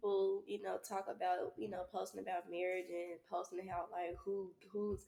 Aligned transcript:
people, 0.00 0.42
you 0.46 0.62
know, 0.62 0.76
talk 0.86 1.06
about, 1.08 1.52
you 1.56 1.68
know, 1.68 1.82
posting 1.92 2.20
about 2.20 2.50
marriage 2.50 2.86
and 2.88 3.18
posting 3.30 3.66
how 3.68 3.84
like 3.92 4.16
who 4.24 4.50
who's 4.72 5.04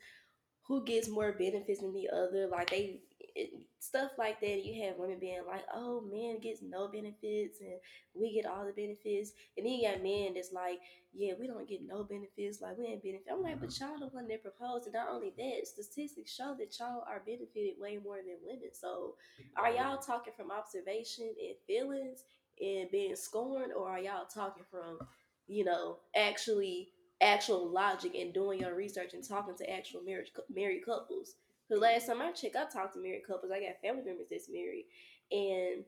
who 0.65 0.85
gets 0.85 1.09
more 1.09 1.33
benefits 1.33 1.81
than 1.81 1.93
the 1.93 2.09
other. 2.09 2.47
Like 2.47 2.71
they 2.71 3.01
it, 3.35 3.51
stuff 3.79 4.13
like 4.19 4.41
that. 4.41 4.65
You 4.65 4.85
have 4.85 4.97
women 4.99 5.19
being 5.19 5.43
like, 5.47 5.65
"Oh, 5.75 6.03
man 6.03 6.39
gets 6.41 6.63
no 6.63 6.89
benefits, 6.89 7.61
and 7.61 7.81
we 8.15 8.33
get 8.33 8.47
all 8.47 8.67
the 8.67 8.73
benefits." 8.73 9.33
And 9.57 9.67
then 9.67 9.73
you 9.73 9.89
got 9.89 10.03
men 10.03 10.35
that's 10.35 10.53
like, 10.53 10.79
"Yeah, 11.15 11.33
we 11.39 11.47
don't 11.47 11.69
get 11.69 11.81
no 11.87 12.05
benefits. 12.05 12.61
Like 12.61 12.79
we 12.79 12.87
ain't 12.87 13.03
benefit." 13.03 13.33
I'm 13.33 13.43
like, 13.43 13.61
"But 13.61 13.71
mm-hmm. 13.71 13.85
y'all 13.85 13.99
the 13.99 14.15
one 14.15 14.29
that 14.29 14.43
proposed." 14.43 14.87
And 14.87 14.95
not 14.95 15.09
only 15.11 15.33
that, 15.37 15.67
statistics 15.67 16.33
show 16.33 16.55
that 16.59 16.79
y'all 16.79 17.05
are 17.09 17.23
benefited 17.27 17.81
way 17.81 17.99
more 18.03 18.19
than 18.19 18.37
women. 18.45 18.71
So, 18.73 19.17
are 19.57 19.73
y'all 19.73 19.99
talking 19.99 20.35
from 20.37 20.51
observation 20.51 21.33
and 21.41 21.57
feelings 21.67 22.25
and 22.61 22.91
being 22.91 23.17
scorned, 23.17 23.73
or 23.73 23.89
are 23.89 24.01
y'all 24.01 24.27
talking 24.27 24.65
from, 24.71 24.99
you 25.47 25.65
know, 25.65 25.99
actually? 26.17 26.91
actual 27.23 27.69
logic 27.69 28.17
and 28.17 28.35
doing 28.35 28.61
your 28.61 28.75
research 28.75 29.15
and 29.15 29.27
talking 29.27 29.55
to 29.57 29.71
actual 29.71 30.03
marriage 30.03 30.33
married 30.53 30.85
couples. 30.85 31.37
Because 31.69 31.81
last 31.81 32.07
time 32.07 32.21
I 32.21 32.33
checked, 32.33 32.57
I 32.57 32.65
talked 32.65 32.95
to 32.95 33.01
married 33.01 33.23
couples. 33.27 33.53
I 33.55 33.61
got 33.61 33.81
family 33.81 34.03
members 34.05 34.27
that's 34.29 34.51
married, 34.51 34.87
and 35.31 35.85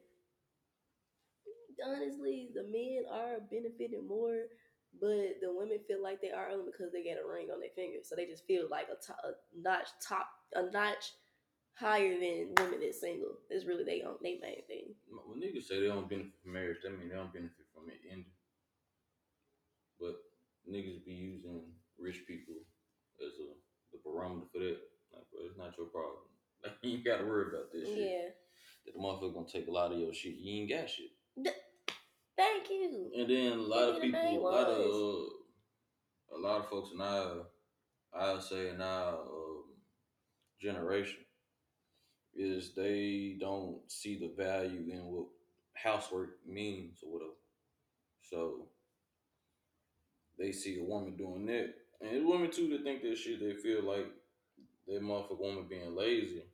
honestly, 1.84 2.48
the 2.54 2.62
men 2.62 3.04
are 3.10 3.40
benefiting 3.50 4.06
more, 4.06 4.44
but 5.00 5.42
the 5.42 5.52
women 5.52 5.78
feel 5.86 6.02
like 6.02 6.20
they 6.20 6.30
are 6.30 6.50
only 6.50 6.70
because 6.70 6.92
they 6.92 7.02
get 7.02 7.18
a 7.18 7.28
ring 7.28 7.48
on 7.52 7.60
their 7.60 7.74
finger. 7.74 7.98
So 8.02 8.14
they 8.14 8.26
just 8.26 8.46
feel 8.46 8.68
like 8.70 8.86
a, 8.88 9.12
a 9.26 9.32
notch 9.60 9.88
top, 10.06 10.28
a 10.54 10.70
notch 10.70 11.12
higher 11.74 12.18
than 12.18 12.54
women 12.58 12.80
that's 12.80 13.00
single. 13.00 13.38
That's 13.50 13.66
really 13.66 13.84
they 13.84 14.02
own 14.02 14.16
they 14.22 14.38
main 14.40 14.64
thing. 14.66 14.94
When 15.26 15.40
niggas 15.40 15.64
say 15.64 15.80
they 15.80 15.88
don't 15.88 16.08
benefit 16.08 16.32
from 16.42 16.52
marriage, 16.52 16.78
that 16.82 16.98
mean 16.98 17.08
they 17.08 17.16
don't 17.16 17.32
benefit 17.32 17.66
from 17.74 17.88
it 17.88 18.00
ending. 18.10 18.32
But 20.00 20.16
niggas 20.70 21.04
be 21.04 21.12
using 21.12 21.62
rich 21.98 22.22
people 22.26 22.54
as 23.20 23.32
a 23.38 23.54
the 23.92 23.98
barometer 24.04 24.46
for 24.52 24.58
that. 24.58 24.78
Like, 25.12 25.30
bro, 25.30 25.46
it's 25.46 25.58
not 25.58 25.76
your 25.78 25.86
problem. 25.86 26.22
Like, 26.64 26.72
you 26.80 26.92
ain't 26.92 27.04
gotta 27.04 27.26
worry 27.26 27.48
about 27.52 27.70
this 27.74 27.86
shit. 27.86 27.98
Yeah. 27.98 28.28
That 28.86 28.94
the 28.94 28.98
motherfucker 28.98 29.34
gonna 29.34 29.46
take 29.46 29.68
a 29.68 29.70
lot 29.70 29.92
of 29.92 29.98
your 29.98 30.14
shit. 30.14 30.36
You 30.36 30.62
ain't 30.62 30.70
got 30.70 30.88
shit. 30.88 31.10
Thank 32.38 32.70
you. 32.70 33.10
And 33.14 33.28
then 33.28 33.52
a 33.58 33.62
lot 33.62 33.90
of 33.90 33.96
Give 33.96 34.12
people, 34.12 34.48
a 34.48 34.50
lot 34.50 34.66
of 34.68 34.80
uh, 34.80 36.36
a 36.36 36.38
lot 36.38 36.60
of 36.60 36.70
folks 36.70 36.90
in 36.94 37.02
our, 37.02 37.46
I 38.14 38.40
say 38.40 38.70
in 38.70 38.80
our 38.80 39.18
um, 39.18 39.64
generation, 40.58 41.18
is 42.36 42.72
they 42.74 43.36
don't 43.40 43.78
see 43.88 44.18
the 44.18 44.32
value 44.36 44.86
in 44.90 45.06
what 45.06 45.26
housework 45.74 46.38
means 46.46 46.98
or 47.02 47.12
whatever. 47.12 47.32
So 48.30 48.66
they 50.38 50.52
see 50.52 50.78
a 50.80 50.84
woman 50.84 51.16
doing 51.16 51.46
that, 51.46 51.74
and 52.00 52.16
it's 52.16 52.26
women 52.26 52.50
too 52.50 52.68
that 52.70 52.84
think 52.84 53.02
that 53.02 53.16
shit. 53.16 53.40
They 53.40 53.54
feel 53.54 53.82
like 53.84 54.06
that 54.86 55.02
motherfucker 55.02 55.38
woman 55.38 55.66
being 55.68 55.94
lazy, 55.94 56.44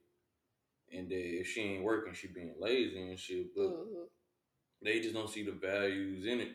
and 0.92 1.08
that 1.08 1.40
if 1.40 1.48
she 1.48 1.62
ain't 1.62 1.84
working, 1.84 2.14
she 2.14 2.28
being 2.28 2.54
lazy 2.58 3.00
and 3.00 3.18
shit. 3.18 3.54
But 3.54 3.68
hmm 3.68 4.04
they 4.82 5.00
just 5.00 5.14
don't 5.14 5.28
see 5.28 5.44
the 5.44 5.52
values 5.52 6.26
in 6.26 6.40
it. 6.40 6.52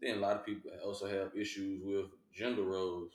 Then 0.00 0.18
a 0.18 0.20
lot 0.20 0.36
of 0.36 0.44
people 0.44 0.70
also 0.84 1.06
have 1.06 1.30
issues 1.34 1.82
with 1.84 2.06
gender 2.34 2.62
roles, 2.62 3.12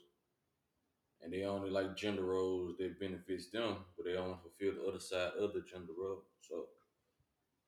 and 1.23 1.33
they 1.33 1.43
only 1.43 1.69
like 1.69 1.97
gender 1.97 2.23
roles 2.23 2.77
that 2.77 2.99
benefits 2.99 3.49
them, 3.49 3.77
but 3.95 4.05
they 4.05 4.15
only 4.17 4.37
fulfill 4.41 4.81
the 4.81 4.87
other 4.89 4.99
side 4.99 5.31
of 5.39 5.53
the 5.53 5.61
gender 5.61 5.93
role. 5.97 6.23
So, 6.41 6.65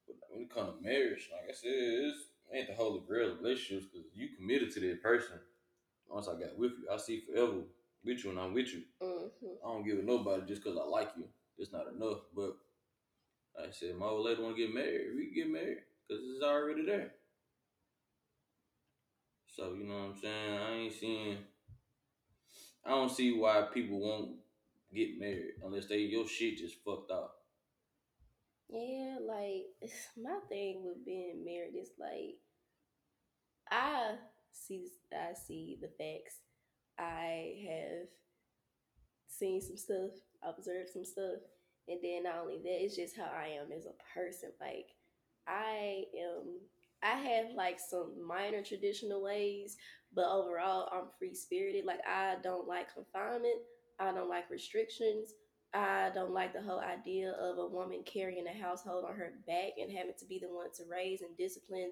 but 0.08 0.16
when 0.30 0.44
it 0.44 0.54
comes 0.54 0.78
to 0.78 0.84
marriage, 0.84 1.30
like 1.32 1.50
I 1.50 1.54
said, 1.54 1.72
it's 1.72 2.18
ain't 2.54 2.68
the 2.68 2.74
holy 2.76 3.02
grail 3.08 3.32
of 3.32 3.40
relationships 3.40 3.86
because 3.92 4.08
you 4.16 4.30
committed 4.38 4.72
to 4.74 4.80
that 4.82 5.04
person. 5.04 5.40
Once 6.08 6.28
I 6.28 6.34
got 6.34 6.58
with 6.58 6.72
you, 6.72 6.88
I 6.92 6.98
see 6.98 7.22
forever 7.22 7.62
with 8.04 8.24
you, 8.24 8.32
and 8.32 8.40
I'm 8.40 8.54
with 8.54 8.70
you. 8.74 8.84
hmm 9.02 9.28
I 9.66 9.68
don't 9.72 9.86
give 9.86 10.00
a 10.00 10.04
nobody 10.04 10.44
just 10.48 10.64
because 10.64 10.78
I 10.78 10.84
like 10.84 11.12
you. 11.18 11.26
It's 11.58 11.72
not 11.74 11.88
enough. 11.94 12.20
But 12.36 12.56
like 13.58 13.70
I 13.70 13.72
said, 13.72 13.96
my 13.96 14.08
old 14.08 14.26
lady 14.26 14.42
want 14.42 14.56
to 14.56 14.62
get 14.66 14.74
married. 14.74 15.16
We 15.16 15.26
can 15.26 15.36
get 15.36 15.50
married 15.52 15.78
because 16.08 16.24
it's 16.24 16.44
already 16.44 16.86
there. 16.86 17.12
So 19.48 19.74
you 19.74 19.84
know 19.86 19.96
what 19.96 20.10
I'm 20.16 20.18
saying. 20.22 20.58
I 20.60 20.74
ain't 20.78 20.94
seeing. 20.94 21.38
I 22.86 22.90
don't 22.92 23.12
see 23.12 23.38
why 23.38 23.68
people 23.74 24.00
won't 24.00 24.36
get 24.94 25.20
married 25.20 25.54
unless 25.64 25.88
they 25.88 25.98
your 26.00 26.28
shit 26.28 26.58
just 26.58 26.76
fucked 26.84 27.12
up. 27.12 27.36
Yeah, 28.70 29.18
like 29.22 29.66
my 30.22 30.40
thing 30.48 30.84
with 30.84 31.06
being 31.06 31.44
married 31.44 31.76
is 31.80 31.90
like 32.00 32.38
I 33.72 34.16
see 34.52 34.88
I 35.12 35.34
see 35.34 35.78
the 35.82 35.88
facts. 35.88 36.38
I 36.98 37.56
have 37.68 38.08
seen 39.28 39.62
some 39.62 39.78
stuff, 39.78 40.12
observed 40.44 40.90
some 40.90 41.06
stuff, 41.06 41.40
and 41.88 42.00
then 42.04 42.24
not 42.24 42.40
only 42.42 42.58
that, 42.58 42.84
it's 42.84 42.96
just 42.96 43.18
how 43.18 43.24
I 43.24 43.60
am 43.60 43.72
as 43.76 43.86
a 43.86 44.14
person. 44.14 44.52
Like 44.60 44.88
I 45.48 46.04
am 46.18 46.60
I 47.02 47.18
have 47.18 47.56
like 47.56 47.80
some 47.80 48.28
minor 48.28 48.62
traditional 48.62 49.24
ways, 49.24 49.78
but 50.14 50.26
overall 50.26 50.90
I'm 50.92 51.08
free 51.18 51.34
spirited. 51.34 51.86
Like 51.86 52.02
I 52.08 52.36
don't 52.44 52.68
like 52.68 52.94
confinement. 52.94 53.58
I 54.00 54.12
don't 54.12 54.30
like 54.30 54.50
restrictions. 54.50 55.34
I 55.74 56.10
don't 56.16 56.32
like 56.32 56.54
the 56.54 56.62
whole 56.62 56.80
idea 56.80 57.32
of 57.34 57.60
a 57.60 57.68
woman 57.68 58.02
carrying 58.04 58.48
a 58.48 58.64
household 58.64 59.06
on 59.08 59.16
her 59.16 59.34
back 59.46 59.74
and 59.80 59.92
having 59.92 60.16
to 60.18 60.26
be 60.26 60.40
the 60.40 60.48
one 60.48 60.72
to 60.78 60.84
raise 60.90 61.22
and 61.22 61.38
discipline 61.38 61.92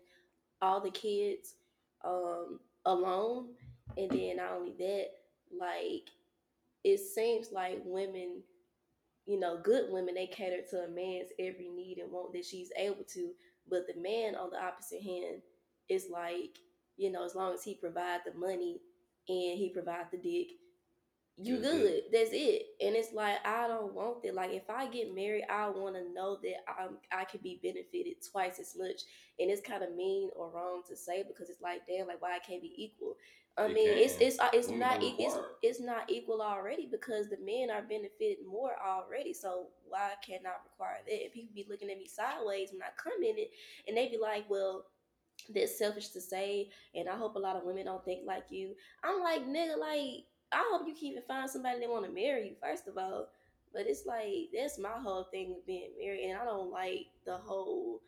all 0.62 0.82
the 0.82 0.92
kids 0.92 1.56
um 2.04 2.60
alone. 2.86 3.50
And 3.98 4.10
then 4.10 4.38
not 4.38 4.54
only 4.54 4.74
that, 4.80 5.08
like 5.58 6.10
it 6.84 7.00
seems 7.00 7.52
like 7.52 7.82
women 7.86 8.42
you 9.28 9.38
know, 9.38 9.60
good 9.62 9.92
women 9.92 10.16
they 10.16 10.26
cater 10.26 10.62
to 10.70 10.86
a 10.86 10.88
man's 10.88 11.30
every 11.38 11.70
need 11.70 11.98
and 11.98 12.12
want 12.12 12.32
that 12.34 12.46
she's 12.46 12.72
able 12.78 13.04
to. 13.14 13.32
But 13.70 13.86
the 13.86 14.00
man 14.02 14.36
on 14.36 14.50
the 14.50 14.64
opposite 14.64 15.02
hand 15.02 15.42
is 15.90 16.08
like, 16.10 16.58
you 16.98 17.12
know, 17.12 17.26
as 17.26 17.36
long 17.36 17.54
as 17.54 17.64
he 17.64 17.76
provide 17.76 18.22
the 18.26 18.38
money 18.38 18.82
and 19.30 19.58
he 19.60 19.72
provide 19.74 20.08
the 20.12 20.18
dick, 20.18 20.50
you 21.38 21.58
That's 21.58 21.70
good. 21.70 22.04
That's 22.12 22.32
it. 22.34 22.64
And 22.82 22.96
it's 22.96 23.14
like 23.14 23.38
I 23.46 23.68
don't 23.68 23.94
want 23.94 24.24
that. 24.24 24.34
Like 24.36 24.52
if 24.52 24.70
I 24.70 24.88
get 24.88 25.14
married, 25.14 25.46
I 25.50 25.70
want 25.70 25.96
to 25.96 26.14
know 26.14 26.38
that 26.44 26.56
I'm 26.68 26.98
I 27.12 27.26
can 27.26 27.42
be 27.44 27.60
benefited 27.62 28.16
twice 28.32 28.60
as 28.60 28.76
much. 28.78 29.02
And 29.40 29.52
it's 29.52 29.62
kind 29.62 29.84
of 29.84 29.96
mean 29.96 30.30
or 30.36 30.50
wrong 30.50 30.82
to 30.90 30.96
say 30.96 31.24
because 31.28 31.50
it's 31.50 31.62
like 31.62 31.82
damn, 31.88 32.08
like 32.08 32.22
why 32.22 32.36
it 32.38 32.44
can't 32.48 32.62
be 32.62 32.74
equal. 32.76 33.16
I 33.58 33.68
It 33.68 33.70
mean, 33.70 33.98
it's 33.98 34.16
can. 34.16 34.22
it's 34.22 34.40
uh, 34.40 34.50
it's 34.54 34.70
Women 34.70 34.90
not 34.90 34.98
it's 35.02 35.38
it's 35.62 35.80
not 35.80 36.10
equal 36.10 36.42
already 36.42 36.88
because 36.92 37.30
the 37.30 37.38
men 37.44 37.70
are 37.70 37.82
benefited 37.82 38.38
more 38.50 38.74
already. 38.86 39.34
So 39.34 39.68
why 39.88 40.14
can't 40.26 40.46
I 40.46 40.58
require 40.64 41.00
that? 41.06 41.24
And 41.24 41.34
people 41.34 41.54
be 41.56 41.68
looking 41.70 41.90
at 41.90 41.98
me 41.98 42.08
sideways 42.08 42.70
when 42.72 42.82
I 42.84 42.90
come 42.98 43.22
in 43.24 43.38
it, 43.38 43.50
and 43.88 43.98
they 43.98 44.10
be 44.10 44.18
like, 44.18 44.50
"Well, 44.50 44.86
that's 45.54 45.78
selfish 45.78 46.10
to 46.10 46.22
say." 46.22 46.70
And 46.96 47.10
I 47.10 47.16
hope 47.16 47.36
a 47.36 47.40
lot 47.40 47.56
of 47.56 47.64
women 47.64 47.86
don't 47.86 48.04
think 48.04 48.26
like 48.26 48.52
you. 48.52 48.76
I'm 49.04 49.22
like, 49.22 49.46
nigga, 49.48 49.78
like 49.78 50.26
I 50.52 50.64
hope 50.72 50.88
you 50.88 50.94
can 50.94 51.06
even 51.08 51.24
find 51.24 51.50
somebody 51.50 51.80
that 51.80 51.90
want 51.90 52.06
to 52.06 52.12
marry 52.12 52.50
you 52.50 52.56
first 52.62 52.88
of 52.88 52.98
all. 52.98 53.28
But 53.74 53.88
it's 53.88 54.06
like 54.06 54.50
that's 54.54 54.80
my 54.80 54.98
whole 55.02 55.26
thing 55.26 55.54
with 55.54 55.66
being 55.66 55.92
married, 56.00 56.30
and 56.30 56.40
I 56.40 56.46
don't 56.46 56.72
like 56.72 57.08
the 57.26 57.38
whole 57.38 58.02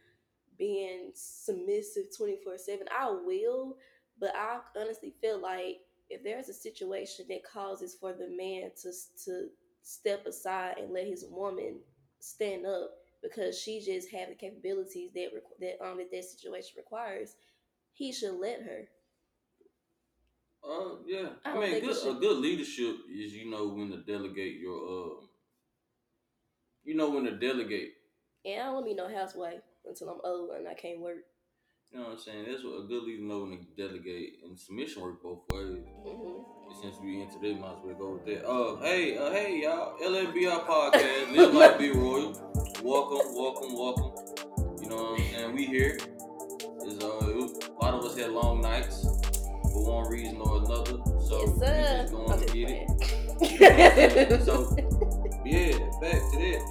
being 0.57 1.11
submissive 1.13 2.15
24 2.15 2.57
7. 2.57 2.87
I 2.97 3.09
will, 3.11 3.77
but 4.19 4.35
I 4.35 4.59
honestly 4.77 5.13
feel 5.21 5.39
like 5.39 5.77
if 6.09 6.23
there's 6.23 6.49
a 6.49 6.53
situation 6.53 7.25
that 7.29 7.43
causes 7.43 7.95
for 7.99 8.13
the 8.13 8.27
man 8.27 8.71
to 8.81 8.91
to 9.25 9.47
step 9.83 10.25
aside 10.25 10.75
and 10.77 10.91
let 10.91 11.07
his 11.07 11.25
woman 11.29 11.79
stand 12.19 12.65
up 12.65 12.91
because 13.21 13.59
she 13.59 13.81
just 13.81 14.11
have 14.11 14.29
the 14.29 14.35
capabilities 14.35 15.11
that 15.13 15.33
requ- 15.33 15.59
that 15.59 15.85
um 15.85 15.97
that 15.97 16.11
that 16.11 16.23
situation 16.23 16.73
requires, 16.77 17.35
he 17.93 18.11
should 18.11 18.39
let 18.39 18.61
her. 18.61 18.87
Uh, 20.63 20.95
yeah. 21.05 21.29
I 21.45 21.51
I, 21.51 21.59
mean, 21.59 21.81
good, 21.81 22.07
a 22.07 22.19
good 22.19 22.37
leadership 22.37 22.95
is 23.13 23.33
you 23.33 23.49
know 23.49 23.67
when 23.67 23.91
to 23.91 23.97
delegate 23.97 24.59
your 24.59 24.77
um. 24.87 25.29
You 26.83 26.95
know 26.95 27.09
when 27.09 27.25
to 27.25 27.37
delegate. 27.37 27.93
And 28.45 28.61
I 28.61 28.65
don't 28.65 28.73
want 28.75 28.85
to 28.85 28.91
be 28.91 28.95
no 28.95 29.09
housewife 29.09 29.61
until 29.85 30.09
I'm 30.09 30.21
old 30.23 30.51
and 30.51 30.67
I 30.67 30.73
can't 30.73 30.99
work. 30.99 31.17
You 31.91 31.99
know 31.99 32.05
what 32.05 32.13
I'm 32.13 32.19
saying? 32.19 32.45
That's 32.47 32.63
what 32.63 32.83
a 32.83 32.87
good 32.87 33.03
leader 33.03 33.23
know 33.23 33.41
when 33.41 33.59
to 33.59 33.87
delegate 33.87 34.39
and 34.43 34.57
submission 34.57 35.01
work 35.01 35.21
both 35.21 35.41
ways. 35.51 35.83
hmm 36.05 36.59
since 36.81 36.95
we 37.01 37.21
into 37.21 37.39
this, 37.39 37.59
might 37.59 37.71
as 37.71 37.77
well 37.83 37.95
go 37.95 38.11
with 38.13 38.25
that. 38.25 38.47
Uh, 38.47 38.77
hey, 38.81 39.17
uh, 39.17 39.31
hey, 39.31 39.61
y'all, 39.63 39.97
LFBR 39.99 40.65
podcast, 40.65 41.35
Live 41.35 41.53
Life 41.53 41.79
Be 41.79 41.91
Royal. 41.91 42.68
Welcome, 42.83 43.35
welcome, 43.35 43.75
welcome. 43.75 44.11
You 44.81 44.89
know 44.89 44.95
what 44.95 45.19
I'm 45.19 45.25
saying? 45.33 45.55
We 45.55 45.65
here. 45.65 45.97
Is 46.85 46.97
uh, 47.03 47.07
a 47.07 47.73
lot 47.81 47.93
of 47.93 48.05
us 48.05 48.17
had 48.17 48.31
long 48.31 48.61
nights 48.61 49.03
for 49.73 49.85
one 50.01 50.09
reason 50.09 50.37
or 50.39 50.57
another. 50.59 50.97
So 51.27 51.59
yes, 51.59 51.59
we 51.59 51.67
just 52.01 52.13
going 52.13 52.39
to 52.39 52.53
get 52.53 52.69
it. 54.31 54.43
So 54.45 54.75
yeah, 55.45 55.77
back 55.99 56.21
to 56.31 56.37
that 56.37 56.61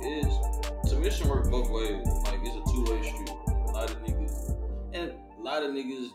is 0.83 0.91
submission 0.91 1.29
work 1.29 1.51
both 1.51 1.71
ways. 1.71 2.07
Like 2.25 2.41
it's 2.43 2.57
a 2.57 2.73
two 2.73 2.85
way 2.91 3.03
street. 3.03 3.31
A 3.49 3.71
lot 3.73 3.91
of 3.91 3.99
niggas 3.99 4.55
and 4.95 5.13
a 5.39 5.43
lot 5.43 5.63
of 5.63 5.73
niggas 5.73 6.09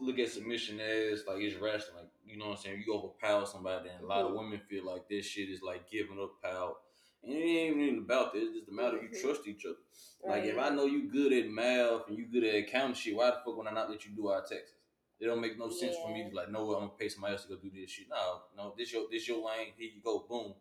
look 0.00 0.18
at 0.18 0.28
submission 0.28 0.80
as 0.80 1.24
like 1.26 1.38
it's 1.40 1.56
wrestling. 1.60 1.96
Like 1.96 2.10
you 2.26 2.36
know 2.36 2.48
what 2.48 2.58
I'm 2.58 2.62
saying? 2.62 2.84
You 2.86 2.94
overpower 2.94 3.46
somebody, 3.46 3.88
and 3.88 4.04
a 4.04 4.06
lot 4.06 4.26
of 4.26 4.32
Mhm. 4.32 4.38
women 4.38 4.60
feel 4.68 4.84
like 4.84 5.08
this 5.08 5.24
shit 5.24 5.48
is 5.48 5.62
like 5.62 5.90
giving 5.90 6.18
up 6.20 6.32
power. 6.42 6.74
And 7.24 7.32
it 7.32 7.36
ain't 7.36 7.76
even 7.76 7.98
about 7.98 8.32
that. 8.32 8.42
It's 8.42 8.54
just 8.56 8.68
a 8.68 8.72
matter 8.72 8.96
of 8.96 9.02
you 9.02 9.08
Mhm. 9.10 9.20
trust 9.20 9.46
each 9.46 9.66
other. 9.66 9.76
Like 10.24 10.44
if 10.44 10.56
I 10.58 10.70
know 10.70 10.86
you 10.86 11.02
good 11.08 11.32
at 11.32 11.48
math 11.48 12.08
and 12.08 12.16
you 12.18 12.26
good 12.26 12.44
at 12.44 12.54
accounting 12.54 12.94
shit, 12.94 13.14
why 13.14 13.26
the 13.30 13.36
fuck 13.44 13.56
would 13.56 13.66
I 13.66 13.72
not 13.72 13.90
let 13.90 14.04
you 14.04 14.12
do 14.12 14.28
our 14.28 14.40
taxes? 14.40 14.74
It 15.20 15.26
don't 15.26 15.40
make 15.40 15.58
no 15.58 15.68
sense 15.68 15.96
for 15.96 16.08
me 16.10 16.22
to 16.22 16.28
Yeah. 16.28 16.34
like, 16.34 16.50
no, 16.50 16.74
I'm 16.74 16.86
gonna 16.86 16.98
pay 16.98 17.08
somebody 17.08 17.32
else 17.32 17.42
to 17.44 17.48
go 17.48 17.56
do 17.56 17.70
this 17.70 17.90
shit. 17.90 18.08
No, 18.08 18.42
no, 18.56 18.74
this 18.76 18.92
your 18.92 19.08
this 19.08 19.26
your 19.26 19.38
lane. 19.44 19.72
Here 19.76 19.90
you 19.90 20.00
go, 20.00 20.20
boom. 20.20 20.54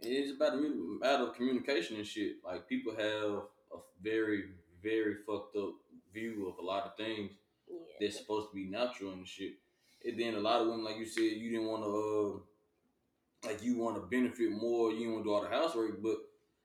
It's 0.00 0.32
about 0.32 0.54
a 0.54 0.56
matter 0.56 1.24
of 1.24 1.34
communication 1.34 1.96
and 1.96 2.06
shit. 2.06 2.44
Like 2.44 2.68
people 2.68 2.94
have 2.94 3.46
a 3.72 3.78
very, 4.00 4.50
very 4.82 5.14
fucked 5.26 5.56
up 5.56 5.74
view 6.12 6.48
of 6.48 6.58
a 6.58 6.62
lot 6.62 6.84
of 6.84 6.96
things 6.96 7.32
Yeah. 7.68 7.78
that's 8.00 8.18
supposed 8.18 8.50
to 8.50 8.54
be 8.54 8.64
natural 8.66 9.12
and 9.12 9.26
shit. 9.26 9.54
And 10.04 10.18
then 10.20 10.34
a 10.34 10.40
lot 10.40 10.60
of 10.60 10.68
women, 10.68 10.84
like 10.84 10.98
you 10.98 11.06
said, 11.06 11.22
you 11.22 11.50
didn't 11.50 11.66
want 11.66 11.82
to, 11.84 11.88
uh, 11.88 12.40
like 13.46 13.62
you 13.62 13.76
want 13.78 13.96
to 13.96 14.02
benefit 14.02 14.50
more. 14.50 14.90
You 14.92 15.12
want 15.12 15.24
to 15.24 15.28
do 15.28 15.34
all 15.34 15.42
the 15.42 15.48
housework, 15.48 16.02
but 16.02 16.16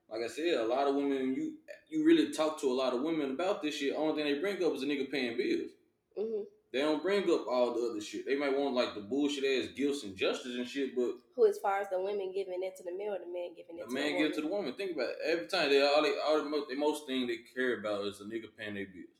like 0.09 0.21
I 0.23 0.27
said, 0.27 0.55
a 0.55 0.65
lot 0.65 0.87
of 0.87 0.95
women, 0.95 1.35
you 1.35 1.53
you 1.89 2.05
really 2.05 2.31
talk 2.31 2.59
to 2.61 2.67
a 2.71 2.73
lot 2.73 2.93
of 2.93 3.01
women 3.01 3.31
about 3.31 3.61
this 3.61 3.75
shit. 3.77 3.93
Only 3.95 4.15
thing 4.23 4.33
they 4.33 4.39
bring 4.39 4.63
up 4.63 4.73
is 4.73 4.83
a 4.83 4.85
nigga 4.85 5.09
paying 5.11 5.37
bills. 5.37 5.71
hmm 6.17 6.43
They 6.71 6.81
don't 6.81 7.01
bring 7.01 7.23
up 7.29 7.45
all 7.49 7.73
the 7.73 7.89
other 7.91 8.01
shit. 8.01 8.25
They 8.25 8.35
might 8.35 8.57
want 8.57 8.75
like 8.75 8.93
the 8.95 9.01
bullshit 9.01 9.43
ass 9.43 9.71
gifts 9.75 10.03
and 10.03 10.15
justice 10.15 10.55
and 10.55 10.67
shit, 10.67 10.95
but 10.95 11.11
Who, 11.35 11.47
as 11.47 11.57
far 11.59 11.79
as 11.81 11.89
the 11.89 11.99
women 12.01 12.31
giving 12.33 12.61
it 12.63 12.75
to 12.77 12.83
the 12.83 12.91
man 12.91 13.09
or 13.09 13.19
the 13.19 13.31
man 13.31 13.49
giving 13.55 13.77
it 13.77 13.87
the 13.87 13.87
to 13.87 13.93
man 13.93 14.13
the 14.13 14.17
give 14.17 14.31
it 14.31 14.35
to 14.35 14.41
the 14.41 14.47
woman. 14.47 14.73
Think 14.73 14.91
about 14.93 15.09
it. 15.09 15.17
Every 15.25 15.47
time 15.47 15.69
they 15.69 15.81
all 15.81 16.01
they 16.01 16.13
all 16.25 16.37
the 16.43 16.49
most, 16.49 16.69
the 16.69 16.75
most 16.75 17.05
thing 17.07 17.27
they 17.27 17.37
care 17.55 17.79
about 17.79 18.05
is 18.05 18.19
a 18.21 18.23
nigga 18.23 18.49
paying 18.57 18.75
their 18.75 18.85
bills. 18.85 19.15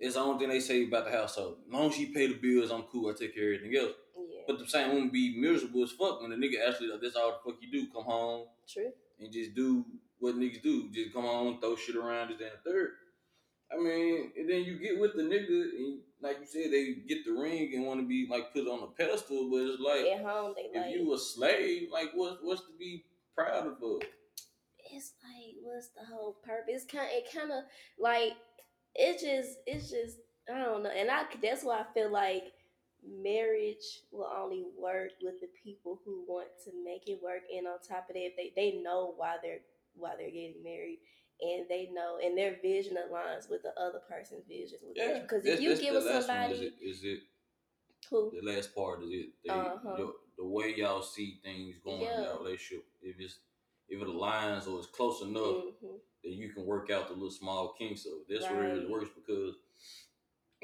It's 0.00 0.14
the 0.14 0.20
only 0.20 0.38
thing 0.40 0.48
they 0.48 0.60
say 0.60 0.84
about 0.84 1.04
the 1.04 1.12
household. 1.12 1.58
As 1.66 1.72
long 1.72 1.88
as 1.88 1.94
she 1.96 2.06
pay 2.06 2.26
the 2.26 2.34
bills, 2.34 2.70
I'm 2.70 2.82
cool. 2.82 3.08
I 3.10 3.12
take 3.12 3.34
care 3.34 3.52
of 3.52 3.60
everything 3.60 3.76
else. 3.78 3.92
But 4.46 4.58
the 4.58 4.66
same 4.66 4.88
woman 4.92 5.08
be 5.10 5.36
miserable 5.38 5.82
as 5.82 5.92
fuck 5.92 6.20
when 6.20 6.30
the 6.30 6.36
nigga 6.36 6.66
actually 6.68 6.88
like, 6.88 7.00
that's 7.00 7.16
all 7.16 7.40
the 7.44 7.50
fuck 7.52 7.60
you 7.62 7.70
do. 7.70 7.86
Come 7.92 8.04
home 8.04 8.46
True. 8.68 8.90
and 9.20 9.32
just 9.32 9.54
do 9.54 9.84
what 10.18 10.36
niggas 10.36 10.62
do. 10.62 10.90
Just 10.92 11.12
come 11.14 11.24
home, 11.24 11.58
throw 11.60 11.76
shit 11.76 11.96
around, 11.96 12.28
this, 12.30 12.40
and 12.40 12.50
third. 12.64 12.90
I 13.72 13.76
mean, 13.76 14.32
and 14.36 14.48
then 14.48 14.62
you 14.64 14.78
get 14.78 15.00
with 15.00 15.14
the 15.14 15.22
nigga, 15.22 15.48
and 15.48 16.00
like 16.20 16.38
you 16.40 16.46
said, 16.46 16.70
they 16.70 16.94
get 17.08 17.24
the 17.24 17.32
ring 17.32 17.72
and 17.74 17.86
want 17.86 18.00
to 18.00 18.06
be 18.06 18.26
like 18.30 18.52
put 18.52 18.68
on 18.68 18.82
a 18.82 18.86
pedestal, 18.88 19.48
but 19.50 19.62
it's 19.62 19.80
like 19.80 20.06
At 20.06 20.24
home, 20.24 20.54
they 20.56 20.78
if 20.78 20.86
like. 20.86 20.94
you 20.94 21.12
a 21.14 21.18
slave, 21.18 21.88
like 21.92 22.10
what's 22.14 22.36
what's 22.42 22.60
to 22.62 22.72
be 22.78 23.04
proud 23.34 23.66
of? 23.66 23.76
it's 24.92 25.12
like 25.24 25.56
what's 25.62 25.88
the 25.88 26.04
whole 26.04 26.36
purpose? 26.44 26.84
Kind 26.90 27.08
it 27.10 27.32
kind 27.34 27.50
of 27.50 27.64
like 27.98 28.32
it 28.94 29.18
just 29.20 29.58
it's 29.66 29.90
just 29.90 30.18
I 30.52 30.58
don't 30.58 30.82
know, 30.82 30.90
and 30.90 31.10
I 31.10 31.24
that's 31.42 31.64
why 31.64 31.80
I 31.80 31.84
feel 31.94 32.10
like 32.12 32.44
marriage 33.08 34.02
will 34.12 34.30
only 34.34 34.64
work 34.78 35.10
with 35.22 35.40
the 35.40 35.48
people 35.62 36.00
who 36.04 36.24
want 36.26 36.48
to 36.64 36.70
make 36.84 37.08
it 37.08 37.20
work, 37.22 37.42
and 37.54 37.66
on 37.66 37.78
top 37.86 38.08
of 38.08 38.14
that, 38.14 38.30
they 38.36 38.52
they 38.56 38.78
know 38.82 39.14
why 39.16 39.36
they're 39.42 39.60
why 39.94 40.14
they're 40.16 40.30
getting 40.30 40.62
married. 40.62 40.98
And 41.40 41.66
they 41.68 41.90
know, 41.92 42.18
and 42.24 42.38
their 42.38 42.56
vision 42.62 42.96
aligns 42.96 43.50
with 43.50 43.62
the 43.62 43.72
other 43.80 43.98
person's 44.08 44.44
vision. 44.46 44.78
Yeah, 44.94 45.18
Because 45.18 45.42
that's- 45.42 45.58
if 45.58 45.60
you 45.60 45.76
give 45.76 45.94
the 45.94 46.00
last 46.00 46.14
one, 46.14 46.22
somebody 46.22 46.54
is 46.54 46.60
it, 46.60 46.74
is 46.80 47.04
it 47.04 47.20
who, 48.08 48.30
the 48.30 48.40
last 48.52 48.72
part 48.72 49.02
is 49.02 49.10
it 49.10 49.26
they, 49.44 49.50
Uh-huh. 49.50 49.96
your, 49.98 50.14
the 50.36 50.44
way 50.46 50.72
y'all 50.76 51.02
see 51.02 51.40
things 51.42 51.76
going 51.82 52.02
in 52.02 52.22
that 52.22 52.38
relationship 52.38 52.84
if 53.02 53.18
it's 53.18 53.40
if 53.88 54.00
it 54.00 54.06
aligns 54.06 54.68
or 54.68 54.78
it's 54.78 54.86
close 54.86 55.22
enough 55.22 55.64
Mhm. 55.82 56.00
that 56.22 56.30
you 56.32 56.50
can 56.52 56.64
work 56.66 56.90
out 56.90 57.08
the 57.08 57.14
little 57.14 57.30
small 57.30 57.72
kinks 57.72 58.06
of 58.06 58.12
it. 58.20 58.28
That's 58.28 58.44
where 58.50 58.76
it 58.76 58.88
works 58.88 59.10
because 59.14 59.56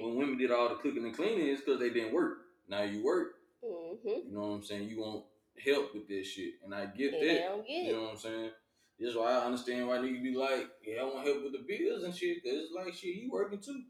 when 0.02 0.16
women 0.16 0.38
did 0.38 0.50
all 0.50 0.68
the 0.68 0.76
cooking 0.76 1.04
and 1.04 1.14
cleaning, 1.14 1.46
it's 1.48 1.60
because 1.60 1.80
they 1.80 1.90
didn't 1.90 2.14
work. 2.14 2.38
Now 2.68 2.82
you 2.82 3.02
work. 3.04 3.34
Mhm. 3.64 4.26
You 4.26 4.32
know 4.32 4.40
what 4.40 4.54
I'm 4.56 4.62
saying? 4.62 4.88
You 4.88 5.00
want 5.00 5.24
help 5.62 5.94
with 5.94 6.08
this 6.08 6.26
shit, 6.26 6.54
and 6.64 6.74
I 6.74 6.86
get 6.86 7.12
And 7.14 7.22
that. 7.22 7.66
get 7.66 7.84
You 7.86 7.92
know 7.92 8.02
what 8.02 8.12
I'm 8.12 8.18
saying? 8.18 8.50
That's 8.98 9.14
why 9.16 9.32
I 9.32 9.44
understand 9.46 9.88
why 9.88 9.98
niggas 9.98 10.22
be 10.22 10.34
like, 10.34 10.68
yeah, 10.84 11.00
I 11.00 11.04
want 11.04 11.26
help 11.26 11.42
with 11.42 11.52
the 11.52 11.64
bills 11.66 12.02
and 12.04 12.14
shit. 12.14 12.42
Cause 12.44 12.52
it's 12.52 12.72
like 12.72 12.94
shit, 12.94 13.16
you 13.16 13.30
working 13.30 13.60
too. 13.60 13.82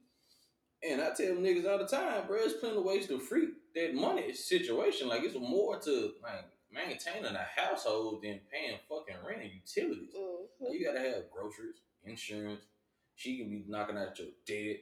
And 0.83 1.01
I 1.03 1.11
tell 1.13 1.35
niggas 1.35 1.69
all 1.69 1.79
the 1.79 1.87
time, 1.87 2.27
bro, 2.27 2.39
there's 2.39 2.55
plenty 2.55 2.77
of 2.77 2.85
ways 2.85 3.07
to 3.09 3.19
free 3.19 3.49
that 3.75 3.95
money 3.95 4.33
situation. 4.33 5.09
Like 5.09 5.25
it's 5.25 5.35
more 5.35 5.79
to 5.81 6.13
like 6.23 6.45
maintaining 6.73 7.35
a 7.35 7.47
household 7.57 8.23
than 8.23 8.41
paying 8.51 8.79
fucking 8.89 9.17
rent 9.27 9.43
and 9.43 9.51
utilities. 9.53 10.15
Mhm. 10.15 10.47
Like, 10.61 10.73
you 10.79 10.85
gotta 10.85 11.01
have 11.01 11.31
groceries, 11.31 11.81
insurance. 12.05 12.63
She 13.17 13.37
can 13.39 13.51
be 13.51 13.65
knocking 13.67 13.99
out 13.99 14.19
your 14.19 14.29
debt. 14.47 14.81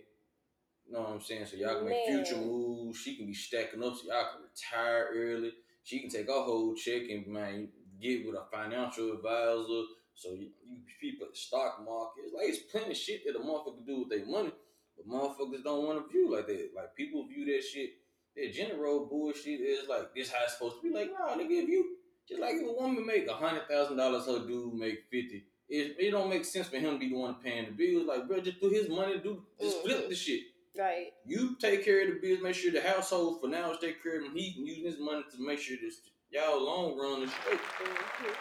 You 0.89 0.95
know 0.95 1.01
what 1.03 1.11
I'm 1.11 1.21
saying? 1.21 1.45
So 1.47 1.57
y'all 1.57 1.77
can 1.77 1.89
make 1.89 2.07
future 2.09 2.41
moves. 2.41 2.99
She 2.99 3.17
can 3.17 3.27
be 3.27 3.35
stacking 3.35 3.85
up 3.85 3.95
so 3.95 4.09
y'all 4.09 4.25
can 4.33 4.43
retire 4.43 5.09
early. 5.15 5.53
She 5.83 6.01
can 6.01 6.09
take 6.09 6.29
a 6.29 6.33
whole 6.33 6.75
check 6.75 7.03
and 7.11 7.27
man 7.27 7.69
get 8.01 8.27
with 8.27 8.37
a 8.37 8.45
financial 8.51 9.13
advisor. 9.13 9.83
So 10.15 10.31
you, 10.31 10.49
you 10.67 10.81
people 11.01 11.27
at 11.27 11.33
the 11.33 11.39
stock 11.39 11.85
market. 11.85 12.25
It's 12.25 12.35
like 12.35 12.49
it's 12.49 12.73
plenty 12.73 12.93
of 12.93 12.97
shit 12.97 13.23
that 13.27 13.37
a 13.37 13.43
motherfucker 13.43 13.87
do 13.87 14.01
with 14.01 14.09
their 14.09 14.27
money. 14.27 14.51
But 14.97 15.09
motherfuckers 15.09 15.63
don't 15.63 15.87
want 15.87 16.03
to 16.03 16.11
view 16.11 16.35
like 16.35 16.47
that. 16.47 16.71
Like 16.75 16.97
people 16.97 17.27
view 17.29 17.45
that 17.47 17.63
shit, 17.63 17.91
that 18.35 18.53
general 18.55 19.07
bullshit 19.07 19.61
is 19.61 19.89
like 19.89 20.15
this 20.15 20.33
how 20.33 20.43
it's 20.45 20.55
supposed 20.55 20.77
to 20.77 20.83
be. 20.83 20.95
Like, 20.95 21.11
nah, 21.13 21.37
nigga, 21.37 21.63
if 21.63 21.69
you 21.69 21.97
just 22.27 22.41
like 22.41 22.55
if 22.55 22.67
a 22.67 22.73
woman 22.73 23.07
make 23.07 23.29
a 23.29 23.35
hundred 23.35 23.69
thousand 23.69 23.99
dollars, 23.99 24.27
her 24.27 24.47
dude 24.47 24.75
make 24.75 25.05
fifty. 25.11 25.45
It, 25.69 25.97
it 25.99 26.11
don't 26.13 26.31
make 26.31 26.47
sense 26.47 26.69
for 26.69 26.79
him 26.79 26.95
to 26.95 26.99
be 26.99 27.11
the 27.11 27.17
one 27.17 27.37
paying 27.45 27.67
the 27.67 27.73
bills. 27.73 28.07
Like, 28.09 28.27
bro, 28.27 28.41
just 28.41 28.59
put 28.59 28.73
his 28.73 28.89
money, 28.89 29.19
do 29.19 29.45
just 29.61 29.83
flip 29.83 30.09
the 30.09 30.15
mm-hmm. 30.15 30.15
shit. 30.15 30.41
Right. 30.79 31.09
You 31.27 31.57
take 31.61 31.85
care 31.85 32.03
of 32.03 32.15
the 32.15 32.21
bills, 32.21 32.41
make 32.43 32.55
sure 32.55 32.71
the 32.71 32.81
household 32.81 33.41
for 33.41 33.49
now 33.49 33.73
is 33.73 33.79
take 33.81 34.01
care 34.03 34.19
of 34.19 34.23
them. 34.25 34.37
He 34.37 34.55
can 34.55 34.65
use 34.67 34.85
his 34.85 35.01
money 35.01 35.23
to 35.33 35.45
make 35.47 35.59
sure 35.59 35.77
this 35.83 36.01
y'all 36.31 36.65
long 36.65 36.97
run 36.97 37.23
is 37.23 37.31
straight. 37.33 37.59
Mhm. 37.59 38.37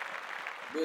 But 0.73 0.81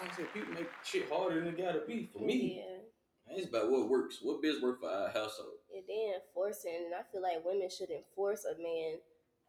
like 0.00 0.12
I 0.12 0.16
said, 0.16 0.32
people 0.32 0.54
make 0.54 0.68
shit 0.84 1.08
harder 1.10 1.40
than 1.40 1.48
it 1.54 1.58
gotta 1.58 1.80
be. 1.86 2.08
For 2.12 2.20
me, 2.20 2.64
Yeah. 2.64 3.36
it's 3.36 3.48
about 3.48 3.70
what 3.70 3.88
works. 3.88 4.20
What 4.22 4.40
biz 4.40 4.62
work 4.62 4.80
for 4.80 4.88
our 4.88 5.08
household. 5.08 5.58
And 5.74 5.84
then 5.86 6.20
forcing, 6.32 6.86
and 6.86 6.94
I 6.94 7.02
feel 7.12 7.20
like 7.22 7.44
women 7.44 7.68
shouldn't 7.68 8.06
force 8.14 8.44
a 8.46 8.56
man 8.60 8.98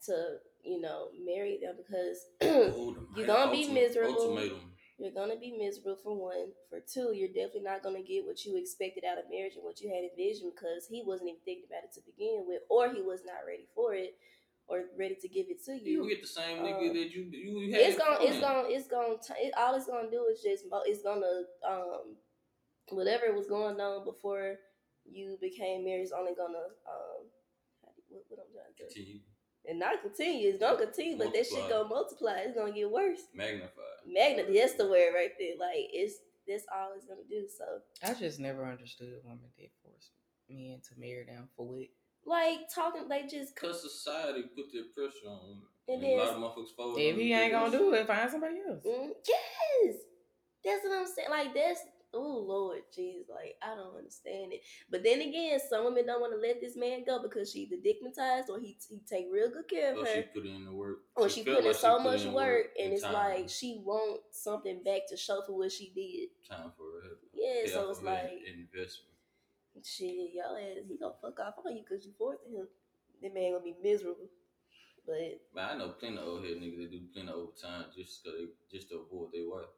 to, 0.06 0.40
you 0.64 0.82
know, 0.82 1.10
marry 1.24 1.58
them 1.58 1.78
because 1.78 2.28
Oh, 2.42 2.96
You're 3.16 3.28
gonna 3.28 3.52
be 3.52 3.70
miserable. 3.70 4.14
Ultimatum. 4.20 4.75
You're 4.98 5.12
gonna 5.12 5.36
be 5.36 5.52
miserable 5.58 5.98
for 6.02 6.16
one. 6.16 6.52
For 6.70 6.80
two, 6.80 7.12
you're 7.14 7.28
definitely 7.34 7.68
not 7.68 7.84
gonna 7.84 8.02
get 8.02 8.26
what 8.26 8.44
you 8.46 8.58
expected 8.58 9.04
out 9.04 9.18
of 9.18 9.26
marriage 9.30 9.56
and 9.56 9.64
what 9.64 9.82
you 9.82 9.90
had 9.90 10.04
envisioned 10.08 10.54
because 10.56 10.88
he 10.88 11.04
wasn't 11.06 11.30
even 11.30 11.42
thinking 11.44 11.66
about 11.68 11.84
it 11.84 11.94
to 11.96 12.02
begin 12.06 12.46
with, 12.48 12.62
or 12.70 12.90
he 12.94 13.02
was 13.02 13.22
not 13.26 13.44
ready 13.46 13.68
for 13.76 13.94
it, 13.94 14.16
or 14.68 14.84
ready 14.98 15.16
to 15.20 15.28
give 15.28 15.48
it 15.50 15.64
to 15.66 15.74
You 15.74 16.04
you. 16.04 16.10
get 16.10 16.22
the 16.22 16.28
same 16.28 16.60
nigga 16.64 16.90
Uh, 16.90 16.94
that 16.94 17.12
you 17.12 17.24
you 17.32 17.72
had. 17.74 17.82
it's 17.82 17.98
gonna, 17.98 18.18
it's 18.24 18.40
gonna, 18.40 18.68
it's 18.70 18.88
gonna, 18.88 19.16
t- 19.22 19.46
it, 19.46 19.54
all 19.58 19.76
it's 19.76 19.86
gonna 19.88 20.10
do 20.10 20.26
is 20.32 20.42
just, 20.42 20.64
it's 20.88 21.04
gonna, 21.04 21.44
um, 21.68 22.16
whatever 22.90 23.32
was 23.34 23.48
going 23.48 23.80
on 23.80 24.06
before 24.06 24.56
you 25.06 25.38
became 25.42 25.84
married 25.84 26.04
is 26.04 26.12
only 26.12 26.34
gonna, 26.36 26.66
um, 26.90 27.28
what, 28.10 28.24
what 28.30 28.40
I'm 28.40 28.52
trying 28.54 28.74
to 28.74 28.94
say. 28.94 29.00
Continue. 29.04 29.20
and 29.68 29.78
not 29.80 30.02
continue. 30.02 30.50
It's 30.50 30.60
gonna 30.60 30.78
continue, 30.80 31.18
but 31.18 31.34
that 31.34 31.46
shit 31.46 31.54
Multiply. 31.60 31.78
gonna 31.78 31.90
multiply. 31.90 32.38
It's 32.48 32.56
gonna 32.58 32.72
get 32.72 32.90
worse. 32.90 33.22
Magnified. 33.36 33.95
Magnet, 34.08 34.50
that's 34.54 34.76
the 34.76 34.88
word 34.88 35.14
right 35.16 35.32
there. 35.40 35.56
Like 35.60 35.90
it's 35.92 36.16
that's 36.48 36.66
all 36.74 36.92
it's 36.96 37.06
gonna 37.06 37.22
do. 37.30 37.48
So 37.48 37.66
I 38.08 38.14
just 38.14 38.40
never 38.40 38.66
understood 38.66 39.22
women 39.24 39.50
that 39.58 39.70
force 39.84 40.12
men 40.50 40.80
to 40.90 41.00
marry 41.00 41.26
them 41.26 41.50
for 41.56 41.68
what. 41.68 41.88
like 42.26 42.70
talking, 42.74 43.08
they 43.08 43.24
just 43.28 43.56
Cause 43.56 43.82
society 43.82 44.44
put 44.56 44.72
their 44.74 44.84
pressure 44.96 45.28
on 45.28 45.40
women. 45.44 45.68
It 45.88 45.94
And 45.94 46.04
a 46.04 46.24
lot 46.24 46.34
of 46.34 46.42
motherfuckers 46.42 46.76
fold. 46.76 46.98
If 46.98 47.18
he 47.18 47.34
ain't 47.34 47.52
gonna 47.54 47.72
do 47.72 47.94
it, 47.94 48.08
find 48.08 48.30
somebody 48.30 48.58
else. 48.68 48.84
Mm, 48.86 49.10
yes, 49.28 49.96
that's 50.64 50.84
what 50.84 50.98
I'm 50.98 51.06
saying. 51.06 51.30
Like 51.30 51.54
that's 51.54 51.82
oh 52.16 52.40
Lord, 52.48 52.80
jeez, 52.98 53.30
like 53.30 53.56
I 53.62 53.76
don't 53.76 53.98
understand 53.98 54.54
it. 54.54 54.62
But 54.90 55.04
then 55.04 55.22
again, 55.22 55.60
some 55.70 55.86
women 55.86 56.06
don't 56.08 56.22
want 56.22 56.34
to 56.34 56.40
let 56.40 56.62
this 56.62 56.76
man 56.76 57.04
go 57.06 57.22
because 57.22 57.52
she 57.52 57.60
either 57.60 57.78
or 58.50 58.60
he 58.60 58.78
he 58.90 59.02
take 59.08 59.28
real 59.32 59.50
good 59.50 59.68
care 59.68 59.92
of 59.92 60.00
Or 60.00 60.06
her. 60.06 60.14
she 60.16 60.22
put 60.34 60.46
in 60.46 60.66
the 60.66 60.72
work. 60.72 61.00
Or 61.16 61.30
she, 61.30 61.44
felt 61.44 61.58
put 61.58 61.66
in 61.66 61.72
like 61.72 61.80
so 61.80 61.98
put 61.98 62.04
much 62.04 62.22
in 62.24 62.34
work, 62.34 62.68
and 62.80 62.94
it's 62.94 63.04
time- 63.04 63.14
like 63.14 63.50
she 63.50 63.80
want 63.84 64.22
something 64.32 64.82
back 64.84 65.02
to 65.10 65.18
show 65.18 65.42
for 65.46 65.54
what 65.58 65.72
she 65.72 65.92
did. 65.96 66.30
time 66.50 66.72
for 66.78 66.84
her. 67.02 67.18
Yeah, 67.34 67.72
so 67.72 67.90
it's 67.92 68.02
like 68.02 68.32
investment. 68.48 69.14
shit, 69.84 70.34
y'all 70.34 70.56
ass, 70.58 70.86
he 70.88 70.98
gonna 70.98 71.14
fuck 71.22 71.40
off 71.40 71.56
on 71.66 71.76
you 71.76 71.84
because 71.88 72.06
you 72.06 72.14
forcing 72.18 72.54
him. 72.54 72.68
That 73.22 73.34
man 73.34 73.54
gonna 73.54 73.64
be 73.64 73.76
miserable. 73.82 74.30
But 75.06 75.40
Man, 75.54 75.70
I 75.70 75.78
know 75.78 75.90
plenty 75.90 76.18
of 76.18 76.28
old 76.28 76.44
head 76.44 76.58
niggas 76.58 76.78
that 76.82 76.92
do 76.92 77.00
plenty 77.14 77.30
of 77.30 77.36
overtime 77.36 77.86
just 77.96 78.24
cause 78.24 78.34
they 78.40 78.48
just 78.76 78.90
to 78.90 79.06
avoid 79.06 79.32
their 79.34 79.48
wife. 79.48 79.70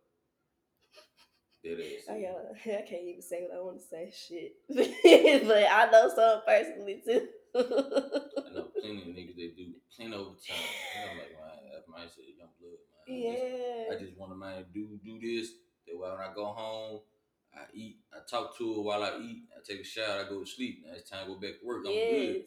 I, 2.09 2.25
uh, 2.25 2.77
I 2.79 2.81
can't 2.87 3.03
even 3.07 3.21
say 3.21 3.41
what 3.47 3.57
I 3.57 3.61
want 3.61 3.79
to 3.79 3.85
say. 3.87 4.11
Shit, 4.15 4.55
but 5.47 5.63
I 5.69 5.89
know 5.91 6.09
some 6.15 6.41
personally 6.45 7.01
too. 7.05 7.27
I 7.55 8.53
know 8.53 8.69
plenty 8.79 9.01
of 9.01 9.07
niggas 9.15 9.35
that 9.35 9.57
do 9.57 9.73
plenty 9.95 10.13
of 10.13 10.21
overtime. 10.21 10.63
And 11.01 11.09
I'm 11.11 11.17
like, 11.17 11.31
man, 11.33 11.71
that's 11.73 11.87
my 11.87 12.01
shit, 12.03 12.37
young 12.37 12.49
blood, 12.59 12.77
man. 13.07 13.17
I 13.17 13.31
just- 13.31 13.43
yeah. 13.43 13.95
I 13.95 13.99
just 13.99 14.17
want 14.17 14.31
to 14.31 14.35
man 14.35 14.65
do 14.73 14.99
do 15.03 15.19
this. 15.19 15.51
That 15.87 15.97
way 15.97 16.09
when 16.09 16.19
I 16.19 16.33
go 16.35 16.45
home, 16.45 16.99
I 17.55 17.61
eat. 17.73 17.97
I 18.13 18.17
talk 18.29 18.57
to 18.57 18.73
her 18.75 18.81
while 18.81 19.03
I 19.03 19.17
eat. 19.21 19.43
I 19.55 19.61
take 19.65 19.81
a 19.81 19.83
shower. 19.83 20.25
I 20.25 20.29
go 20.29 20.41
to 20.41 20.45
sleep. 20.45 20.83
Now 20.85 20.93
it's 20.95 21.09
time 21.09 21.25
to 21.27 21.33
go 21.33 21.39
back 21.39 21.59
to 21.61 21.65
work. 21.65 21.83
I'm 21.85 21.91
good. 21.93 22.43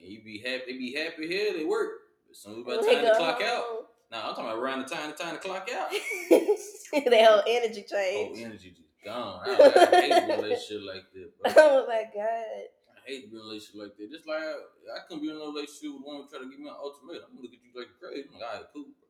And 0.00 0.02
you 0.12 0.22
be 0.22 0.38
happy, 0.38 0.62
they 0.72 0.78
be 0.78 0.94
happy 0.94 1.26
here, 1.26 1.52
they 1.52 1.64
work. 1.64 1.90
As 2.30 2.38
soon 2.38 2.60
as 2.60 2.64
by 2.64 2.76
the 2.76 2.82
time 2.82 2.96
to 3.04 3.10
go 3.10 3.16
clock 3.16 3.42
out, 3.42 3.64
now 4.10 4.28
I'm 4.28 4.34
talking 4.34 4.44
about 4.44 4.58
around 4.58 4.88
the 4.88 4.94
time, 4.94 5.10
the 5.10 5.16
time 5.16 5.34
to 5.36 5.40
clock 5.40 5.68
out. 5.68 5.90
that 6.30 7.24
whole 7.28 7.42
energy 7.46 7.84
change. 7.84 8.38
Whole 8.38 8.46
energy 8.46 8.72
just 8.72 8.88
gone. 9.04 9.40
I, 9.44 9.52
I 9.52 10.00
hate 10.00 10.36
relationship 10.36 10.82
like 10.88 11.04
that. 11.12 11.28
Bro. 11.36 11.52
oh 11.56 11.86
my 11.86 12.04
god. 12.08 12.72
I 12.88 13.00
hate 13.04 13.24
to 13.24 13.28
be 13.28 13.36
in 13.36 13.42
a 13.42 13.44
relationship 13.44 13.76
like 13.76 13.96
that. 14.00 14.08
Just 14.08 14.24
like 14.24 14.40
I, 14.40 14.96
I 14.96 15.00
couldn't 15.04 15.22
be 15.22 15.28
in 15.28 15.36
a 15.36 15.44
relationship 15.44 15.92
with 15.92 16.08
one 16.08 16.24
trying 16.24 16.48
to 16.48 16.50
give 16.50 16.60
me 16.60 16.72
an 16.72 16.80
ultimatum. 16.80 17.28
I'm 17.28 17.36
gonna 17.36 17.44
look 17.44 17.52
at 17.52 17.60
you 17.60 17.72
like 17.76 17.92
you're 17.92 18.00
crazy. 18.00 18.28
I'm 18.32 18.40
like, 18.40 18.48
all 18.48 18.56
right, 18.56 18.72
cool. 18.72 18.88
Bro. 18.88 19.08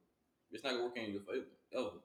It's 0.51 0.65
not 0.67 0.75
gonna 0.75 0.85
work 0.91 0.99
in 0.99 1.15
your 1.15 1.23
favor 1.23 1.55
ever. 1.79 2.03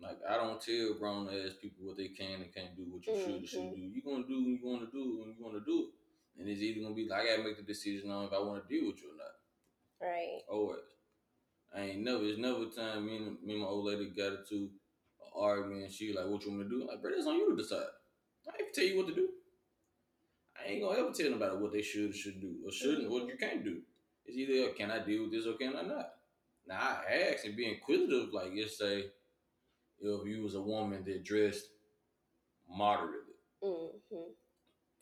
Like 0.00 0.24
I 0.24 0.40
don't 0.40 0.60
tell 0.62 0.96
grown 0.96 1.28
ass 1.28 1.58
people 1.60 1.84
what 1.84 2.00
they 2.00 2.08
can 2.08 2.40
and 2.40 2.54
can't 2.54 2.76
do, 2.76 2.86
what 2.88 3.04
you 3.04 3.18
should 3.18 3.44
and 3.44 3.48
should 3.48 3.76
mm-hmm. 3.76 3.92
do. 3.92 3.92
You 3.92 4.00
gonna 4.00 4.24
do 4.24 4.40
what 4.40 4.56
you 4.56 4.64
want 4.64 4.82
to 4.86 4.90
do 4.94 5.04
when 5.20 5.34
you 5.34 5.40
want 5.42 5.58
to 5.58 5.64
do 5.66 5.90
it, 5.90 6.40
and 6.40 6.48
it's 6.48 6.62
either 6.62 6.80
gonna 6.80 6.94
be 6.94 7.04
like 7.04 7.26
I 7.26 7.36
gotta 7.36 7.44
make 7.44 7.58
the 7.58 7.66
decision 7.66 8.08
on 8.08 8.24
if 8.24 8.32
I 8.32 8.38
want 8.38 8.62
to 8.62 8.68
deal 8.70 8.88
with 8.88 9.02
you 9.02 9.10
or 9.10 9.18
not. 9.18 9.36
Right. 10.00 10.46
Always. 10.48 10.97
I 11.74 11.82
ain't 11.82 12.00
never. 12.00 12.24
It's 12.24 12.38
never 12.38 12.66
time 12.66 13.06
me 13.06 13.16
and 13.16 13.36
me 13.44 13.54
and 13.54 13.62
my 13.62 13.68
old 13.68 13.86
lady 13.86 14.10
got 14.10 14.38
into 14.40 14.70
an 15.20 15.30
argument. 15.36 15.82
And 15.84 15.92
she 15.92 16.12
like, 16.12 16.26
"What 16.26 16.42
you 16.44 16.50
want 16.50 16.62
me 16.62 16.64
to 16.64 16.70
do?" 16.70 16.82
I'm 16.82 16.88
like, 16.88 17.02
bro, 17.02 17.10
that's 17.14 17.26
on 17.26 17.36
you 17.36 17.50
to 17.50 17.56
decide. 17.62 17.86
I 18.48 18.62
ain't 18.62 18.74
tell 18.74 18.84
you 18.84 18.96
what 18.96 19.08
to 19.08 19.14
do. 19.14 19.28
I 20.58 20.70
ain't 20.70 20.82
gonna 20.82 20.98
ever 20.98 21.12
tell 21.12 21.30
nobody 21.30 21.56
what 21.56 21.72
they 21.72 21.82
should 21.82 22.10
or 22.10 22.12
should 22.14 22.40
do 22.40 22.56
or 22.64 22.72
shouldn't, 22.72 23.10
what 23.10 23.28
you 23.28 23.36
can't 23.38 23.64
do. 23.64 23.80
It's 24.24 24.36
either 24.36 24.72
can 24.72 24.90
I 24.90 24.98
deal 25.04 25.22
with 25.22 25.32
this 25.32 25.46
or 25.46 25.54
can 25.54 25.76
I 25.76 25.82
not. 25.82 26.10
Now 26.66 26.98
I 27.08 27.32
ask 27.32 27.44
and 27.44 27.56
be 27.56 27.66
inquisitive, 27.68 28.32
like 28.32 28.54
just 28.54 28.78
say, 28.78 29.06
if 30.00 30.26
you 30.26 30.42
was 30.42 30.54
a 30.54 30.60
woman 30.60 31.04
that 31.04 31.24
dressed 31.24 31.68
moderately 32.68 33.34
Mm-hmm. 33.62 34.30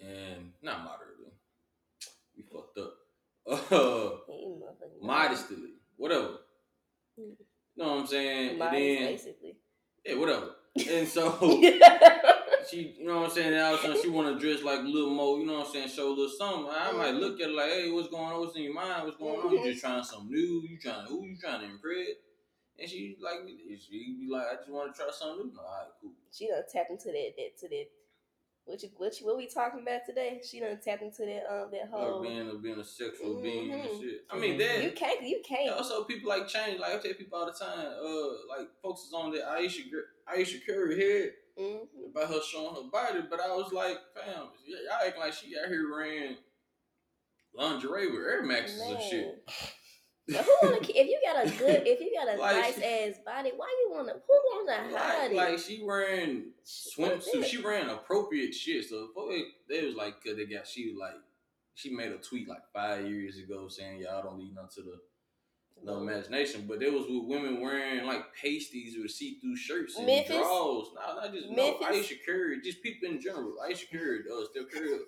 and 0.01 0.53
not 0.63 0.85
moderately, 0.85 1.33
we 2.37 2.43
fucked 2.43 2.79
up. 2.79 2.95
Uh, 3.73 4.11
modestly, 5.01 5.75
whatever. 5.97 6.39
You 7.17 7.37
know 7.77 7.89
what 7.93 8.01
I'm 8.01 8.07
saying? 8.07 8.51
And 8.53 8.61
then, 8.61 8.73
basically. 9.07 9.57
yeah, 10.05 10.15
whatever. 10.17 10.51
And 10.91 11.07
so 11.09 11.39
she, 12.71 12.97
you 12.99 13.07
know 13.07 13.21
what 13.21 13.31
I'm 13.31 13.35
saying? 13.35 13.53
And 13.53 13.63
all 13.63 13.75
of 13.75 13.81
a 13.81 13.83
sudden 13.83 14.03
she 14.03 14.09
want 14.09 14.29
to 14.29 14.39
dress 14.45 14.63
like 14.65 14.81
a 14.81 14.83
little 14.83 15.11
more, 15.11 15.39
you 15.39 15.47
know 15.47 15.59
what 15.59 15.67
I'm 15.69 15.73
saying? 15.73 15.89
Show 15.89 16.09
a 16.09 16.11
little 16.11 16.29
something. 16.29 16.71
I 16.71 16.93
might 16.93 17.15
Mhm. 17.15 17.21
look 17.21 17.41
at 17.41 17.49
her 17.49 17.53
like, 17.53 17.71
hey, 17.71 17.91
what's 17.91 18.09
going 18.09 18.33
on? 18.33 18.41
What's 18.41 18.57
in 18.57 18.63
your 18.65 18.75
mind? 18.75 19.05
What's 19.05 19.17
going 19.17 19.41
on? 19.41 19.53
You 19.53 19.65
just 19.65 19.81
trying 19.81 20.03
something 20.05 20.31
new? 20.31 20.63
You 20.69 20.79
trying 20.79 21.07
who? 21.07 21.25
You 21.25 21.37
trying 21.41 21.61
to 21.61 21.67
impress? 21.67 22.09
And 22.79 22.89
she 22.91 23.17
like, 23.23 23.39
she 23.49 24.17
be 24.21 24.29
like, 24.31 24.47
I 24.53 24.57
just 24.57 24.69
want 24.71 24.95
to 24.95 25.01
try 25.03 25.11
something 25.11 25.47
new. 25.47 25.59
All 25.59 25.65
right, 25.65 25.89
cool. 26.01 26.13
she 26.31 26.49
done 26.49 26.63
tapped 26.71 26.91
into 26.91 27.07
that, 27.07 27.33
that 27.39 27.59
to 27.61 27.69
that. 27.69 27.87
What 28.67 28.83
you, 28.83 28.89
what 28.97 29.21
you, 29.21 29.27
what 29.27 29.37
we 29.37 29.47
talking 29.47 29.81
about 29.81 30.01
today? 30.07 30.41
She 30.45 30.59
done 30.59 30.79
tapped 30.85 31.01
into 31.03 31.25
that, 31.25 31.45
um, 31.49 31.71
that 31.71 31.83
Like 31.83 31.91
whole. 31.91 32.21
being 32.21 32.51
a 32.51 32.55
being 32.59 32.79
a 32.81 32.85
sexual 32.85 33.41
being 33.41 33.71
and 33.73 33.83
Mhm. 33.83 34.01
shit. 34.01 34.25
I 34.29 34.37
mean 34.39 34.59
that. 34.59 34.83
You 34.83 34.91
can't, 34.91 35.23
you 35.23 35.41
can't. 35.47 35.71
Also, 35.71 36.03
people 36.03 36.29
like 36.29 36.49
change. 36.49 36.81
Like 36.81 36.95
I 36.95 36.99
tell 36.99 37.15
people 37.15 37.39
all 37.39 37.47
the 37.47 37.53
time. 37.53 37.87
Uh, 37.87 38.59
like 38.59 38.69
folks 38.83 39.03
is 39.03 39.13
on 39.15 39.31
that 39.33 39.49
Ayesha 39.49 39.83
Ayesha 40.27 40.59
Curry 40.67 40.97
head 41.01 41.33
Mm-hmm. 41.57 42.11
about 42.11 42.29
her 42.29 42.41
showing 42.43 42.75
her 42.75 42.91
body, 42.91 43.21
but 43.31 43.41
I 43.41 43.49
was 43.55 43.73
like, 43.73 43.97
fam, 44.15 44.49
y'all 44.67 45.07
acting 45.07 45.21
like 45.23 45.33
she 45.33 45.57
out 45.59 45.69
here 45.69 45.89
wearing 45.91 46.37
lingerie 47.55 48.09
with 48.11 48.21
Air 48.21 48.43
Maxes 48.43 48.81
and 48.83 49.01
shit. 49.01 49.49
Who 50.29 50.35
wanna? 50.63 50.79
If 50.81 50.91
you 51.09 51.21
got 51.25 51.47
a 51.47 51.51
good, 51.51 51.83
if 51.87 52.01
you 52.01 52.13
got 52.19 52.35
a 52.35 52.37
Like- 52.41 52.57
nice 52.57 52.79
ass 52.79 53.21
body, 53.25 53.53
why 53.57 53.67
you 53.81 53.91
wanna? 53.93 54.15
Who 54.27 54.41
wanna 54.55 54.97
hide 54.99 55.23
Like, 55.23 55.31
it? 55.31 55.37
like 55.53 55.59
she 55.59 55.83
wearing 55.83 56.47
swimsuit. 56.65 57.45
She 57.45 57.63
wearing 57.63 57.89
appropriate 57.89 58.53
shit. 58.55 58.85
So 58.87 59.07
before 59.09 59.33
they, 59.69 59.87
was 59.87 59.95
like, 59.95 60.23
cause 60.25 60.37
they 60.37 60.47
got 60.47 60.67
she 60.67 60.95
like, 60.99 61.15
she 61.75 61.95
made 61.95 62.11
a 62.13 62.17
tweet 62.19 62.49
like 62.49 62.63
five 62.75 63.07
years 63.09 63.39
ago 63.39 63.69
saying 63.69 64.01
y'all 64.01 64.23
don't 64.23 64.39
leave 64.39 64.55
nothing 64.55 64.71
to 64.77 64.83
the 64.83 64.99
no 65.85 65.99
imagination. 65.99 66.65
But 66.67 66.81
there 66.81 66.91
was 66.91 67.03
with 67.09 67.25
women 67.27 67.61
wearing 67.61 68.05
like 68.07 68.25
pasties 68.35 68.97
with 69.01 69.11
see 69.11 69.39
through 69.41 69.57
shirts 69.57 69.97
and 69.97 70.07
Memphis? 70.07 70.37
drawers. 70.37 70.87
No, 70.95 71.15
not 71.21 71.33
just 71.33 71.51
Memphis? 71.51 71.81
no 71.81 71.87
Ayesha 71.89 72.15
Curry, 72.27 72.61
just 72.65 72.83
people 72.83 73.09
in 73.11 73.21
general. 73.21 73.55
Ayesha 73.65 73.87
Curry, 73.93 74.21
uh, 74.33 74.45
Steph 74.51 74.73
Curry. 74.73 74.99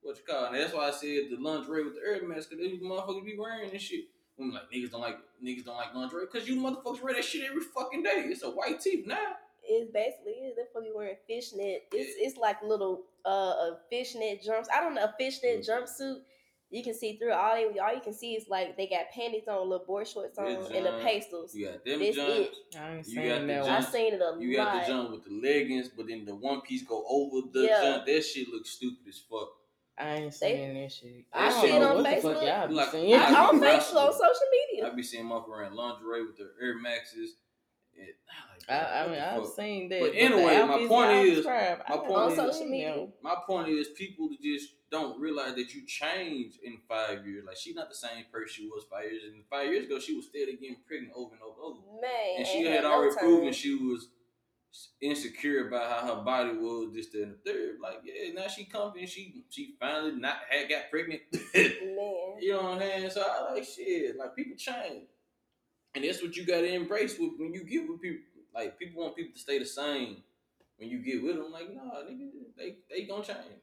What 0.00 0.16
you 0.16 0.22
call? 0.28 0.44
it. 0.46 0.52
And 0.52 0.56
that's 0.60 0.72
why 0.72 0.88
I 0.88 0.90
said 0.92 1.24
the 1.30 1.36
lingerie 1.38 1.84
with 1.84 1.94
the 1.94 2.00
Air 2.08 2.26
Max, 2.26 2.46
cause 2.46 2.58
these 2.58 2.80
motherfuckers 2.80 3.24
be 3.24 3.36
wearing 3.38 3.70
this 3.70 3.82
shit. 3.82 4.04
I'm 4.40 4.52
like 4.52 4.70
niggas 4.74 4.90
don't 4.90 5.00
like 5.00 5.18
niggas 5.44 5.64
don't 5.64 5.76
like 5.76 5.94
lingerie, 5.94 6.26
cause 6.28 6.48
you 6.48 6.56
motherfuckers 6.60 7.02
wear 7.02 7.14
that 7.14 7.24
shit 7.24 7.48
every 7.48 7.62
fucking 7.62 8.02
day. 8.02 8.24
It's 8.26 8.42
a 8.42 8.50
white 8.50 8.80
tee 8.80 9.02
now. 9.06 9.34
It's 9.64 9.90
basically 9.92 10.32
it. 10.32 10.54
They're 10.56 10.66
probably 10.72 10.90
wearing 10.94 11.16
fishnet. 11.26 11.84
It's 11.92 12.14
it's 12.18 12.38
like 12.38 12.62
little 12.62 13.04
uh 13.26 13.30
a 13.30 13.78
fishnet 13.90 14.42
jumps. 14.42 14.68
I 14.74 14.80
don't 14.80 14.94
know 14.94 15.04
a 15.04 15.14
fishnet 15.18 15.60
Mm. 15.60 15.68
jumpsuit. 15.68 16.20
You 16.70 16.82
can 16.84 16.92
see 16.94 17.16
through 17.16 17.32
all. 17.32 17.54
They, 17.54 17.78
all 17.78 17.94
you 17.94 18.00
can 18.02 18.12
see 18.12 18.34
is 18.34 18.46
like 18.48 18.76
they 18.76 18.86
got 18.86 19.10
panties 19.14 19.44
on, 19.48 19.68
little 19.68 19.86
board 19.86 20.06
shorts 20.06 20.36
on, 20.38 20.50
Yeah, 20.50 20.76
and 20.76 20.84
the 20.86 21.00
pastels. 21.02 21.54
You 21.54 21.66
got 21.66 21.82
them 21.84 21.98
That's 21.98 22.16
jumps. 22.16 22.58
I 22.78 22.94
ain't 22.96 23.08
You 23.08 23.14
saying 23.14 23.28
got 23.28 23.40
the 23.40 23.46
that 23.46 23.54
jump- 23.56 23.66
one. 23.68 23.76
I've 23.76 23.88
seen 23.88 24.12
it 24.14 24.20
a 24.20 24.36
You 24.38 24.56
got 24.56 24.80
the 24.80 24.86
jump 24.86 25.10
with 25.12 25.24
the 25.24 25.30
leggings, 25.48 25.88
but 25.88 26.06
then 26.08 26.24
the 26.26 26.34
one 26.34 26.60
piece 26.60 26.82
go 26.82 27.04
over 27.08 27.46
the 27.52 27.62
Yeah. 27.62 27.82
jump. 27.82 28.06
That 28.06 28.22
shit 28.22 28.48
looks 28.50 28.70
stupid 28.70 29.08
as 29.08 29.18
fuck. 29.18 29.48
I 30.00 30.14
ain't 30.16 30.34
saying 30.34 30.80
that 30.80 30.92
shit. 30.92 31.24
I 31.32 31.48
don't 31.50 31.60
see 31.60 31.68
it 31.74 31.82
on 31.82 31.94
what 31.96 32.04
the 32.04 32.08
Facebook. 32.10 32.34
fuck 32.34 32.42
y'all 32.44 32.68
be 32.68 32.74
Like, 32.74 32.90
saying. 32.90 33.14
I 33.14 33.24
I, 33.34 33.46
on 33.48 33.60
be 33.60 33.66
Facebook, 33.66 33.96
on 34.06 34.12
social 34.12 34.48
media. 34.52 34.86
I 34.90 34.94
be 34.94 35.02
seeing 35.02 35.24
motherfuckers 35.24 35.48
wearing 35.48 35.72
lingerie 35.72 36.24
with 36.26 36.36
their 36.36 36.50
Air 36.62 36.78
Maxes. 36.78 37.32
And, 37.98 38.06
like, 38.68 38.70
I, 38.70 38.84
I 38.84 39.02
what 39.02 39.10
mean, 39.10 39.20
I've 39.20 39.42
fuck? 39.42 39.56
seen 39.56 39.88
that. 39.88 40.00
But 40.00 40.12
the 40.12 40.18
anyway, 40.20 40.62
my 40.62 40.86
point 40.86 41.10
is- 41.26 41.44
my 41.44 41.78
point 41.96 42.08
don't 42.08 42.30
is- 42.32 42.36
social 42.36 42.66
media. 42.68 43.06
My 43.22 43.34
point 43.44 43.68
is, 43.70 43.88
people 43.96 44.28
just 44.40 44.68
don't 44.90 45.20
realize 45.20 45.54
that 45.56 45.74
you 45.74 45.84
change 45.86 46.54
in 46.62 46.78
five 46.88 47.26
years. 47.26 47.44
Like 47.46 47.56
she's 47.56 47.74
not 47.74 47.88
the 47.88 47.94
same 47.96 48.24
person 48.32 48.48
she 48.54 48.66
was 48.68 48.84
five 48.90 49.04
years. 49.10 49.24
And 49.24 49.44
five 49.50 49.66
years 49.66 49.84
ago, 49.86 49.98
she 49.98 50.14
was 50.14 50.26
still 50.26 50.46
getting 50.46 50.76
pregnant 50.86 51.12
over 51.16 51.34
and 51.34 51.42
over 51.42 51.56
and 51.60 51.74
over. 51.74 52.00
Man, 52.00 52.10
and 52.38 52.46
she 52.46 52.58
ain't 52.58 52.68
had 52.68 52.84
already 52.84 53.14
time. 53.16 53.24
proven 53.24 53.52
she 53.52 53.74
was 53.74 54.08
insecure 55.00 55.68
about 55.68 55.90
how 55.90 56.16
her 56.16 56.22
body 56.22 56.56
was, 56.56 56.92
this, 56.92 57.08
that, 57.08 57.22
and 57.22 57.32
the 57.32 57.50
third. 57.50 57.76
Like, 57.82 58.00
yeah, 58.04 58.32
now 58.34 58.48
she 58.48 58.64
comfy 58.64 59.00
and 59.00 59.08
she 59.08 59.42
she 59.48 59.74
finally 59.80 60.12
not 60.12 60.36
had 60.48 60.68
got 60.68 60.90
pregnant. 60.90 61.22
You 62.40 62.52
know 62.52 62.62
what 62.62 62.74
I'm 62.74 62.78
saying? 62.78 63.10
So 63.10 63.20
I 63.22 63.52
like 63.52 63.64
shit. 63.64 64.16
Like 64.16 64.36
people 64.36 64.56
change, 64.56 65.08
and 65.92 66.04
that's 66.04 66.22
what 66.22 66.36
you 66.36 66.46
got 66.46 66.60
to 66.60 66.72
embrace 66.72 67.18
with 67.18 67.32
when 67.36 67.52
you 67.52 67.64
get 67.64 67.88
with 67.88 68.00
people. 68.00 68.22
Like 68.54 68.78
people 68.78 69.02
want 69.02 69.16
people 69.16 69.34
to 69.34 69.40
stay 69.40 69.58
the 69.58 69.64
same 69.64 70.18
when 70.76 70.88
you 70.88 70.98
get 70.98 71.22
with 71.22 71.36
them. 71.36 71.50
Like, 71.50 71.74
nah, 71.74 72.02
nigga, 72.08 72.30
they 72.56 72.76
they 72.88 73.06
gonna 73.06 73.24
change. 73.24 73.60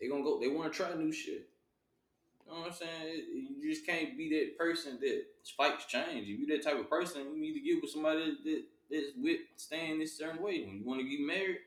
They 0.00 0.08
gonna 0.08 0.24
go. 0.24 0.40
They 0.40 0.48
want 0.48 0.72
to 0.72 0.76
try 0.76 0.92
new 0.94 1.12
shit. 1.12 1.48
You 2.46 2.52
know 2.52 2.60
what 2.60 2.68
I'm 2.68 2.74
saying? 2.74 3.24
You 3.60 3.70
just 3.70 3.86
can't 3.86 4.16
be 4.16 4.30
that 4.30 4.58
person 4.58 4.98
that 5.00 5.22
spikes 5.42 5.84
change. 5.84 6.28
If 6.28 6.38
you 6.40 6.46
that 6.46 6.64
type 6.64 6.80
of 6.80 6.88
person, 6.88 7.26
you 7.34 7.40
need 7.40 7.54
to 7.54 7.60
get 7.60 7.82
with 7.82 7.90
somebody 7.90 8.36
that, 8.44 8.62
that's 8.90 9.06
with 9.16 9.40
staying 9.56 9.98
this 9.98 10.18
certain 10.18 10.42
way. 10.42 10.64
When 10.64 10.78
you 10.78 10.84
want 10.84 11.00
to 11.00 11.08
get 11.08 11.20
married, 11.20 11.58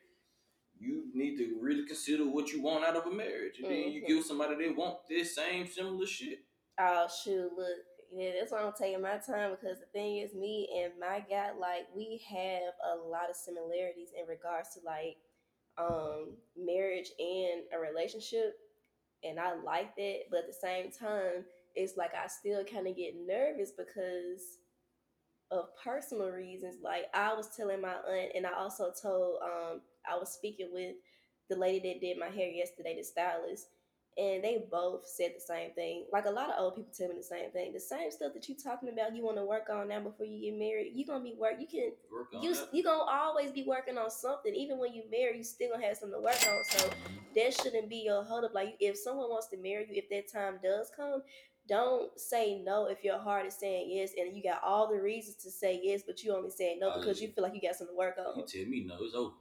you 0.80 1.06
need 1.14 1.38
to 1.38 1.58
really 1.62 1.86
consider 1.86 2.24
what 2.24 2.52
you 2.52 2.62
want 2.62 2.84
out 2.84 2.96
of 2.96 3.06
a 3.06 3.12
marriage, 3.12 3.60
and 3.62 3.72
then 3.72 3.92
you 3.92 4.06
give 4.06 4.26
somebody 4.26 4.56
that 4.56 4.76
want 4.76 4.98
this 5.08 5.36
same 5.36 5.68
similar 5.68 6.08
shit. 6.08 6.40
Oh 6.80 7.08
shoot, 7.24 7.52
look, 7.56 7.68
yeah, 8.12 8.32
that's 8.40 8.52
why 8.52 8.62
I'm 8.64 8.74
taking 8.78 9.02
my 9.02 9.18
time 9.18 9.52
because 9.52 9.80
the 9.80 9.86
thing 9.94 10.18
is, 10.18 10.34
me 10.34 10.68
and 10.84 10.94
my 11.00 11.24
guy, 11.30 11.52
like, 11.58 11.88
we 11.96 12.22
have 12.30 12.74
a 12.94 13.08
lot 13.08 13.30
of 13.30 13.36
similarities 13.36 14.10
in 14.20 14.28
regards 14.28 14.70
to 14.74 14.80
like 14.86 15.18
um 15.78 16.34
marriage 16.58 17.12
and 17.20 17.64
a 17.74 17.80
relationship, 17.80 18.56
and 19.24 19.40
I 19.40 19.54
like 19.56 19.96
that. 19.98 20.22
But 20.32 20.40
at 20.40 20.48
the 20.48 20.54
same 20.54 20.92
time, 20.92 21.46
it's 21.76 21.96
like 21.96 22.12
I 22.16 22.28
still 22.28 22.64
kind 22.66 22.88
of 22.88 22.98
get 22.98 23.14
nervous 23.16 23.72
because 23.72 24.58
of 25.52 25.66
personal 25.84 26.30
reasons. 26.30 26.78
Like 26.84 27.06
I 27.14 27.34
was 27.34 27.50
telling 27.56 27.82
my 27.82 27.94
aunt, 28.10 28.32
and 28.36 28.46
I 28.48 28.54
also 28.54 28.92
told 29.02 29.38
um 29.44 29.82
I 30.10 30.18
was 30.18 30.30
speaking 30.32 30.70
with 30.74 30.96
the 31.50 31.56
lady 31.56 31.94
that 31.94 32.02
did 32.02 32.18
my 32.18 32.28
hair 32.30 32.50
yesterday, 32.50 32.96
the 32.98 33.04
stylist, 33.04 33.68
and 34.18 34.44
they 34.44 34.64
both 34.72 35.06
said 35.08 35.32
the 35.36 35.42
same 35.42 35.72
thing. 35.74 36.06
Like 36.14 36.26
a 36.26 36.30
lot 36.30 36.50
of 36.50 36.56
old 36.60 36.76
people 36.76 36.92
tell 36.98 37.10
me 37.10 37.16
the 37.18 37.24
same 37.24 37.52
thing. 37.52 37.74
The 37.74 37.80
same 37.80 38.10
stuff 38.12 38.34
that 38.34 38.48
you're 38.48 38.58
talking 38.58 38.90
about, 38.90 39.16
you 39.16 39.24
want 39.24 39.38
to 39.38 39.46
work 39.46 39.68
on 39.70 39.90
now 39.90 40.00
before 40.00 40.26
you 40.26 40.40
get 40.52 40.58
married. 40.60 40.92
You're 40.96 41.08
gonna 41.08 41.24
be 41.24 41.36
work. 41.38 41.56
You 41.60 41.68
can 41.68 41.92
Work 42.12 42.28
on 42.34 42.42
you 42.42 42.54
that. 42.56 42.70
you 42.74 42.84
gonna 42.84 43.04
always 43.04 43.52
be 43.52 43.64
working 43.68 43.98
on 43.98 44.10
something. 44.10 44.54
Even 44.56 44.78
when 44.80 44.94
you 44.94 45.04
marry, 45.12 45.38
you 45.38 45.44
still 45.44 45.72
gonna 45.72 45.86
have 45.86 45.98
something 45.98 46.18
to 46.20 46.24
work 46.24 46.40
on. 46.48 46.64
So 46.70 46.90
that 47.36 47.54
shouldn't 47.54 47.90
be 47.90 47.98
your 48.06 48.24
hold 48.24 48.46
up. 48.46 48.54
Like 48.54 48.76
if 48.80 48.98
someone 48.98 49.30
wants 49.30 49.48
to 49.48 49.58
marry 49.58 49.88
you, 49.90 50.02
if 50.02 50.10
that 50.10 50.32
time 50.32 50.60
does 50.64 50.92
come, 50.96 51.22
don't 51.72 52.20
say 52.20 52.62
no 52.64 52.86
if 52.88 53.04
your 53.04 53.18
heart 53.18 53.46
is 53.46 53.56
saying 53.56 53.90
yes 53.90 54.12
and 54.18 54.36
you 54.36 54.44
got 54.44 54.62
all 54.64 54.90
the 54.94 55.00
reasons 55.02 55.38
to 55.44 55.50
say 55.50 55.80
yes, 55.82 56.02
but 56.06 56.22
you 56.24 56.36
only 56.36 56.50
saying 56.52 56.80
no 56.82 56.92
Oh, 56.94 57.00
because 57.00 57.22
yeah. 57.22 57.28
you 57.28 57.34
feel 57.34 57.44
like 57.46 57.56
you 57.56 57.62
got 57.62 57.76
something 57.76 57.96
to 57.96 57.98
work 57.98 58.18
on. 58.20 58.38
You 58.38 58.46
tell 58.46 58.70
me 58.70 58.86
no, 58.88 58.96
it's 59.02 59.16
over. 59.16 59.34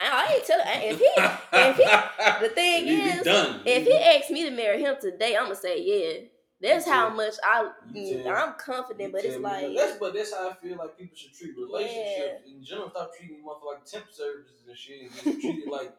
I, 0.00 0.34
ain't 0.34 0.46
telling 0.46 0.64
if 0.90 0.98
he 0.98 1.10
if 1.52 1.76
he 1.76 1.84
the 2.48 2.54
thing 2.54 2.86
is 2.88 3.22
done. 3.22 3.60
if 3.66 3.84
he 3.84 3.94
asks 3.94 4.30
me 4.30 4.44
to 4.44 4.50
marry 4.50 4.80
him 4.80 4.94
today, 5.00 5.36
I'm 5.36 5.44
gonna 5.44 5.56
say 5.56 5.82
yeah. 5.82 6.26
That's 6.60 6.86
You 6.86 6.92
how 6.92 7.08
tell- 7.08 7.16
much 7.16 7.34
I 7.44 7.70
you 7.92 8.16
mm, 8.18 8.22
tell- 8.24 8.36
I'm 8.36 8.54
confident, 8.58 9.12
but 9.12 9.24
it's 9.24 9.34
Tell 9.34 9.42
me 9.42 9.66
like 9.68 9.76
that's 9.76 9.98
but 9.98 10.14
that's 10.14 10.32
how 10.34 10.50
I 10.50 10.54
feel 10.54 10.76
like 10.76 10.96
people 10.98 11.16
should 11.16 11.32
treat 11.34 11.54
relationships 11.56 12.48
in 12.48 12.64
general. 12.64 12.90
Stop 12.90 13.10
treating 13.18 13.38
motherfuckers 13.44 13.74
like 13.74 13.84
temp 13.84 14.04
services 14.10 14.62
and 14.68 14.76
shit. 14.76 15.02
And 15.02 15.12
just 15.12 15.40
treat 15.40 15.64
it 15.64 15.68
like 15.78 15.92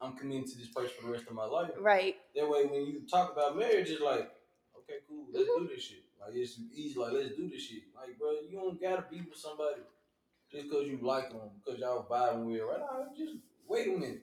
I'm 0.00 0.14
committing 0.16 0.44
to 0.46 0.56
this 0.58 0.68
person 0.68 0.92
for 1.00 1.06
the 1.08 1.12
rest 1.12 1.26
of 1.28 1.34
my 1.34 1.44
life. 1.46 1.70
Right. 1.80 2.16
That 2.36 2.48
way, 2.48 2.66
when 2.66 2.86
you 2.86 3.00
talk 3.10 3.32
about 3.32 3.58
marriage, 3.58 3.88
it's 3.90 4.00
like, 4.00 4.30
okay, 4.88 5.00
cool, 5.08 5.26
let's 5.32 5.48
Mm-hmm. 5.48 5.64
do 5.66 5.74
this 5.74 5.82
shit. 5.84 6.04
Like 6.20 6.34
it's 6.34 6.58
easy, 6.74 6.98
like 6.98 7.12
let's 7.12 7.36
do 7.36 7.48
this 7.48 7.62
shit. 7.62 7.82
Like, 7.94 8.18
bro, 8.18 8.32
you 8.50 8.58
don't 8.58 8.80
gotta 8.80 9.04
be 9.10 9.20
with 9.20 9.38
somebody 9.38 9.82
just 10.50 10.64
because 10.68 10.86
you 10.88 10.98
like 11.02 11.30
them, 11.30 11.40
because 11.64 11.80
y'all 11.80 12.06
vibing 12.10 12.46
with. 12.46 12.62
Right 12.62 12.80
now, 12.80 13.06
just 13.16 13.34
wait 13.66 13.88
a 13.88 13.90
minute. 13.92 14.22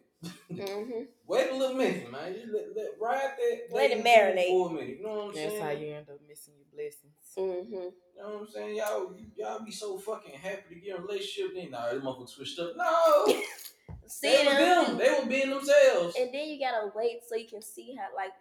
hmm 0.50 1.04
Wait 1.28 1.50
a 1.52 1.56
little 1.56 1.76
minute, 1.76 2.12
man. 2.12 2.34
Just 2.36 2.48
let, 2.54 2.66
let 2.76 2.88
ride 3.02 3.32
that. 3.38 3.62
Let 3.76 3.90
it 3.92 4.04
marinate. 4.06 4.48
for 4.50 4.70
a 4.70 4.74
minute. 4.74 4.98
You 5.00 5.04
know 5.04 5.16
what 5.16 5.22
I'm 5.30 5.34
That's 5.34 5.54
saying? 5.54 5.64
how 5.64 5.72
you 5.72 5.88
end 5.96 6.08
up 6.10 6.20
missing 6.28 6.54
your 6.56 6.68
blessings. 6.72 7.14
hmm 7.36 7.74
You 7.74 7.92
know 8.22 8.30
what 8.30 8.42
I'm 8.42 8.48
saying? 8.48 8.76
Y'all, 8.76 9.14
y'all 9.36 9.66
be 9.66 9.72
so 9.72 9.98
fucking 9.98 10.36
happy 10.36 10.76
to 10.76 10.82
get 10.82 10.96
in 10.98 11.02
a 11.02 11.06
relationship. 11.06 11.56
Then 11.56 11.72
nah, 11.72 11.92
this 11.92 12.04
motherfucker 12.04 12.30
switched 12.30 12.60
up. 12.60 12.74
No, 12.78 13.26
See 14.08 14.30
they 14.30 14.46
was 14.46 14.56
them, 14.56 14.86
them. 14.86 14.98
They 15.00 15.20
were 15.20 15.26
being 15.26 15.50
themselves. 15.50 16.16
and 16.20 16.32
then 16.34 16.48
you 16.48 16.60
gotta 16.60 16.92
wait 16.96 17.22
so 17.28 17.36
you 17.36 17.48
can 17.48 17.62
see 17.64 17.96
how 17.96 18.16
like 18.16 18.32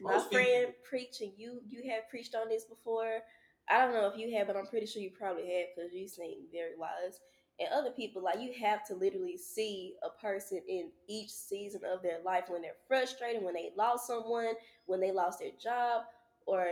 my 0.00 0.14
Most 0.14 0.30
friend 0.32 0.72
preach 0.88 1.20
and 1.20 1.32
you 1.36 1.60
you 1.68 1.90
have 1.90 2.08
preached 2.08 2.34
on 2.34 2.48
this 2.48 2.64
before. 2.64 3.20
I 3.68 3.78
don't 3.84 3.94
know 3.94 4.08
if 4.08 4.18
you 4.18 4.36
have, 4.36 4.46
but 4.46 4.56
I'm 4.56 4.66
pretty 4.66 4.86
sure 4.86 5.00
you 5.02 5.10
probably 5.10 5.46
have 5.54 5.68
because 5.74 5.92
you 5.92 6.06
seem 6.08 6.46
very 6.52 6.76
wise. 6.78 7.20
And 7.60 7.68
other 7.72 7.90
people, 7.90 8.22
like 8.22 8.40
you 8.40 8.52
have 8.60 8.84
to 8.88 8.94
literally 8.94 9.38
see 9.38 9.94
a 10.02 10.10
person 10.20 10.60
in 10.68 10.90
each 11.08 11.30
season 11.30 11.82
of 11.84 12.02
their 12.02 12.18
life 12.24 12.44
when 12.48 12.62
they're 12.62 12.72
frustrated, 12.88 13.42
when 13.42 13.54
they 13.54 13.70
lost 13.76 14.06
someone, 14.08 14.54
when 14.86 15.00
they 15.00 15.12
lost 15.12 15.38
their 15.38 15.52
job, 15.62 16.02
or 16.46 16.66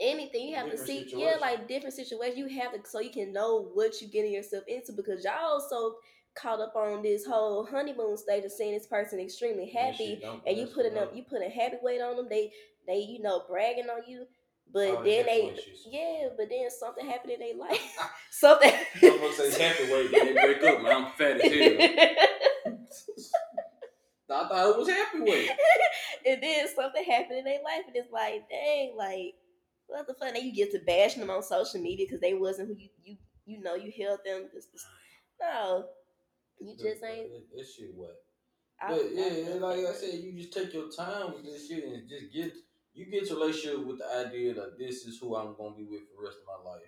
anything. 0.00 0.48
You 0.48 0.56
have 0.56 0.70
Different 0.70 0.86
to 0.86 1.06
see, 1.10 1.14
yeah, 1.16 1.36
like 1.40 1.68
different 1.68 1.94
situations. 1.94 2.38
You 2.38 2.48
have 2.60 2.72
to 2.72 2.88
so 2.88 3.00
you 3.00 3.10
can 3.10 3.32
know 3.32 3.70
what 3.74 4.00
you're 4.00 4.10
getting 4.10 4.32
yourself 4.32 4.64
into 4.66 4.92
because 4.92 5.24
y'all 5.24 5.60
so 5.60 5.96
caught 6.34 6.60
up 6.60 6.74
on 6.74 7.02
this 7.02 7.24
whole 7.24 7.64
honeymoon 7.64 8.16
stage 8.16 8.44
of 8.44 8.52
seeing 8.52 8.74
this 8.74 8.86
person 8.86 9.20
extremely 9.20 9.70
happy 9.70 10.20
and 10.46 10.56
you 10.56 10.66
putting 10.66 10.98
up 10.98 11.14
you 11.14 11.22
putting 11.22 11.50
heavy 11.50 11.76
weight 11.82 12.00
on 12.00 12.16
them 12.16 12.26
they 12.28 12.50
they 12.86 12.98
you 12.98 13.22
know 13.22 13.42
bragging 13.48 13.88
on 13.88 14.02
you 14.06 14.26
but 14.72 15.04
the 15.04 15.10
then 15.10 15.26
they 15.26 15.56
yeah 15.90 16.28
but 16.36 16.48
then 16.48 16.68
something 16.70 17.06
happened 17.06 17.32
in 17.32 17.40
their 17.40 17.56
life 17.56 17.96
something 18.30 18.72
Motherfucker 18.96 19.50
say 19.50 19.62
happy 19.62 19.92
weight, 19.92 20.10
but 20.10 20.24
they 20.24 20.32
break 20.32 20.64
up, 20.64 20.82
man. 20.82 20.92
I'm 20.92 21.12
fat 21.12 21.40
as 21.40 21.52
hell. 21.52 22.78
I 24.44 24.48
thought 24.48 24.70
it 24.70 24.78
was 24.78 24.88
happy 24.88 25.20
weight. 25.20 25.50
and 26.26 26.42
then 26.42 26.66
something 26.74 27.04
happened 27.04 27.38
in 27.38 27.44
their 27.44 27.62
life 27.62 27.84
and 27.86 27.94
it's 27.94 28.10
like 28.10 28.48
dang 28.48 28.94
like 28.96 29.34
what 29.86 30.06
the 30.06 30.14
fuck 30.14 30.32
then 30.34 30.44
you 30.44 30.52
get 30.52 30.72
to 30.72 30.80
bashing 30.86 31.20
them 31.20 31.30
on 31.30 31.42
social 31.42 31.80
media 31.80 32.06
because 32.06 32.20
they 32.20 32.34
wasn't 32.34 32.66
who 32.66 32.74
you 32.74 32.88
you 33.04 33.16
you 33.46 33.60
know 33.60 33.74
you 33.74 33.92
held 33.96 34.18
them 34.24 34.48
this, 34.52 34.66
this, 34.72 34.84
no 35.40 35.84
you 36.60 36.76
just 36.76 37.02
ain't 37.04 37.30
That, 37.30 37.56
that 37.56 37.66
shit 37.66 37.94
what? 37.94 38.16
I- 38.80 38.88
But 38.88 39.00
I 39.06 39.08
yeah, 39.12 39.54
like 39.54 39.86
I 39.86 39.92
said, 39.92 40.20
you 40.20 40.32
just 40.32 40.52
take 40.52 40.72
your 40.72 40.90
time 40.90 41.32
with 41.34 41.44
this 41.44 41.68
shit 41.68 41.84
and 41.84 42.08
just 42.08 42.32
get 42.32 42.52
you 42.92 43.06
get 43.06 43.28
your 43.28 43.38
relationship 43.40 43.84
with 43.86 43.98
the 43.98 44.08
idea 44.26 44.54
that 44.54 44.78
this 44.78 45.04
is 45.06 45.18
who 45.18 45.34
I'm 45.36 45.56
gonna 45.56 45.74
be 45.76 45.84
with 45.84 46.02
for 46.08 46.22
the 46.22 46.26
rest 46.26 46.38
of 46.38 46.46
my 46.64 46.70
life. 46.70 46.82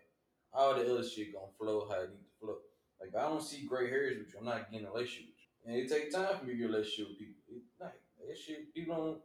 All 0.53 0.75
the 0.75 0.83
other 0.93 1.05
shit 1.09 1.33
gonna 1.35 1.53
flow 1.59 1.89
how 1.89 2.01
it 2.03 2.11
need 2.11 2.25
to 2.25 2.39
flow. 2.41 2.59
Like 3.01 3.15
I 3.15 3.29
don't 3.29 3.43
see 3.43 3.67
gray 3.67 3.89
hairs 3.91 4.19
with 4.19 4.29
you. 4.29 4.39
I'm 4.39 4.45
not 4.45 4.71
getting 4.71 4.87
a 4.87 4.91
relationship 4.91 5.27
with 5.31 5.37
you. 5.43 5.73
And 5.73 5.77
it 5.83 5.89
take 5.91 6.13
time 6.13 6.39
for 6.39 6.45
me 6.45 6.53
to 6.53 6.59
get 6.59 6.65
a 6.65 6.73
relationship 6.73 7.09
with 7.11 7.19
people. 7.19 7.43
It, 7.49 7.63
like 7.81 8.01
that 8.29 8.39
shit, 8.39 8.73
people 8.75 8.95
don't 8.97 9.23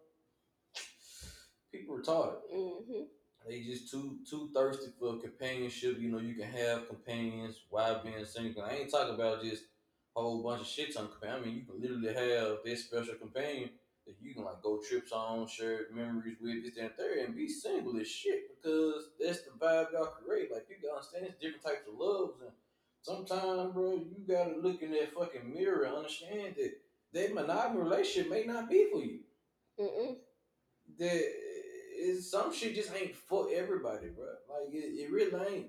people 1.72 1.98
retarded. 1.98 2.42
Mhm. 2.54 3.08
They 3.48 3.62
just 3.64 3.90
too 3.90 4.20
too 4.30 4.52
thirsty 4.54 4.92
for 5.00 5.18
companionship. 5.20 5.98
You 6.00 6.10
know, 6.12 6.20
you 6.20 6.36
can 6.36 6.50
have 6.52 6.88
companions 6.88 7.64
while 7.70 8.04
being 8.04 8.24
single. 8.26 8.64
I 8.64 8.76
ain't 8.76 8.92
talking 8.92 9.16
about 9.16 9.42
just 9.44 9.64
a 10.16 10.22
whole 10.22 10.44
bunch 10.44 10.62
of 10.62 10.68
shit 10.68 10.96
on 10.98 11.08
companion. 11.10 11.42
I 11.42 11.46
mean, 11.46 11.56
you 11.56 11.64
can 11.66 11.82
literally 11.82 12.14
have 12.14 12.58
this 12.66 12.86
special 12.86 13.16
companion 13.16 13.70
that 14.06 14.16
you 14.22 14.34
can 14.34 14.44
like 14.44 14.62
go 14.62 14.80
trips 14.88 15.12
on, 15.12 15.48
share 15.48 15.82
memories 15.94 16.38
with, 16.42 16.64
this, 16.64 16.76
that, 16.76 16.82
and 16.82 16.96
third, 16.98 17.18
and 17.20 17.36
be 17.36 17.48
single 17.48 17.98
as 18.00 18.08
shit 18.08 18.44
because 18.62 19.10
that's 19.20 19.42
the 19.44 19.52
vibe 19.52 19.92
y'all 19.94 20.06
create. 20.06 20.52
Like 20.52 20.66
you 20.70 20.76
gotta 20.82 20.96
understand 20.98 21.26
it's 21.28 21.40
different 21.40 21.64
types 21.64 21.88
of 21.88 21.98
loves 21.98 22.42
and 22.42 22.52
sometimes, 23.02 23.74
bro, 23.74 23.96
you 23.96 24.18
gotta 24.28 24.56
look 24.58 24.82
in 24.82 24.92
that 24.92 25.14
fucking 25.14 25.54
mirror 25.54 25.84
and 25.84 25.96
understand 25.96 26.56
that 26.58 26.72
that 27.14 27.34
monogamous 27.34 27.84
relationship 27.84 28.30
may 28.32 28.44
not 28.46 28.70
be 28.70 28.88
for 28.92 29.00
you 29.02 29.20
Mm-mm. 29.80 30.16
that 31.00 31.24
is 31.98 32.30
some 32.30 32.54
shit 32.54 32.76
just 32.76 32.94
ain't 32.96 33.16
for 33.16 33.48
everybody, 33.54 34.08
bro. 34.10 34.26
Like 34.50 34.74
it, 34.74 34.78
it 35.00 35.12
really 35.12 35.56
ain't. 35.56 35.68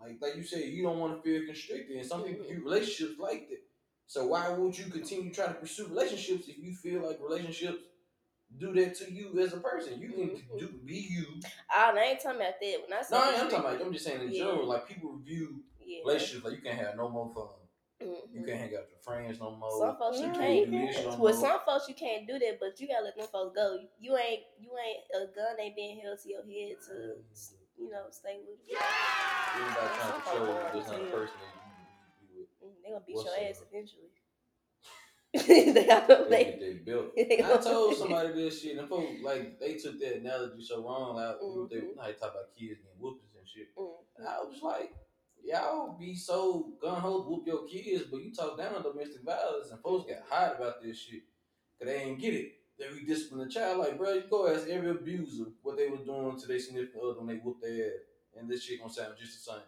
Like 0.00 0.18
like 0.20 0.36
you 0.36 0.44
said, 0.44 0.64
you 0.64 0.82
don't 0.82 0.98
want 0.98 1.16
to 1.16 1.22
feel 1.22 1.46
constricted, 1.46 1.96
and 1.96 2.06
some 2.06 2.22
people 2.24 2.46
Mhm. 2.46 2.64
relationships 2.64 3.18
like 3.18 3.48
that. 3.48 3.62
So 4.08 4.26
why 4.26 4.48
would 4.48 4.76
you 4.76 4.86
continue 4.90 5.30
trying 5.32 5.48
to 5.48 5.54
pursue 5.60 5.86
relationships 5.86 6.48
if 6.48 6.56
you 6.58 6.74
feel 6.74 7.06
like 7.06 7.20
relationships 7.22 7.78
do 8.58 8.72
that 8.72 8.94
to 8.96 9.12
you 9.12 9.38
as 9.38 9.52
a 9.52 9.58
person? 9.60 10.00
You 10.00 10.08
can 10.08 10.30
Mhm. 10.30 10.58
do 10.58 10.68
be 10.84 10.96
you. 10.96 11.26
Oh, 11.44 11.92
I 11.94 11.98
ain't 12.00 12.20
talking 12.20 12.40
about 12.40 12.54
that. 12.58 12.76
When 12.88 12.92
I 12.98 13.02
say 13.02 13.14
No, 13.16 13.22
I 13.22 13.26
ain't 13.28 13.28
I'm 13.28 13.32
restrict- 13.44 13.50
talking 13.62 13.70
about. 13.76 13.86
I'm 13.86 13.92
just 13.92 14.04
saying 14.06 14.20
in 14.22 14.30
Yeah. 14.32 14.44
general. 14.46 14.64
Like 14.64 14.88
people 14.88 15.16
view 15.18 15.62
yeah. 15.84 15.98
relationships 16.06 16.42
like 16.44 16.54
you 16.56 16.62
can't 16.62 16.78
have 16.78 16.96
no 16.96 17.10
more 17.10 17.28
fun. 17.34 17.54
Mhm. 18.00 18.32
You 18.32 18.44
can't 18.46 18.58
hang 18.60 18.74
out 18.76 18.80
with 18.84 18.90
your 18.92 19.00
friends 19.00 19.40
no 19.40 19.50
more. 19.50 19.78
Some 19.78 19.98
folks 19.98 20.20
you 20.20 20.26
Yeah, 20.28 20.32
can't. 20.34 20.54
you 20.56 20.66
do 20.66 20.86
this 20.86 21.04
no 21.04 21.10
With 21.18 21.18
more. 21.20 21.32
some 21.50 21.60
folks 21.66 21.88
you 21.88 21.94
can't 21.94 22.26
do 22.26 22.38
that, 22.38 22.58
but 22.60 22.80
you 22.80 22.88
gotta 22.88 23.04
let 23.04 23.16
them 23.16 23.26
folks 23.26 23.54
go. 23.54 23.78
You 23.98 24.16
ain't 24.16 24.42
you 24.58 24.70
ain't 24.78 25.04
a 25.14 25.26
gun 25.34 25.60
ain't 25.60 25.76
being 25.76 26.00
held 26.00 26.18
to 26.20 26.28
your 26.30 26.44
head 26.46 26.76
to 26.88 27.22
you 27.76 27.90
know 27.90 28.06
stay 28.10 28.38
with 28.40 28.66
you. 28.66 28.78
Anybody 28.78 29.74
trying 29.76 29.92
to 29.92 30.00
Some 30.00 30.22
control 30.22 30.46
you, 30.46 30.54
folks 30.54 30.72
that's 30.72 30.88
not 30.92 31.02
a 31.02 31.10
person 31.10 31.34
that 31.40 31.54
you, 31.58 32.38
you, 32.38 32.40
you 32.40 32.40
with. 32.40 32.48
Mm, 32.57 32.57
They 32.82 32.90
gonna 32.90 33.04
beat 33.06 33.16
What's 33.16 33.28
your 33.28 33.34
up? 33.44 33.50
ass 33.50 33.62
eventually. 33.70 34.10
they 35.74 35.84
gotta 35.86 36.26
they 36.30 36.36
they, 36.36 36.44
get 36.44 36.60
their 36.60 36.94
belt. 36.96 37.12
they 37.16 37.42
I 37.44 37.56
told 37.58 37.96
somebody 37.96 38.32
this 38.32 38.62
shit, 38.62 38.78
and 38.78 38.88
folks 38.88 39.12
like 39.22 39.60
they 39.60 39.74
took 39.74 40.00
that 40.00 40.16
analogy 40.16 40.62
so 40.64 40.82
wrong. 40.82 41.16
Like 41.16 41.40
Mhm. 41.40 41.70
they, 41.70 41.80
how 42.00 42.06
they 42.06 42.12
talk 42.14 42.32
about 42.32 42.56
kids 42.58 42.80
getting 42.80 42.98
whoopings 42.98 43.34
and 43.38 43.46
shit. 43.46 43.68
Mm. 43.76 43.92
And 44.16 44.26
I 44.28 44.38
was 44.42 44.62
like, 44.62 44.92
y'all 45.44 45.96
be 45.98 46.14
so 46.14 46.72
gun 46.80 47.00
ho 47.00 47.22
whoop 47.28 47.46
your 47.46 47.66
kids, 47.68 48.04
but 48.10 48.22
you 48.22 48.32
talk 48.34 48.56
down 48.56 48.74
on 48.74 48.82
domestic 48.82 49.22
violence, 49.22 49.70
and 49.70 49.80
folks 49.82 50.08
get 50.08 50.24
hot 50.28 50.56
about 50.56 50.82
this 50.82 50.98
shit 50.98 51.22
because 51.78 51.92
they 51.92 52.00
ain't 52.02 52.20
get 52.20 52.34
it. 52.34 52.52
They 52.78 52.88
re 52.88 53.04
discipline 53.04 53.46
the 53.46 53.52
child. 53.52 53.78
Like, 53.80 53.98
bro, 53.98 54.14
you 54.14 54.22
go 54.30 54.48
ask 54.52 54.66
every 54.68 54.90
abuser 54.90 55.44
what 55.62 55.76
they 55.76 55.88
was 55.88 56.00
doing 56.06 56.38
to 56.38 56.46
their 56.46 56.58
significant 56.58 57.02
other 57.02 57.18
when 57.18 57.26
they 57.26 57.34
whooped 57.42 57.62
their 57.62 57.86
ass, 57.86 58.00
and 58.38 58.48
this 58.48 58.62
shit 58.64 58.80
gonna 58.80 58.92
sound 58.92 59.14
just 59.20 59.44
the 59.44 59.52
same. 59.52 59.62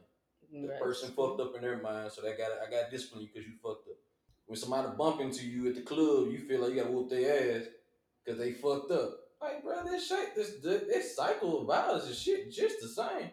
The 0.52 0.66
Right. 0.66 0.80
person 0.80 1.12
fucked 1.12 1.40
up 1.40 1.54
in 1.54 1.62
their 1.62 1.80
mind, 1.80 2.10
so 2.12 2.22
they 2.22 2.36
got 2.36 2.50
I 2.60 2.68
got 2.70 2.90
discipline 2.90 3.22
you 3.22 3.28
because 3.28 3.46
you 3.46 3.54
fucked 3.62 3.88
up. 3.88 3.96
When 4.46 4.56
somebody 4.58 4.96
bump 4.96 5.20
into 5.20 5.46
you 5.46 5.68
at 5.68 5.76
the 5.76 5.82
club, 5.82 6.28
you 6.28 6.40
feel 6.40 6.60
like 6.60 6.70
you 6.70 6.76
gotta 6.82 6.90
whoop 6.90 7.08
their 7.08 7.60
ass 7.60 7.66
because 8.24 8.38
they 8.38 8.52
fucked 8.52 8.90
up. 8.90 9.16
Like, 9.40 9.62
bro, 9.62 9.84
this 9.84 10.06
shit, 10.08 10.34
this 10.34 10.56
this 10.60 11.14
cycle 11.16 11.60
of 11.60 11.66
violence 11.66 12.04
is 12.04 12.18
shit 12.18 12.50
just 12.50 12.80
the 12.80 12.88
same. 12.88 13.30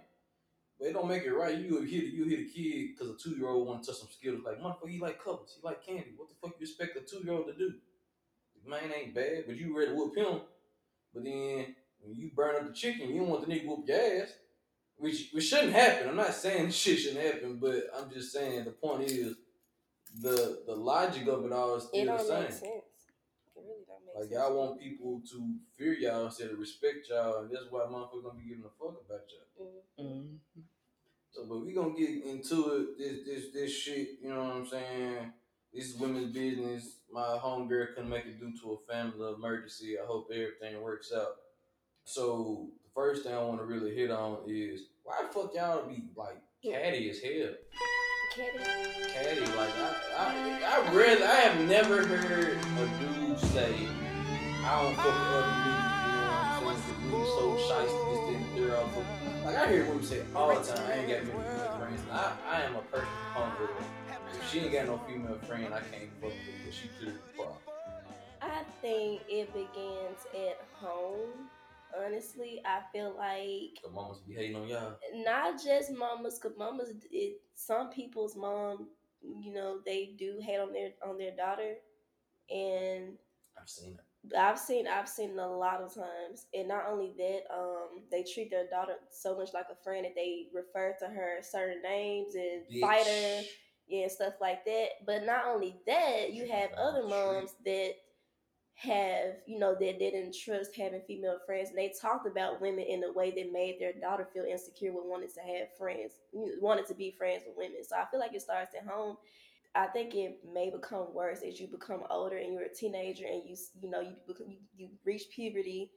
But 0.79 0.89
it 0.89 0.93
don't 0.93 1.07
make 1.07 1.23
it 1.23 1.33
right. 1.33 1.57
You 1.57 1.81
hit 1.81 2.05
you 2.13 2.25
hit 2.25 2.39
a 2.41 2.43
kid 2.45 2.89
because 2.93 3.09
a 3.09 3.17
two 3.17 3.35
year 3.35 3.49
old 3.49 3.67
want 3.67 3.81
to 3.83 3.87
touch 3.89 3.99
some 3.99 4.09
Skittles. 4.11 4.43
Like, 4.45 4.59
motherfucker, 4.61 4.89
he 4.89 4.99
like 4.99 5.21
colors, 5.23 5.57
he 5.59 5.65
like 5.65 5.83
candy. 5.83 6.13
What 6.15 6.29
the 6.29 6.35
fuck 6.35 6.55
you 6.59 6.65
expect 6.65 6.97
a 6.97 7.01
two 7.01 7.23
year 7.25 7.33
old 7.33 7.47
to 7.47 7.53
do? 7.53 7.73
The 8.63 8.69
man 8.69 8.91
ain't 8.95 9.15
bad, 9.15 9.45
but 9.47 9.55
you 9.55 9.75
ready 9.75 9.91
to 9.91 9.95
whoop 9.97 10.15
him. 10.15 10.41
But 11.13 11.23
then 11.23 11.75
when 11.99 12.15
you 12.15 12.29
burn 12.35 12.57
up 12.57 12.67
the 12.67 12.73
chicken, 12.73 13.09
you 13.09 13.21
don't 13.21 13.29
want 13.29 13.47
the 13.47 13.51
nigga 13.53 13.65
whoop 13.65 13.87
your 13.87 13.97
ass. 13.99 14.33
Which, 14.97 15.29
which 15.31 15.45
shouldn't 15.45 15.73
happen. 15.73 16.09
I'm 16.09 16.15
not 16.15 16.33
saying 16.33 16.71
shit 16.81 16.99
shouldn't 16.99 17.23
happen, 17.25 17.57
but 17.57 17.83
I'm 17.95 18.09
just 18.11 18.31
saying 18.31 18.65
the 18.65 18.71
point 18.71 19.03
is 19.03 19.35
the 20.21 20.63
the 20.65 20.75
logic 20.75 21.27
of 21.27 21.45
it 21.45 21.51
all 21.51 21.75
is 21.75 21.83
It 21.83 21.87
still 21.89 22.01
the 22.05 22.05
don't 22.17 22.27
same. 22.27 22.41
make 22.41 22.51
sense. 22.51 22.63
It 22.65 23.63
really 23.63 23.83
don't 23.87 24.05
make 24.05 24.15
Like 24.15 24.23
sense. 24.29 24.33
y'all 24.33 24.57
want 24.57 24.79
people 24.79 25.21
to 25.31 25.55
fear 25.77 25.93
y'all 25.93 26.25
instead 26.25 26.49
of 26.51 26.59
respect 26.59 27.07
y'all, 27.09 27.41
and 27.43 27.51
that's 27.51 27.65
why 27.69 27.81
motherfuckers 27.81 28.23
gonna 28.23 28.39
be 28.39 28.49
giving 28.49 28.63
a 28.65 28.69
fuck 28.83 29.01
about 29.05 29.21
y'all. 29.29 29.71
Mm. 29.99 30.03
Mhm. 30.05 30.37
So, 31.31 31.45
but 31.45 31.59
we 31.63 31.73
gonna 31.73 31.93
get 31.95 32.23
into 32.25 32.73
it. 32.75 32.97
This 32.97 33.23
this 33.25 33.51
this 33.53 33.71
shit. 33.71 34.19
You 34.21 34.29
know 34.29 34.43
what 34.45 34.53
I'm 34.55 34.65
saying? 34.67 35.33
This 35.73 35.89
is 35.93 35.97
women's 35.99 36.33
business. 36.33 36.95
My 37.11 37.37
homegirl 37.37 37.93
couldn't 37.93 38.09
make 38.09 38.25
it 38.25 38.39
due 38.39 38.57
to 38.61 38.71
a 38.73 38.91
family 38.91 39.31
emergency. 39.33 39.97
I 40.01 40.05
hope 40.05 40.29
everything 40.33 40.81
works 40.81 41.11
out. 41.15 41.35
So 42.05 42.69
the 42.83 42.86
first 42.97 43.23
thing 43.23 43.33
I 43.33 43.43
want 43.43 43.59
to 43.59 43.65
really 43.65 43.93
hit 43.93 44.09
on 44.09 44.39
is 44.47 44.87
why 45.03 45.21
the 45.21 45.31
fuck 45.31 45.53
y'all 45.53 45.87
be 45.87 46.03
like 46.15 46.41
catty 46.65 47.11
as 47.11 47.19
hell? 47.19 47.53
Catty. 48.35 48.57
Catty, 49.13 49.41
like 49.55 49.69
I, 49.77 49.93
I, 50.17 50.81
I 50.81 50.91
really, 50.91 51.23
I 51.23 51.35
have 51.35 51.67
never 51.67 52.03
heard 52.07 52.57
a 52.57 52.87
dude 52.99 53.39
say, 53.51 53.71
I 54.65 54.81
don't 54.81 54.95
fuck 54.95 55.05
with 55.05 55.37
other 55.37 55.53
niggas. 55.61 55.93
You 56.01 56.13
know 56.17 56.65
what 56.65 56.73
I'm 56.73 56.81
saying? 56.81 57.11
The 57.11 57.25
so 57.37 57.45
shiesty, 57.69 58.01
this, 58.09 58.21
that, 58.25 58.73
and 58.73 58.93
the 58.93 59.45
Like 59.45 59.55
I 59.55 59.71
hear 59.71 59.85
women 59.85 60.03
say 60.03 60.21
all 60.35 60.59
the 60.59 60.67
time, 60.67 60.87
I 60.87 60.93
ain't 60.93 61.07
got 61.07 61.23
many 61.23 61.49
female 61.49 61.77
friends. 61.77 62.01
And 62.01 62.11
I, 62.11 62.33
I 62.49 62.61
am 62.63 62.75
a 62.77 62.81
person 62.81 63.07
hungry. 63.33 63.67
If 64.33 64.51
she 64.51 64.59
ain't 64.61 64.73
got 64.73 64.87
no 64.87 64.99
female 65.07 65.37
friend, 65.47 65.71
I 65.71 65.81
can't 65.81 66.09
fuck 66.19 66.31
with 66.31 66.65
her 66.65 66.71
she 66.71 66.89
clearly 66.97 67.19
the 67.27 67.43
problem. 67.43 67.57
I 68.41 68.63
think 68.81 69.21
it 69.29 69.53
begins 69.53 70.25
at 70.33 70.65
home. 70.81 71.47
Honestly, 72.05 72.61
I 72.65 72.81
feel 72.91 73.15
like 73.17 73.81
The 73.83 73.89
mamas 73.91 74.19
be 74.19 74.33
hating 74.33 74.55
on 74.55 74.67
y'all. 74.67 74.97
not 75.15 75.61
just 75.63 75.91
mamas, 75.91 76.39
cause 76.39 76.53
mamas, 76.57 76.91
it, 77.11 77.41
some 77.55 77.89
people's 77.89 78.35
mom, 78.35 78.87
you 79.21 79.53
know, 79.53 79.79
they 79.85 80.13
do 80.17 80.39
hate 80.41 80.59
on 80.59 80.73
their 80.73 80.91
on 81.05 81.17
their 81.17 81.35
daughter, 81.35 81.75
and 82.49 83.13
I've 83.59 83.69
seen 83.69 83.93
it. 83.93 84.35
I've 84.37 84.59
seen 84.59 84.87
I've 84.87 85.07
seen 85.07 85.31
it 85.31 85.37
a 85.37 85.47
lot 85.47 85.81
of 85.81 85.93
times, 85.93 86.47
and 86.53 86.67
not 86.67 86.85
only 86.89 87.13
that, 87.17 87.41
um, 87.53 88.03
they 88.11 88.23
treat 88.23 88.49
their 88.51 88.67
daughter 88.67 88.95
so 89.09 89.37
much 89.37 89.49
like 89.53 89.67
a 89.71 89.83
friend 89.83 90.05
that 90.05 90.15
they 90.15 90.47
refer 90.53 90.95
to 90.99 91.07
her 91.07 91.37
certain 91.41 91.81
names 91.81 92.35
and 92.35 92.63
Bitch. 92.71 92.81
fighter, 92.81 93.47
yeah, 93.87 94.03
and 94.03 94.11
stuff 94.11 94.33
like 94.41 94.65
that. 94.65 94.87
But 95.05 95.25
not 95.25 95.45
only 95.47 95.77
that, 95.87 96.33
you 96.33 96.47
have 96.49 96.71
other 96.73 97.07
moms 97.07 97.55
that 97.65 97.93
have 98.77 99.35
you 99.47 99.57
know 99.59 99.73
that 99.73 99.99
didn't 99.99 100.35
trust 100.35 100.75
having 100.75 101.01
female 101.07 101.39
friends, 101.45 101.69
and 101.69 101.77
they 101.77 101.93
talked 101.99 102.27
about 102.27 102.61
women 102.61 102.85
in 102.87 103.03
a 103.03 103.11
way 103.11 103.31
that 103.31 103.51
made 103.51 103.77
their 103.79 103.93
daughter 103.93 104.27
feel 104.33 104.45
insecure 104.45 104.93
with 104.93 105.05
wanting 105.05 105.29
to 105.33 105.41
have 105.41 105.75
friends, 105.77 106.13
wanted 106.61 106.87
to 106.87 106.93
be 106.95 107.15
friends 107.17 107.43
with 107.47 107.57
women. 107.57 107.83
So 107.87 107.95
I 107.97 108.05
feel 108.11 108.19
like 108.19 108.33
it 108.35 108.41
starts 108.43 108.75
at 108.75 108.87
home. 108.87 109.17
I 109.75 109.87
think 109.87 110.15
it 110.15 110.39
may 110.53 110.69
become 110.71 111.13
worse 111.13 111.41
as 111.47 111.59
you 111.59 111.67
become 111.67 112.03
older 112.09 112.37
and 112.37 112.53
you're 112.53 112.63
a 112.63 112.73
teenager 112.73 113.25
and 113.25 113.43
you 113.47 113.55
you 113.81 113.89
know 113.89 114.01
you 114.01 114.15
become, 114.27 114.47
you, 114.49 114.57
you 114.75 114.89
reach 115.05 115.23
puberty. 115.33 115.91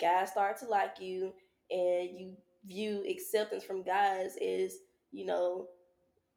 Guys 0.00 0.30
start 0.30 0.58
to 0.58 0.66
like 0.66 1.00
you, 1.00 1.32
and 1.70 2.10
you 2.18 2.36
view 2.66 3.04
acceptance 3.08 3.64
from 3.64 3.82
guys 3.82 4.36
as 4.36 4.76
you 5.12 5.24
know 5.26 5.68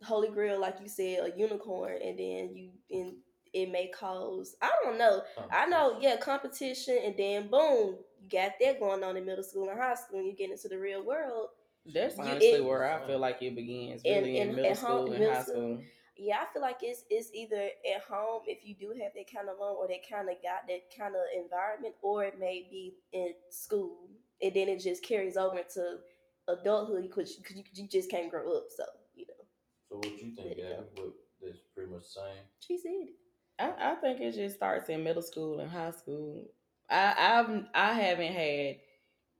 holy 0.03 0.29
grail, 0.29 0.59
like 0.59 0.77
you 0.81 0.87
said, 0.89 1.19
a 1.25 1.37
unicorn, 1.37 1.97
and 2.03 2.19
then 2.19 2.49
you 2.55 2.71
and 2.91 3.13
it 3.53 3.71
may 3.71 3.87
cause 3.87 4.55
I 4.61 4.71
don't 4.83 4.97
know. 4.97 5.21
I 5.51 5.65
know, 5.67 5.97
yeah, 5.99 6.17
competition, 6.17 6.97
and 7.03 7.15
then 7.17 7.47
boom, 7.49 7.97
you 8.21 8.29
got 8.29 8.53
that 8.61 8.79
going 8.79 9.03
on 9.03 9.17
in 9.17 9.25
middle 9.25 9.43
school 9.43 9.69
and 9.69 9.79
high 9.79 9.95
school, 9.95 10.19
and 10.19 10.27
you 10.27 10.33
get 10.35 10.51
into 10.51 10.67
the 10.67 10.77
real 10.79 11.03
world. 11.05 11.49
That's 11.85 12.17
You- 12.17 12.23
honestly 12.23 12.47
it- 12.49 12.65
where 12.65 12.83
I 12.91 13.05
feel 13.07 13.19
like 13.19 13.41
it 13.41 13.55
begins, 13.55 14.01
In- 14.03 14.15
really 14.23 14.37
in, 14.39 14.49
in- 14.49 14.55
middle 14.55 14.71
at 14.71 14.77
home- 14.77 14.89
school 15.05 15.11
and 15.11 15.19
middle 15.19 15.35
high 15.35 15.43
school. 15.43 15.53
school. 15.55 15.83
Yeah, 16.19 16.39
I 16.41 16.51
feel 16.51 16.63
like 16.63 16.79
it's 16.81 17.03
it's 17.11 17.31
either 17.33 17.69
at 17.95 18.01
home 18.09 18.41
if 18.47 18.65
you 18.65 18.73
do 18.73 18.89
have 18.89 19.13
that 19.13 19.31
kind 19.31 19.47
of 19.49 19.59
mom 19.59 19.75
or 19.77 19.87
that 19.87 19.99
kind 20.09 20.27
of 20.27 20.35
got 20.41 20.67
that 20.67 20.89
kind 20.97 21.15
of 21.15 21.21
environment, 21.35 21.93
or 22.01 22.23
it 22.23 22.39
may 22.39 22.67
be 22.71 22.95
in 23.13 23.33
school, 23.51 24.09
and 24.41 24.51
then 24.53 24.67
it 24.67 24.79
just 24.79 25.03
carries 25.03 25.37
over 25.37 25.59
into 25.59 25.99
adulthood 26.47 27.03
because 27.03 27.37
you, 27.55 27.63
you 27.73 27.87
just 27.87 28.09
can't 28.09 28.31
grow 28.31 28.57
up. 28.57 28.63
So 28.75 28.83
you 29.15 29.25
know, 29.27 29.45
So 29.89 29.95
what 29.97 30.05
you 30.11 30.31
think, 30.35 30.57
Gabby? 30.57 30.87
What 30.95 31.13
that's 31.39 31.59
pretty 31.75 31.91
much 31.91 32.01
the 32.01 32.09
same. 32.09 32.43
she 32.59 32.77
said 32.79 32.91
it. 32.93 33.13
I, 33.59 33.71
I 33.79 33.95
think 33.95 34.21
it 34.21 34.33
just 34.33 34.55
starts 34.55 34.89
in 34.89 35.03
middle 35.03 35.21
school 35.21 35.59
and 35.59 35.69
high 35.69 35.91
school. 35.91 36.45
I 36.89 37.13
I've 37.17 37.63
I 37.73 37.93
haven't 37.93 38.33
had 38.33 38.75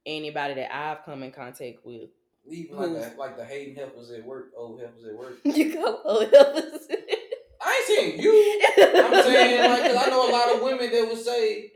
anybody 0.06 0.56
that 0.56 0.75
I've 0.75 1.06
come 1.06 1.23
in 1.23 1.32
contact 1.32 1.80
with. 1.86 2.10
Even 2.49 2.77
like 2.77 2.89
the, 2.93 3.13
like 3.17 3.38
the 3.38 3.45
hating 3.45 3.75
helpers 3.75 4.10
at 4.12 4.23
work, 4.25 4.51
old 4.56 4.80
helpers 4.80 5.06
at 5.06 5.15
work. 5.15 5.38
You 5.43 5.73
go 5.73 6.01
old 6.03 6.32
helpers. 6.34 6.88
I 7.62 7.75
ain't 7.75 7.88
saying 7.88 8.21
you. 8.21 8.62
I'm 8.77 9.23
saying 9.23 9.69
like 9.69 9.82
'cause 9.91 10.08
I 10.08 10.10
know 10.10 10.30
a 10.30 10.32
lot 10.32 10.56
of 10.56 10.62
women 10.62 10.91
that 10.91 11.08
would 11.10 11.19
say. 11.19 11.71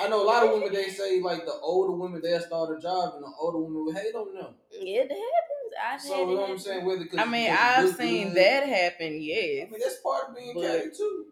I 0.00 0.08
know 0.08 0.24
a 0.24 0.26
lot 0.26 0.44
of 0.44 0.52
women 0.52 0.72
they 0.72 0.88
say 0.88 1.20
like 1.20 1.44
the 1.44 1.52
older 1.62 1.92
women 1.92 2.20
they'll 2.20 2.40
start 2.40 2.76
a 2.76 2.80
job 2.80 3.14
and 3.14 3.22
the 3.24 3.30
older 3.40 3.58
women 3.58 3.84
will 3.84 3.94
hate 3.94 4.14
on 4.14 4.34
them. 4.34 4.54
it 4.72 5.00
happens. 5.08 5.72
I've 5.82 6.00
So 6.00 6.20
you 6.28 6.34
know 6.34 6.40
what 6.42 6.50
I'm 6.50 6.58
saying? 6.58 6.84
Whether 6.84 7.04
'cause 7.06 7.18
I 7.20 7.24
mean, 7.24 7.50
I've 7.50 7.94
seen 7.96 8.28
good- 8.28 8.36
that 8.38 8.68
happen, 8.68 9.06
I 9.06 9.10
mean 9.10 9.70
that's 9.80 10.00
part 10.00 10.30
of 10.30 10.36
being 10.36 10.54
But- 10.54 10.92
too. 10.94 11.26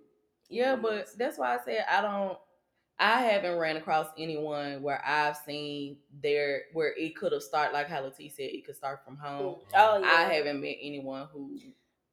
Yeah, 0.49 0.77
but 0.77 1.09
that's 1.19 1.39
why 1.39 1.55
I 1.55 1.59
said 1.65 1.85
I 1.91 2.01
don't. 2.01 2.39
I 3.01 3.21
haven't 3.23 3.59
ran 3.59 3.77
across 3.77 4.09
anyone 4.19 4.83
where 4.83 5.01
I've 5.07 5.37
seen 5.37 5.99
there 6.21 6.63
where 6.73 6.93
it 6.97 7.15
could 7.17 7.33
have 7.33 7.43
started 7.45 7.73
like 7.73 7.89
how 7.89 8.03
Latia 8.03 8.31
said 8.35 8.51
it 8.51 8.67
could 8.67 8.75
start 8.75 9.05
from 9.05 9.17
home. 9.17 9.57
Oh 9.77 10.01
yeah. 10.01 10.09
I 10.09 10.33
haven't 10.35 10.61
met 10.61 10.77
anyone 10.83 11.29
who 11.33 11.59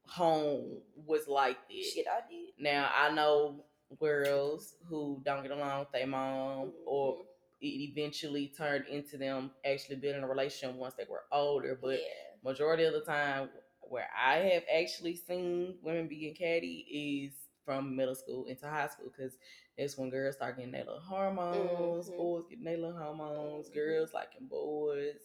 home 0.08 0.82
was 0.96 1.28
like 1.28 1.58
this. 1.70 1.94
Shit, 1.94 2.06
I 2.08 2.20
did. 2.30 2.50
Now 2.60 2.92
I 2.96 3.12
know 3.12 3.66
girls 4.00 4.76
who 4.88 5.22
don't 5.26 5.42
get 5.42 5.52
along 5.52 5.80
with 5.80 5.92
their 5.92 6.06
mom, 6.08 6.74
or 6.86 7.16
Mhm. 7.16 7.26
it 7.62 7.68
eventually 7.68 8.50
turned 8.50 8.86
into 8.88 9.18
them 9.18 9.52
actually 9.64 9.96
building 9.96 10.22
a 10.24 10.28
relationship 10.28 10.76
once 10.76 10.94
they 10.96 11.06
were 11.06 11.24
older. 11.32 11.76
But 11.82 12.00
yeah. 12.02 12.08
majority 12.44 12.84
of 12.84 12.94
the 12.94 13.02
time, 13.02 13.50
where 13.82 14.10
I 14.16 14.38
have 14.38 14.66
actually 14.72 15.16
seen 15.16 15.80
women 15.82 16.08
being 16.08 16.36
catty 16.36 17.28
is 17.28 17.45
from 17.66 17.96
middle 17.96 18.16
school 18.16 18.46
into 18.46 18.68
high 18.68 18.88
school 18.88 19.12
because 19.16 19.38
that's 19.78 19.98
when 19.98 20.10
girls 20.10 20.36
start 20.36 20.58
getting 20.58 20.72
their 20.72 20.86
little 20.86 21.00
hormones, 21.02 22.10
Mhm. 22.10 22.18
boys 22.18 22.46
getting 22.50 22.64
their 22.66 22.78
little 22.78 22.98
hormones, 22.98 23.70
girls 23.70 24.14
liking 24.14 24.48
boys. 24.48 25.16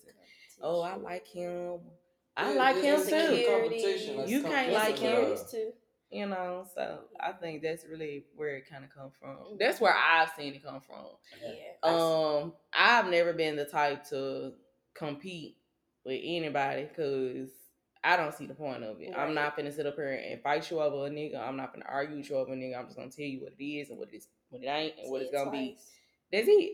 Oh, 0.63 0.81
I 0.81 0.97
like 0.97 1.27
him. 1.27 1.81
I 2.37 2.53
Yeah, 2.53 2.59
like 2.59 2.77
him 2.77 2.85
it's- 3.01 3.09
it's 3.09 3.13
a 3.13 3.43
too. 3.45 3.47
competition, 3.51 4.17
like 4.17 4.29
You 4.29 4.43
can't 4.43 4.73
like 4.73 4.97
competition, 4.97 5.07
him. 5.07 5.23
Insecurities 5.31 5.51
too. 5.51 5.73
You 6.11 6.27
know, 6.27 6.67
so 6.75 7.05
I 7.21 7.33
think 7.33 7.63
that's 7.63 7.85
really 7.87 8.27
where 8.35 8.57
it 8.57 8.67
kind 8.69 8.85
of 8.85 8.91
come 8.91 9.11
from. 9.13 9.37
Mhm. 9.37 9.59
That's 9.59 9.81
where 9.81 9.95
I've 9.95 10.31
seen 10.31 10.55
it 10.55 10.63
come 10.63 10.81
from. 10.81 11.07
Yeah. 11.41 11.73
Um, 11.85 12.57
I've 12.73 13.07
never 13.09 13.33
been 13.33 13.55
the 13.57 13.65
type 13.65 14.05
to 14.09 14.55
compete 14.95 15.57
with 16.05 16.21
anybody 16.23 16.85
because 16.87 17.53
I 18.03 18.17
don't 18.17 18.35
see 18.35 18.47
the 18.47 18.55
point 18.55 18.83
of 18.83 19.01
it. 19.01 19.11
I'm 19.15 19.27
Right. 19.29 19.35
not 19.35 19.57
finna 19.57 19.73
sit 19.75 19.87
up 19.87 19.97
here 19.97 20.13
and 20.13 20.41
fight 20.43 20.71
you 20.71 20.81
over 20.81 21.07
a 21.07 21.11
nigga. 21.11 21.37
I'm 21.39 21.57
not 21.57 21.75
finna 21.75 21.85
argue 21.87 22.17
with 22.17 22.31
you 22.31 22.37
over 22.37 22.53
a 22.53 22.57
nigga. 22.57 22.79
I'm 22.79 22.87
just 22.87 22.97
gonna 22.97 23.11
tell 23.11 23.27
you 23.27 23.41
what 23.43 23.53
it 23.59 23.63
is 23.63 23.91
and 23.91 23.99
what 23.99 24.09
it 24.13 24.17
is, 24.17 24.29
what 24.49 24.63
it 24.63 24.67
ain't, 24.67 24.95
and 24.99 25.11
what 25.11 25.21
it's 25.23 25.31
said 25.31 25.45
gonna 25.45 25.51
be. 25.51 25.77
That's 26.33 26.49
it. 26.49 26.73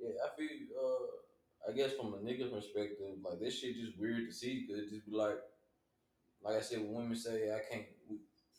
Yeah, 0.00 0.10
I 0.24 0.36
feel. 0.36 0.48
Uh, 0.80 1.70
I 1.70 1.72
guess 1.72 1.92
from 1.94 2.14
a 2.14 2.18
nigga 2.18 2.50
perspective, 2.52 3.16
like 3.22 3.40
this 3.40 3.58
shit 3.58 3.76
just 3.76 3.98
weird 3.98 4.26
to 4.28 4.32
see 4.32 4.66
because 4.66 4.82
it 4.84 4.90
just 4.90 5.06
be 5.08 5.16
like, 5.16 5.36
like 6.42 6.56
I 6.56 6.60
said, 6.60 6.80
when 6.80 6.92
women 6.92 7.16
say 7.16 7.50
I 7.54 7.60
can't, 7.70 7.86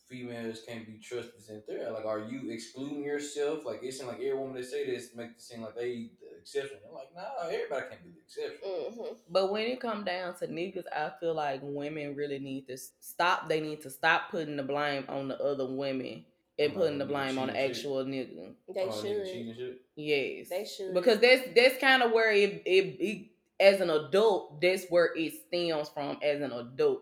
females 0.10 0.62
can't 0.68 0.86
be 0.86 1.00
trusted 1.00 1.34
in 1.50 1.64
there. 1.68 1.92
Like, 1.92 2.06
are 2.06 2.20
you 2.20 2.52
excluding 2.52 3.04
yourself? 3.04 3.66
Like 3.66 3.84
it 3.84 3.94
seems 3.94 4.08
like 4.08 4.18
every 4.22 4.34
woman 4.38 4.56
that 4.56 4.66
say 4.66 4.86
this 4.86 5.16
make 5.16 5.32
it 5.32 5.42
seem 5.42 5.62
like 5.62 5.76
they 5.76 6.10
the 6.22 6.38
exception. 6.40 6.78
I'm 6.88 6.94
like, 6.94 7.10
nah, 7.16 7.48
everybody 7.48 7.86
can't 7.90 8.04
be 8.04 8.12
the 8.12 8.20
exception. 8.20 8.70
Mhm. 9.04 9.18
But 9.30 9.52
when 9.52 9.64
it 9.64 9.80
come 9.80 10.04
down 10.04 10.36
to 10.38 10.48
niggas, 10.48 10.86
I 10.96 11.12
feel 11.20 11.34
like 11.34 11.62
women 11.64 12.16
really 12.16 12.40
need 12.40 12.68
to 12.68 12.78
stop. 12.78 13.50
They 13.50 13.62
need 13.62 13.82
to 13.82 13.90
stop 13.90 14.30
putting 14.32 14.56
the 14.58 14.64
blame 14.64 15.06
on 15.10 15.28
the 15.28 15.42
other 15.42 15.66
women 15.66 16.26
and 16.58 16.74
putting 16.74 16.98
the 17.00 17.06
blame 17.06 17.38
on 17.38 17.48
the 17.48 17.54
cheating 17.54 17.68
shit. 17.74 17.78
actual 17.78 18.06
nigga. 18.06 18.54
They 18.74 18.82
Oh, 18.84 19.02
should. 19.02 19.78
Yes, 19.96 20.50
They 20.50 20.66
should. 20.66 20.94
because 20.94 21.20
that's 21.20 21.48
that's 21.56 21.78
kind 21.80 22.04
of 22.04 22.12
where 22.12 22.32
it, 22.32 22.62
it 22.66 22.98
it 23.00 23.28
as 23.60 23.82
an 23.82 23.90
adult. 23.90 24.62
That's 24.62 24.86
where 24.90 25.12
it 25.16 25.34
stems 25.48 25.90
from 25.90 26.20
as 26.22 26.42
an 26.42 26.52
adult. 26.52 27.02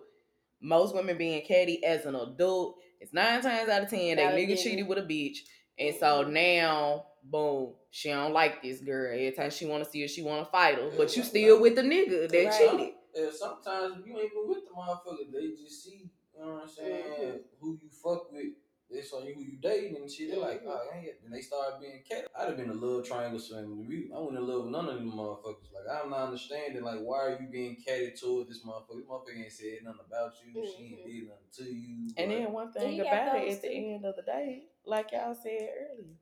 Most 0.61 0.95
women 0.95 1.17
being 1.17 1.41
catty 1.45 1.83
as 1.83 2.05
an 2.05 2.15
adult, 2.15 2.77
it's 3.03 3.13
nine 3.13 3.41
times 3.41 3.69
out 3.69 3.83
of 3.83 3.89
ten 3.89 4.17
that 4.17 4.33
nigga 4.33 4.53
nigga. 4.53 4.63
cheated 4.63 4.87
with 4.87 4.97
a 4.97 5.01
bitch, 5.01 5.39
and 5.77 5.95
so 5.95 6.23
now 6.23 7.05
boom, 7.23 7.73
she 7.91 8.09
don't 8.09 8.33
like 8.33 8.61
this 8.63 8.79
girl. 8.81 9.11
Every 9.13 9.31
time 9.31 9.49
she 9.51 9.65
want 9.65 9.83
to 9.83 9.89
see 9.89 10.01
her, 10.01 10.07
she 10.07 10.23
want 10.23 10.45
to 10.45 10.51
fight 10.51 10.75
her, 10.75 10.89
but 10.97 11.15
you 11.15 11.23
still 11.23 11.61
with 11.61 11.75
the 11.75 11.81
nigga 11.83 12.29
that 12.29 12.45
Right. 12.45 12.69
cheated. 12.71 12.93
Yeah, 13.15 13.29
sometimes 13.31 14.05
you 14.05 14.17
ain't 14.17 14.31
even 14.31 14.47
with 14.47 14.65
the 14.65 14.71
motherfucker. 14.73 15.31
They 15.31 15.51
just 15.51 15.83
see, 15.83 16.09
you 16.33 16.41
know 16.45 16.53
what 16.53 16.63
I'm 16.63 16.67
saying, 16.69 17.03
Mhm. 17.03 17.39
who 17.59 17.79
you 17.81 17.89
fuck 17.89 18.31
with. 18.31 18.53
They 18.93 19.01
saw 19.01 19.23
you 19.23 19.33
who 19.33 19.41
you 19.41 19.57
dating 19.61 19.95
and 19.95 20.09
shit. 20.11 20.29
They're 20.29 20.39
like, 20.39 20.61
oh, 20.67 20.79
ain't 20.93 21.07
it? 21.07 21.21
And 21.25 21.33
they 21.33 21.41
started 21.41 21.81
being 21.81 22.03
cat. 22.07 22.27
I'd 22.39 22.47
have 22.49 22.57
been 22.57 22.69
a 22.69 22.73
love 22.73 23.05
triangle 23.05 23.39
swing. 23.39 24.11
I 24.13 24.19
wouldn't 24.19 24.37
have 24.37 24.47
loved 24.47 24.69
none 24.71 24.87
of 24.87 24.95
them 24.95 25.11
motherfuckers. 25.11 25.71
Like, 25.73 26.03
I'm 26.03 26.09
not 26.11 26.27
understanding, 26.27 26.83
like, 26.83 26.99
why 26.99 27.19
are 27.23 27.37
you 27.41 27.47
being 27.51 27.77
catty 27.85 28.11
toward 28.11 28.47
this 28.49 28.63
motherfucker? 28.65 28.97
This 28.97 29.05
motherfucker 29.09 29.41
ain't 29.41 29.51
said 29.51 29.77
nothing 29.83 29.99
about 30.07 30.33
you. 30.45 30.65
She 30.65 30.83
ain't 30.85 30.99
Mhm. 30.99 31.05
did 31.05 31.27
nothing 31.27 31.49
to 31.57 31.63
you. 31.63 32.13
And 32.17 32.29
Like, 32.31 32.43
then 32.43 32.53
one 32.53 32.71
thing 32.71 32.93
you 32.97 33.01
about 33.03 33.35
it, 33.35 33.45
those 33.47 33.55
at 33.57 33.61
the 33.63 33.67
too. 33.69 33.73
end 33.75 34.05
of 34.05 34.15
the 34.15 34.21
day, 34.21 34.67
like 34.85 35.11
y'all 35.11 35.33
said 35.35 35.69
earlier, 35.75 36.15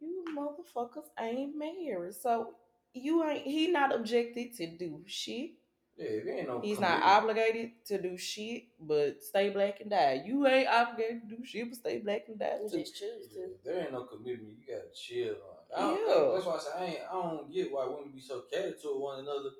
you 0.00 0.24
motherfuckers 0.36 1.08
ain't 1.18 1.56
married, 1.56 2.14
so 2.14 2.56
you 2.92 3.24
ain't. 3.24 3.46
He 3.46 3.68
not 3.68 3.94
objected 3.94 4.54
to 4.54 4.66
do 4.76 5.02
shit. 5.06 5.52
Yeah, 5.96 6.34
ain't 6.38 6.48
no 6.48 6.60
He's 6.60 6.80
not 6.80 7.02
obligated 7.02 7.70
to 7.86 8.00
do 8.00 8.16
shit, 8.16 8.64
but 8.80 9.22
stay 9.22 9.50
black 9.50 9.80
and 9.80 9.90
die. 9.90 10.22
You 10.24 10.46
ain't 10.46 10.68
obligated 10.68 11.28
to 11.28 11.36
do 11.36 11.44
shit, 11.44 11.68
but 11.68 11.78
stay 11.78 11.98
black 11.98 12.22
and 12.28 12.38
die 12.38 12.58
You 12.62 12.70
too. 12.70 12.78
just 12.78 12.94
choose 12.98 13.28
to. 13.34 13.38
if 13.40 13.62
there 13.64 13.80
ain't 13.80 13.92
no 13.92 14.04
commitment. 14.04 14.54
You 14.58 14.74
gotta 14.74 14.88
chill. 14.94 15.34
Like, 15.34 15.78
I 15.78 15.80
don't, 15.80 16.28
Yeah. 16.28 16.34
That's 16.34 16.46
why 16.46 16.54
I 16.56 16.58
say 16.58 16.70
I 16.78 16.84
ain't. 16.86 16.98
I 17.10 17.12
don't 17.14 17.52
get 17.52 17.72
why 17.72 17.86
women 17.86 18.12
be 18.14 18.20
so 18.20 18.42
catered 18.50 18.80
to 18.82 18.88
one 18.98 19.20
another. 19.20 19.50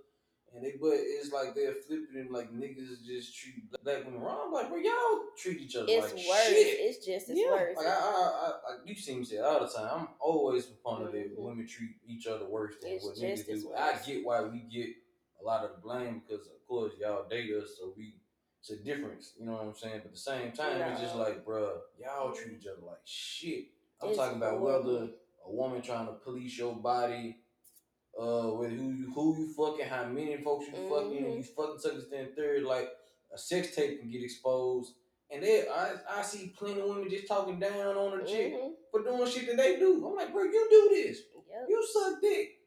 And 0.55 0.63
they, 0.63 0.73
but 0.79 0.91
it's 0.93 1.33
like 1.33 1.55
they're 1.55 1.73
flipping 1.87 2.15
it 2.15 2.31
like 2.31 2.53
niggas 2.53 3.07
just 3.07 3.35
treat 3.35 3.71
black 3.83 4.05
women 4.05 4.21
wrong. 4.21 4.49
I'm 4.49 4.53
like, 4.53 4.69
bro, 4.69 4.77
y'all 4.77 5.25
treat 5.39 5.63
each 5.63 5.77
other 5.77 5.87
It's 5.89 6.13
like 6.13 6.27
worse. 6.29 6.47
shit. 6.47 6.77
It's 6.81 7.07
just 7.07 7.31
as 7.31 7.39
Yeah. 7.39 7.51
worse. 7.51 7.77
Like 7.79 7.87
I, 7.87 7.91
I, 7.91 7.95
I, 7.95 8.49
like 8.73 8.81
you 8.87 8.95
see 8.95 9.17
me 9.17 9.25
say 9.25 9.37
it 9.37 9.45
all 9.45 9.61
the 9.61 9.73
time. 9.73 9.89
I'm 9.91 10.09
always 10.21 10.67
a 10.67 10.73
proponent 10.73 11.13
that 11.13 11.35
Mhm. 11.39 11.43
women 11.43 11.67
treat 11.67 11.93
each 12.07 12.27
other 12.27 12.45
worse 12.45 12.75
than 12.83 12.91
It's 12.93 13.03
what 13.05 13.17
just 13.17 13.49
niggas 13.49 13.55
as 13.55 13.63
do. 13.63 13.73
I 13.75 13.99
get 14.05 14.25
why 14.27 14.43
we 14.43 14.59
get 14.71 14.91
a 15.43 15.47
lot 15.47 15.65
of 15.65 15.73
the 15.73 15.81
blame 15.83 16.23
because 16.27 16.47
of 16.47 16.67
course 16.67 16.93
y'all 17.01 17.29
date 17.29 17.51
us, 17.55 17.77
so 17.79 17.93
we 17.97 18.15
it's 18.61 18.71
a 18.71 18.77
difference. 18.77 19.33
You 19.39 19.47
know 19.47 19.53
what 19.55 19.65
I'm 19.65 19.75
saying? 19.75 20.01
But 20.05 20.07
at 20.07 20.13
the 20.13 20.19
same 20.19 20.53
time, 20.53 20.81
it's 20.93 21.01
just 21.01 21.17
like, 21.17 21.45
bruh, 21.45 21.79
y'all 22.01 22.33
treat 22.33 22.59
each 22.61 22.67
other 22.69 22.87
like 22.87 23.01
shit. 23.05 23.65
I'm 24.01 24.11
It's 24.11 24.19
talking 24.19 24.37
about 24.37 24.61
whether 24.61 25.09
a 25.45 25.51
woman 25.53 25.83
trying 25.83 26.07
to 26.07 26.13
police 26.13 26.57
your 26.57 26.77
body, 26.77 27.39
uh, 28.17 28.51
with 28.55 28.71
who 28.71 28.91
you 28.93 29.11
who 29.13 29.37
you 29.39 29.53
fucking, 29.55 29.87
how 29.87 30.05
many 30.07 30.37
folks 30.43 30.67
you 30.67 30.89
fucking, 30.89 31.17
and 31.19 31.27
Mhm. 31.27 31.37
you 31.39 31.43
fucking 31.43 31.79
suck 31.81 31.95
this 31.95 32.13
and 32.13 32.37
third. 32.37 32.63
Like 32.63 32.91
a 33.33 33.39
sex 33.39 33.75
tape 33.75 34.01
can 34.01 34.11
get 34.11 34.23
exposed, 34.23 34.95
And 35.31 35.43
they, 35.43 35.67
I, 35.67 35.95
I 36.19 36.23
see 36.23 36.53
plenty 36.55 36.83
of 36.83 36.89
women 36.91 37.09
just 37.09 37.27
talking 37.27 37.59
down 37.59 37.97
on 37.97 38.21
a 38.21 38.27
chick 38.27 38.53
Mhm. 38.53 38.75
for 38.91 39.03
doing 39.03 39.27
shit 39.27 39.47
that 39.47 39.57
they 39.57 39.79
do. 39.79 40.07
I'm 40.07 40.15
like, 40.15 40.31
bro, 40.31 40.43
you 40.45 40.67
do 40.69 40.89
this. 40.95 41.23
Yep. 41.51 41.67
You 41.71 41.87
suck 41.91 42.21
dick. 42.21 42.59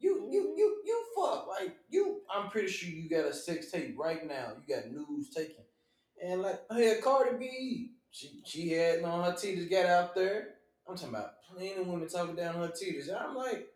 You 0.00 0.28
you 0.30 0.42
Mhm. 0.48 0.56
you 0.58 0.82
you 0.84 1.06
fuck 1.14 1.46
like 1.46 1.76
you. 1.88 2.22
I'm 2.30 2.50
pretty 2.50 2.68
sure 2.68 2.88
you 2.88 3.08
got 3.08 3.26
a 3.26 3.34
sex 3.34 3.70
tape 3.70 3.98
right 3.98 4.26
now. 4.26 4.56
You 4.56 4.74
got 4.74 4.90
news 4.90 5.30
taken, 5.30 5.64
and 6.22 6.42
like 6.42 6.60
hey, 6.72 7.00
Cardi 7.02 7.36
B, 7.38 7.92
she 8.10 8.42
she 8.44 8.70
had 8.70 9.02
on 9.02 9.24
her 9.24 9.32
titties, 9.36 9.70
got 9.70 9.86
out 9.86 10.14
there. 10.14 10.54
I'm 10.88 10.96
talking 10.96 11.14
about 11.14 11.34
plenty 11.42 11.74
of 11.74 11.86
women 11.86 12.08
talking 12.08 12.34
down 12.34 12.54
her 12.54 12.68
titties. 12.68 13.08
And 13.08 13.16
I'm 13.18 13.34
like, 13.36 13.68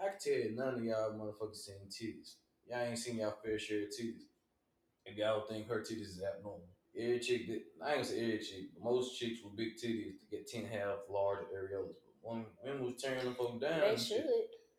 I 0.00 0.08
can 0.10 0.18
tell 0.20 0.32
you, 0.34 0.54
none 0.54 0.74
of 0.74 0.84
y'all 0.84 1.12
motherfuckers 1.14 1.56
seen 1.56 1.88
titties. 1.88 2.34
Y'all 2.68 2.80
ain't 2.80 2.98
seen 2.98 3.16
y'all 3.16 3.34
fair 3.42 3.58
share 3.58 3.82
of 3.84 3.88
titties. 3.88 4.22
If 5.06 5.16
y'all 5.16 5.46
think 5.46 5.68
her 5.68 5.80
titties 5.80 6.02
is 6.16 6.22
abnormal. 6.22 6.68
Every 6.98 7.18
chick 7.20 7.46
that 7.48 7.62
I 7.84 7.94
ain't 7.94 7.96
gonna 8.02 8.04
say 8.04 8.20
every 8.24 8.38
chick, 8.38 8.74
but 8.74 8.84
most 8.84 9.18
chicks 9.18 9.40
with 9.42 9.56
big 9.56 9.76
titties 9.76 10.18
to 10.20 10.26
get 10.30 10.46
ten 10.48 10.64
and 10.64 10.74
a 10.74 10.78
half 10.78 10.98
large 11.10 11.44
areolas. 11.46 11.94
But 12.22 12.30
when 12.30 12.46
women 12.62 12.84
was 12.84 13.02
tearing 13.02 13.24
them 13.24 13.34
folk 13.34 13.60
down, 13.60 13.80
They 13.80 13.90
and 13.90 14.00
shit. 14.00 14.26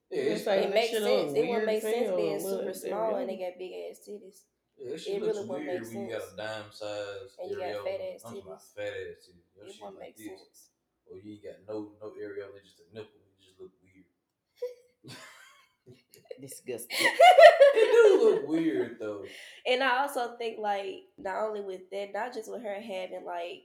Should. 0.10 0.17
Yeah, 0.17 0.32
It's 0.32 0.39
it's, 0.41 0.48
like- 0.48 0.62
It 0.65 0.74
makes 0.74 0.91
sense. 0.91 1.34
It 1.34 1.48
wouldn't 1.48 1.65
make 1.65 1.82
sense 1.82 2.12
being 2.15 2.39
super 2.39 2.74
small 2.74 3.13
we 3.15 3.22
and 3.22 3.30
they 3.30 3.38
got 3.38 3.58
big 3.60 3.72
ass 3.91 4.00
titties. 4.08 4.38
yeah, 4.78 4.91
that 4.91 5.08
it 5.08 5.22
really 5.22 5.34
looks 5.34 5.50
wouldn't 5.50 5.67
make 5.67 5.82
when 5.93 6.02
you 6.06 6.12
got 6.12 6.22
a 6.34 6.38
dime 6.38 6.70
size 6.72 7.30
And 7.41 7.52
you 7.52 7.58
got 7.58 7.65
areola. 7.67 7.84
fat 7.84 8.02
ass 8.13 8.22
I'm 8.26 8.34
titties. 8.36 8.76
fat 8.76 8.93
ass 8.93 9.20
titties. 9.26 9.67
It 9.67 9.72
shit 9.74 9.82
wouldn't 9.82 10.00
make 10.00 10.17
sense. 10.17 10.70
Or 11.10 11.17
you 11.17 11.32
ain't 11.34 11.43
got 11.43 11.58
no 11.67 11.91
no 12.02 12.08
areola, 12.20 12.62
just 12.63 12.80
a 12.80 12.93
nipple. 12.93 13.20
You 13.39 13.48
just 13.48 13.60
look 13.60 13.72
weird. 13.84 15.15
Disgusting. 16.41 16.98
it 17.00 18.20
do 18.20 18.24
look 18.30 18.48
weird 18.48 18.98
though. 19.00 19.24
And 19.65 19.84
I 19.84 20.02
also 20.04 20.38
think 20.38 20.60
like 20.60 21.04
not 21.17 21.43
only 21.43 21.62
with 21.62 21.89
that, 21.91 22.13
not 22.13 22.34
just 22.34 22.50
with 22.52 22.62
her 22.63 22.76
having 22.80 23.26
like 23.26 23.63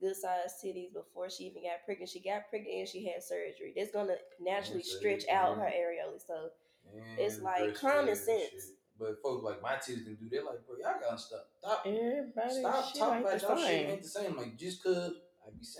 good 0.00 0.16
sized 0.16 0.56
titties 0.64 0.92
before 0.92 1.30
she 1.30 1.44
even 1.44 1.62
got 1.62 1.84
pregnant, 1.84 2.10
she 2.10 2.20
got 2.20 2.48
pregnant 2.50 2.74
and 2.78 2.88
she 2.88 3.06
had 3.06 3.22
surgery. 3.22 3.72
That's 3.76 3.90
gonna 3.92 4.14
naturally 4.40 4.82
Yes, 4.84 4.94
it 4.94 4.98
stretch 4.98 5.18
is, 5.24 5.28
out 5.28 5.56
yeah. 5.56 5.64
her 5.64 5.70
areola. 5.70 6.20
So 6.26 6.50
Man, 6.94 7.04
It's 7.18 7.40
like 7.40 7.74
common 7.74 8.14
sense. 8.16 8.50
shit. 8.50 8.62
But 8.98 9.20
folks 9.22 9.44
like 9.44 9.60
my 9.62 9.74
titties 9.74 10.04
can 10.04 10.16
do 10.16 10.28
that. 10.30 10.44
Like, 10.46 10.66
bro, 10.66 10.76
y'all 10.80 11.00
gotta 11.00 11.18
stop. 11.18 11.46
Stop. 11.58 11.82
Everybody 11.86 12.54
Stop 12.60 12.94
talking 12.94 13.14
ain't 13.18 13.26
about 13.26 13.42
y'all 13.42 13.56
shit 13.58 13.88
ain't 13.90 14.02
the 14.02 14.08
same. 14.08 14.36
Like 14.36 14.56
just 14.56 14.82
cause 14.82 14.96
I 14.96 15.08
be 15.08 15.10
saying 15.10 15.25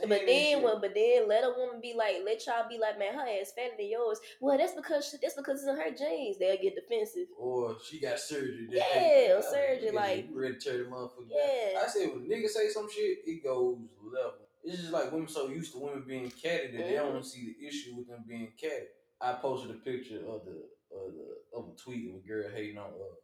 but 0.08 0.20
then 0.26 0.62
but 0.62 0.94
then 0.94 1.28
let 1.28 1.44
a 1.44 1.52
woman 1.56 1.80
be 1.80 1.94
like, 1.96 2.16
let 2.24 2.44
y'all 2.46 2.68
be 2.68 2.78
like, 2.78 2.98
man, 2.98 3.14
her 3.14 3.20
ass 3.40 3.52
fatter 3.54 3.74
than 3.78 3.88
yours. 3.90 4.20
Well, 4.40 4.56
that's 4.58 4.74
because 4.74 5.08
she, 5.10 5.16
that's 5.20 5.34
because 5.34 5.60
it's 5.60 5.68
in 5.68 5.76
her 5.76 5.90
genes. 5.90 6.38
They'll 6.38 6.56
get 6.60 6.74
defensive. 6.74 7.26
or 7.38 7.76
she 7.88 8.00
got 8.00 8.18
surgery. 8.18 8.68
that 8.72 8.76
Yeah, 8.94 9.40
surgery, 9.40 9.90
like- 9.90 10.28
you, 10.30 10.40
ready 10.40 10.54
to 10.54 10.60
tear 10.60 10.78
the 10.78 10.84
motherfucker. 10.90 11.28
Yeah. 11.30 11.80
I 11.84 11.86
say 11.88 12.06
when 12.06 12.28
niggas 12.28 12.50
say 12.50 12.68
some 12.68 12.88
shit, 12.90 13.18
it 13.26 13.42
goes 13.44 13.78
level. 14.02 14.32
It's 14.64 14.80
just 14.80 14.92
like 14.92 15.12
women 15.12 15.28
so 15.28 15.48
used 15.48 15.72
to 15.74 15.78
women 15.78 16.04
being 16.06 16.30
catty 16.30 16.68
that 16.76 16.84
they 16.86 16.94
Mhm. 16.94 17.12
don't 17.12 17.24
see 17.24 17.54
the 17.60 17.66
issue 17.66 17.94
with 17.96 18.08
them 18.08 18.24
being 18.26 18.52
catty. 18.60 18.86
I 19.20 19.34
posted 19.34 19.70
a 19.70 19.74
picture 19.78 20.18
of 20.26 20.44
the 20.44 20.68
of 20.94 21.12
the 21.14 21.56
of 21.56 21.68
a 21.72 21.76
tweet 21.76 22.08
of 22.10 22.16
a 22.16 22.26
girl 22.26 22.48
hating 22.54 22.78
on 22.78 22.86
uh 22.90 23.14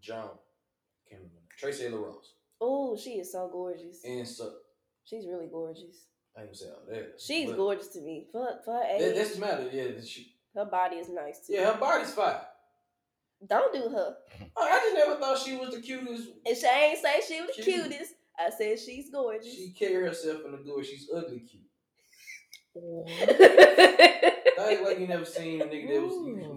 John. 0.00 0.30
Can't 1.08 1.22
remember. 1.22 1.40
Tracee 1.58 1.86
Ellis 1.86 1.98
Ross. 2.00 2.32
Oh, 2.60 2.96
she 2.96 3.12
is 3.18 3.32
so 3.32 3.48
gorgeous. 3.48 4.02
And 4.04 4.26
so 4.26 4.52
She's 5.06 5.26
really 5.26 5.46
gorgeous. 5.46 6.08
I 6.36 6.40
ain't 6.42 6.48
gonna 6.48 6.56
say 6.56 6.66
all 6.66 6.82
that. 6.90 7.14
She's 7.18 7.48
but 7.50 7.56
gorgeous 7.56 7.88
to 7.88 8.00
me. 8.02 8.26
For 8.30 8.58
for 8.64 8.74
her 8.74 8.80
That, 8.82 9.00
age, 9.00 9.14
that's 9.16 9.34
the 9.36 9.40
matter. 9.40 9.70
Yeah, 9.72 10.00
she, 10.04 10.34
her 10.54 10.66
body 10.66 10.96
is 10.96 11.08
nice 11.08 11.46
too. 11.46 11.54
yeah, 11.54 11.72
her 11.72 11.80
body's 11.80 12.12
fine. 12.12 12.36
Don't 13.48 13.72
do 13.72 13.88
her. 13.88 14.16
I 14.56 14.60
I 14.60 14.80
just 14.80 14.94
never 14.94 15.20
thought 15.20 15.38
she 15.38 15.56
was 15.56 15.74
the 15.74 15.80
cutest. 15.80 16.28
And 16.46 16.56
she 16.56 16.66
ain't 16.66 16.98
say 16.98 17.20
she 17.26 17.40
was 17.40 17.56
the 17.56 17.62
cutest. 17.62 18.14
I 18.38 18.50
said 18.50 18.78
she's 18.78 19.10
gorgeous. 19.10 19.54
She 19.54 19.70
carry 19.70 20.04
herself 20.06 20.42
in 20.46 20.54
a 20.54 20.58
good. 20.58 20.84
She's 20.84 21.08
ugly 21.14 21.40
cute. 21.40 21.62
That 24.56 24.70
ain't 24.70 24.84
like 24.84 24.98
you 24.98 25.06
never 25.06 25.24
seen 25.26 25.60
a 25.60 25.66
nigga 25.66 25.88
that 25.94 26.02
was 26.02 26.14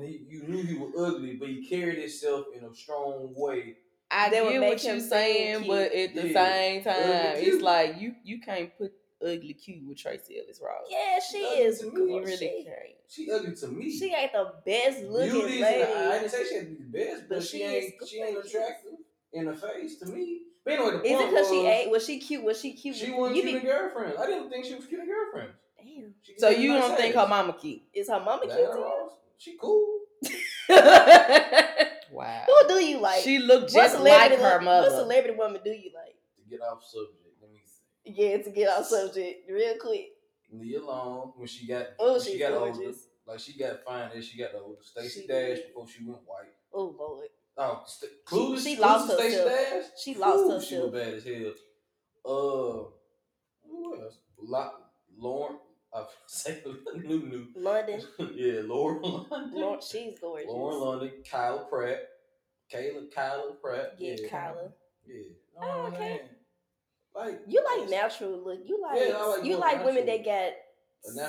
you, 0.10 0.20
you 0.30 0.44
knew 0.48 0.64
he 0.64 0.76
was 0.76 0.94
ugly, 0.98 1.36
but 1.36 1.50
he 1.50 1.68
carried 1.68 2.00
himself 2.00 2.46
in 2.58 2.64
a 2.64 2.74
strong 2.74 3.34
way. 3.36 3.76
I 4.12 4.30
That 4.30 4.44
would 4.44 4.52
get 4.54 4.62
what 4.62 4.84
you're 4.84 5.00
saying, 5.00 5.64
cute. 5.64 5.68
but 5.68 5.92
at 5.94 6.16
the 6.16 6.28
Yeah. 6.30 6.34
same 6.34 6.84
time, 6.84 6.96
it's 7.38 7.62
like 7.62 8.00
you 8.00 8.16
you 8.24 8.40
can't 8.42 8.76
put 8.78 8.92
ugly 9.22 9.54
cute 9.54 9.84
with 9.88 9.98
Tracee 9.98 10.40
Ellis 10.44 10.60
Ross. 10.64 10.88
yeah, 10.90 11.20
she 11.20 11.46
Ugly 11.46 11.58
is. 11.64 11.80
to 11.80 11.86
you 11.86 11.92
Cool. 11.92 12.22
really 12.22 12.38
she, 12.38 12.64
can't. 12.64 12.96
She 13.08 13.32
ugly 13.32 13.56
to 13.56 13.68
me. 13.68 13.92
she 13.92 14.14
ain't 14.14 14.32
the 14.32 14.54
best 14.66 15.04
looking 15.04 15.32
Beauties, 15.32 15.62
lady. 15.62 15.84
and 15.84 15.94
I, 15.94 16.16
I 16.16 16.20
didn't 16.20 16.32
say 16.32 16.46
she 16.48 16.56
had 16.56 16.64
to 16.66 16.70
be 16.72 16.76
the 16.84 16.98
best, 17.06 17.22
but, 17.30 17.36
But 17.38 17.44
she, 17.44 17.58
she 17.58 17.64
ain't 17.64 17.94
is 18.02 18.10
she 18.10 18.22
ain't 18.22 18.38
attractive 18.46 18.94
in 19.34 19.46
the 19.46 19.54
face 19.56 19.98
to 20.00 20.06
me. 20.08 20.42
But 20.66 20.74
anyway, 20.74 20.92
the 20.92 20.98
point 21.00 21.06
is 21.12 21.20
it 21.22 21.30
because 21.30 21.50
she 21.50 21.58
was, 21.58 21.66
ain't? 21.66 21.92
Was 21.92 22.06
she 22.06 22.20
cute? 22.20 22.44
Was 22.44 22.60
she 22.62 22.74
cute? 22.74 22.96
She 22.96 23.12
wasn't 23.12 23.36
you 23.38 23.42
cute 23.44 23.56
in 23.56 23.62
be, 23.62 23.68
girlfriends. 23.68 24.18
I 24.20 24.26
didn't 24.26 24.50
think 24.50 24.66
she 24.66 24.76
was 24.76 24.86
cute 24.86 25.02
in 25.02 25.08
girlfriends. 25.08 25.56
Damn. 25.78 26.14
So 26.38 26.50
you 26.50 26.74
don't 26.74 26.96
think 26.98 27.14
her 27.16 27.28
mama 27.28 27.54
cute? 27.60 27.82
Is 27.94 28.10
her 28.10 28.20
mama 28.20 28.42
cute? 28.44 28.54
Diana 28.54 28.72
to 28.74 28.78
you? 28.80 28.84
Ross, 28.86 29.12
She 29.38 29.58
cool. 29.60 30.00
Wow. 32.12 32.44
Who 32.48 32.68
do 32.68 32.74
you 32.86 33.00
like? 33.00 33.22
she 33.24 33.40
looked 33.40 33.72
just 33.74 34.00
like 34.00 34.32
her 34.38 34.58
lo- 34.58 34.62
mother. 34.62 34.90
What 34.90 35.00
celebrity 35.00 35.38
woman 35.38 35.62
do 35.64 35.72
you 35.72 35.92
like? 35.94 36.16
To 36.38 36.50
get 36.50 36.62
off 36.62 36.84
subject, 36.84 37.18
let 37.42 37.52
me 37.52 37.60
see. 37.66 38.14
Yeah, 38.22 38.38
to 38.44 38.50
get 38.50 38.70
off 38.70 38.86
subject 38.86 39.50
real 39.50 39.76
quick. 39.80 40.08
Nia 40.52 40.84
Long 40.84 41.34
when 41.38 41.48
she 41.48 41.68
got 41.68 41.88
Oh, 42.00 42.14
when 42.14 42.22
she 42.22 42.32
she's 42.32 42.40
got 42.40 42.54
older, 42.54 42.72
gorgeous. 42.72 43.08
like 43.28 43.40
she 43.40 43.58
got 43.58 43.84
fine 43.84 44.10
as 44.16 44.26
she 44.26 44.38
got 44.40 44.56
older. 44.56 44.82
Stacey 44.82 45.22
She 45.22 45.28
Dash 45.28 45.58
did. 45.58 45.68
before 45.68 45.88
she 45.88 46.04
went 46.04 46.20
white. 46.26 46.54
Oh 46.74 46.96
Lord, 46.98 47.28
Oh, 47.58 47.84
St- 47.86 48.12
Clueless. 48.26 48.64
she 48.64 48.76
Clueless 48.76 48.80
lost 48.80 49.14
Stacey 49.14 49.36
herself. 49.38 49.50
Dash. 49.50 49.84
She 50.04 50.16
lost 50.16 50.40
Ooh, 50.66 50.68
She 50.68 50.78
was 50.82 50.92
bad 50.92 51.14
as 51.14 51.24
hell. 51.24 51.54
Uh, 52.26 52.84
who 53.68 54.02
else? 54.02 54.18
La- 54.42 54.72
Lauren. 55.18 55.58
I 55.94 56.04
say 56.28 56.62
Lulu. 56.96 57.48
London. 57.56 58.02
yeah, 58.36 58.62
Lauren 58.64 59.02
London. 59.02 59.52
Lord, 59.54 59.84
she's 59.84 60.20
gorgeous. 60.20 60.48
Lauren 60.48 60.80
London. 60.80 61.12
Kyle 61.30 61.66
Pratt. 61.70 61.98
Kayla. 62.74 63.12
Kyla 63.14 63.54
Pratt. 63.62 63.96
Yeah, 63.98 64.16
yeah. 64.22 64.30
Kyla. 64.30 64.70
Yeah. 65.08 65.24
Oh, 65.60 65.64
Oh, 65.64 65.88
okay. 65.88 66.00
man. 66.00 66.20
Like 67.16 67.42
You 67.48 67.64
like 67.80 67.90
natural 67.90 68.40
look. 68.44 68.60
You 68.66 68.80
like, 68.82 69.00
Yeah, 69.10 69.18
like 69.18 69.44
you 69.44 69.52
more 69.54 69.60
like 69.62 69.84
women 69.84 70.06
that 70.06 70.24
got 70.24 70.52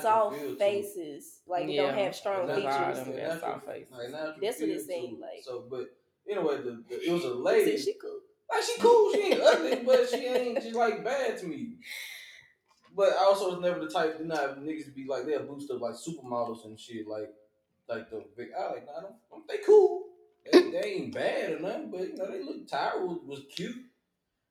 soft 0.03 0.37
feel 0.37 0.47
to 0.49 0.53
it. 0.53 0.59
faces, 0.59 1.41
like 1.47 1.67
they 1.67 1.77
don't 1.77 1.95
have 1.97 2.15
strong 2.15 2.47
Natural- 2.47 2.65
Lot 2.65 2.81
of 2.83 2.89
features. 2.99 3.05
them 3.07 3.15
like 3.15 3.23
got 3.23 3.33
natural- 3.35 3.53
soft 3.55 3.67
faces. 3.67 3.93
Like 3.93 4.11
That's 4.13 4.61
what 4.61 4.69
it 4.69 4.73
feel 4.73 4.77
to 4.77 4.85
seemed 4.85 5.21
like. 5.21 5.43
So, 5.43 5.65
but 5.71 5.87
anyway, 6.31 6.57
the, 6.59 6.85
the, 6.89 7.03
it 7.09 7.13
was 7.13 7.25
a 7.25 7.29
lady. 7.35 7.79
she 7.79 7.95
cool. 7.95 8.21
Like 8.53 8.63
she 8.63 8.81
cool, 8.81 9.13
she 9.13 9.19
ain't 9.21 9.41
ugly, 9.41 9.77
but 9.87 10.09
she 10.11 10.27
ain't 10.27 10.61
just 10.63 10.75
like 10.75 11.03
bad 11.05 11.39
to 11.39 11.47
me. 11.47 11.77
But 12.95 13.11
I 13.15 13.25
also 13.25 13.51
was 13.53 13.61
never 13.61 13.81
the 13.81 13.91
type 13.91 14.19
to 14.19 14.27
not 14.27 14.59
niggas 14.59 14.87
to 14.87 14.91
be 14.91 15.07
like 15.07 15.25
they'll 15.27 15.45
boost 15.45 15.71
up 15.71 15.81
like 15.81 15.95
supermodels 15.95 16.65
and 16.65 16.79
shit 16.79 17.07
like 17.07 17.31
like 17.89 18.11
the 18.11 18.25
big. 18.37 18.49
I 18.59 18.73
like 18.73 18.87
nah, 18.87 19.01
don't, 19.31 19.49
they 19.49 19.59
cool. 19.65 20.05
They, 20.51 20.71
they 20.71 20.83
ain't 20.85 21.15
bad 21.15 21.53
or 21.53 21.61
nothing, 21.61 21.91
but 21.91 22.01
you 22.01 22.17
know 22.17 22.31
they 22.31 22.43
look. 22.43 22.67
Tyra 22.67 23.01
was, 23.01 23.19
was 23.25 23.43
cute, 23.55 23.77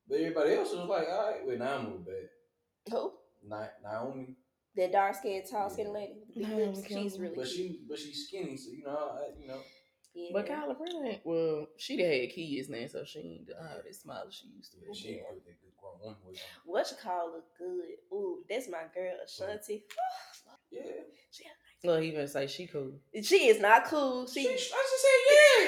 but 0.08 0.20
everybody 0.20 0.54
else 0.54 0.72
was 0.72 0.88
like, 0.88 1.08
all 1.10 1.32
right, 1.32 1.46
wait, 1.46 1.60
Naomi 1.60 1.92
was 1.92 2.02
bad. 2.02 2.94
Who? 2.94 3.14
Na- 3.48 3.68
Naomi, 3.84 4.36
That 4.76 4.92
dark 4.92 5.16
skinned, 5.16 5.44
tall 5.50 5.70
skinned 5.70 5.90
Yeah. 5.90 5.94
lady 6.00 6.14
with 6.14 6.28
the 6.36 6.40
big 6.42 6.50
Naomi 6.50 6.66
lips. 6.76 6.88
She's 6.88 7.20
really 7.20 7.36
but 7.36 7.46
cute. 7.46 7.56
she 7.56 7.80
but 7.90 8.00
she's 8.00 8.28
skinny, 8.28 8.56
so 8.58 8.72
you 8.72 8.84
know, 8.84 9.18
I, 9.18 9.42
you 9.42 9.48
know. 9.48 9.60
Yeah. 10.14 10.30
But 10.34 10.48
Kyla 10.48 10.76
Pratt, 10.76 10.90
ain't- 11.06 11.22
well, 11.26 11.68
she 11.78 11.98
done 11.98 12.12
had 12.12 12.30
kids 12.32 12.70
now, 12.70 12.86
so 12.88 13.04
she 13.06 13.20
ain't 13.20 13.50
uh, 13.52 13.82
that 13.84 13.96
smile 13.96 14.26
she 14.30 14.48
used 14.56 14.72
to 14.74 14.78
Yeah, 14.82 14.92
be. 14.92 14.98
she 14.98 15.08
ain't 15.10 15.28
put 15.28 15.46
that 15.46 15.62
good 15.62 15.74
grown 15.80 16.00
woman 16.02 16.18
with 16.28 16.38
her. 16.38 16.44
what 16.66 16.90
you 16.92 16.98
call 17.02 17.32
look 17.34 17.46
good? 17.58 18.16
Ooh, 18.16 18.44
that's 18.50 18.68
my 18.70 18.84
girl, 18.94 19.14
Ashanti. 19.26 19.84
Yeah, 20.72 20.82
Well, 21.84 22.00
he 22.00 22.10
even 22.10 22.28
say 22.28 22.46
she 22.46 22.68
cool. 22.68 22.92
She 23.24 23.48
is 23.48 23.60
not 23.60 23.86
cool. 23.86 24.28
she, 24.28 24.44
She. 24.44 24.50
I 24.50 24.54
just 24.56 25.04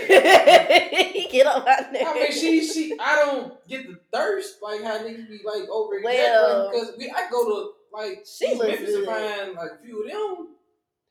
said 0.07 1.15
yeah. 1.25 1.27
Get 1.31 1.47
on 1.47 1.63
my 1.65 1.75
nerves. 1.91 2.05
I 2.07 2.13
mean, 2.13 2.31
she, 2.31 2.67
she, 2.67 2.95
I 2.99 3.15
don't 3.15 3.67
get 3.67 3.87
the 3.87 3.97
thirst 4.13 4.57
like 4.61 4.83
how 4.83 4.99
niggas 4.99 5.27
be 5.27 5.39
like 5.43 5.67
over 5.69 5.99
Well- 6.03 6.69
because 6.71 6.93
we, 6.99 7.09
I 7.09 7.27
go 7.31 7.45
to 7.45 7.71
like 7.91 8.25
She 8.25 8.45
East 8.45 8.57
looks 8.57 8.67
Memphis 8.69 8.89
good. 8.95 8.97
and 8.97 9.07
find 9.07 9.53
like 9.55 9.71
a 9.79 9.83
few 9.83 10.03
of 10.03 10.11
them. 10.11 10.47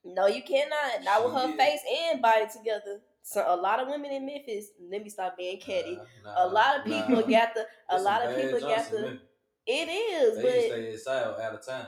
No, 0.04 0.26
you 0.28 0.42
cannot. 0.42 1.02
Not 1.04 1.24
with 1.24 1.34
her 1.34 1.48
Shit. 1.48 1.58
face 1.58 1.80
and 2.12 2.22
body 2.22 2.46
together. 2.52 3.00
So 3.22 3.44
a 3.46 3.56
lot 3.56 3.80
of 3.80 3.88
women 3.88 4.11
in 4.11 4.26
Memphis. 4.26 4.68
Let 4.90 5.02
me 5.02 5.11
stop 5.11 5.37
being 5.37 5.61
catty. 5.61 5.98
Nah, 6.24 6.46
a 6.46 6.48
lot 6.48 6.78
of 6.78 6.85
people 6.85 7.16
nah. 7.16 7.22
got 7.22 7.54
the. 7.54 7.61
A 7.61 7.66
There's 7.90 8.02
lot 8.02 8.22
of 8.24 8.37
people 8.37 8.61
got 8.61 8.90
the. 8.90 9.00
men. 9.02 9.20
It 9.66 9.88
is, 9.88 10.37
They 10.37 10.42
but 10.42 10.52
stay 10.52 10.92
inside 10.92 11.22
out 11.22 11.54
of 11.54 11.64
town. 11.64 11.87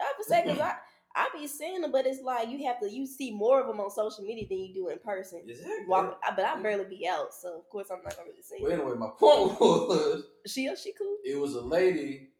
I 0.00 0.12
would 0.18 0.26
say 0.26 0.42
because 0.42 0.58
I 0.60 0.74
I 1.14 1.28
be 1.38 1.46
seeing 1.46 1.80
them, 1.82 1.92
but 1.92 2.06
it's 2.06 2.22
like 2.22 2.48
you 2.48 2.66
have 2.66 2.80
to 2.80 2.90
you 2.90 3.06
see 3.06 3.30
more 3.30 3.60
of 3.60 3.66
them 3.66 3.80
on 3.80 3.90
social 3.90 4.24
media 4.24 4.46
than 4.48 4.58
you 4.58 4.74
do 4.74 4.88
in 4.88 4.98
person. 4.98 5.42
Exactly. 5.46 5.86
Walk, 5.86 6.18
I, 6.26 6.34
but 6.34 6.44
I 6.44 6.60
barely 6.60 6.84
be 6.84 7.06
out, 7.06 7.34
so 7.34 7.58
of 7.58 7.68
course 7.68 7.88
I'm 7.90 8.02
not 8.02 8.16
gonna 8.16 8.28
really 8.30 8.42
see. 8.42 8.58
Well, 8.60 8.72
anyway, 8.72 8.96
my 8.96 9.08
point 9.18 9.60
was 9.60 10.24
She 10.46 10.68
she 10.76 10.92
cool. 10.98 11.16
it 11.24 11.38
was 11.38 11.54
a 11.54 11.60
lady 11.60 12.30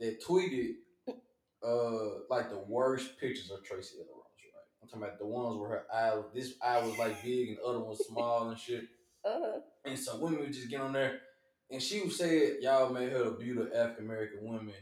that 0.00 0.24
tweeted 0.24 0.74
uh 1.66 2.20
like 2.30 2.50
the 2.50 2.64
worst 2.68 3.18
pictures 3.18 3.50
of 3.50 3.64
Tracee 3.64 3.96
Ellis? 3.98 4.15
I'm 4.94 5.00
talking 5.00 5.02
about 5.02 5.18
the 5.18 5.26
ones 5.26 5.58
where 5.58 5.68
her 5.70 5.86
eye 5.92 6.14
was 6.14 6.26
this 6.34 6.54
eye 6.64 6.82
was 6.82 6.98
like 6.98 7.22
big 7.22 7.48
and 7.48 7.58
the 7.58 7.64
other 7.64 7.80
one 7.80 7.96
small 7.96 8.48
and 8.48 8.58
shit. 8.58 8.84
Uh 9.24 9.38
huh. 9.40 9.60
And 9.84 9.98
so 9.98 10.16
women 10.18 10.40
would 10.40 10.52
just 10.52 10.70
get 10.70 10.80
on 10.80 10.92
there 10.92 11.20
and 11.70 11.82
she 11.82 12.08
said 12.10 12.58
y'all 12.60 12.92
made 12.92 13.10
her 13.12 13.24
the 13.24 13.30
beauty 13.32 13.60
of 13.60 13.72
African 13.72 14.04
American 14.04 14.38
women, 14.42 14.74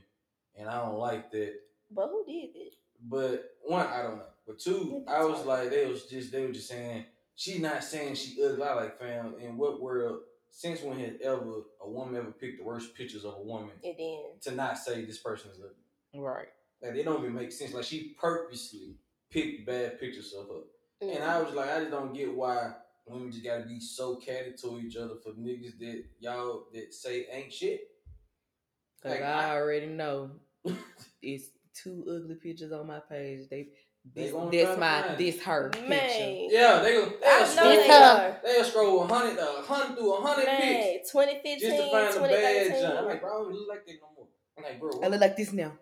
and 0.57 0.69
I 0.69 0.85
don't 0.85 0.99
like 0.99 1.31
that. 1.33 1.55
But 1.91 2.09
who 2.09 2.25
did 2.27 2.51
it? 2.55 2.75
But 3.03 3.57
one, 3.63 3.87
I 3.87 4.03
don't 4.03 4.17
know. 4.17 4.25
But 4.47 4.59
two, 4.59 5.05
I 5.09 5.25
was 5.25 5.45
like, 5.47 5.71
they 5.71 5.87
was 5.87 6.05
just 6.05 6.33
they 6.33 6.43
were 6.43 6.53
just 6.53 6.69
saying 6.69 7.07
she 7.35 7.59
not 7.59 7.83
saying 7.83 8.15
she 8.17 8.43
ugly. 8.45 8.63
I 8.63 8.75
like 8.75 8.99
fam. 8.99 9.35
In 9.41 9.57
what 9.57 9.81
world? 9.81 10.21
Since 10.51 10.83
when 10.83 11.01
has 11.01 11.15
ever 11.21 11.63
a 11.83 11.91
woman 11.91 12.15
ever 12.15 12.31
picked 12.31 12.59
the 12.59 12.65
worst 12.65 12.95
pictures 12.95 13.25
of 13.25 13.35
a 13.35 13.43
woman 13.43 13.73
And 13.83 13.97
then 13.99 14.23
to 14.43 14.53
not 14.53 14.79
say 14.79 15.05
this 15.05 15.19
person 15.19 15.51
is 15.51 15.59
ugly? 15.59 16.23
Right. 16.23 16.47
Like 16.81 16.95
they 16.95 17.03
don't 17.03 17.23
even 17.23 17.35
make 17.35 17.51
sense. 17.51 17.75
Like 17.75 17.85
she 17.85 18.15
purposely 18.21 18.95
picked 19.35 19.67
bad 19.67 19.99
pictures 20.01 20.33
of 20.33 20.47
her. 20.49 20.63
mm, 21.07 21.15
And 21.17 21.25
I 21.25 21.41
was 21.43 21.53
like, 21.55 21.69
I 21.69 21.81
just 21.81 21.91
don't 21.91 22.15
get 22.15 22.35
why 22.35 22.73
women 23.07 23.31
just 23.33 23.45
gotta 23.45 23.65
be 23.65 23.81
so 23.81 24.17
catty 24.17 24.53
to 24.63 24.81
each 24.81 24.97
other 24.97 25.17
for 25.23 25.33
niggas 25.33 25.79
that 25.81 26.05
y'all 26.21 26.67
that 26.73 26.95
say 26.95 27.27
ain't 27.31 27.53
shit. 27.53 27.81
Cause 29.03 29.11
Like, 29.13 29.23
I 29.23 29.49
I- 29.51 29.57
already 29.57 29.87
know 29.87 30.31
it's 31.23 31.49
two 31.75 32.05
ugly 32.09 32.37
pictures 32.37 32.73
on 32.73 32.87
my 32.87 33.01
page. 33.01 33.49
They, 33.51 33.69
They 34.15 34.23
this, 34.25 34.33
gonna 34.33 34.51
this 34.51 34.79
my 34.79 35.03
find 35.03 35.19
this 35.19 35.41
her 35.43 35.71
man, 35.89 35.89
picture. 35.89 36.55
Yeah, 36.57 36.79
they 36.81 36.93
go. 36.93 37.05
They'll 37.21 37.41
know 37.41 37.47
scroll, 37.47 37.71
they 37.75 37.87
It's 37.89 38.43
they'll 38.45 38.65
scroll 38.65 39.03
a 39.03 39.07
hundred, 39.07 39.39
a 39.39 39.63
hundred 39.63 39.97
through 39.99 40.13
a 40.15 40.21
hundred 40.23 40.47
pics 40.47 41.15
Man, 41.15 41.29
2015, 41.43 41.61
just 41.61 41.77
to 41.77 41.91
find 41.91 42.07
a 42.17 42.29
bad 42.29 42.67
2013. 42.67 42.83
junk. 42.83 42.99
I'm 42.99 43.05
like, 43.07 43.21
bro, 43.21 43.31
I 43.31 43.43
don't 43.43 43.53
look 43.55 43.69
like 43.69 43.87
that 43.87 43.97
no 44.01 44.09
more. 44.17 44.29
I'm 44.57 44.65
like, 44.65 44.81
bro, 44.81 45.01
I 45.03 45.09
look 45.09 45.21
like 45.21 45.37
this 45.37 45.53
now. 45.53 45.73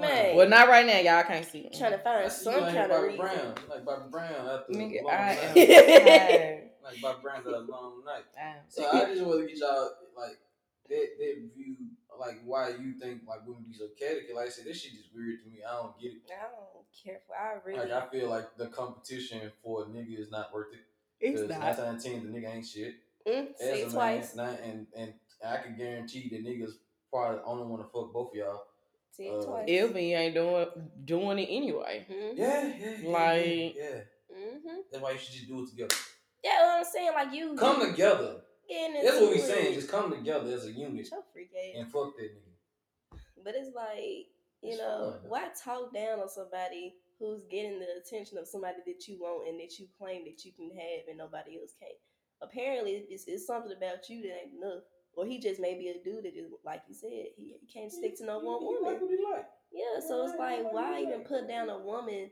Man, 0.00 0.36
Well, 0.36 0.48
not 0.48 0.68
right 0.68 0.86
now. 0.86 0.98
Y'all 0.98 1.22
can't 1.24 1.44
see. 1.46 1.60
it. 1.60 1.76
trying 1.76 1.92
to 1.92 1.98
find 1.98 2.24
That's 2.24 2.42
some 2.42 2.54
you 2.54 2.60
like 2.60 2.74
kind 2.74 2.90
of 2.92 2.98
Bobby 2.98 3.08
reason. 3.08 3.20
Brown, 3.26 3.54
like 3.68 3.84
Bobby 3.84 4.02
Brown 4.10 4.48
after 4.48 4.72
Nigga, 4.72 5.00
a 5.00 5.04
long 5.04 5.14
I 5.14 5.26
night. 5.26 6.62
like 6.84 7.00
Bobby 7.02 7.18
Brown 7.22 7.36
after 7.38 7.50
a 7.50 7.58
long 7.58 8.02
night. 8.04 8.24
I 8.38 8.54
So 8.68 8.88
I 8.90 9.04
just 9.06 9.22
want 9.22 9.40
to 9.42 9.46
get 9.46 9.58
y'all 9.58 9.90
like 10.16 10.38
that 10.88 11.06
that 11.18 11.50
view, 11.54 11.76
like 12.18 12.40
why 12.44 12.70
you 12.70 12.94
think 13.00 13.22
like 13.28 13.46
women 13.46 13.64
be 13.68 13.74
so 13.74 13.88
catty. 13.98 14.22
'Cause 14.26 14.36
Like 14.36 14.46
I 14.46 14.50
said, 14.50 14.64
this 14.66 14.80
shit 14.80 14.92
is 14.94 15.06
weird 15.14 15.42
to 15.44 15.50
me. 15.50 15.58
I 15.68 15.72
don't 15.76 15.98
get 16.00 16.12
it. 16.12 16.22
I 16.30 16.42
don't 16.42 16.84
care 17.04 17.20
for. 17.26 17.36
I 17.36 17.58
really. 17.64 17.78
Like 17.80 17.92
I 17.92 18.08
feel 18.10 18.28
like 18.30 18.56
the 18.56 18.68
competition 18.68 19.52
for 19.62 19.82
a 19.82 19.86
nigga 19.86 20.18
is 20.18 20.30
not 20.30 20.52
worth 20.54 20.72
it. 20.72 20.80
It's 21.20 21.40
Because 21.42 21.56
not. 21.58 21.60
nine 21.60 21.76
times 21.76 22.04
ten, 22.04 22.32
the 22.32 22.38
nigga 22.38 22.54
ain't 22.54 22.66
shit. 22.66 22.94
mm, 23.26 23.52
As 23.54 23.58
say 23.60 23.82
a 23.82 23.88
twice. 23.90 24.34
man, 24.36 24.46
nine, 24.46 24.58
and 24.64 24.86
and 24.96 25.14
I 25.46 25.58
can 25.58 25.76
guarantee 25.76 26.28
the 26.30 26.42
niggas 26.42 26.72
probably 27.10 27.40
only 27.44 27.64
want 27.66 27.82
to 27.82 27.88
fuck 27.92 28.12
both 28.12 28.30
of 28.32 28.36
y'all. 28.36 28.64
Say 29.12 29.28
uh, 29.28 29.32
it 29.34 29.44
twice. 29.44 29.64
If 29.68 29.94
he 29.94 30.14
ain't 30.14 30.34
doing 30.34 30.66
doing 31.04 31.38
it 31.38 31.48
anyway. 31.50 32.06
hmm 32.08 32.36
Yeah, 32.36 32.66
yeah, 32.66 32.96
yeah, 33.00 33.10
Like- 33.10 33.76
yeah. 33.76 34.00
hmm 34.32 34.80
That's 34.90 35.02
why 35.02 35.12
you 35.12 35.18
should 35.18 35.34
just 35.34 35.48
do 35.48 35.62
it 35.62 35.68
together. 35.70 35.94
Yeah, 36.42 36.66
what 36.66 36.78
I'm 36.78 36.84
saying, 36.84 37.12
like 37.14 37.32
you 37.32 37.54
Come 37.54 37.80
you 37.80 37.90
together. 37.90 38.40
That's 38.68 39.20
what 39.20 39.30
we 39.30 39.36
into 39.36 39.46
saying. 39.46 39.74
Just 39.74 39.90
come 39.90 40.10
together 40.10 40.50
as 40.52 40.64
a 40.66 40.72
unit 40.72 41.06
So 41.06 41.22
and 41.76 41.90
fuck 41.92 42.16
that 42.16 42.30
nigga. 42.32 43.18
But 43.44 43.54
it's 43.54 43.74
like, 43.74 44.30
you 44.62 44.70
It's 44.70 44.78
know, 44.78 45.16
fun. 45.20 45.30
why 45.30 45.48
talk 45.62 45.92
down 45.92 46.20
on 46.20 46.28
somebody 46.28 46.94
who's 47.18 47.42
getting 47.50 47.78
the 47.78 47.86
attention 48.00 48.38
of 48.38 48.46
somebody 48.46 48.78
that 48.86 49.06
you 49.08 49.18
want 49.20 49.48
and 49.48 49.60
that 49.60 49.78
you 49.78 49.86
claim 49.98 50.24
that 50.24 50.44
you 50.44 50.52
can 50.52 50.70
have 50.70 51.08
and 51.08 51.18
nobody 51.18 51.58
else 51.60 51.74
can? 51.78 51.90
Apparently, 52.40 53.04
it's, 53.08 53.24
it's 53.26 53.46
something 53.46 53.72
about 53.76 54.08
you 54.08 54.22
that 54.22 54.34
ain't 54.42 54.54
enough. 54.56 54.82
Or 55.14 55.26
he 55.26 55.38
just 55.38 55.60
may 55.60 55.74
be 55.78 55.88
a 55.88 56.02
dude 56.02 56.24
that 56.24 56.34
just, 56.34 56.48
like 56.64 56.82
you 56.88 56.94
said, 56.94 57.10
he, 57.36 57.54
he 57.60 57.66
can't 57.72 57.92
stick 57.92 58.16
to 58.18 58.24
no 58.24 58.38
one 58.38 58.60
He- 58.60 58.66
he 58.66 58.74
woman. 58.82 58.92
like 58.92 59.00
he 59.10 59.24
like. 59.32 59.46
Yeah, 59.72 60.00
so 60.06 60.24
it's 60.26 60.34
Right, 60.38 60.62
like, 60.62 60.72
why 60.72 61.00
even 61.02 61.20
put 61.24 61.48
down 61.48 61.68
a 61.70 61.78
woman 61.78 62.30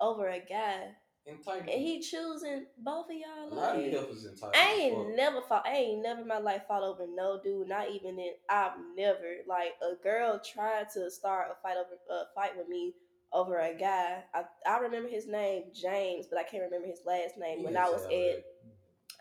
over 0.00 0.28
a 0.28 0.40
guy? 0.40 0.94
Entitled. 1.26 1.70
And 1.70 1.80
he 1.82 2.00
choosing 2.00 2.66
both 2.78 3.06
of 3.08 3.16
y'all. 3.16 3.48
a 3.50 3.54
lot 3.54 3.76
of 3.76 3.82
Like, 3.82 3.92
heifers 3.92 4.26
entitled. 4.26 4.54
I 4.54 4.72
ain't 4.74 4.96
fuck. 5.06 5.16
never 5.16 5.40
fought. 5.42 5.66
I 5.66 5.76
ain't 5.76 6.02
never 6.02 6.20
in 6.20 6.28
my 6.28 6.36
life 6.38 6.62
fought 6.68 6.82
over 6.82 7.06
no 7.08 7.40
dude. 7.42 7.66
Not 7.68 7.88
even 7.90 8.18
in. 8.18 8.34
I've 8.50 8.72
never 8.94 9.36
like 9.46 9.72
a 9.82 9.94
girl 10.02 10.38
tried 10.44 10.90
to 10.90 11.10
start 11.10 11.48
a 11.50 11.54
fight 11.62 11.78
over 11.78 11.96
a 12.10 12.24
fight 12.34 12.54
with 12.58 12.68
me 12.68 12.92
over 13.32 13.58
a 13.58 13.72
guy. 13.74 14.22
I 14.34 14.44
I 14.66 14.78
remember 14.80 15.08
his 15.08 15.26
name 15.26 15.64
James, 15.74 16.26
but 16.28 16.38
I 16.38 16.42
can't 16.42 16.62
remember 16.62 16.88
his 16.88 17.00
last 17.06 17.38
name. 17.38 17.60
He 17.60 17.64
when 17.64 17.76
I 17.78 17.88
was 17.88 18.04
at, 18.04 18.44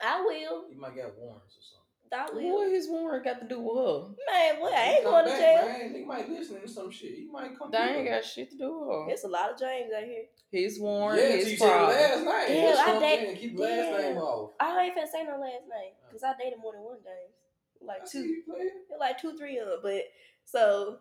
I 0.05 0.21
will. 0.21 0.65
He 0.69 0.75
might 0.75 0.95
get 0.95 1.15
warrants 1.17 1.55
or 1.57 1.61
something. 1.61 1.82
I 2.13 2.23
What 2.26 2.36
will. 2.36 2.69
his 2.69 2.88
warrant 2.88 3.23
got 3.26 3.39
to 3.41 3.47
do 3.47 3.60
with 3.60 3.76
her? 3.78 4.10
Man, 4.32 4.62
what? 4.62 4.73
I 4.73 4.84
ain't 4.93 5.04
come 5.04 5.12
going 5.13 5.26
to 5.26 5.32
jail. 5.38 5.65
Man. 5.65 5.95
He 5.95 6.04
might 6.06 6.30
listen 6.30 6.62
to 6.62 6.67
some 6.67 6.91
shit. 6.91 7.15
He 7.15 7.26
might 7.32 7.58
come. 7.58 7.71
They 7.71 7.78
through. 7.78 7.88
ain't 7.88 8.10
got 8.10 8.26
shit 8.26 8.52
to 8.52 8.58
do 8.58 8.80
with 8.80 8.89
her. 8.89 9.06
There's 9.08 9.23
a 9.23 9.28
lot 9.28 9.52
of 9.52 9.60
James 9.60 9.91
out 9.95 10.04
here. 10.04 10.23
His 10.52 10.80
warrant, 10.80 11.19
Yeah, 11.21 11.30
his 11.38 11.52
you 11.52 11.58
said 11.58 11.69
problem. 11.71 11.89
last 11.97 12.23
night. 12.26 12.45
Damn, 12.47 12.65
That's 12.65 12.80
I 12.80 12.86
what 12.86 12.95
I'm 12.95 13.02
date- 13.02 13.19
saying. 13.19 13.38
Keep 13.38 13.58
the 13.58 13.62
last 13.63 14.02
name 14.02 14.17
off. 14.17 14.52
I 14.60 14.82
ain't 14.86 14.95
finna 14.97 15.12
say 15.12 15.23
no 15.23 15.32
last 15.39 15.63
name 15.69 15.93
because 16.08 16.23
I 16.23 16.34
dated 16.41 16.60
more 16.62 16.73
than 16.73 16.82
one 16.84 16.97
James. 17.04 17.34
Like 17.82 18.02
I 18.04 18.06
two. 18.06 18.21
see 18.21 18.43
you 18.47 18.97
like 18.99 19.19
two, 19.19 19.36
three 19.38 19.58
of 19.58 19.67
them. 19.67 19.80
But 19.82 20.04
so 20.45 20.97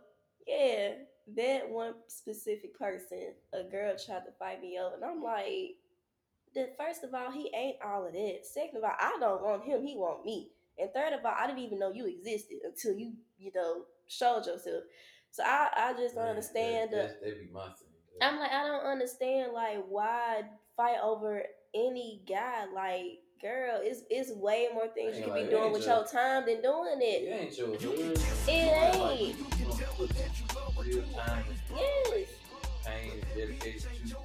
yeah, 0.47 0.93
that 1.37 1.69
one 1.71 1.95
specific 2.09 2.77
person, 2.79 3.33
a 3.53 3.63
girl 3.65 3.95
tried 3.97 4.25
to 4.25 4.33
fight 4.39 4.61
me 4.61 4.79
over, 4.81 4.97
and 4.97 5.05
I'm 5.05 5.23
like, 5.23 5.77
that 6.55 6.77
first 6.77 7.05
of 7.05 7.15
all, 7.15 7.31
he 7.31 7.51
ain't 7.55 7.77
all 7.85 8.07
of 8.07 8.13
that. 8.13 8.41
Second 8.43 8.79
of 8.79 8.85
all, 8.85 8.97
I 8.99 9.17
don't 9.21 9.43
want 9.43 9.65
him; 9.65 9.83
he 9.87 9.97
want 9.97 10.25
me. 10.25 10.49
And 10.79 10.91
third 10.93 11.13
of 11.13 11.25
all, 11.25 11.35
I 11.37 11.47
didn't 11.47 11.61
even 11.61 11.79
know 11.79 11.93
you 11.93 12.07
existed 12.07 12.59
until 12.65 12.95
you, 12.95 13.13
you 13.39 13.53
know, 13.55 13.85
showed 14.09 14.47
yourself. 14.47 14.85
So 15.31 15.43
I, 15.45 15.69
I 15.77 15.93
just 15.95 16.15
don't 16.15 16.25
Man, 16.25 16.31
understand. 16.31 16.93
That, 16.93 17.21
that, 17.21 17.25
that 17.25 17.41
be 17.41 17.49
my 17.53 17.65
thing. 17.65 17.89
I'm 18.21 18.39
like, 18.39 18.53
I 18.53 18.67
don't 18.67 18.85
understand 18.85 19.53
like 19.53 19.85
why 19.89 20.43
fight 20.77 20.99
over 21.03 21.43
any 21.75 22.23
guy. 22.29 22.67
Like, 22.73 23.21
girl, 23.41 23.81
it's 23.83 24.03
it's 24.11 24.31
way 24.33 24.69
more 24.73 24.89
things 24.89 25.19
you 25.19 25.25
could 25.25 25.35
be 25.35 25.45
doing 25.45 25.73
with 25.73 25.87
your 25.87 26.05
time 26.07 26.47
than 26.47 26.63
doing 26.63 26.99
it. 27.01 27.23
It 27.25 27.41
ain't 27.41 27.59
your 27.59 27.69
hood. 27.69 28.21
It 28.47 28.51
ain't. 28.51 29.39
you 29.39 29.65
gonna 29.65 30.71
put 30.77 30.87
real 30.87 31.03
time 31.15 31.45
Yes. 31.75 32.29
pain 32.85 33.25
dedication 33.35 33.91
to. 34.09 34.22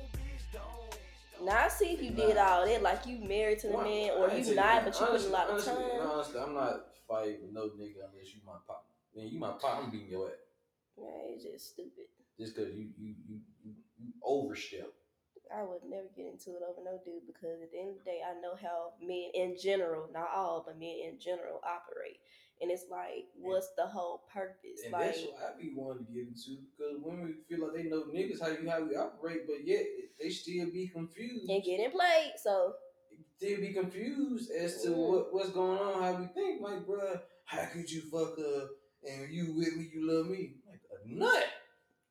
Now 1.48 1.64
I 1.64 1.68
see 1.70 1.94
if 1.96 2.04
you 2.04 2.12
did 2.12 2.36
all 2.36 2.68
that, 2.68 2.82
like 2.84 3.08
you 3.08 3.20
married 3.20 3.60
to 3.60 3.68
the 3.68 3.74
Well, 3.80 3.86
man, 3.88 4.12
or 4.20 4.28
you 4.36 4.54
not, 4.54 4.84
but 4.84 5.00
you 5.00 5.00
put 5.00 5.08
a 5.08 5.12
Honestly- 5.12 5.32
lot 5.32 5.46
of 5.48 5.52
honestly, 5.54 5.74
time. 5.74 6.02
honestly, 6.04 6.40
I'm 6.42 6.54
not 6.54 6.96
fighting 7.08 7.42
with 7.42 7.52
no 7.54 7.70
nigga 7.70 8.04
unless 8.12 8.36
you 8.36 8.42
my 8.46 8.60
partner. 8.68 8.92
Man, 9.16 9.28
you 9.32 9.40
my 9.40 9.52
partner, 9.54 9.86
I'm 9.86 9.90
beating 9.90 10.10
your 10.10 10.28
ass. 10.28 10.36
Yeah, 10.98 11.08
it's 11.32 11.44
just 11.46 11.70
stupid. 11.70 12.08
Just 12.38 12.54
cause 12.54 12.68
you 12.68 12.92
you 13.00 13.16
you 13.30 13.40
you, 13.64 13.74
you 13.98 14.14
overstep. 14.22 14.92
I 15.56 15.64
would 15.64 15.86
never 15.86 16.10
get 16.18 16.26
into 16.26 16.58
it 16.58 16.64
over 16.68 16.84
no 16.84 17.00
dude 17.06 17.26
because 17.26 17.62
at 17.64 17.72
the 17.72 17.80
end 17.80 17.92
of 17.92 18.04
the 18.04 18.04
day, 18.04 18.20
I 18.28 18.34
know 18.42 18.56
how 18.62 18.92
men 19.00 19.32
in 19.34 19.56
general, 19.58 20.10
not 20.12 20.28
all, 20.36 20.64
but 20.68 20.78
men 20.78 21.00
in 21.00 21.18
general 21.18 21.62
operate. 21.64 22.20
And 22.62 22.72
it's 22.72 22.86
like, 22.90 23.26
what's 23.40 23.70
the 23.78 23.86
whole 23.86 24.24
purpose? 24.34 24.82
And 24.84 24.94
like, 24.94 25.06
that's 25.14 25.22
what 25.22 25.36
I 25.56 25.62
be 25.62 25.74
wanting 25.76 26.06
to 26.08 26.12
get 26.12 26.28
into 26.28 26.62
because 26.76 26.96
women 27.04 27.36
feel 27.48 27.62
like 27.62 27.76
they 27.76 27.84
know 27.90 28.04
niggas 28.14 28.42
how 28.42 28.48
you 28.48 28.68
how 28.70 28.82
we 28.84 28.96
operate, 28.96 29.42
but 29.46 29.66
yet 29.66 29.84
they 30.20 30.30
still 30.30 30.66
be 30.72 30.88
confused. 30.88 31.50
and 31.50 31.64
getting 31.64 31.92
played. 31.92 32.34
So, 32.42 32.74
Still 33.38 33.60
be 33.60 33.72
confused 33.74 34.50
as 34.52 34.82
to 34.82 34.90
Mm. 34.90 34.96
what, 34.98 35.34
what's 35.34 35.50
going 35.52 35.78
on, 35.78 36.02
how 36.02 36.20
we 36.20 36.26
think. 36.34 36.60
Like, 36.60 36.88
bruh, 36.88 37.22
how 37.46 37.66
could 37.72 37.90
you 37.92 38.02
fuck 38.02 38.34
up 38.40 38.70
and 39.08 39.32
you 39.32 39.54
with 39.56 39.76
me, 39.78 39.92
you 39.94 40.10
love 40.12 40.26
me? 40.28 40.56
Like 40.68 40.82
a 40.92 41.08
nut. 41.08 41.44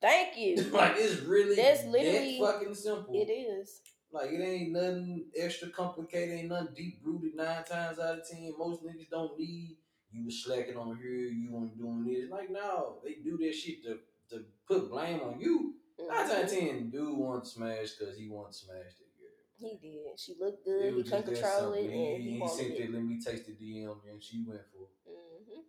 thank 0.01 0.37
you. 0.37 0.55
like 0.71 0.93
it's 0.95 1.21
really 1.23 1.55
That's 1.57 1.81
that 1.81 1.91
literally- 1.91 2.39
fucking 2.39 2.75
simple. 2.75 3.13
it 3.13 3.29
is. 3.29 3.81
Like 4.09 4.31
it 4.31 4.39
ain't 4.41 4.71
nothing 4.71 5.25
extra 5.37 5.69
complicated, 5.69 6.39
ain't 6.39 6.47
nothing 6.47 6.73
deep 6.77 6.99
rooted 7.03 7.35
nine 7.35 7.65
times 7.65 7.99
out 7.99 8.19
of 8.19 8.29
ten. 8.29 8.53
Most 8.57 8.81
niggas 8.83 9.09
don't 9.11 9.37
need 9.37 9.75
you 10.11 10.25
was 10.25 10.43
slacking 10.43 10.77
on 10.77 10.97
here, 10.97 11.27
you 11.27 11.49
weren't 11.51 11.77
doing 11.77 12.05
this. 12.05 12.29
Like 12.29 12.49
no, 12.49 12.97
they 13.03 13.15
do 13.23 13.37
that 13.37 13.53
shit 13.53 13.83
to 13.83 13.99
to 14.29 14.45
put 14.67 14.89
blame 14.89 15.21
on 15.21 15.39
you. 15.39 15.75
Nine 15.99 16.17
times 16.17 16.31
out 16.31 16.43
of 16.43 16.49
ten, 16.51 16.89
dude 16.89 17.17
want 17.17 17.43
to 17.43 17.49
smash 17.49 17.95
because 17.97 18.17
he 18.17 18.29
want 18.29 18.51
to 18.51 18.57
smash 18.57 18.93
that 18.99 19.11
girl. 19.17 19.37
He 19.57 19.77
did. 19.81 20.19
She 20.19 20.35
looked 20.39 20.63
good. 20.63 20.93
He 20.93 21.03
couldn't 21.03 21.25
control 21.25 21.73
it, 21.73 21.81
and 21.81 21.91
He, 21.91 22.21
he 22.21 22.39
he 22.39 22.63
it. 22.63 22.77
that, 22.77 22.93
let 22.93 23.03
me 23.03 23.19
taste 23.19 23.47
the 23.47 23.53
DM, 23.53 23.97
and 24.09 24.21
she 24.21 24.43
went 24.47 24.61
for 24.71 24.85
it. 24.85 24.93
hmm 25.09 25.61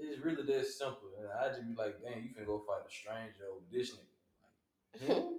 It's 0.00 0.24
really 0.24 0.42
that 0.42 0.66
simple. 0.66 1.10
And 1.18 1.28
I 1.28 1.48
just 1.48 1.68
be 1.68 1.74
like, 1.74 2.00
damn, 2.02 2.22
you 2.22 2.34
can 2.34 2.44
go 2.46 2.64
fight 2.66 2.88
a 2.88 2.90
stranger 2.90 3.44
over 3.52 3.64
this 3.70 3.92
nigga. 3.92 5.06
Like, 5.06 5.18
him? 5.20 5.38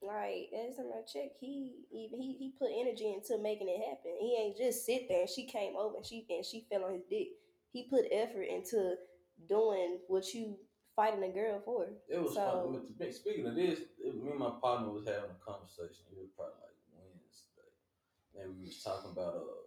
Like 0.00 0.48
I 0.52 1.02
check, 1.12 1.32
he 1.40 1.74
even 1.90 2.20
he, 2.20 2.34
he 2.38 2.52
put 2.58 2.70
energy 2.70 3.12
into 3.12 3.42
making 3.42 3.68
it 3.68 3.80
happen. 3.88 4.16
He 4.20 4.36
ain't 4.38 4.56
just 4.56 4.86
sit 4.86 5.08
there 5.08 5.22
and 5.22 5.28
she 5.28 5.46
came 5.46 5.76
over 5.76 5.96
and 5.96 6.06
she 6.06 6.24
and 6.30 6.44
she 6.44 6.66
fell 6.70 6.84
on 6.84 6.92
his 6.94 7.02
dick. 7.10 7.28
He 7.78 7.84
put 7.88 8.06
effort 8.10 8.42
into 8.42 8.96
doing 9.48 10.00
what 10.08 10.34
you 10.34 10.58
fighting 10.96 11.22
a 11.22 11.32
girl 11.32 11.60
for. 11.64 11.86
It 12.08 12.20
was 12.20 12.34
So- 12.34 12.62
fun. 12.64 12.72
But 12.72 12.86
to 12.88 12.92
be- 12.92 13.12
Speaking 13.12 13.46
of 13.46 13.54
this, 13.54 13.78
it, 14.00 14.16
me 14.16 14.30
and 14.30 14.38
my 14.40 14.50
partner 14.60 14.90
was 14.90 15.06
having 15.06 15.30
a 15.30 15.34
conversation. 15.44 16.06
It 16.10 16.18
was 16.18 16.30
probably 16.34 16.54
like 16.60 16.74
Wednesday, 16.92 17.70
and 18.34 18.58
we 18.58 18.66
was 18.66 18.82
talking 18.82 19.12
about 19.12 19.36
uh, 19.36 19.62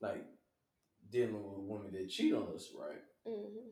like 0.00 0.24
dealing 1.10 1.34
with 1.34 1.58
women 1.68 1.92
that 1.92 2.08
cheat 2.08 2.32
on 2.32 2.54
us, 2.54 2.72
right? 2.74 3.02
hmm 3.26 3.68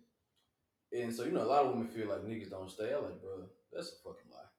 And 0.92 1.14
so 1.14 1.24
you 1.24 1.32
know, 1.32 1.42
a 1.44 1.48
lot 1.48 1.64
of 1.64 1.72
women 1.72 1.88
feel 1.88 2.08
like 2.08 2.20
niggas 2.20 2.50
don't 2.50 2.70
stay. 2.70 2.92
I'm 2.92 3.04
like, 3.04 3.22
bro, 3.22 3.48
that's 3.72 3.92
a 3.94 3.96
fucking 4.04 4.30
lie. 4.30 4.50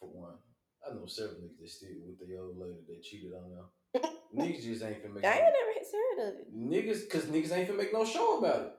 For 0.00 0.08
one, 0.08 0.38
I 0.80 0.94
know 0.94 1.04
several 1.04 1.40
niggas 1.42 1.58
that 1.60 1.68
still 1.68 1.90
with 2.06 2.26
the 2.26 2.38
old 2.38 2.56
lady 2.56 2.80
that 2.88 3.02
cheated 3.02 3.34
on 3.34 3.50
them. 3.50 3.66
Niggas 3.94 4.62
just 4.62 4.82
ain't 4.82 5.02
finna 5.04 5.14
make. 5.14 5.24
I 5.24 5.28
no- 5.28 5.34
ain't 5.34 5.54
never 5.54 5.72
heard 5.92 6.28
of 6.28 6.40
it. 6.40 6.56
Niggas, 6.56 7.10
cause 7.10 7.24
niggas 7.24 7.52
ain't 7.52 7.68
finna 7.68 7.76
make 7.76 7.92
no 7.92 8.04
show 8.04 8.38
about 8.38 8.62
it. 8.62 8.72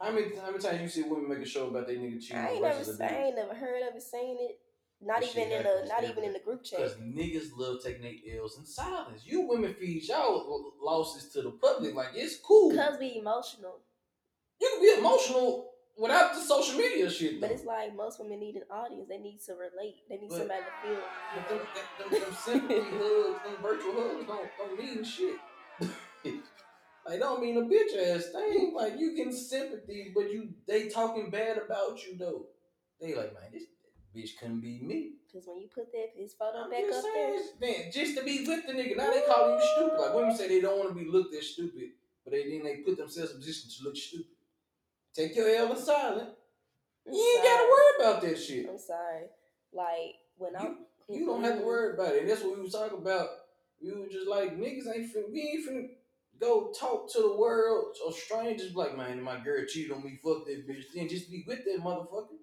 How 0.00 0.10
many 0.10 0.34
how 0.36 0.50
many 0.50 0.58
times 0.58 0.80
you 0.82 0.88
see 0.88 1.08
women 1.08 1.28
make 1.28 1.38
a 1.38 1.48
show 1.48 1.68
about 1.68 1.86
they 1.86 1.96
nigga 1.96 2.20
cheating 2.20 2.36
I 2.36 2.50
ain't 2.50 2.62
never, 2.62 3.04
I 3.04 3.24
ain't 3.24 3.36
never 3.36 3.54
heard 3.54 3.82
of 3.88 3.96
it, 3.96 4.02
seen 4.02 4.36
it. 4.40 4.58
Not 5.00 5.22
even 5.22 5.52
in 5.52 5.66
a, 5.66 5.86
not 5.86 6.04
even 6.04 6.24
in 6.24 6.32
the 6.32 6.38
group 6.38 6.64
chat. 6.64 6.78
Cause 6.80 6.96
niggas 6.96 7.50
love 7.56 7.78
taking 7.84 8.02
their 8.02 8.40
L's 8.40 8.58
in 8.58 8.64
silence. 8.64 9.22
You 9.24 9.42
women 9.42 9.74
feed 9.74 10.02
y'all 10.04 10.72
losses 10.82 11.30
to 11.32 11.42
the 11.42 11.50
public. 11.50 11.94
Like 11.94 12.10
it's 12.14 12.36
cool. 12.36 12.74
Cause 12.74 12.96
we 12.98 13.16
emotional, 13.18 13.80
You 14.60 14.70
can 14.72 14.80
be 14.80 15.00
emotional 15.00 15.70
without 15.96 16.34
the 16.34 16.40
social 16.40 16.78
media 16.78 17.08
shit. 17.10 17.40
but 17.40 17.50
it's 17.50 17.64
like 17.64 17.94
most 17.94 18.20
women 18.20 18.40
need 18.40 18.56
an 18.56 18.62
audience. 18.70 19.08
They 19.08 19.18
need 19.18 19.40
to 19.46 19.52
relate. 19.54 19.96
They 20.08 20.16
need 20.18 20.28
But- 20.28 20.38
somebody 20.38 20.62
to 20.62 20.88
feel. 20.88 21.02
But 21.34 21.48
them, 21.48 21.60
them, 22.10 22.20
them, 22.20 22.34
sympathy 22.44 22.80
hugs, 22.98 23.42
them 23.44 23.56
virtual 23.62 23.92
hugs 23.94 24.26
don't, 24.26 24.48
don't 24.58 24.78
mean 24.78 25.04
shit. 25.04 25.36
like 27.06 27.20
don't 27.20 27.40
mean 27.40 27.56
a 27.58 27.62
bitch 27.62 27.96
ass 28.16 28.26
thing. 28.32 28.72
Like 28.74 28.98
you 28.98 29.14
getting 29.16 29.32
sympathy, 29.32 30.12
but 30.14 30.30
you 30.32 30.50
they 30.66 30.88
talking 30.88 31.30
bad 31.30 31.58
about 31.58 32.04
you 32.06 32.16
though. 32.18 32.46
They 33.00 33.14
like, 33.14 33.32
man, 33.34 33.50
this 33.52 33.64
bitch 34.14 34.38
couldn't 34.38 34.60
be 34.60 34.80
me. 34.82 35.12
Cause 35.32 35.44
when 35.46 35.60
you 35.60 35.68
put 35.74 35.92
that 35.92 36.08
his 36.16 36.32
photo 36.32 36.64
I'm 36.64 36.70
back 36.70 36.84
just 36.86 36.98
up 37.06 37.12
saying, 37.12 37.40
there, 37.60 37.70
man, 37.70 37.92
just 37.92 38.16
to 38.16 38.24
be 38.24 38.46
with 38.46 38.66
the 38.66 38.72
nigga. 38.72 38.96
Now 38.96 39.10
they 39.12 39.20
call 39.22 39.50
you 39.54 39.60
stupid. 39.74 40.00
Like 40.00 40.14
women 40.14 40.34
say 40.34 40.48
they 40.48 40.60
don't 40.62 40.78
want 40.78 40.88
to 40.90 40.94
be 41.04 41.10
looked 41.10 41.34
at 41.34 41.42
stupid, 41.42 41.90
but 42.24 42.32
they 42.32 42.48
then 42.48 42.64
they 42.64 42.76
put 42.76 42.96
themselves 42.96 43.32
in 43.32 43.38
position 43.38 43.68
to 43.70 43.84
look 43.84 43.96
stupid. 43.96 44.26
Take 45.16 45.34
your 45.34 45.48
L 45.48 45.70
in 45.72 45.76
silent. 45.78 46.28
I'm 47.06 47.12
You 47.14 47.20
ain't 47.20 47.44
sorry. 47.44 47.56
gotta 47.56 47.68
worry 47.70 47.92
about 48.10 48.22
that 48.22 48.38
shit. 48.38 48.66
I'm 48.68 48.78
sorry. 48.78 49.22
Like 49.72 50.14
when 50.36 50.56
I'm, 50.56 50.78
You, 51.08 51.20
you 51.20 51.26
don't 51.26 51.42
have 51.44 51.58
to 51.58 51.64
worry 51.64 51.94
about 51.94 52.14
it. 52.14 52.22
And 52.22 52.30
that's 52.30 52.42
what 52.42 52.56
we 52.56 52.62
was 52.62 52.72
talking 52.72 52.98
about. 52.98 53.28
We 53.82 53.92
were 53.92 54.06
just 54.08 54.26
like, 54.28 54.56
niggas 54.58 54.86
ain't 54.94 55.14
finna, 55.14 55.30
we 55.32 55.40
ain't 55.42 55.68
finna 55.68 55.88
go 56.40 56.72
talk 56.78 57.10
to 57.12 57.20
the 57.22 57.36
world 57.36 57.96
or 58.04 58.12
strangers 58.12 58.74
like, 58.74 58.96
man, 58.96 59.22
my 59.22 59.38
girl 59.40 59.64
cheated 59.66 59.92
on 59.92 60.04
me, 60.04 60.18
fuck 60.22 60.44
that 60.46 60.68
bitch. 60.68 60.84
Then 60.94 61.08
just 61.08 61.30
be 61.30 61.44
with 61.46 61.64
that 61.64 61.80
motherfucker. 61.82 62.36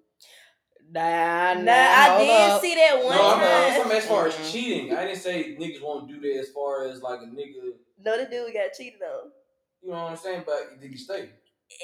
Nah, 0.90 1.54
nah, 1.54 1.62
Nah, 1.62 1.72
I 1.72 2.18
did 2.18 2.30
up. 2.50 2.60
see 2.60 2.74
that 2.74 3.02
one 3.02 3.14
no, 3.16 3.34
I'm, 3.34 3.40
I'm 3.40 3.76
talking 3.82 3.96
as 3.98 4.06
far 4.06 4.26
as 4.28 4.52
cheating. 4.52 4.94
I 4.94 5.04
didn't 5.06 5.18
say 5.20 5.56
niggas 5.56 5.82
won't 5.82 6.08
do 6.08 6.20
that 6.20 6.40
as 6.40 6.50
far 6.50 6.86
as 6.88 7.00
like 7.02 7.20
a 7.20 7.26
nigga, 7.26 7.72
No, 8.04 8.18
the 8.18 8.24
dude 8.30 8.52
got 8.52 8.72
cheated 8.76 9.00
on. 9.02 9.30
you 9.82 9.90
know 9.90 9.94
what 10.04 10.10
I'm 10.10 10.16
saying? 10.16 10.42
But 10.46 10.80
did 10.80 10.90
he 10.90 10.96
stay? 10.96 11.30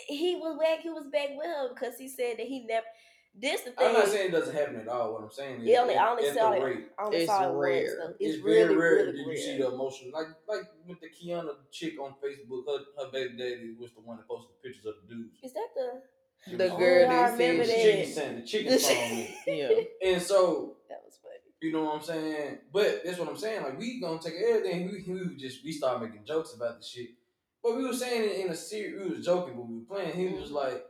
He 0.09 0.37
was 0.37 0.59
back. 0.59 0.81
He 0.81 0.91
was 0.91 1.07
back 1.13 1.29
with 1.37 1.47
her 1.47 1.69
because 1.75 1.99
he 1.99 2.09
said 2.09 2.37
that 2.39 2.47
he 2.47 2.65
never. 2.67 2.87
This 3.33 3.61
the 3.61 3.71
thing. 3.71 3.87
I'm 3.87 3.93
not 3.93 4.09
saying 4.09 4.29
it 4.29 4.33
doesn't 4.33 4.55
happen 4.55 4.77
at 4.77 4.89
all. 4.89 5.13
What 5.13 5.23
I'm 5.23 5.31
saying 5.31 5.61
is, 5.63 5.69
It 5.69 5.77
only- 5.79 5.95
I 5.95 6.11
only 6.11 6.27
at 6.29 6.35
saw 6.37 6.51
the 6.51 6.57
it. 6.57 6.63
rate. 6.65 6.87
I 6.99 7.05
only 7.05 7.17
It's 7.19 7.27
saw 7.27 7.43
it 7.49 7.57
rare. 7.57 7.83
once 7.83 7.91
though. 7.99 8.15
It's, 8.19 8.35
It's, 8.37 8.45
really, 8.45 8.63
very 8.65 8.77
rare 8.77 8.91
really 8.97 9.13
that 9.13 9.19
rare. 9.27 9.31
you 9.37 9.37
see 9.41 9.59
the 9.59 9.69
emotion, 9.69 10.11
like 10.13 10.27
like 10.49 10.63
with 10.87 10.99
the 11.01 11.09
Kiana 11.11 11.55
chick 11.71 11.95
on 12.01 12.15
Facebook. 12.23 12.65
Her, 12.67 13.05
her 13.05 13.11
baby 13.13 13.37
daddy 13.37 13.75
was 13.79 13.93
the 13.93 14.01
one 14.01 14.17
that 14.17 14.27
posted 14.27 14.61
pictures 14.63 14.85
of 14.87 14.95
the 15.07 15.15
dudes. 15.15 15.39
Is 15.45 15.53
that 15.53 15.69
the? 15.77 16.03
The 16.57 16.73
Oh, 16.75 16.79
girl 16.79 17.05
I 17.05 17.09
that 17.13 17.33
remember 17.33 17.65
said 17.65 17.77
The 17.77 17.83
that. 17.83 17.83
chicken 17.83 18.13
sand, 18.13 18.39
the 18.43 18.47
chicken 18.47 18.73
The 18.73 18.79
song. 18.79 18.95
chick- 18.97 19.29
nigga. 19.47 19.87
yeah. 20.03 20.09
And 20.13 20.23
so, 20.23 20.77
That 20.89 21.03
was 21.05 21.19
funny. 21.23 21.37
you 21.61 21.71
know 21.73 21.85
what 21.85 21.95
I'm 21.97 22.03
saying? 22.03 22.59
But 22.73 23.05
that's 23.05 23.19
what 23.19 23.29
I'm 23.29 23.37
saying. 23.37 23.63
Like 23.63 23.79
we 23.79 24.01
gonna 24.01 24.19
take 24.21 24.35
everything. 24.35 24.91
We, 25.07 25.13
we 25.29 25.37
just 25.37 25.63
we 25.65 25.71
start 25.71 26.03
making 26.03 26.25
jokes 26.25 26.55
about 26.55 26.81
the 26.81 26.85
shit. 26.85 27.11
But 27.63 27.77
we 27.77 27.85
were 27.87 27.93
saying 27.93 28.31
it 28.31 28.45
in 28.45 28.51
a 28.53 28.57
series, 28.57 28.99
We 29.01 29.17
was 29.17 29.25
joking, 29.25 29.55
but 29.55 29.67
we 29.69 29.79
were 29.79 29.85
playing. 29.85 30.17
He 30.17 30.35
was 30.35 30.51
Mhm. 30.51 30.55
like, 30.55 30.87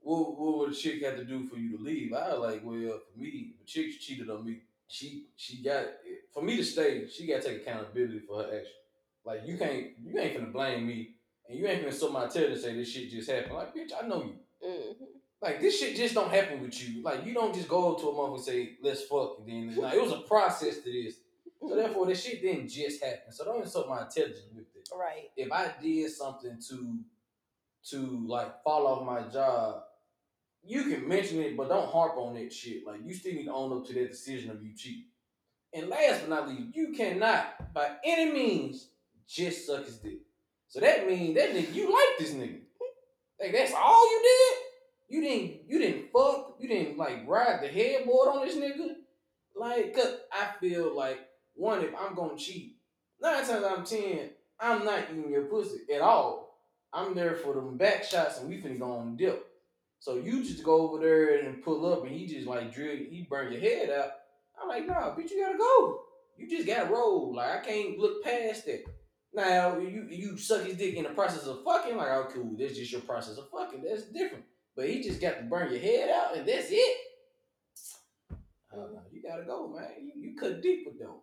"What 0.00 0.38
what 0.38 0.58
would 0.58 0.72
a 0.72 0.74
chick 0.74 1.02
have 1.02 1.16
to 1.16 1.24
do 1.24 1.44
for 1.44 1.56
you 1.56 1.76
to 1.76 1.82
leave?" 1.82 2.12
I 2.12 2.30
was 2.30 2.40
like, 2.40 2.64
"Well, 2.64 3.00
for 3.00 3.18
me, 3.18 3.54
a 3.62 3.64
chick 3.66 3.98
cheated 4.00 4.30
on 4.30 4.44
me, 4.44 4.62
she 4.88 5.26
she 5.36 5.62
got 5.62 5.86
for 6.32 6.42
me 6.42 6.56
to 6.56 6.64
stay. 6.64 7.06
She 7.08 7.26
got 7.26 7.42
to 7.42 7.48
take 7.48 7.62
accountability 7.62 8.20
for 8.20 8.42
her 8.42 8.58
action. 8.58 8.74
Like 9.24 9.46
you 9.46 9.56
can't 9.56 9.92
you 10.02 10.18
ain't 10.18 10.34
gonna 10.38 10.50
blame 10.52 10.86
me, 10.86 11.16
and 11.48 11.58
you 11.58 11.66
ain't 11.66 11.84
finna 11.84 11.92
suck 11.92 12.12
my 12.12 12.26
tail 12.26 12.50
and 12.52 12.60
say 12.60 12.74
this 12.74 12.88
shit 12.88 13.10
just 13.10 13.30
happened. 13.30 13.54
Like 13.54 13.74
bitch, 13.74 13.92
I 14.00 14.06
know 14.06 14.22
you." 14.24 14.38
hmm 14.62 15.04
Like 15.40 15.60
this 15.60 15.78
shit 15.78 15.96
just 15.96 16.14
don't 16.14 16.30
happen 16.30 16.62
with 16.62 16.76
you. 16.82 17.02
Like 17.02 17.24
you 17.26 17.34
don't 17.34 17.54
just 17.54 17.68
go 17.68 17.92
up 17.92 18.00
to 18.00 18.08
a 18.08 18.12
motherfucker 18.12 18.34
and 18.36 18.44
say, 18.44 18.76
"Let's 18.82 19.02
fuck," 19.02 19.38
and 19.40 19.48
then 19.48 19.76
like, 19.76 19.94
it 19.94 20.02
was 20.02 20.12
a 20.12 20.20
process 20.20 20.78
to 20.82 20.90
this. 20.92 21.16
So 21.68 21.76
therefore, 21.76 22.06
this 22.06 22.24
shit 22.24 22.42
didn't 22.42 22.68
just 22.68 23.02
happen. 23.02 23.32
So 23.32 23.44
don't 23.44 23.62
insult 23.62 23.88
my 23.88 24.02
intelligence 24.02 24.48
with 24.54 24.66
it. 24.74 24.88
Right. 24.94 25.30
If 25.36 25.50
I 25.50 25.72
did 25.80 26.10
something 26.10 26.58
to, 26.68 26.98
to 27.90 28.26
like 28.26 28.62
fall 28.62 28.86
off 28.86 29.06
my 29.06 29.28
job, 29.30 29.82
you 30.66 30.84
can 30.84 31.06
mention 31.06 31.40
it, 31.40 31.56
but 31.56 31.68
don't 31.68 31.90
harp 31.90 32.16
on 32.16 32.34
that 32.34 32.52
shit. 32.52 32.86
Like 32.86 33.00
you 33.04 33.12
still 33.14 33.34
need 33.34 33.46
to 33.46 33.52
own 33.52 33.76
up 33.76 33.86
to 33.86 33.94
that 33.94 34.10
decision 34.10 34.50
of 34.50 34.62
you 34.62 34.74
cheating. 34.74 35.06
And 35.72 35.88
last 35.88 36.20
but 36.20 36.30
not 36.30 36.48
least, 36.48 36.74
you 36.74 36.92
cannot 36.96 37.74
by 37.74 37.96
any 38.04 38.32
means 38.32 38.88
just 39.26 39.66
suck 39.66 39.84
his 39.84 39.98
dick. 39.98 40.20
So 40.68 40.80
that 40.80 41.06
means 41.06 41.36
that 41.36 41.50
nigga, 41.50 41.74
you 41.74 41.92
like 41.92 42.18
this 42.18 42.32
nigga. 42.32 42.60
Like 43.40 43.52
that's 43.52 43.72
all 43.76 44.10
you 44.10 44.22
did. 44.22 45.16
You 45.16 45.20
didn't 45.20 45.60
you 45.68 45.78
didn't 45.78 46.12
fuck, 46.12 46.56
you 46.58 46.68
didn't 46.68 46.96
like 46.96 47.26
ride 47.26 47.60
the 47.62 47.68
headboard 47.68 48.28
on 48.28 48.46
this 48.46 48.56
nigga. 48.56 48.94
Like, 49.56 49.94
cause 49.94 50.16
I 50.32 50.48
feel 50.60 50.96
like 50.96 51.20
one, 51.54 51.82
if 51.82 51.90
I'm 51.98 52.14
gonna 52.14 52.36
cheat, 52.36 52.76
nine 53.20 53.46
times 53.46 53.64
out 53.64 53.78
of 53.78 53.84
ten, 53.84 54.30
I'm 54.58 54.84
not 54.84 55.04
eating 55.10 55.30
your 55.30 55.44
pussy 55.44 55.80
at 55.94 56.00
all. 56.00 56.58
I'm 56.92 57.14
there 57.14 57.34
for 57.34 57.54
them 57.54 57.76
back 57.76 58.04
shots 58.04 58.38
and 58.38 58.48
we 58.48 58.60
finna 58.60 58.78
go 58.78 58.92
on 58.92 59.16
dip. 59.16 59.46
So 59.98 60.16
you 60.16 60.44
just 60.44 60.62
go 60.62 60.82
over 60.82 61.00
there 61.00 61.40
and 61.40 61.62
pull 61.62 61.90
up 61.92 62.04
and 62.04 62.14
he 62.14 62.26
just 62.26 62.46
like 62.46 62.72
drill, 62.72 62.96
he 62.96 63.26
burn 63.28 63.52
your 63.52 63.60
head 63.60 63.90
out. 63.90 64.10
I'm 64.60 64.68
like, 64.68 64.86
nah, 64.86 65.14
bitch, 65.16 65.30
you 65.30 65.44
gotta 65.44 65.58
go. 65.58 66.00
You 66.36 66.48
just 66.48 66.66
gotta 66.66 66.92
roll. 66.92 67.34
Like 67.34 67.50
I 67.50 67.64
can't 67.64 67.98
look 67.98 68.22
past 68.22 68.66
that. 68.66 68.84
Now 69.32 69.78
you 69.78 70.06
you 70.10 70.36
suck 70.36 70.64
his 70.64 70.76
dick 70.76 70.94
in 70.94 71.04
the 71.04 71.10
process 71.10 71.46
of 71.46 71.64
fucking, 71.64 71.96
like, 71.96 72.08
oh 72.08 72.28
cool, 72.32 72.54
that's 72.58 72.76
just 72.76 72.92
your 72.92 73.00
process 73.00 73.36
of 73.38 73.48
fucking. 73.50 73.82
That's 73.82 74.04
different. 74.04 74.44
But 74.76 74.88
he 74.88 75.02
just 75.02 75.20
got 75.20 75.38
to 75.38 75.44
burn 75.44 75.70
your 75.70 75.80
head 75.80 76.10
out 76.10 76.36
and 76.36 76.46
that's 76.46 76.68
it. 76.70 76.96
You 79.12 79.22
gotta 79.28 79.44
go, 79.44 79.68
man. 79.68 79.88
You, 80.00 80.12
you 80.16 80.36
cut 80.36 80.60
deep 80.60 80.86
with 80.86 80.98
them. 80.98 81.14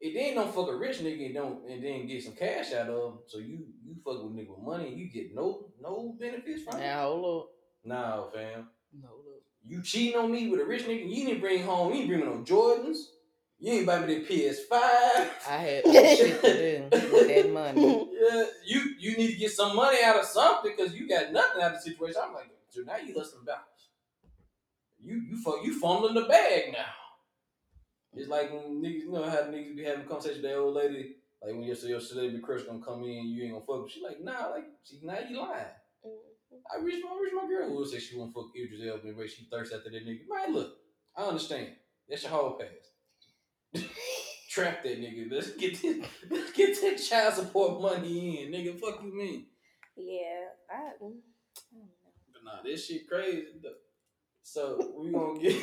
If 0.00 0.14
they 0.14 0.20
ain't 0.20 0.36
don't 0.36 0.54
fuck 0.54 0.68
a 0.68 0.76
rich 0.76 0.98
nigga 0.98 1.26
and 1.26 1.34
don't 1.34 1.68
and 1.68 1.84
then 1.84 2.06
get 2.06 2.22
some 2.24 2.32
cash 2.32 2.72
out 2.72 2.88
of 2.88 3.12
him, 3.12 3.18
so 3.26 3.38
you 3.38 3.66
you 3.84 3.96
fuck 4.02 4.22
with 4.22 4.32
nigga 4.32 4.56
with 4.56 4.64
money 4.64 4.88
and 4.88 4.98
you 4.98 5.10
get 5.10 5.34
no 5.34 5.66
no 5.80 6.16
benefits 6.18 6.62
from 6.62 6.78
it. 6.78 6.84
Now 6.84 7.02
hold 7.08 7.42
up. 7.42 7.48
Nah, 7.84 8.30
fam. 8.30 8.68
Hold 9.06 9.20
up. 9.28 9.42
You 9.66 9.82
cheating 9.82 10.18
on 10.18 10.32
me 10.32 10.48
with 10.48 10.60
a 10.60 10.64
rich 10.64 10.84
nigga, 10.84 11.06
you 11.06 11.26
didn't 11.26 11.40
bring 11.40 11.62
home, 11.62 11.92
you 11.92 12.06
didn't 12.06 12.08
bring 12.08 12.20
me 12.20 12.26
no 12.26 12.42
Jordans. 12.42 12.98
You 13.58 13.72
ain't 13.74 13.86
buy 13.86 14.00
me 14.00 14.14
that 14.14 14.26
PS5. 14.26 14.72
I 14.72 15.56
had 15.58 15.84
other 15.84 16.16
shit 16.16 16.40
to 16.40 16.88
do 16.88 17.12
with 17.12 17.28
that 17.28 17.52
money. 17.52 18.06
Yeah, 18.20 18.44
you 18.66 18.94
you 18.98 19.16
need 19.16 19.32
to 19.32 19.36
get 19.38 19.50
some 19.50 19.74
money 19.74 19.96
out 20.04 20.16
of 20.16 20.26
something 20.26 20.74
because 20.76 20.94
you 20.94 21.08
got 21.08 21.32
nothing 21.32 21.62
out 21.62 21.74
of 21.74 21.82
the 21.82 21.90
situation. 21.90 22.20
I'm 22.22 22.34
like, 22.34 22.50
so 22.68 22.82
now 22.82 22.98
you 22.98 23.14
hustling 23.16 23.46
backwards. 23.46 23.88
You 24.98 25.22
you 25.28 25.42
fuck 25.42 25.64
you 25.64 25.78
fumbling 25.80 26.14
the 26.14 26.26
bag 26.26 26.72
now. 26.72 26.84
It's 28.14 28.28
like 28.28 28.52
when 28.52 28.82
niggas, 28.82 29.00
you 29.02 29.12
know 29.12 29.22
how 29.22 29.36
niggas 29.36 29.76
be 29.76 29.84
having 29.84 30.06
conversations 30.06 30.42
with 30.42 30.50
that 30.50 30.58
old 30.58 30.74
lady, 30.74 31.16
like 31.42 31.52
when 31.52 31.62
your 31.62 31.76
your 31.76 32.00
celebrity 32.00 32.40
crush 32.40 32.62
gonna 32.62 32.84
come 32.84 33.04
in, 33.04 33.28
you 33.28 33.44
ain't 33.44 33.52
gonna 33.52 33.64
fuck. 33.64 33.84
with 33.84 33.92
She 33.92 34.02
like, 34.02 34.20
nah, 34.20 34.48
like 34.48 34.64
she 34.84 34.98
now 35.02 35.18
you 35.28 35.38
lying. 35.38 35.66
I 36.72 36.82
reached 36.82 37.04
my, 37.04 37.10
I 37.10 37.20
reached 37.22 37.34
my 37.34 37.48
girl 37.48 37.68
who 37.68 37.76
will 37.76 37.86
say 37.86 37.98
she 37.98 38.16
won't 38.16 38.34
fuck 38.34 38.46
Idris 38.56 38.80
Elba 38.84 39.08
and 39.08 39.30
she 39.30 39.46
thirsts 39.50 39.74
after 39.74 39.90
that 39.90 40.06
nigga. 40.06 40.22
Man, 40.28 40.54
look, 40.54 40.76
I 41.16 41.22
understand. 41.22 41.68
That's 42.08 42.24
your 42.24 42.32
whole 42.32 42.58
pass. 42.58 43.82
Trap 44.50 44.82
that 44.82 45.00
nigga. 45.00 45.30
Let's 45.30 45.50
get 45.52 45.80
this, 45.80 46.04
let's 46.28 46.52
get 46.52 46.80
that 46.80 46.96
child 46.96 47.34
support 47.34 47.80
money 47.80 48.42
in, 48.42 48.50
nigga. 48.50 48.78
Fuck 48.80 49.00
you 49.04 49.16
mean. 49.16 49.46
Yeah, 49.96 50.48
I, 50.68 50.74
mm, 50.74 50.80
I 50.82 50.98
don't 50.98 51.82
know. 51.82 52.12
But 52.32 52.44
nah, 52.44 52.62
this 52.64 52.86
shit 52.86 53.08
crazy. 53.08 53.46
though. 53.62 53.70
So 54.42 54.92
we 54.98 55.12
gonna 55.12 55.38
get 55.38 55.52
it 55.52 55.60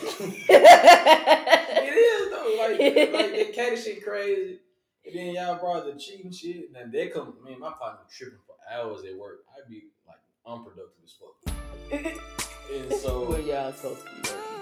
is 1.97 2.29
though. 2.31 2.55
Like 2.57 2.79
like 3.13 3.31
that 3.35 3.51
catty 3.53 3.75
shit 3.75 4.01
crazy. 4.03 4.59
And 5.05 5.15
then 5.15 5.33
y'all 5.35 5.57
brought 5.59 5.85
the 5.85 5.93
cheating 5.99 6.31
shit. 6.31 6.67
And 6.67 6.75
then 6.75 6.91
they 6.91 7.07
come 7.09 7.33
man, 7.43 7.59
my 7.59 7.71
partner 7.71 8.05
tripping 8.09 8.39
for 8.45 8.55
hours 8.71 9.03
at 9.03 9.15
work. 9.17 9.43
I'd 9.57 9.67
be 9.69 9.89
like 10.07 10.19
unproductive 10.45 11.03
as 11.03 11.11
fuck. 11.13 11.35
And 12.73 12.93
so 12.93 13.25
Where 13.29 13.41
y'all 13.41 13.73
supposed 13.73 14.05
to 14.05 14.05
be 14.05 14.11
working? 14.29 14.53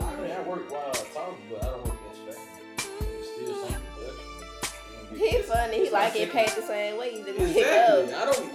I 0.00 0.02
mean, 0.20 0.30
I 0.32 0.40
work 0.42 0.68
while 0.70 0.90
I 0.90 0.92
talk, 1.14 1.34
but 1.50 1.62
I 1.62 1.64
don't 1.66 1.84
work 1.86 1.98
that 2.26 2.34
fast. 2.34 2.40
It's 3.00 3.28
still 3.30 3.54
some 3.64 3.76
production. 3.94 4.28
You 5.12 5.16
He 5.18 5.24
it's- 5.36 5.48
funny. 5.48 5.76
He 5.84 5.88
like 5.90 6.12
get 6.14 6.30
paid 6.32 6.48
the 6.48 6.62
same 6.62 6.96
way. 6.98 7.10
Exactly. 7.14 7.62
I 7.62 7.64
don't. 7.94 8.12
I 8.12 8.14
don't 8.24 8.52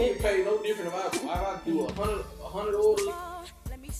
get 0.00 0.18
paid 0.20 0.44
no 0.44 0.60
different 0.62 0.88
if 0.92 0.94
I 0.94 0.96
if 1.06 1.24
I 1.26 1.28
do 1.64 1.84
a 1.86 1.88
hundred 1.92 2.24
a 2.42 2.44
hundred 2.48 2.74
orders 2.74 3.06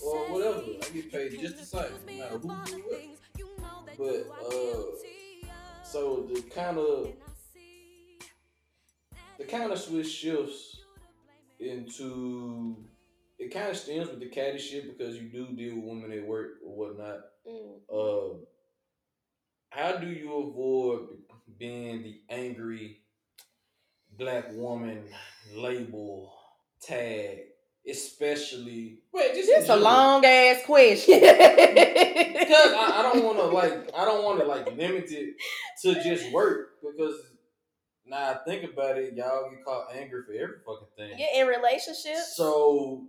or 0.02 0.32
whatever. 0.32 0.62
I 0.82 0.88
get 0.94 1.12
paid 1.12 1.40
just 1.40 1.58
the 1.58 1.64
same, 1.64 1.82
no 2.06 2.12
matter 2.18 2.38
who 2.38 2.48
do 3.36 3.46
what. 3.58 3.98
But 3.98 4.26
uh, 4.46 4.82
so 5.82 6.28
the 6.32 6.42
kind 6.42 6.78
of 6.78 7.12
the 9.38 9.44
kind 9.44 9.72
of 9.72 9.78
switch 9.78 10.10
shifts 10.10 10.80
into 11.60 12.76
it 13.38 13.52
kind 13.52 13.70
of 13.70 13.76
stems 13.76 14.08
with 14.08 14.20
the 14.20 14.28
catty 14.28 14.58
shit 14.58 14.96
because 14.96 15.16
you 15.16 15.28
do 15.28 15.54
deal 15.54 15.76
with 15.76 15.84
women 15.84 16.12
at 16.12 16.26
work 16.26 16.58
or 16.64 16.76
whatnot. 16.76 17.20
Mm. 17.46 17.78
Uh, 17.92 18.38
how 19.70 19.96
do 19.98 20.08
you 20.08 20.34
avoid 20.34 21.08
being 21.58 22.02
the 22.02 22.20
angry 22.30 23.00
black 24.16 24.52
woman 24.52 25.04
label 25.54 26.32
tag, 26.82 27.38
especially 27.88 28.98
wait, 29.12 29.34
just 29.34 29.50
It's 29.50 29.68
a 29.68 29.76
long 29.76 30.24
ass 30.24 30.62
question. 30.64 31.20
because 31.20 32.72
I, 32.72 32.94
I 32.98 33.02
don't 33.02 33.24
want 33.24 33.38
to 33.38 33.46
like 33.46 33.90
I 33.96 34.04
don't 34.04 34.24
want 34.24 34.40
to 34.40 34.46
like 34.46 34.66
limit 34.76 35.10
it 35.10 35.36
to 35.82 36.02
just 36.02 36.30
work 36.32 36.70
because 36.82 37.14
now 38.06 38.30
I 38.30 38.36
think 38.46 38.70
about 38.72 38.96
it, 38.98 39.14
y'all 39.14 39.50
get 39.50 39.64
caught 39.64 39.94
angry 39.94 40.22
for 40.26 40.32
every 40.32 40.56
fucking 40.64 40.88
thing. 40.96 41.18
Yeah, 41.18 41.42
in 41.42 41.46
relationships. 41.46 42.34
So 42.36 43.04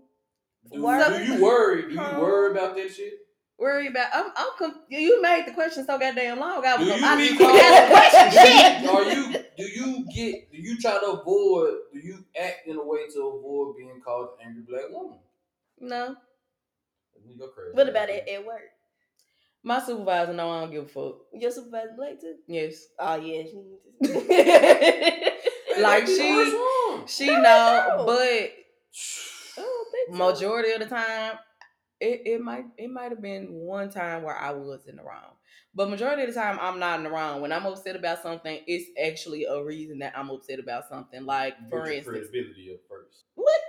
do, 0.72 0.78
do 0.78 1.24
you 1.24 1.42
worry? 1.42 1.84
Do 1.84 1.94
you 1.94 2.00
worry 2.00 2.52
about 2.52 2.76
that 2.76 2.94
shit? 2.94 3.14
Worry 3.60 3.88
about. 3.88 4.08
I'm. 4.14 4.32
I'm. 4.38 4.48
Com- 4.58 4.82
you 4.90 5.22
made 5.22 5.46
the 5.46 5.52
question 5.52 5.86
so 5.86 5.98
goddamn 6.00 6.40
long. 6.40 6.66
I 6.66 6.78
Do 6.78 6.86
was. 6.90 7.00
you 7.02 7.06
I 7.06 7.16
be 7.18 7.30
need 7.30 7.38
called? 7.38 7.60
question. 7.92 8.30
do 8.32 8.38
Shit. 8.40 8.82
you, 8.84 8.90
are 8.90 9.04
you? 9.04 9.44
Do 9.58 9.64
you 9.64 10.06
get? 10.14 10.52
Do 10.52 10.58
you 10.62 10.78
try 10.80 10.94
to 11.00 11.06
avoid? 11.08 11.74
Do 11.94 12.00
you 12.00 12.24
act 12.42 12.68
in 12.68 12.78
a 12.78 12.84
way 12.84 13.08
to 13.14 13.20
avoid 13.28 13.76
being 13.78 14.00
called 14.04 14.30
an 14.42 14.48
angry 14.48 14.64
black 14.68 14.90
woman? 14.92 15.20
No, 15.82 16.16
You 17.26 17.38
go 17.38 17.48
crazy. 17.50 17.72
What 17.74 17.90
about 17.90 18.10
it 18.10 18.28
at 18.28 18.46
work? 18.46 18.62
my 19.62 19.82
supervisor 19.82 20.32
know 20.34 20.50
I 20.52 20.62
don't 20.62 20.72
give 20.72 20.86
a 20.86 20.88
fuck. 20.88 21.16
Your 21.34 21.52
supervisor 21.52 21.94
black 21.98 22.20
too? 22.22 22.36
Yes, 22.48 22.88
Oh 22.98 23.16
yeah. 23.16 23.44
Hey, 24.30 25.84
like 25.84 26.06
that'd 26.06 26.08
be 26.08 26.16
the 26.16 27.06
she- 27.08 27.26
she 27.26 27.28
No, 27.28 27.42
know, 27.42 28.04
but 28.06 28.20
I 28.22 28.52
don't 29.58 29.86
so. 30.08 30.14
majority 30.18 30.72
of 30.72 30.80
the 30.80 30.86
time, 30.88 31.38
it, 32.00 32.22
it 32.26 32.42
might 32.42 32.66
it 32.78 32.90
might 32.90 33.12
have 33.12 33.22
been 33.22 33.48
one 33.52 33.90
time 33.90 34.24
where 34.24 34.36
I 34.38 34.52
was 34.52 34.86
in 34.88 34.96
the 34.96 35.04
wrong. 35.04 35.36
But 35.76 35.90
majority 35.90 36.24
of 36.24 36.30
the 36.34 36.40
time, 36.40 36.58
I'm 36.62 36.80
not 36.80 36.98
in 37.00 37.04
the 37.04 37.12
wrong. 37.12 37.42
When 37.42 37.52
I'm 37.52 37.66
upset 37.66 37.96
about 37.96 38.22
something, 38.24 38.60
it's 38.68 38.90
actually 39.02 39.46
a 39.46 39.64
reason 39.64 40.00
that 40.00 40.18
I'm 40.18 40.30
upset 40.30 40.60
about 40.60 40.90
something. 40.90 41.26
Like 41.26 41.56
for 41.70 41.86
Get 41.86 41.98
instance, 41.98 42.28
credibility 42.30 42.72
up 42.74 42.80
first. 42.90 43.26
what? 43.36 43.60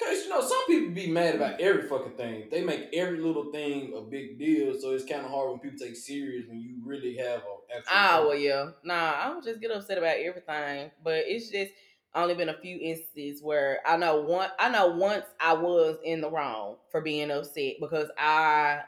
Cause 0.00 0.24
you 0.24 0.28
know 0.30 0.40
some 0.40 0.64
people 0.68 0.94
be 0.94 1.10
mad 1.10 1.34
about 1.34 1.60
every 1.60 1.82
fucking 1.88 2.16
thing. 2.16 2.48
They 2.52 2.62
make 2.62 2.88
every 2.92 3.18
little 3.18 3.50
thing 3.50 3.94
a 3.96 4.02
big 4.02 4.38
deal, 4.38 4.78
so 4.78 4.92
it's 4.92 5.04
kind 5.04 5.24
of 5.24 5.30
hard 5.30 5.50
when 5.50 5.58
people 5.58 5.78
take 5.78 5.96
serious 5.96 6.46
when 6.48 6.60
you 6.60 6.76
really 6.84 7.16
have 7.16 7.40
a. 7.40 7.82
Ah, 7.90 8.22
well, 8.24 8.36
yeah. 8.36 8.70
Nah, 8.84 9.14
I 9.16 9.26
don't 9.28 9.44
just 9.44 9.60
get 9.60 9.70
upset 9.72 9.98
about 9.98 10.16
everything, 10.18 10.90
but 11.02 11.24
it's 11.26 11.50
just 11.50 11.72
only 12.14 12.34
been 12.34 12.48
a 12.48 12.58
few 12.58 12.78
instances 12.80 13.42
where 13.42 13.80
I 13.86 13.96
know 13.96 14.20
one. 14.22 14.50
I 14.58 14.68
know 14.70 14.88
once 14.88 15.24
I 15.40 15.52
was 15.54 15.98
in 16.04 16.20
the 16.20 16.30
wrong 16.30 16.76
for 16.90 17.00
being 17.00 17.30
upset 17.30 17.74
because 17.80 18.08
I 18.18 18.80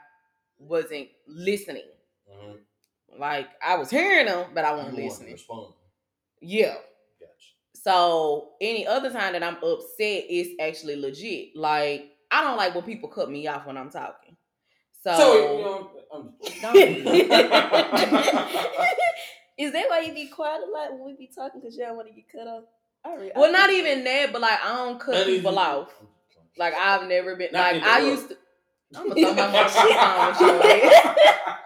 wasn't 0.58 1.08
listening. 1.26 1.84
Mhm. 2.30 2.58
Like 3.18 3.48
I 3.64 3.76
was 3.76 3.90
hearing 3.90 4.26
them, 4.26 4.50
but 4.54 4.64
I 4.64 4.72
wasn't 4.72 4.96
to 4.96 5.02
listening. 5.02 5.36
Yeah. 6.40 6.76
Gotcha. 7.18 7.32
So 7.74 8.52
any 8.60 8.86
other 8.86 9.10
time 9.10 9.32
that 9.34 9.42
I'm 9.42 9.56
upset 9.56 10.24
it's 10.28 10.50
actually 10.60 10.96
legit. 10.96 11.56
Like 11.56 12.12
I 12.30 12.42
don't 12.42 12.56
like 12.56 12.74
when 12.74 12.84
people 12.84 13.08
cut 13.08 13.30
me 13.30 13.46
off 13.48 13.66
when 13.66 13.76
I'm 13.76 13.90
talking. 13.90 14.36
So, 15.02 15.16
So, 15.16 15.34
you 15.34 15.64
know, 15.64 15.90
I'm, 16.12 16.34
Is 19.58 19.72
that 19.72 19.88
why 19.90 20.00
you 20.00 20.14
be 20.14 20.28
quiet 20.28 20.62
a 20.66 20.70
lot 20.70 20.92
when 20.92 21.04
we 21.04 21.12
be 21.14 21.26
talking 21.34 21.60
because 21.60 21.76
you 21.76 21.84
don't 21.84 21.96
want 21.96 22.08
to 22.08 22.14
get 22.14 22.30
cut 22.32 22.46
off? 22.46 22.64
I 23.04 23.16
re- 23.16 23.32
I 23.34 23.38
well, 23.38 23.52
not 23.52 23.70
even 23.70 24.04
that, 24.04 24.32
but 24.32 24.40
like 24.40 24.58
I 24.62 24.76
don't 24.76 25.00
cut 25.00 25.14
Not 25.14 25.26
people 25.26 25.52
even- 25.52 25.58
off. 25.64 25.88
Like 26.58 26.74
I've 26.74 27.08
never 27.08 27.36
been 27.36 27.52
Not 27.52 27.74
like 27.74 27.82
I 27.82 28.00
interrupt. 28.00 28.20
used 28.20 28.28
to. 28.30 28.36
I'm 28.98 29.08
gonna 29.08 29.20
throw 29.20 29.34
my 29.34 29.42
motherfucking 29.42 29.94
phone 29.94 30.34
at 30.34 30.40
your 30.40 30.96
ass. 30.96 31.56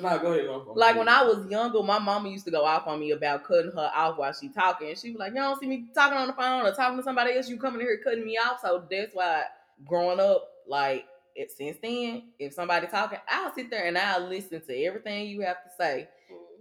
Nah, 0.00 0.16
go 0.18 0.32
ahead. 0.32 0.46
I'm- 0.48 0.60
I'm 0.68 0.74
Like 0.76 0.96
when 0.96 1.08
I 1.08 1.22
was 1.24 1.46
younger, 1.50 1.82
my 1.82 1.98
mama 1.98 2.28
used 2.28 2.44
to 2.44 2.50
go 2.50 2.64
off 2.64 2.86
on 2.86 3.00
me 3.00 3.10
about 3.12 3.44
cutting 3.44 3.72
her 3.72 3.90
off 3.94 4.18
while 4.18 4.32
she 4.32 4.48
talking. 4.48 4.90
And 4.90 4.98
she 4.98 5.10
was 5.10 5.18
like, 5.18 5.30
"You 5.32 5.40
don't 5.40 5.58
see 5.58 5.66
me 5.66 5.86
talking 5.94 6.18
on 6.18 6.26
the 6.28 6.32
phone 6.34 6.66
or 6.66 6.72
talking 6.72 6.98
to 6.98 7.02
somebody 7.02 7.34
else. 7.36 7.48
You 7.48 7.58
coming 7.58 7.80
here 7.80 7.98
cutting 8.04 8.24
me 8.24 8.36
off." 8.36 8.60
So 8.60 8.84
that's 8.90 9.14
why 9.14 9.44
growing 9.86 10.20
up, 10.20 10.48
like 10.68 11.06
it, 11.34 11.50
since 11.50 11.78
then, 11.82 12.24
if 12.38 12.52
somebody 12.52 12.86
talking, 12.88 13.18
I'll 13.28 13.54
sit 13.54 13.70
there 13.70 13.86
and 13.86 13.96
I'll 13.96 14.28
listen 14.28 14.60
to 14.60 14.84
everything 14.84 15.28
you 15.28 15.40
have 15.42 15.62
to 15.64 15.70
say, 15.78 16.08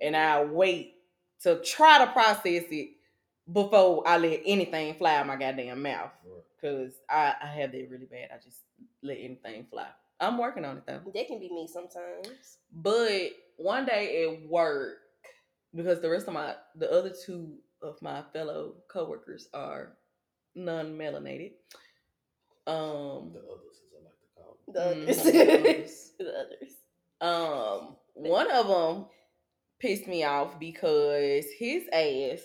and 0.02 0.16
mm-hmm. 0.16 0.32
I'll 0.32 0.48
wait 0.48 0.96
to 1.42 1.62
try 1.64 2.04
to 2.06 2.12
process 2.12 2.64
it 2.72 2.90
before 3.52 4.08
I 4.08 4.18
let 4.18 4.42
anything 4.46 4.94
fly 4.96 5.16
out 5.18 5.28
my 5.28 5.36
goddamn 5.36 5.82
mouth. 5.82 6.12
Cause 6.62 6.94
I, 7.10 7.36
I 7.42 7.46
have 7.48 7.72
that 7.72 7.88
really 7.90 8.06
bad. 8.08 8.30
I 8.34 8.38
just 8.44 8.62
let 9.04 9.18
anything 9.20 9.68
fly. 9.70 9.88
I'm 10.20 10.38
working 10.40 10.66
on 10.66 10.78
it 10.78 10.84
though. 10.88 11.02
That 11.14 11.28
can 11.28 11.40
be 11.40 11.50
me 11.50 11.68
sometimes. 11.72 12.58
But 12.74 13.30
one 13.58 13.86
day 13.86 14.24
at 14.24 14.50
work, 14.50 14.98
because 15.76 16.02
the 16.02 16.10
rest 16.10 16.28
of 16.28 16.34
my 16.34 16.56
the 16.76 16.92
other 16.92 17.12
two 17.26 17.54
of 17.84 18.02
my 18.02 18.24
fellow 18.34 18.74
coworkers 18.88 19.50
are 19.54 19.94
non-melanated. 20.56 21.52
Um 22.66 23.32
The 23.34 23.40
others, 23.40 23.82
as 23.86 23.94
I 23.94 24.04
like 24.04 24.20
to 24.20 24.28
call 24.36 24.58
them. 24.66 24.74
The 24.74 25.14
Mm, 25.14 25.20
others. 25.20 25.22
others. 25.60 26.12
the 26.18 26.40
others. 26.40 26.74
um 27.22 27.96
one 28.16 28.50
of 28.52 28.68
them 28.68 29.06
pissed 29.80 30.08
me 30.08 30.24
off 30.24 30.60
because 30.60 31.46
his 31.60 31.84
ass 31.94 32.42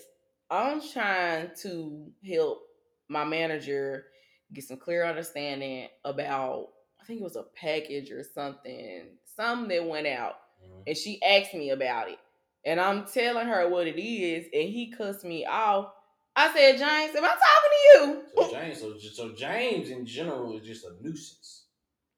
I'm 0.49 0.81
trying 0.81 1.49
to 1.61 2.11
help 2.27 2.61
my 3.09 3.23
manager 3.25 4.05
get 4.53 4.63
some 4.65 4.77
clear 4.77 5.05
understanding 5.05 5.87
about 6.05 6.67
I 7.01 7.05
think 7.05 7.19
it 7.19 7.23
was 7.23 7.35
a 7.35 7.43
package 7.43 8.11
or 8.11 8.23
something, 8.23 9.17
something 9.35 9.67
that 9.69 9.85
went 9.87 10.07
out. 10.07 10.35
Mhm. 10.63 10.83
and 10.87 10.97
she 10.97 11.21
asked 11.21 11.53
me 11.53 11.71
about 11.71 12.09
it. 12.09 12.19
And 12.65 12.79
I'm 12.79 13.05
telling 13.05 13.47
her 13.47 13.67
what 13.69 13.87
it 13.87 14.01
is, 14.01 14.45
and 14.53 14.69
he 14.69 14.91
cussed 14.91 15.25
me 15.25 15.45
off. 15.45 15.91
I 16.35 16.53
said, 16.53 16.77
James, 16.77 17.15
am 17.15 17.25
I 17.25 17.27
talking 17.27 17.71
to 17.71 17.83
you? 17.93 18.23
So 18.37 18.51
James, 18.51 18.79
so, 18.79 18.97
so 18.97 19.35
James 19.35 19.89
in 19.89 20.05
general 20.05 20.57
is 20.57 20.65
just 20.65 20.85
a 20.85 20.93
nuisance. 21.01 21.62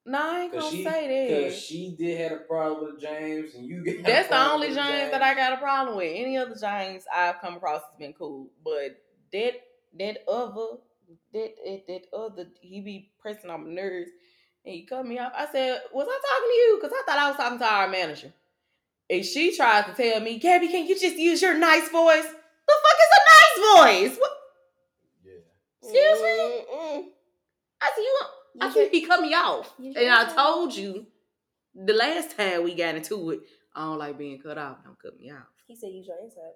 No, 0.08 0.20
I 0.20 0.42
ain't 0.42 0.54
Cause 0.54 0.64
gonna 0.64 0.76
she, 0.76 0.84
say 0.84 1.46
cause 1.50 1.60
she 1.60 1.96
did 1.98 2.20
have 2.20 2.42
a 2.42 2.44
problem 2.44 2.94
with 2.94 3.02
James, 3.02 3.56
and 3.56 3.66
you 3.66 3.84
got 3.84 3.96
a 3.96 4.04
That's 4.04 4.30
the 4.30 4.52
only 4.52 4.68
with 4.68 4.78
James 4.78 5.12
that 5.12 5.24
I 5.24 5.34
got 5.34 5.54
a 5.54 5.58
problem 5.58 5.98
with. 5.98 6.14
Any 6.16 6.38
other 6.38 6.56
James 6.56 7.06
I've 7.14 7.42
come 7.42 7.56
across 7.56 7.82
has 7.82 7.98
been 7.98 8.14
cool. 8.14 8.50
But 8.64 9.02
that 9.34 9.54
that 9.98 10.18
other 10.28 10.78
that 11.34 11.56
that, 11.66 11.88
that 11.88 12.02
other 12.16 12.48
he 12.62 12.82
be 12.82 13.12
pressing 13.20 13.50
on 13.50 13.66
my 13.66 13.74
nerves 13.74 14.12
and 14.64 14.76
he 14.76 14.86
cut 14.86 15.06
me 15.06 15.18
off. 15.18 15.32
I 15.36 15.48
said, 15.52 15.82
Was 15.92 16.08
I 16.08 16.20
talking 16.22 16.50
to 16.50 16.56
you? 16.56 16.80
Because 16.80 16.96
I 16.96 17.04
thought 17.06 17.20
I 17.20 17.28
was 17.30 17.38
talking 17.38 17.60
to 17.60 17.66
our 17.66 17.90
manager. 17.90 18.34
And 19.10 19.24
she 19.24 19.56
tries 19.56 19.86
to 19.86 19.94
tell 19.94 20.20
me, 20.20 20.40
Gabby, 20.40 20.68
can 20.68 20.88
you 20.88 21.00
just 21.00 21.18
use 21.18 21.42
your 21.42 21.58
nice 21.58 21.90
voice? 21.90 22.24
The 22.24 22.74
fuck 22.84 22.98
is 23.04 23.12
a 23.14 23.22
nice 23.32 24.10
voice? 24.10 24.18
What? 24.20 24.32
Yeah. 25.24 25.34
Excuse 25.84 26.22
me? 26.22 26.66
Mm-mm. 26.74 27.04
I 27.82 27.92
said, 27.94 28.02
you, 28.02 28.20
I 28.62 28.68
You 28.68 28.72
said, 28.74 28.90
he 28.92 29.06
cut 29.06 29.22
me 29.22 29.34
off. 29.34 29.74
And 29.78 29.98
I 30.10 30.34
told 30.34 30.76
you 30.76 31.06
the 31.74 31.94
last 31.94 32.38
time 32.38 32.64
we 32.64 32.74
got 32.76 32.96
into 32.96 33.32
it, 33.32 33.42
I 33.76 33.82
don't 33.86 33.98
like 34.00 34.18
being 34.18 34.40
cut 34.42 34.58
off. 34.58 34.78
Don't 34.84 35.00
cut 35.02 35.18
me 35.20 35.32
off. 35.32 35.48
He 35.68 35.76
said 35.76 35.90
use 35.92 36.08
your 36.08 36.18
inside 36.24 36.52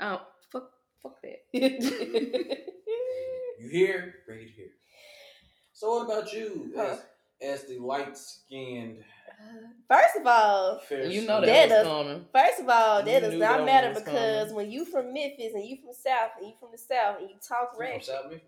Oh, 0.00 0.20
fuck, 0.52 0.70
fuck 1.02 1.16
that. 1.22 1.38
You 3.58 3.68
hear? 3.70 4.14
Bring 4.26 4.40
it 4.40 4.50
here. 4.56 4.68
So 5.72 5.90
what 6.04 6.04
about 6.18 6.32
you, 6.32 6.72
Huh. 6.74 6.96
as, 7.42 7.60
as 7.62 7.64
the 7.68 7.78
light 7.78 8.16
skinned? 8.16 9.04
Uh, 9.28 9.68
first 9.88 10.16
of 10.16 10.26
all, 10.26 10.80
you 10.90 11.26
know 11.26 11.40
that, 11.40 11.46
That 11.46 11.68
was 11.68 11.70
does- 11.70 11.86
coming. 11.86 12.24
First 12.32 12.60
of 12.60 12.68
all, 12.68 12.98
You 13.00 13.04
that 13.06 13.20
does 13.20 13.34
not 13.34 13.58
that 13.58 13.64
matter 13.66 13.94
because 13.94 14.40
coming. 14.48 14.54
when 14.54 14.70
you 14.70 14.84
from 14.86 15.12
Memphis 15.12 15.52
and 15.54 15.64
you 15.64 15.76
from 15.76 15.92
South 15.94 16.30
and 16.38 16.46
you 16.48 16.54
from 16.58 16.70
the 16.72 16.78
South 16.78 17.18
and 17.20 17.28
you 17.28 17.36
talk 17.46 17.72
You 17.74 18.40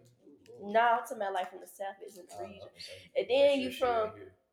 no, 0.63 0.81
I'm 0.81 0.99
talking 1.01 1.17
about 1.19 1.33
like 1.35 1.51
from 1.51 1.61
the 1.61 1.67
South 1.67 1.99
is 2.07 2.19
in 2.19 2.25
the 2.29 2.45
region. 2.45 2.69
And 3.17 3.27
then 3.29 3.61
you 3.61 3.73
from- 3.73 4.13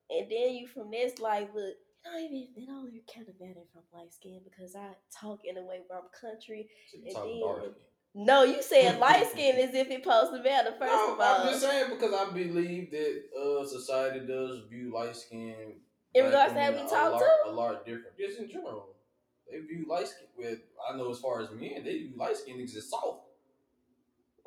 And 0.09 0.25
then 0.29 0.55
you 0.55 0.67
from 0.67 0.89
this 0.89 1.19
like, 1.19 1.53
look, 1.53 1.75
it 1.75 2.03
don't 2.03 2.21
even 2.23 2.47
it 2.55 2.65
don't 2.65 2.87
even 2.87 3.01
kind 3.13 3.27
of 3.29 3.35
matter 3.39 3.59
if 3.61 3.69
I'm 3.75 3.83
light 3.93 4.11
skinned 4.13 4.41
because 4.43 4.75
I 4.75 4.95
talk 5.13 5.41
in 5.45 5.57
a 5.57 5.61
way 5.61 5.81
where 5.87 5.99
I'm 5.99 6.09
country. 6.19 6.67
So 7.11 7.25
you 7.25 7.47
and 7.47 7.63
then- 7.63 7.75
No, 8.15 8.43
you 8.43 8.61
said 8.63 8.99
light 8.99 9.27
skin 9.31 9.55
as 9.57 9.75
if 9.75 9.89
it 9.91 10.03
supposed 10.03 10.31
to 10.33 10.41
matter. 10.41 10.71
First 10.79 10.91
no, 10.91 11.13
of 11.13 11.19
all, 11.19 11.41
I'm 11.41 11.47
just 11.49 11.61
saying 11.61 11.91
because 11.91 12.13
I 12.13 12.31
believe 12.33 12.89
that 12.91 13.23
uh, 13.39 13.67
society 13.67 14.25
does 14.25 14.61
view 14.69 14.91
light 14.93 15.15
skin 15.15 15.75
In 16.15 16.25
regards 16.25 16.53
to 16.53 16.59
how 16.59 16.71
we 16.71 16.89
talk 16.89 16.91
a 16.91 17.09
lot, 17.11 17.19
too? 17.19 17.49
a 17.49 17.51
lot 17.51 17.85
different. 17.85 18.17
Just 18.19 18.39
in 18.39 18.49
general, 18.49 18.95
they 19.49 19.59
view 19.59 19.85
light 19.87 20.07
skin. 20.07 20.27
With 20.35 20.59
I 20.89 20.97
know 20.97 21.11
as 21.11 21.19
far 21.19 21.41
as 21.41 21.51
men, 21.51 21.83
they 21.83 21.97
view 21.99 22.13
light 22.17 22.37
skin 22.37 22.59
as 22.59 22.89
soft. 22.89 23.28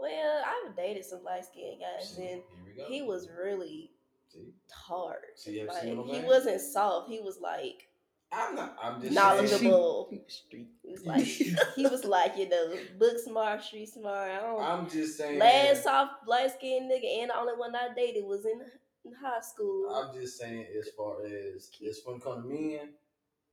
Well, 0.03 0.43
I've 0.45 0.77
dated 0.77 1.05
some 1.05 1.23
light 1.25 1.45
skinned 1.47 1.81
guys 1.81 2.11
See, 2.15 2.23
and 2.23 2.31
here 2.31 2.43
we 2.67 2.73
go. 2.77 2.85
he 2.89 3.03
was 3.03 3.29
really 3.43 3.91
See, 4.29 4.53
hard. 4.71 5.17
See, 5.37 5.65
Like 5.65 5.83
see 5.83 5.93
what 5.95 6.03
I'm 6.03 6.09
he 6.09 6.15
saying? 6.17 6.27
wasn't 6.27 6.61
soft. 6.61 7.09
He 7.09 7.21
was 7.21 7.39
like 7.41 7.89
I'm 8.35 8.55
not. 8.57 8.77
I'm 8.83 9.01
just 9.01 9.13
knowledgeable. 9.15 10.09
Street. 10.27 10.69
He 10.83 10.91
was 10.91 11.05
like 11.05 11.23
he 11.77 11.87
was 11.87 12.05
like 12.05 12.37
you 12.39 12.49
know 12.49 12.75
book 12.99 13.19
smart, 13.23 13.63
street 13.63 13.91
smart. 13.91 14.31
I 14.31 14.41
don't. 14.41 14.63
I'm 14.63 14.89
just 14.91 15.19
saying. 15.19 15.39
Last 15.39 15.83
soft 15.85 16.27
light 16.27 16.51
skinned 16.53 16.91
nigga 16.91 17.21
and 17.23 17.31
the 17.31 17.37
only 17.37 17.55
one 17.55 17.77
I 17.77 17.89
dated 17.95 18.25
was 18.25 18.47
in, 18.47 18.61
in 19.05 19.13
high 19.23 19.41
school. 19.43 19.91
I'm 19.95 20.19
just 20.19 20.39
saying, 20.41 20.67
as 20.79 20.89
far 20.97 21.25
as 21.27 21.71
as 21.87 22.01
when 22.05 22.17
it 22.17 22.25
comes 22.25 22.43
to 22.45 22.49
men, 22.49 22.89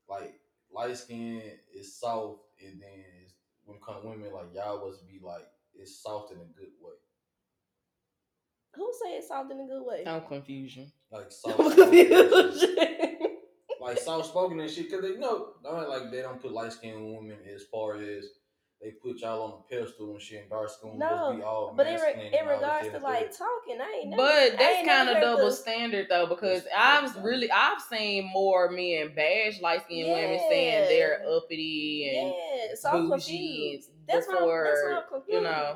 like 0.09 0.39
light 0.73 0.95
skin 0.97 1.41
is 1.75 1.93
soft, 1.99 2.39
and 2.65 2.81
then 2.81 3.03
when 3.65 3.75
it 3.77 3.83
comes 3.85 4.05
women, 4.05 4.31
like 4.31 4.53
y'all 4.55 4.79
was 4.79 4.99
be 4.99 5.19
like 5.21 5.45
it's 5.79 6.01
soft 6.03 6.31
in 6.31 6.37
a 6.37 6.45
good 6.57 6.71
way, 6.81 6.93
Who 8.75 8.91
say 9.03 9.11
it's 9.17 9.27
soft 9.29 9.51
in 9.51 9.59
a 9.59 9.65
good 9.67 9.83
way? 9.85 10.03
I'm 10.05 10.21
confusion. 10.21 10.91
like 11.11 11.31
soft 11.31 11.55
spoken 11.73 11.93
and 11.93 12.53
shit. 12.59 13.31
like 13.81 13.97
soft 13.97 14.27
spoken 14.29 14.59
and 14.59 14.69
shit. 14.69 14.91
Cause 14.91 15.01
they 15.01 15.15
know, 15.17 15.53
don't 15.63 15.89
like 15.89 16.11
they 16.11 16.21
don't 16.21 16.41
put 16.41 16.51
light 16.51 16.71
skinned 16.73 17.03
women 17.03 17.37
as 17.53 17.63
far 17.71 17.95
as 17.95 18.25
they 18.81 18.91
put 18.91 19.19
y'all 19.19 19.41
on 19.41 19.59
a 19.59 19.69
pedestal 19.69 20.11
and 20.11 20.21
shit. 20.21 20.41
And 20.41 20.49
dark 20.49 20.69
skin 20.69 20.91
women 20.91 20.99
No, 20.99 21.33
be 21.35 21.41
all 21.41 21.73
but 21.75 21.85
in, 21.87 21.95
re- 21.95 22.31
in 22.39 22.47
regards 22.47 22.87
to 22.89 22.99
like 22.99 23.31
third. 23.33 23.37
talking, 23.37 23.81
I 23.81 23.99
ain't 24.01 24.09
never. 24.11 24.21
But 24.21 24.57
that's 24.57 24.87
kind 24.87 25.09
of 25.09 25.21
double 25.21 25.47
the- 25.47 25.51
standard 25.51 26.07
though, 26.09 26.27
because 26.27 26.63
That's- 26.63 26.73
I've 27.03 27.13
that's 27.13 27.25
really 27.25 27.51
I've 27.51 27.81
seen 27.81 28.29
more 28.31 28.69
men 28.71 29.13
bash 29.15 29.59
light 29.61 29.83
skinned 29.83 30.09
women 30.11 30.39
saying 30.49 30.87
they're 30.87 31.21
uppity 31.29 32.15
and 32.17 32.27
Yeah, 32.29 32.75
so 32.75 33.09
bougie 33.09 33.83
confused. 34.09 34.27
and 34.27 34.27
That's 34.27 34.27
why 34.27 34.35
I'm, 34.35 34.63
that's 34.63 34.81
why 34.83 35.17
confused. 35.17 35.33
you 35.33 35.41
know. 35.41 35.75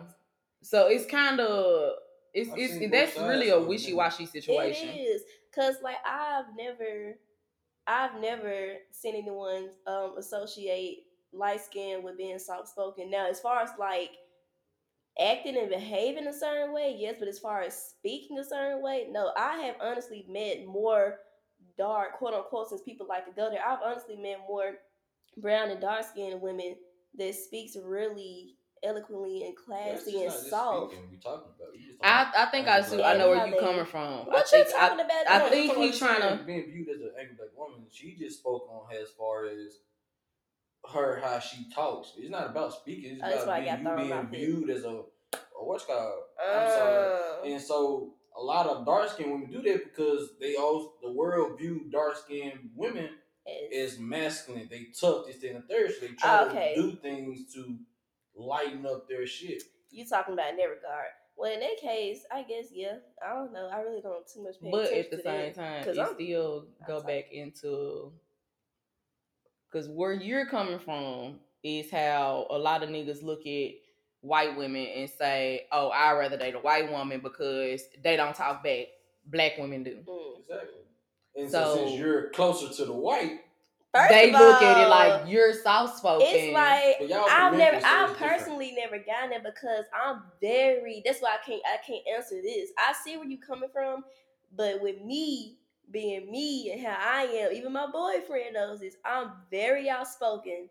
So 0.62 0.88
it's 0.88 1.06
kind 1.06 1.40
of 1.40 1.94
it's 2.34 2.50
I've 2.52 2.58
it's 2.58 2.74
seen 2.74 2.90
that's 2.90 3.18
really 3.18 3.50
a 3.50 3.60
wishy 3.60 3.94
washy 3.94 4.26
situation. 4.26 4.90
It 4.90 5.00
is 5.00 5.22
because 5.52 5.76
like 5.84 5.98
I've 6.06 6.46
never, 6.58 7.16
I've 7.86 8.20
never 8.20 8.76
seen 8.92 9.16
anyone 9.16 9.70
um 9.88 10.16
associate 10.18 11.04
light 11.32 11.62
skin 11.62 12.04
with 12.04 12.18
being 12.18 12.40
soft 12.40 12.70
spoken. 12.70 13.10
Now, 13.10 13.30
as 13.30 13.40
far 13.40 13.62
as 13.62 13.70
like 13.78 14.12
acting 15.20 15.58
and 15.58 15.70
behaving 15.70 16.28
a 16.28 16.34
certain 16.34 16.74
way, 16.74 16.96
yes, 16.98 17.16
but 17.20 17.28
as 17.28 17.40
far 17.40 17.62
as 17.62 17.76
speaking 17.76 18.40
a 18.40 18.44
certain 18.44 18.82
way, 18.82 19.08
no. 19.12 19.32
I 19.38 19.58
have 19.58 19.76
honestly 19.82 20.26
met 20.30 20.66
more 20.66 21.20
dark, 21.78 22.14
quote 22.18 22.34
unquote, 22.34 22.70
since 22.70 22.82
people 22.82 23.08
like 23.08 23.26
to 23.26 23.32
go 23.32 23.50
there. 23.50 23.66
I've 23.66 23.84
honestly 23.84 24.16
met 24.16 24.40
more 24.48 24.76
brown 25.38 25.70
and 25.70 25.82
dark 25.82 26.06
skinned 26.06 26.42
women 26.42 26.76
that 27.18 27.36
speaks 27.36 27.76
really 27.76 28.56
eloquently 28.84 29.44
and 29.46 29.56
classy 29.56 30.12
just 30.12 30.16
and 30.16 30.26
not 30.26 30.34
just 30.34 30.50
soft. 30.50 30.92
speaking, 30.92 31.10
we 31.12 31.18
talking 31.18 31.52
about. 31.56 31.74
Just 31.76 32.00
talking 32.02 32.40
I 32.40 32.44
I 32.44 32.52
think 32.52 32.68
I 32.68 32.82
see 32.82 33.04
I 33.04 33.18
know 33.18 33.30
where 33.30 33.48
you 33.48 33.54
Yeah, 33.56 33.60
coming 33.60 33.86
from. 33.86 34.26
What 34.28 34.36
I 34.54 34.58
you 34.58 34.64
think 34.66 34.76
I, 34.76 34.90
talking 34.90 35.06
about? 35.06 35.28
I 35.28 35.40
though? 35.40 35.50
think 35.50 35.72
I'm 35.72 35.82
he 35.82 35.92
just 35.92 36.00
being 36.46 36.66
viewed 36.72 36.90
as 36.90 37.02
an 37.02 37.12
angry 37.20 37.36
black 37.38 37.50
woman. 37.58 37.86
She 37.92 38.16
just 38.20 38.40
spoke 38.40 38.68
on 38.70 38.94
as 38.96 39.10
far 39.18 39.46
as 39.46 39.80
her 40.94 41.20
how 41.24 41.40
she 41.40 41.70
talks. 41.74 42.14
It's 42.18 42.30
not 42.30 42.50
about 42.50 42.74
speaking. 42.74 43.14
It's 43.14 43.22
Oh, 43.24 43.30
that's 43.30 43.46
why 43.48 43.58
I 43.58 43.60
about 43.60 43.84
got 43.84 43.96
being, 43.98 44.08
you 44.08 44.14
thrown 44.14 44.26
being 44.32 44.46
viewed 44.66 44.70
as 44.70 44.84
a, 44.84 44.90
a 44.90 45.64
what's 45.64 45.86
called. 45.86 46.24
I'm 46.44 46.70
sorry. 46.70 47.08
Uh, 47.10 47.46
And 47.46 47.62
so 47.62 48.16
a 48.38 48.42
lot 48.42 48.68
of 48.68 48.86
dark 48.86 49.10
skinned 49.10 49.32
women 49.32 49.50
do 49.52 49.62
that 49.62 49.84
because 49.86 50.32
they 50.42 50.56
all 50.56 50.96
the 51.02 51.12
world 51.12 51.58
view 51.58 51.86
dark 51.92 52.18
skinned 52.18 52.72
women 52.76 53.10
it's- 53.46 53.94
as 53.94 54.00
masculine. 54.00 54.68
They 54.70 54.86
tough, 54.98 55.26
this, 55.26 55.38
that, 55.38 55.50
and 55.52 55.64
the 55.64 55.68
third. 55.74 55.92
So 55.94 56.00
they 56.08 56.14
try 56.14 56.46
Okay. 56.48 56.74
to 56.76 56.82
do 56.82 56.96
things 56.98 57.54
to 57.56 57.78
lighten 58.36 58.86
up 58.86 59.08
their 59.08 59.26
shit. 59.28 59.64
you 59.92 60.06
talking 60.08 60.34
about 60.34 60.50
in 60.50 60.58
that 60.58 60.64
regard. 60.70 61.10
Well, 61.36 61.52
in 61.52 61.60
that 61.60 61.78
case, 61.78 62.26
I 62.32 62.44
guess 62.44 62.68
yeah. 62.72 62.98
I 63.24 63.34
don't 63.36 63.54
know. 63.54 63.68
I 63.72 63.82
really 63.82 64.02
don't 64.02 64.26
too 64.28 64.42
much 64.44 64.60
pay 64.62 64.70
but 64.72 64.86
attention 64.86 65.00
at 65.06 65.12
the 65.12 65.18
to 65.18 65.24
same 65.24 65.42
that. 65.42 65.56
time, 65.56 65.84
'Cause 65.84 65.98
it 65.98 66.02
I'm- 66.02 66.14
still 66.16 66.68
go 66.88 67.00
sorry. 67.00 67.22
back 67.22 67.32
into 67.32 68.14
because 69.68 69.88
where 69.90 70.14
you're 70.14 70.46
coming 70.46 70.80
from 70.80 71.40
is 71.64 71.90
how 71.92 72.48
a 72.50 72.58
lot 72.58 72.84
of 72.84 72.90
niggas 72.90 73.24
look 73.24 73.46
at 73.48 73.72
white 74.22 74.56
women 74.58 74.86
and 74.88 75.10
say, 75.10 75.68
"Oh, 75.72 75.90
I'd 75.90 76.14
rather 76.18 76.38
date 76.38 76.56
a 76.56 76.60
white 76.60 76.90
woman 76.92 77.20
because 77.22 77.88
they 78.04 78.16
don't 78.16 78.36
talk 78.36 78.64
back. 78.64 78.88
Black 79.26 79.58
women 79.58 79.84
do." 79.84 79.98
Mm. 80.08 80.40
Exactly. 80.40 80.83
And 81.36 81.50
so, 81.50 81.64
So- 81.64 81.76
since 81.78 81.92
you're 82.00 82.30
closer 82.30 82.70
to 82.70 82.86
the 82.86 82.94
white, 82.94 83.42
First 83.94 84.10
they 84.10 84.34
of 84.34 84.40
look 84.40 84.62
at 84.64 84.86
it 84.86 84.90
like 84.90 85.28
you're 85.30 85.54
soft 85.54 86.00
spoken. 86.00 86.26
it's 86.28 86.52
like 86.54 87.12
I've 87.30 87.56
never, 87.56 87.80
so 87.80 87.86
I've 87.86 88.10
it's 88.10 88.20
different. 88.20 88.38
personally 88.40 88.72
never 88.76 88.98
gotten 88.98 89.34
it 89.34 89.44
because 89.44 89.86
I'm 89.94 90.24
very. 90.42 91.04
That's 91.06 91.20
why 91.22 91.36
I 91.40 91.46
can't, 91.46 91.62
I 91.66 91.78
can't 91.86 92.02
answer 92.16 92.42
this. 92.42 92.72
I 92.78 92.94
see 92.94 93.18
where 93.18 93.28
you're 93.28 93.46
coming 93.46 93.70
from, 93.72 94.04
but 94.56 94.82
with 94.82 95.02
me 95.02 95.60
being 95.92 96.32
me 96.32 96.72
and 96.72 96.82
how 96.84 96.98
I 97.00 97.24
am, 97.26 97.52
even 97.54 97.72
my 97.72 97.86
boyfriend 97.86 98.56
knows 98.56 98.80
this. 98.80 98.96
I'm 99.06 99.32
very 99.52 99.90
outspoken. 99.92 100.70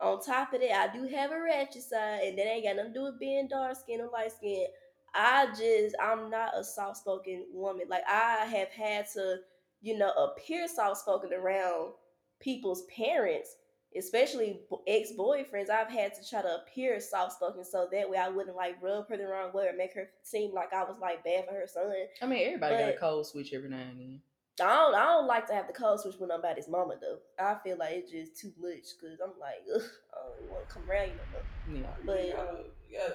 On 0.00 0.20
top 0.22 0.54
of 0.54 0.60
that, 0.62 0.72
I 0.90 0.96
do 0.96 1.06
have 1.14 1.30
a 1.30 1.40
ratchet 1.42 1.82
side, 1.82 2.22
and 2.24 2.38
that 2.38 2.46
ain't 2.46 2.64
got 2.64 2.76
nothing 2.76 2.94
to 2.94 2.98
do 2.98 3.04
with 3.04 3.20
being 3.20 3.48
dark 3.48 3.76
skinned 3.76 4.00
or 4.00 4.08
light 4.10 4.32
skinned. 4.32 4.68
I 5.14 5.46
just, 5.48 5.94
I'm 6.02 6.30
not 6.30 6.56
a 6.56 6.64
soft 6.64 6.96
spoken 6.96 7.44
woman. 7.52 7.84
Like 7.90 8.04
I 8.08 8.46
have 8.46 8.68
had 8.70 9.06
to, 9.12 9.40
you 9.82 9.98
know, 9.98 10.10
appear 10.12 10.66
soft 10.68 11.00
spoken 11.00 11.32
around 11.32 11.92
people's 12.40 12.84
parents, 12.96 13.56
especially 13.98 14.60
ex 14.86 15.10
boyfriends. 15.18 15.68
I've 15.68 15.90
had 15.90 16.14
to 16.14 16.28
try 16.28 16.40
to 16.40 16.62
appear 16.62 16.98
soft 17.00 17.32
spoken 17.34 17.64
so 17.64 17.88
that 17.92 18.08
way 18.08 18.16
I 18.16 18.28
wouldn't 18.28 18.56
like 18.56 18.80
rub 18.80 19.08
her 19.08 19.16
the 19.16 19.26
wrong 19.26 19.52
way 19.52 19.66
or 19.66 19.76
make 19.76 19.94
her 19.94 20.08
seem 20.22 20.54
like 20.54 20.72
I 20.72 20.84
was 20.84 20.96
like 21.00 21.24
bad 21.24 21.46
for 21.46 21.54
her 21.54 21.66
son. 21.66 21.92
I 22.22 22.26
mean, 22.26 22.46
everybody 22.46 22.76
got 22.76 22.82
a 22.82 22.92
but- 22.92 23.00
code 23.00 23.26
switch 23.26 23.52
every 23.52 23.68
now 23.68 23.78
and 23.78 24.00
then. 24.00 24.20
I 24.60 24.64
don't, 24.64 24.94
I 24.94 25.04
don't 25.04 25.26
like 25.26 25.46
to 25.46 25.54
have 25.54 25.66
the 25.66 25.72
code 25.72 25.98
switch 25.98 26.16
with 26.20 26.28
nobody's 26.28 26.68
mama 26.68 26.94
though. 27.00 27.18
I 27.42 27.56
feel 27.64 27.78
like 27.78 27.92
it's 27.94 28.12
just 28.12 28.38
too 28.38 28.52
much 28.60 28.84
because 29.00 29.18
I'm 29.18 29.32
like, 29.40 29.64
ugh, 29.74 29.82
I 30.12 30.40
don't 30.40 30.50
want 30.52 30.68
to 30.68 30.74
come 30.74 30.90
around 30.90 31.08
you 31.08 31.14
no 31.72 31.80
more. 31.80 31.80
Yeah. 31.80 32.04
But 32.04 32.26
you 32.26 32.32
gotta, 32.34 32.64
you 32.90 32.98
gotta, 32.98 33.14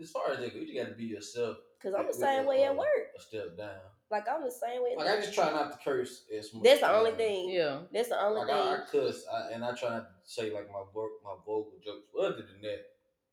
as 0.00 0.10
far 0.10 0.30
as 0.32 0.38
that 0.38 0.54
goes, 0.54 0.66
you 0.66 0.82
gotta 0.82 0.94
be 0.94 1.04
yourself. 1.04 1.58
Because 1.78 1.94
I'm 1.94 2.06
the 2.06 2.14
same 2.14 2.46
a, 2.46 2.48
way 2.48 2.64
uh, 2.64 2.70
at 2.70 2.76
work. 2.76 3.12
A 3.16 3.20
step 3.20 3.56
down. 3.58 3.76
Like 4.10 4.24
I'm 4.28 4.42
the 4.42 4.50
same 4.50 4.82
way. 4.82 4.92
at 4.92 4.98
Like 4.98 5.08
I 5.08 5.14
work. 5.16 5.22
just 5.22 5.34
try 5.34 5.50
not 5.50 5.72
to 5.72 5.78
curse 5.84 6.24
as 6.36 6.52
much. 6.54 6.64
That's 6.64 6.80
the 6.80 6.92
only 6.92 7.12
thing. 7.12 7.50
Yeah. 7.50 7.80
That's 7.92 8.08
the 8.08 8.20
only 8.22 8.40
Like 8.40 8.48
thing. 8.48 8.56
I, 8.56 8.74
I 8.74 8.78
cuss, 8.90 9.24
I, 9.32 9.52
and 9.52 9.64
I 9.64 9.72
try 9.74 9.90
not 9.90 10.08
to 10.24 10.30
say 10.30 10.52
like 10.52 10.68
my 10.72 10.82
vo- 10.94 11.18
my 11.24 11.34
vocal 11.44 11.72
jokes. 11.84 12.06
Other 12.18 12.36
than 12.36 12.62
that, 12.62 12.80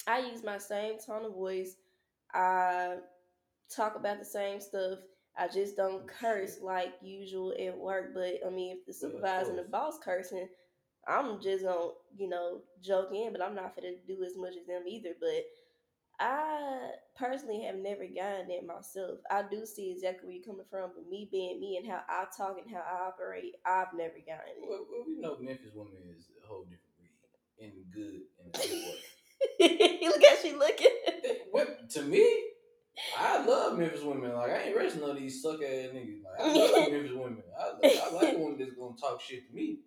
I 0.07 0.19
use 0.32 0.43
my 0.43 0.57
same 0.57 0.97
tone 0.99 1.26
of 1.26 1.34
voice. 1.34 1.76
I 2.34 2.97
talk 3.73 3.95
about 3.95 4.19
the 4.19 4.26
same 4.26 4.59
stuff. 4.59 4.99
I 5.38 5.47
just 5.47 5.76
don't 5.78 6.03
oh, 6.03 6.07
curse 6.19 6.57
like 6.61 6.93
usual 7.01 7.53
at 7.59 7.78
work. 7.78 8.13
But 8.13 8.39
I 8.45 8.49
mean, 8.49 8.78
if 8.78 8.86
the 8.86 8.93
Yeah, 9.07 9.11
supervisor 9.13 9.49
and 9.51 9.59
the 9.59 9.63
boss 9.63 9.97
cursing, 10.03 10.47
I'm 11.07 11.41
just 11.41 11.63
gonna, 11.63 11.91
you 12.17 12.28
know, 12.30 12.61
joke 12.82 13.09
in. 13.13 13.32
But 13.32 13.41
I'm 13.41 13.55
not 13.55 13.76
gonna 13.76 13.93
do 14.07 14.23
as 14.26 14.38
much 14.38 14.55
as 14.59 14.65
them 14.67 14.84
either. 14.88 15.11
But 15.19 15.45
I 16.19 16.91
personally 17.18 17.63
have 17.63 17.76
never 17.78 18.05
gotten 18.05 18.47
that 18.49 18.66
myself. 18.66 19.20
I 19.32 19.43
do 19.49 19.66
see 19.66 19.91
exactly 19.91 20.28
where 20.28 20.36
you're 20.36 20.45
coming 20.45 20.66
from. 20.70 20.91
But 20.95 21.09
me 21.09 21.28
being 21.32 21.59
me 21.59 21.78
and 21.78 21.88
how 21.88 22.01
I 22.09 22.26
talk 22.36 22.57
and 22.63 22.70
how 22.74 22.82
I 22.82 23.07
operate, 23.07 23.55
I've 23.66 23.93
never 23.95 24.16
gotten 24.26 24.55
it. 24.61 24.68
well, 24.68 24.86
well, 24.91 25.03
we 25.07 25.16
know 25.20 25.38
Memphis 25.39 25.74
woman 25.74 25.93
is 26.18 26.26
a 26.43 26.47
whole 26.47 26.63
different 26.63 26.95
breed 26.97 27.13
and 27.59 27.72
good 27.93 28.22
in 28.39 28.47
a 28.47 28.57
good 29.59 29.99
way. 29.99 30.07
Look 30.07 30.24
at 30.24 30.39
she 30.41 30.53
looking. 30.53 30.88
What- 31.51 31.89
to 31.91 32.01
me, 32.01 32.28
I 33.18 33.45
love 33.45 33.78
Memphis 33.78 34.01
women. 34.01 34.34
Like 34.34 34.51
I 34.51 34.63
ain't 34.63 34.76
racing 34.76 35.01
none 35.01 35.11
of 35.11 35.18
these 35.18 35.41
suck 35.41 35.61
ass 35.61 35.89
niggas. 35.93 36.24
Like 36.24 36.39
I 36.39 36.53
love 36.53 36.91
Memphis 36.91 37.11
women. 37.13 37.43
I, 37.57 38.01
I 38.09 38.13
like 38.13 38.34
a 38.36 38.38
woman 38.39 38.57
that's 38.59 38.74
gonna 38.74 38.95
talk 38.99 39.22
shit 39.22 39.47
to 39.47 39.55
me. 39.55 39.80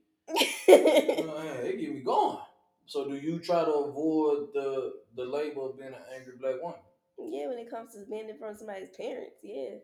You 0.69 1.27
know, 1.27 1.63
they 1.63 1.77
get 1.77 1.93
me 1.95 2.01
going. 2.01 2.39
So 2.87 3.09
do 3.09 3.17
you 3.17 3.39
try 3.39 3.65
to 3.65 3.71
avoid 3.73 4.49
the 4.55 4.93
the 5.17 5.25
label 5.25 5.71
of 5.71 5.79
being 5.79 5.89
an 5.93 6.01
angry 6.15 6.35
black 6.41 6.63
woman? 6.63 6.79
Yeah, 7.19 7.49
when 7.49 7.59
it 7.59 7.71
comes 7.71 7.95
to 7.95 8.05
being 8.11 8.29
in 8.29 8.39
front 8.39 8.55
of 8.55 8.59
somebody's 8.59 8.91
parents, 8.97 9.37
yeah. 9.43 9.77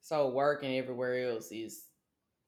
So 0.00 0.28
work 0.30 0.62
and 0.64 0.74
everywhere 0.74 1.30
else 1.30 1.50
is 1.52 1.84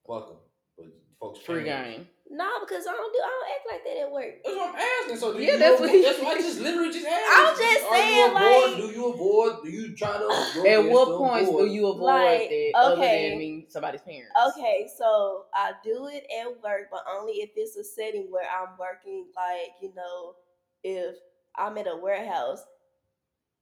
Welcome, 0.04 0.36
but 0.76 0.86
folks 1.20 1.40
free 1.40 1.64
parents- 1.64 1.98
game. 1.98 2.08
Nah, 2.28 2.58
because 2.60 2.86
I 2.88 2.92
don't 2.92 3.12
do 3.12 3.20
I 3.22 3.28
don't 3.28 3.50
act 3.54 3.66
like 3.70 3.84
that 3.84 4.00
at 4.02 4.10
work. 4.12 4.42
That's 4.44 4.56
what 4.56 4.68
I'm 4.74 4.80
asking. 5.04 5.16
So 5.16 5.32
do 5.32 5.40
Yeah, 5.42 5.52
you 5.52 5.58
that's 5.58 5.80
avoid, 5.80 5.90
what- 5.94 6.02
that's 6.02 6.18
what 6.20 6.36
I 6.36 6.40
just 6.40 6.60
literally 6.60 6.92
just 6.92 7.06
asked. 7.06 7.24
I'm 7.30 7.56
just 7.56 7.84
Are 7.86 7.96
you 7.96 8.02
saying, 8.02 8.30
avoid, 8.30 8.70
like- 8.70 8.76
do 8.76 8.98
you 8.98 9.06
avoid? 9.12 9.62
Do 9.62 9.70
you 9.70 9.96
try 9.96 10.12
to? 10.18 10.24
At 10.70 10.84
what 10.90 11.04
to 11.06 11.18
points 11.18 11.50
do 11.50 11.66
you 11.66 11.86
avoid 11.86 12.02
Like, 12.02 12.48
that 12.50 12.70
other 12.74 12.96
okay. 13.02 13.30
than 13.30 13.38
being 13.38 13.66
somebody's 13.68 14.00
parents? 14.02 14.32
Okay, 14.58 14.88
so 14.98 15.44
I 15.54 15.72
do 15.84 16.08
it 16.12 16.26
at 16.40 16.46
work, 16.62 16.88
but 16.90 17.04
only 17.16 17.34
if 17.34 17.50
it's 17.56 17.76
a 17.76 17.84
setting 17.84 18.26
where 18.30 18.46
I'm 18.50 18.76
working. 18.78 19.26
Like 19.36 19.70
you 19.80 19.92
know, 19.94 20.34
if 20.82 21.14
I'm 21.56 21.78
at 21.78 21.86
a 21.86 21.96
warehouse, 21.96 22.62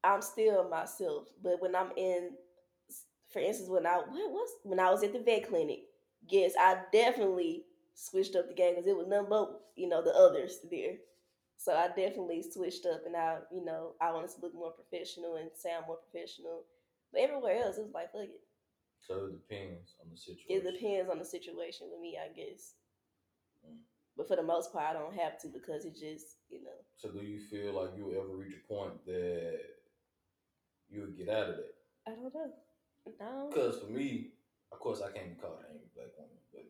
I'm 0.04 0.22
still 0.22 0.68
myself. 0.68 1.28
But 1.42 1.60
when 1.60 1.74
I'm 1.74 1.90
in, 1.96 2.30
for 3.30 3.40
instance, 3.40 3.70
when 3.70 3.86
I 3.86 3.96
what 3.96 4.30
was 4.30 4.50
when 4.62 4.80
I 4.80 4.90
was 4.90 5.02
at 5.02 5.12
the 5.12 5.20
vet 5.20 5.48
clinic, 5.48 5.80
yes, 6.28 6.52
I 6.58 6.78
definitely 6.92 7.64
switched 7.94 8.36
up 8.36 8.48
the 8.48 8.54
game 8.54 8.74
because 8.74 8.88
it 8.88 8.96
was 8.96 9.06
none 9.06 9.26
but 9.28 9.60
you 9.76 9.88
know 9.88 10.02
the 10.02 10.14
others 10.14 10.58
there. 10.70 10.94
So 11.56 11.72
I 11.72 11.88
definitely 11.88 12.42
switched 12.42 12.84
up, 12.86 13.06
and 13.06 13.16
I 13.16 13.38
you 13.52 13.64
know 13.64 13.92
I 14.00 14.12
wanted 14.12 14.30
to 14.30 14.40
look 14.42 14.54
more 14.54 14.72
professional 14.72 15.36
and 15.36 15.50
sound 15.56 15.86
more 15.86 15.98
professional. 16.10 16.64
But 17.12 17.22
everywhere 17.22 17.62
else, 17.62 17.78
it 17.78 17.84
was 17.84 17.94
like 17.94 18.12
fuck 18.12 18.22
it. 18.22 18.44
So 19.06 19.26
it 19.26 19.48
depends 19.48 19.94
on 20.00 20.08
the 20.10 20.16
situation. 20.16 20.48
It 20.48 20.64
depends 20.64 21.10
on 21.10 21.18
the 21.18 21.24
situation 21.24 21.88
with 21.92 22.00
me, 22.00 22.16
I 22.16 22.32
guess. 22.32 22.74
Mm. 23.60 23.76
But 24.16 24.28
for 24.28 24.36
the 24.36 24.42
most 24.42 24.72
part, 24.72 24.86
I 24.86 24.92
don't 24.92 25.14
have 25.14 25.38
to 25.40 25.48
because 25.48 25.84
it 25.84 25.94
just, 25.94 26.38
you 26.48 26.62
know. 26.62 26.78
So 26.96 27.10
do 27.10 27.20
you 27.20 27.40
feel 27.50 27.74
like 27.74 27.90
you'll 27.96 28.14
ever 28.16 28.34
reach 28.36 28.54
a 28.56 28.72
point 28.72 29.04
that 29.06 29.60
you 30.94 31.00
would 31.02 31.16
get 31.16 31.28
out 31.28 31.50
of 31.50 31.56
that? 31.56 31.74
I 32.06 32.10
don't 32.10 32.34
know. 32.34 32.52
No. 33.20 33.50
Because 33.52 33.78
for 33.80 33.86
me, 33.90 34.28
of 34.72 34.78
course, 34.78 35.02
I 35.02 35.10
can't 35.12 35.28
be 35.36 35.40
called 35.40 35.58
an 35.60 35.66
angry 35.70 35.88
black 35.94 36.08
woman, 36.16 36.38
but 36.52 36.64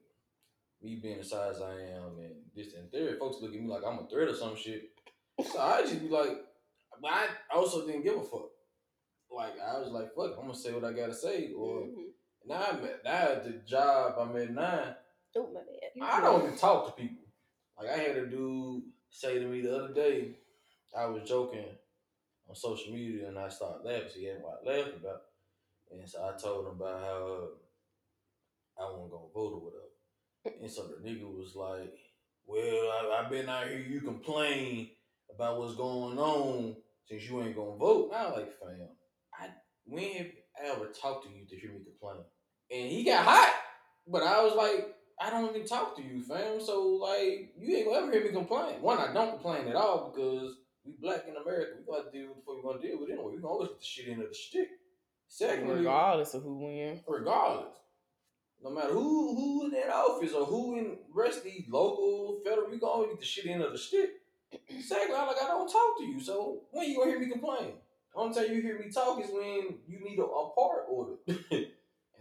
me 0.82 0.96
being 0.96 1.18
the 1.18 1.24
size 1.24 1.60
I 1.60 1.72
am 1.96 2.18
and 2.18 2.34
this 2.54 2.74
and 2.74 2.88
there, 2.92 3.16
folks 3.18 3.38
look 3.40 3.54
at 3.54 3.60
me 3.60 3.68
like 3.68 3.82
I'm 3.86 3.98
a 4.00 4.08
threat 4.08 4.28
or 4.28 4.34
some 4.34 4.56
shit. 4.56 4.90
So 5.52 5.58
I 5.60 5.82
just 5.82 6.00
be 6.00 6.08
like, 6.08 6.36
but 7.00 7.10
I 7.12 7.28
also 7.54 7.86
didn't 7.86 8.02
give 8.04 8.16
a 8.16 8.22
fuck. 8.22 8.50
Like 9.30 9.54
I 9.60 9.78
was 9.78 9.88
like, 9.90 10.14
fuck, 10.14 10.36
I'm 10.38 10.46
gonna 10.46 10.54
say 10.54 10.72
what 10.72 10.84
I 10.84 10.92
gotta 10.92 11.14
say. 11.14 11.52
Or 11.52 11.82
Mhm. 11.82 12.12
now 12.46 12.62
I'm 12.70 12.84
at 12.84 13.04
now 13.04 13.10
at 13.32 13.44
the 13.44 13.50
job 13.66 14.16
I'm 14.18 14.36
at 14.36 14.50
now, 14.50 14.96
Oh 15.36 15.50
my 15.52 15.60
bad. 15.60 16.08
I 16.18 16.20
don't 16.20 16.44
even 16.44 16.56
talk 16.58 16.86
to 16.86 17.02
people. 17.02 17.24
Like 17.78 17.88
I 17.90 17.96
had 17.96 18.16
a 18.16 18.26
dude 18.26 18.84
say 19.10 19.38
to 19.40 19.46
me 19.46 19.60
the 19.62 19.76
other 19.76 19.92
day, 19.94 20.36
I 20.96 21.06
was 21.06 21.28
joking 21.28 21.64
on 22.48 22.54
social 22.54 22.92
media 22.92 23.28
and 23.28 23.38
I 23.38 23.48
started 23.48 23.84
laughing. 23.84 24.08
So 24.12 24.20
he 24.20 24.26
had 24.26 24.42
what 24.42 24.60
I 24.64 24.70
laughed 24.70 24.96
about. 25.00 25.20
And 25.90 26.08
so 26.08 26.24
I 26.24 26.36
told 26.40 26.66
him 26.66 26.72
about 26.72 27.00
how 27.00 27.48
uh, 28.78 28.82
I 28.82 28.92
wasn't 28.92 29.10
gonna 29.10 29.32
vote 29.34 29.52
or 29.54 29.60
whatever. 29.60 30.60
And 30.60 30.70
so 30.70 30.88
the 30.88 31.08
nigga 31.08 31.24
was 31.24 31.54
like, 31.54 31.94
Well, 32.46 33.12
I've 33.16 33.30
been 33.30 33.48
out 33.48 33.68
here, 33.68 33.78
you 33.78 34.00
complain 34.00 34.90
about 35.34 35.58
what's 35.58 35.76
going 35.76 36.18
on 36.18 36.76
since 37.06 37.28
you 37.28 37.42
ain't 37.42 37.56
gonna 37.56 37.76
vote. 37.76 38.10
And 38.12 38.20
I 38.20 38.26
was 38.26 38.36
like, 38.38 38.52
fam, 38.58 38.88
I 39.38 39.48
when 39.86 40.12
have 40.12 40.26
I 40.60 40.70
ever 40.72 40.86
talked 40.86 41.26
to 41.26 41.32
you 41.32 41.46
to 41.46 41.56
hear 41.56 41.70
me 41.70 41.80
complain? 41.84 42.24
And 42.70 42.90
he 42.90 43.04
got 43.04 43.24
hot. 43.24 43.54
But 44.06 44.22
I 44.22 44.42
was 44.42 44.54
like, 44.54 44.94
I 45.20 45.30
don't 45.30 45.54
even 45.54 45.66
talk 45.66 45.96
to 45.96 46.02
you, 46.02 46.22
fam. 46.22 46.60
So 46.60 46.82
like 47.00 47.54
you 47.58 47.76
ain't 47.76 47.86
gonna 47.86 47.98
ever 47.98 48.12
hear 48.12 48.24
me 48.24 48.30
complain. 48.30 48.80
One, 48.80 48.98
I 48.98 49.12
don't 49.12 49.32
complain 49.32 49.68
at 49.68 49.76
all 49.76 50.12
because 50.14 50.56
we 50.84 50.92
black 51.00 51.24
in 51.28 51.36
America. 51.36 51.72
We 51.78 51.92
gotta 51.92 52.10
deal 52.10 52.28
with 52.28 52.44
what 52.44 52.56
we 52.56 52.62
gonna 52.62 52.82
deal 52.82 53.00
with 53.00 53.10
anyway. 53.10 53.32
We 53.34 53.40
gonna 53.40 53.52
always 53.52 53.68
get 53.70 53.78
the 53.78 53.84
shit 53.84 54.08
into 54.08 54.28
the 54.28 54.34
stick. 54.34 54.68
Secondly, 55.28 55.76
regardless 55.76 56.34
of 56.34 56.42
who 56.42 56.58
wins. 56.58 57.00
regardless. 57.08 57.76
No 58.62 58.70
matter 58.70 58.92
who 58.92 59.34
who 59.34 59.64
in 59.66 59.70
that 59.72 59.90
office 59.90 60.32
or 60.32 60.44
who 60.46 60.78
in 60.78 60.96
rest 61.12 61.38
of 61.38 61.44
these 61.44 61.64
local, 61.68 62.40
federal, 62.44 62.70
we 62.70 62.78
gonna 62.78 62.92
always 62.92 63.10
get 63.10 63.20
the 63.20 63.26
shit 63.26 63.60
of 63.60 63.72
the 63.72 63.78
stick. 63.78 64.10
Secondly, 64.80 65.16
I'm 65.16 65.26
like 65.26 65.42
I 65.42 65.48
don't 65.48 65.70
talk 65.70 65.98
to 65.98 66.04
you, 66.04 66.20
so 66.20 66.62
when 66.70 66.88
you 66.88 66.96
gonna 66.96 67.10
hear 67.10 67.20
me 67.20 67.28
complain? 67.28 67.72
The 68.14 68.20
only 68.20 68.34
time 68.34 68.54
you 68.54 68.62
hear 68.62 68.78
me 68.78 68.90
talk 68.90 69.20
is 69.20 69.30
when 69.30 69.78
you 69.88 70.00
need 70.00 70.18
a, 70.18 70.22
a 70.22 70.50
part 70.54 70.84
order. 70.88 71.14
and 71.26 71.66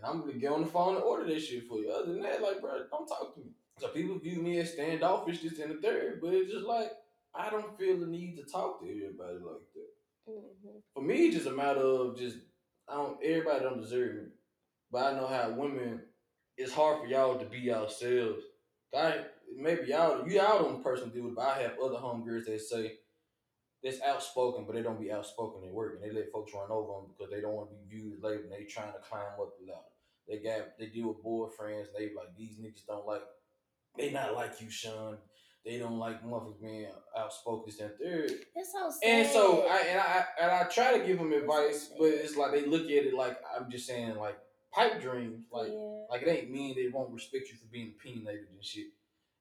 I'm 0.03 0.21
gonna 0.21 0.33
get 0.33 0.51
on 0.51 0.61
the 0.61 0.67
phone 0.67 0.95
and 0.95 1.03
order 1.03 1.31
that 1.31 1.39
shit 1.39 1.67
for 1.67 1.77
you. 1.77 1.91
Other 1.91 2.13
than 2.13 2.23
that, 2.23 2.41
like, 2.41 2.61
bro, 2.61 2.79
don't 2.89 3.07
talk 3.07 3.35
to 3.35 3.41
me. 3.41 3.51
So 3.79 3.89
people 3.89 4.17
view 4.17 4.41
me 4.41 4.59
as 4.59 4.73
standoffish, 4.73 5.41
this 5.41 5.59
and 5.59 5.71
the 5.71 5.81
third, 5.81 6.19
but 6.21 6.33
it's 6.33 6.51
just 6.51 6.65
like 6.65 6.91
I 7.35 7.49
don't 7.49 7.77
feel 7.77 7.99
the 7.99 8.07
need 8.07 8.37
to 8.37 8.43
talk 8.43 8.79
to 8.81 8.85
everybody 8.87 9.37
like 9.39 9.73
that. 9.73 10.31
Mhm. 10.31 10.83
For 10.93 11.01
me, 11.01 11.27
it's 11.27 11.35
just 11.35 11.47
a 11.47 11.51
matter 11.51 11.81
of 11.81 12.17
just 12.17 12.37
I 12.87 12.95
don't. 12.95 13.23
Everybody 13.23 13.61
don't 13.61 13.81
deserve 13.81 14.15
me, 14.15 14.29
but 14.91 15.03
I 15.13 15.17
know 15.17 15.27
how 15.27 15.51
women. 15.51 16.01
It's 16.57 16.73
hard 16.73 17.01
for 17.01 17.07
y'all 17.07 17.39
to 17.39 17.45
be 17.45 17.59
yourselves. 17.59 18.43
I 18.95 19.25
maybe 19.55 19.87
y'all 19.87 20.27
you 20.27 20.35
y'all 20.35 20.59
don't 20.63 20.83
personally 20.83 21.13
do 21.13 21.27
it, 21.29 21.35
but 21.35 21.47
I 21.47 21.61
have 21.63 21.79
other 21.79 21.95
homegirls 21.95 22.45
that 22.45 22.61
say 22.61 22.99
that's 23.83 24.01
outspoken, 24.01 24.65
but 24.65 24.75
they 24.75 24.81
don't 24.81 24.99
be 25.01 25.11
outspoken 25.11 25.67
at 25.67 25.73
work, 25.73 25.95
and 25.95 26.03
they 26.03 26.15
let 26.15 26.31
folks 26.31 26.53
run 26.53 26.71
over 26.71 27.01
them 27.01 27.11
because 27.11 27.31
they 27.31 27.41
don't 27.41 27.55
want 27.55 27.69
to 27.69 27.75
be 27.75 27.97
viewed 27.97 28.13
as. 28.13 28.21
They 28.21 28.65
trying 28.65 28.93
to 28.93 28.99
climb 28.99 29.39
up 29.41 29.53
the 29.59 29.71
ladder. 29.71 29.81
They 30.27 30.37
got 30.37 30.77
they 30.79 30.87
deal 30.87 31.09
with 31.09 31.23
boyfriends. 31.23 31.87
They 31.97 32.13
like 32.15 32.35
these 32.37 32.57
niggas 32.57 32.85
don't 32.87 33.05
like. 33.05 33.23
They 33.97 34.11
not 34.11 34.35
like 34.35 34.61
you, 34.61 34.69
Sean. 34.69 35.17
They 35.65 35.77
don't 35.77 35.97
like 35.97 36.23
motherfuckers 36.23 36.61
being 36.61 36.87
outspoken. 37.17 37.63
This 37.67 37.79
and 37.79 37.91
third. 37.97 38.31
That's 38.53 38.73
so 38.73 38.91
sad. 38.91 39.09
And 39.09 39.29
so 39.29 39.65
I 39.65 39.77
and 39.87 39.99
I 39.99 40.25
and 40.41 40.51
I 40.51 40.63
try 40.65 40.97
to 40.97 41.05
give 41.05 41.19
them 41.19 41.31
advice, 41.31 41.89
but 41.97 42.07
it's 42.07 42.35
like 42.35 42.51
they 42.51 42.65
look 42.65 42.83
at 42.83 43.05
it 43.05 43.13
like 43.13 43.37
I'm 43.55 43.71
just 43.71 43.87
saying 43.87 44.15
like 44.15 44.37
pipe 44.73 45.01
dreams, 45.01 45.45
like 45.51 45.69
yeah. 45.71 46.05
like 46.09 46.21
it 46.23 46.27
ain't 46.27 46.51
mean 46.51 46.75
they 46.75 46.89
won't 46.89 47.13
respect 47.13 47.49
you 47.49 47.55
for 47.55 47.67
being 47.71 47.93
opinionated 47.97 48.47
and 48.53 48.63
shit. 48.63 48.87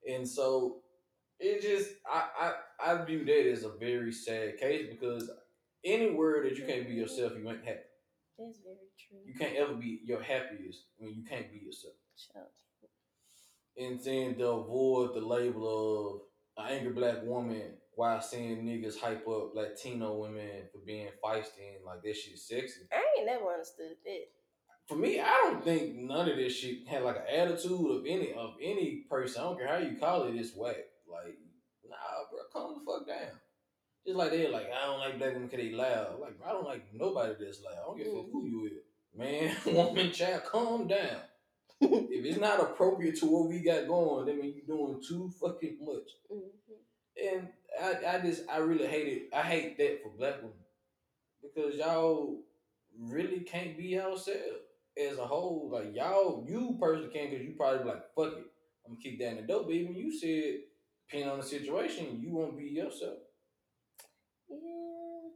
And 0.08 0.28
so 0.28 0.82
it 1.40 1.60
just 1.60 1.90
I 2.08 2.52
I 2.80 2.92
I 2.92 3.04
view 3.04 3.24
that 3.24 3.50
as 3.50 3.64
a 3.64 3.70
very 3.70 4.12
sad 4.12 4.58
case 4.58 4.86
because 4.88 5.28
anywhere 5.84 6.44
that 6.44 6.56
you 6.56 6.64
can't 6.64 6.86
be 6.86 6.94
yourself, 6.94 7.32
you 7.36 7.48
ain't 7.50 7.64
happy. 7.64 7.80
That's 8.38 8.58
very 8.58 8.76
true. 9.08 9.18
You 9.26 9.34
can't 9.34 9.56
ever 9.56 9.74
be 9.74 10.00
your 10.04 10.22
happiest 10.22 10.84
when 10.98 11.14
you 11.14 11.24
can't 11.28 11.50
be 11.52 11.58
yourself. 11.58 11.94
Child. 12.32 12.46
And 13.76 14.00
then 14.00 14.36
to 14.36 14.48
avoid 14.48 15.14
the 15.14 15.20
label 15.20 16.22
of 16.58 16.64
an 16.64 16.72
angry 16.72 16.92
black 16.92 17.22
woman 17.24 17.74
while 17.94 18.20
seeing 18.20 18.64
niggas 18.64 18.98
hype 18.98 19.26
up 19.28 19.54
Latino 19.54 20.16
women 20.16 20.68
for 20.72 20.78
being 20.86 21.08
feisty 21.22 21.76
and 21.76 21.84
like 21.84 22.02
this 22.02 22.18
shit 22.18 22.38
sexy. 22.38 22.80
I 22.92 23.02
ain't 23.18 23.26
never 23.26 23.52
understood 23.52 23.96
that. 24.04 24.24
For 24.88 24.96
me, 24.96 25.20
I 25.20 25.28
don't 25.44 25.64
think 25.64 25.94
none 25.94 26.28
of 26.28 26.36
this 26.36 26.56
shit 26.56 26.86
had 26.88 27.02
like 27.02 27.16
an 27.16 27.34
attitude 27.34 27.90
of 27.90 28.04
any 28.06 28.32
of 28.32 28.54
any 28.60 29.04
person. 29.08 29.40
I 29.40 29.44
don't 29.44 29.58
care 29.58 29.68
how 29.68 29.78
you 29.78 29.96
call 29.96 30.24
it, 30.24 30.34
it's 30.34 30.56
whack. 30.56 30.76
Like, 31.10 31.38
nah, 31.88 31.96
bro, 32.30 32.40
calm 32.52 32.74
the 32.74 32.90
fuck 32.90 33.06
down. 33.06 33.38
Just 34.06 34.16
like 34.16 34.30
they're 34.32 34.50
like, 34.50 34.68
I 34.72 34.86
don't 34.86 34.98
like 34.98 35.18
black 35.18 35.34
women 35.34 35.48
because 35.48 35.64
they 35.64 35.72
loud. 35.72 36.18
Like, 36.20 36.38
bro, 36.38 36.48
I 36.48 36.52
don't 36.52 36.64
like 36.64 36.84
nobody 36.92 37.34
that's 37.38 37.62
loud. 37.62 37.74
I 37.74 37.86
don't 37.86 37.98
give 37.98 38.06
a 38.08 38.16
fuck 38.16 38.32
who 38.32 38.42
mm-hmm. 38.42 38.48
you 38.48 38.66
is. 38.66 38.82
Man, 39.14 39.56
woman, 39.74 40.12
child, 40.12 40.44
calm 40.44 40.88
down. 40.88 41.20
if 42.10 42.24
it's 42.24 42.40
not 42.40 42.60
appropriate 42.60 43.16
to 43.18 43.26
what 43.26 43.48
we 43.48 43.60
got 43.60 43.88
going, 43.88 44.26
then 44.26 44.40
mean 44.40 44.54
you're 44.56 44.76
doing 44.76 45.02
too 45.06 45.30
fucking 45.40 45.78
much. 45.82 46.10
hmm 46.30 46.48
And 47.20 47.48
I, 47.80 48.16
I 48.16 48.20
just, 48.20 48.42
I 48.50 48.58
really 48.58 48.86
hate 48.86 49.08
it. 49.08 49.22
I 49.34 49.42
hate 49.42 49.78
that 49.78 50.02
for 50.02 50.10
black 50.10 50.36
women 50.36 50.52
because 51.42 51.74
y'all 51.76 52.40
really 52.98 53.40
can't 53.40 53.76
be 53.76 53.84
yourself 53.84 54.36
as 54.96 55.18
a 55.18 55.26
whole. 55.26 55.70
Like 55.72 55.94
y'all, 55.94 56.44
you 56.48 56.76
personally 56.80 57.12
can't 57.12 57.30
because 57.30 57.44
you 57.44 57.54
probably 57.56 57.84
be 57.84 57.90
like, 57.90 58.14
fuck 58.14 58.38
it, 58.38 58.46
I'm 58.86 58.94
gonna 58.94 59.02
kick 59.02 59.20
in 59.20 59.36
the 59.36 59.42
dope. 59.42 59.66
But 59.66 59.74
even 59.74 59.96
you 59.96 60.16
said, 60.16 60.60
depending 61.08 61.30
on 61.30 61.38
the 61.40 61.44
situation, 61.46 62.20
you 62.22 62.30
won't 62.32 62.58
be 62.58 62.66
yourself. 62.66 63.18
Yeah. 64.48 65.30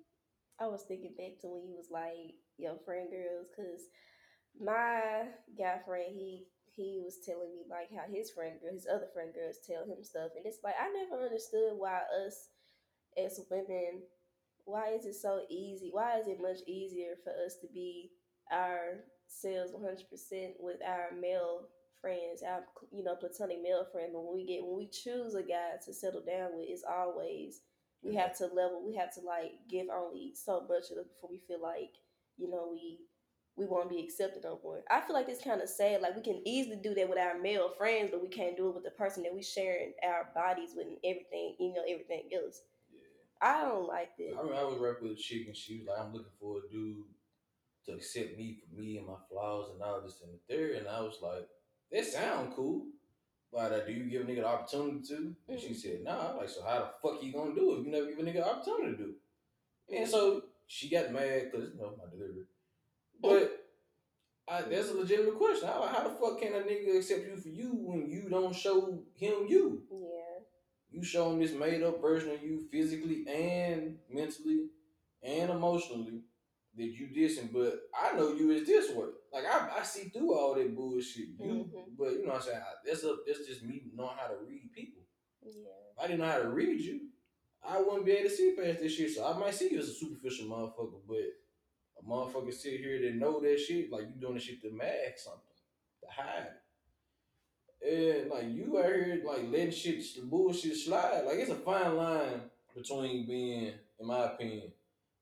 I 0.61 0.69
was 0.69 0.85
thinking 0.89 1.15
back 1.19 1.41
to 1.41 1.49
when 1.49 1.67
you 1.67 1.75
was 1.77 1.89
like 1.91 2.35
your 2.57 2.77
friend 2.85 3.11
girls, 3.11 3.47
cause 3.55 3.89
my 4.63 5.29
guy 5.59 5.81
friend 5.87 6.13
he 6.15 6.47
he 6.75 7.01
was 7.03 7.19
telling 7.25 7.51
me 7.53 7.63
like 7.71 7.89
how 7.91 8.05
his 8.11 8.31
friend 8.31 8.61
girl, 8.61 8.73
his 8.73 8.87
other 8.87 9.09
friend 9.15 9.33
girls 9.35 9.59
tell 9.67 9.85
him 9.85 10.03
stuff, 10.03 10.33
and 10.37 10.45
it's 10.47 10.59
like 10.65 10.75
I 10.81 10.89
never 10.93 11.25
understood 11.25 11.75
why 11.77 12.01
us 12.27 12.49
as 13.17 13.41
women, 13.51 14.03
why 14.65 14.91
is 14.91 15.07
it 15.07 15.15
so 15.15 15.43
easy? 15.49 15.91
Why 15.93 16.19
is 16.19 16.29
it 16.29 16.41
much 16.41 16.59
easier 16.67 17.15
for 17.25 17.31
us 17.45 17.57
to 17.63 17.69
be 17.73 18.11
ourselves 18.53 19.73
one 19.73 19.83
hundred 19.83 20.09
percent 20.11 20.55
with 20.61 20.79
our 20.87 21.11
male 21.19 21.69
friends, 22.01 22.43
our 22.47 22.65
you 22.93 23.05
know 23.05 23.17
platonic 23.17 23.63
male 23.63 23.87
friends, 23.93 24.11
but 24.13 24.25
when 24.25 24.35
we 24.35 24.47
get 24.47 24.65
when 24.65 24.77
we 24.77 24.89
choose 24.89 25.35
a 25.35 25.43
guy 25.43 25.77
to 25.85 25.95
settle 25.95 26.23
down 26.25 26.51
with, 26.57 26.67
it's 26.69 26.85
always 26.89 27.61
we 28.03 28.15
have 28.15 28.37
to 28.39 28.47
level 28.47 28.85
we 28.87 28.95
have 28.95 29.13
to 29.15 29.21
like 29.21 29.53
give 29.71 29.87
only 29.93 30.33
so 30.35 30.61
much 30.69 30.91
of 30.93 30.99
it 30.99 31.09
before 31.09 31.31
we 31.31 31.41
feel 31.49 31.61
like 31.63 31.91
you 32.37 32.49
know 32.51 32.69
we 32.71 33.01
we 33.57 33.67
won't 33.67 33.89
be 33.91 34.01
accepted 34.01 34.43
no 34.45 34.59
more 34.63 34.83
i 34.91 35.01
feel 35.01 35.15
like 35.15 35.29
it's 35.29 35.43
kind 35.43 35.61
of 35.63 35.69
sad 35.69 36.01
like 36.03 36.15
we 36.17 36.23
can 36.23 36.41
easily 36.47 36.77
do 36.77 36.95
that 36.95 37.09
with 37.09 37.19
our 37.19 37.39
male 37.39 37.71
friends 37.79 38.11
but 38.13 38.23
we 38.23 38.29
can't 38.29 38.57
do 38.57 38.69
it 38.69 38.75
with 38.75 38.85
the 38.85 38.91
person 38.91 39.23
that 39.23 39.35
we 39.35 39.43
sharing 39.43 39.93
our 40.05 40.29
bodies 40.35 40.71
with 40.77 40.87
and 40.87 40.97
everything 41.05 41.55
you 41.59 41.73
know 41.73 41.83
everything 41.89 42.29
else 42.35 42.63
Yeah. 42.93 43.01
i 43.43 43.63
don't 43.63 43.87
like 43.89 44.17
that 44.19 44.35
I 44.37 44.41
remember 44.41 44.55
I 44.61 44.65
was 44.65 44.79
rapping 44.79 45.09
with 45.09 45.19
a 45.19 45.21
chick 45.21 45.47
and 45.47 45.57
she 45.57 45.79
was 45.79 45.89
like, 45.89 45.99
I'm 46.01 46.13
looking 46.13 46.33
for 46.41 46.59
a 46.59 46.71
dude 46.71 47.05
to 47.87 47.93
accept 47.93 48.37
me 48.37 48.59
for 48.61 48.81
me 48.81 48.99
and 48.99 49.07
my 49.07 49.15
flaws 49.31 49.71
and 49.73 49.83
all 49.83 50.01
this 50.01 50.21
and 50.23 50.33
the 50.35 50.55
third. 50.55 50.77
And 50.79 50.89
I 50.89 51.01
was 51.01 51.19
like, 51.23 51.47
that 51.93 52.05
sound 52.05 52.53
cool. 52.55 52.87
But 53.53 53.73
uh, 53.73 53.85
do 53.87 53.93
you 53.93 54.05
give 54.05 54.23
a 54.23 54.25
nigga 54.25 54.43
the 54.43 54.47
opportunity 54.49 55.07
to? 55.09 55.35
And 55.49 55.61
she 55.61 55.69
Mhm. 55.69 55.77
said, 55.77 56.05
nah. 56.05 56.31
I'm 56.33 56.37
like, 56.39 56.49
so 56.49 56.63
how 56.65 56.81
the 56.81 56.91
fuck 57.01 57.23
you 57.23 57.33
gonna 57.33 57.55
do 57.55 57.73
it 57.75 57.79
if 57.81 57.87
you 57.87 57.93
never 57.93 58.07
give 58.07 58.19
a 58.19 58.23
nigga 58.23 58.35
the 58.45 58.51
opportunity 58.51 58.97
to 58.97 59.03
do 59.05 59.15
it? 59.89 59.97
And 59.99 60.09
so 60.09 60.43
she 60.67 60.89
got 60.91 61.13
mad 61.13 61.51
because, 61.53 61.71
you 61.73 61.81
know, 61.81 61.95
my 61.97 62.11
delivery. 62.11 62.45
But 63.29 63.53
I, 64.49 64.63
that's 64.63 64.91
a 64.91 64.95
legitimate 64.95 65.37
question. 65.37 65.69
Like, 65.69 65.91
how 65.95 66.05
the 66.05 66.15
fuck 66.15 66.41
can 66.41 66.55
a 66.55 66.59
nigga 66.59 66.97
accept 66.99 67.27
you 67.27 67.37
for 67.37 67.49
you 67.49 67.71
when 67.73 68.09
you 68.09 68.29
don't 68.31 68.55
show 68.55 69.03
him 69.15 69.47
you? 69.49 69.83
yeah 69.91 69.99
you 70.89 71.05
show 71.05 71.31
him 71.33 71.41
this 71.41 71.53
made 71.53 71.83
up 71.83 72.01
version 72.01 72.31
of 72.31 72.43
you 72.43 72.65
physically 72.71 73.25
and 73.29 73.97
mentally 74.09 74.69
and 75.23 75.51
emotionally 75.51 76.21
that 76.77 76.85
you 76.85 77.09
dissing, 77.09 77.53
but 77.53 77.81
I 78.01 78.17
know 78.17 78.33
you 78.33 78.51
is 78.53 78.67
this 78.67 78.91
way. 78.95 79.07
Like 79.33 79.45
I, 79.47 79.81
I 79.81 79.83
see 79.83 80.09
through 80.11 80.33
all 80.39 80.55
that 80.55 80.75
bullshit. 80.77 81.29
You, 81.41 81.69
Mhm. 81.75 81.97
but 81.99 82.13
you 82.13 82.23
know 82.23 82.33
what 82.33 82.37
I'm 82.37 82.43
saying. 82.43 82.59
I, 82.61 82.73
that's 82.87 83.03
a 83.03 83.17
that's 83.27 83.47
just 83.47 83.63
me 83.65 83.83
knowing 83.95 84.17
how 84.17 84.29
to 84.29 84.37
read 84.47 84.71
people. 84.75 85.03
yeah 85.43 85.51
If 85.97 85.99
I 86.05 86.07
didn't 86.07 86.21
know 86.21 86.31
how 86.31 86.39
to 86.43 86.49
read 86.51 86.81
you, 86.81 87.01
I 87.67 87.81
wouldn't 87.81 88.05
be 88.07 88.13
able 88.13 88.31
to 88.31 88.35
see 88.37 88.55
past 88.57 88.81
this 88.81 88.93
shit. 88.95 89.11
So 89.11 89.27
I 89.27 89.37
might 89.39 89.55
see 89.55 89.71
you 89.73 89.81
as 89.81 89.89
a 89.89 89.93
superficial 89.95 90.47
motherfucker, 90.47 91.01
but 91.09 91.25
a 92.07 92.11
motherfucker 92.11 92.53
sit 92.53 92.81
here 92.81 93.01
that 93.03 93.15
know 93.15 93.41
that 93.41 93.59
shit, 93.59 93.91
like 93.91 94.03
you 94.03 94.21
doing 94.21 94.35
this 94.35 94.45
shit 94.45 94.63
to 94.63 94.71
mask 94.71 95.19
something, 95.19 95.41
to 96.01 96.07
hide. 96.11 96.49
And 97.87 98.31
like 98.31 98.45
you 98.49 98.79
out 98.79 98.87
here 98.87 99.23
like 99.25 99.51
letting 99.51 99.71
shit 99.71 100.03
bullshit 100.25 100.77
slide. 100.77 101.23
Like 101.27 101.39
it's 101.39 101.51
a 101.51 101.57
fine 101.57 101.97
line 101.97 102.41
between 102.75 103.27
being, 103.27 103.73
in 104.01 104.07
my 104.07 104.25
opinion, 104.25 104.73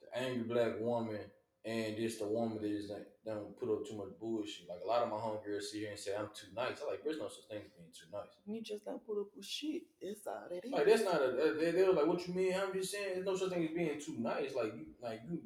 the 0.01 0.19
angry 0.19 0.43
black 0.43 0.79
woman 0.79 1.19
and 1.65 1.97
just 1.97 2.21
a 2.21 2.25
woman 2.25 2.59
that 2.61 2.69
just 2.69 2.89
don't, 2.89 3.05
don't 3.25 3.59
put 3.59 3.71
up 3.71 3.87
too 3.87 3.97
much 3.97 4.09
bullshit. 4.19 4.69
Like 4.69 4.79
a 4.83 4.87
lot 4.87 5.01
of 5.01 5.09
my 5.09 5.17
homegirls 5.17 5.63
sit 5.63 5.79
here 5.79 5.89
and 5.89 5.99
say 5.99 6.15
I'm 6.15 6.27
too 6.27 6.47
nice. 6.55 6.77
I'm 6.81 6.89
like, 6.89 7.03
there's 7.03 7.17
no 7.17 7.27
such 7.27 7.45
thing 7.49 7.61
as 7.65 7.71
being 7.75 7.89
too 7.91 8.05
nice. 8.13 8.29
You 8.45 8.61
just 8.61 8.85
don't 8.85 9.05
put 9.05 9.19
up 9.19 9.27
with 9.35 9.45
shit. 9.45 9.81
That's 10.01 10.27
all 10.27 10.45
that 10.49 10.63
is. 10.63 10.71
Like 10.71 10.85
that's 10.85 11.03
not 11.03 11.21
a. 11.21 11.55
They, 11.59 11.71
they 11.71 11.83
were 11.83 11.93
like, 11.93 12.05
"What 12.05 12.27
you 12.27 12.35
mean?" 12.35 12.53
I'm 12.53 12.71
just 12.71 12.91
saying, 12.91 13.15
there's 13.15 13.25
no 13.25 13.35
such 13.35 13.49
thing 13.49 13.65
as 13.65 13.71
being 13.71 13.99
too 13.99 14.15
nice. 14.19 14.53
Like 14.55 14.75
you, 14.75 14.85
like 15.01 15.21
you, 15.29 15.39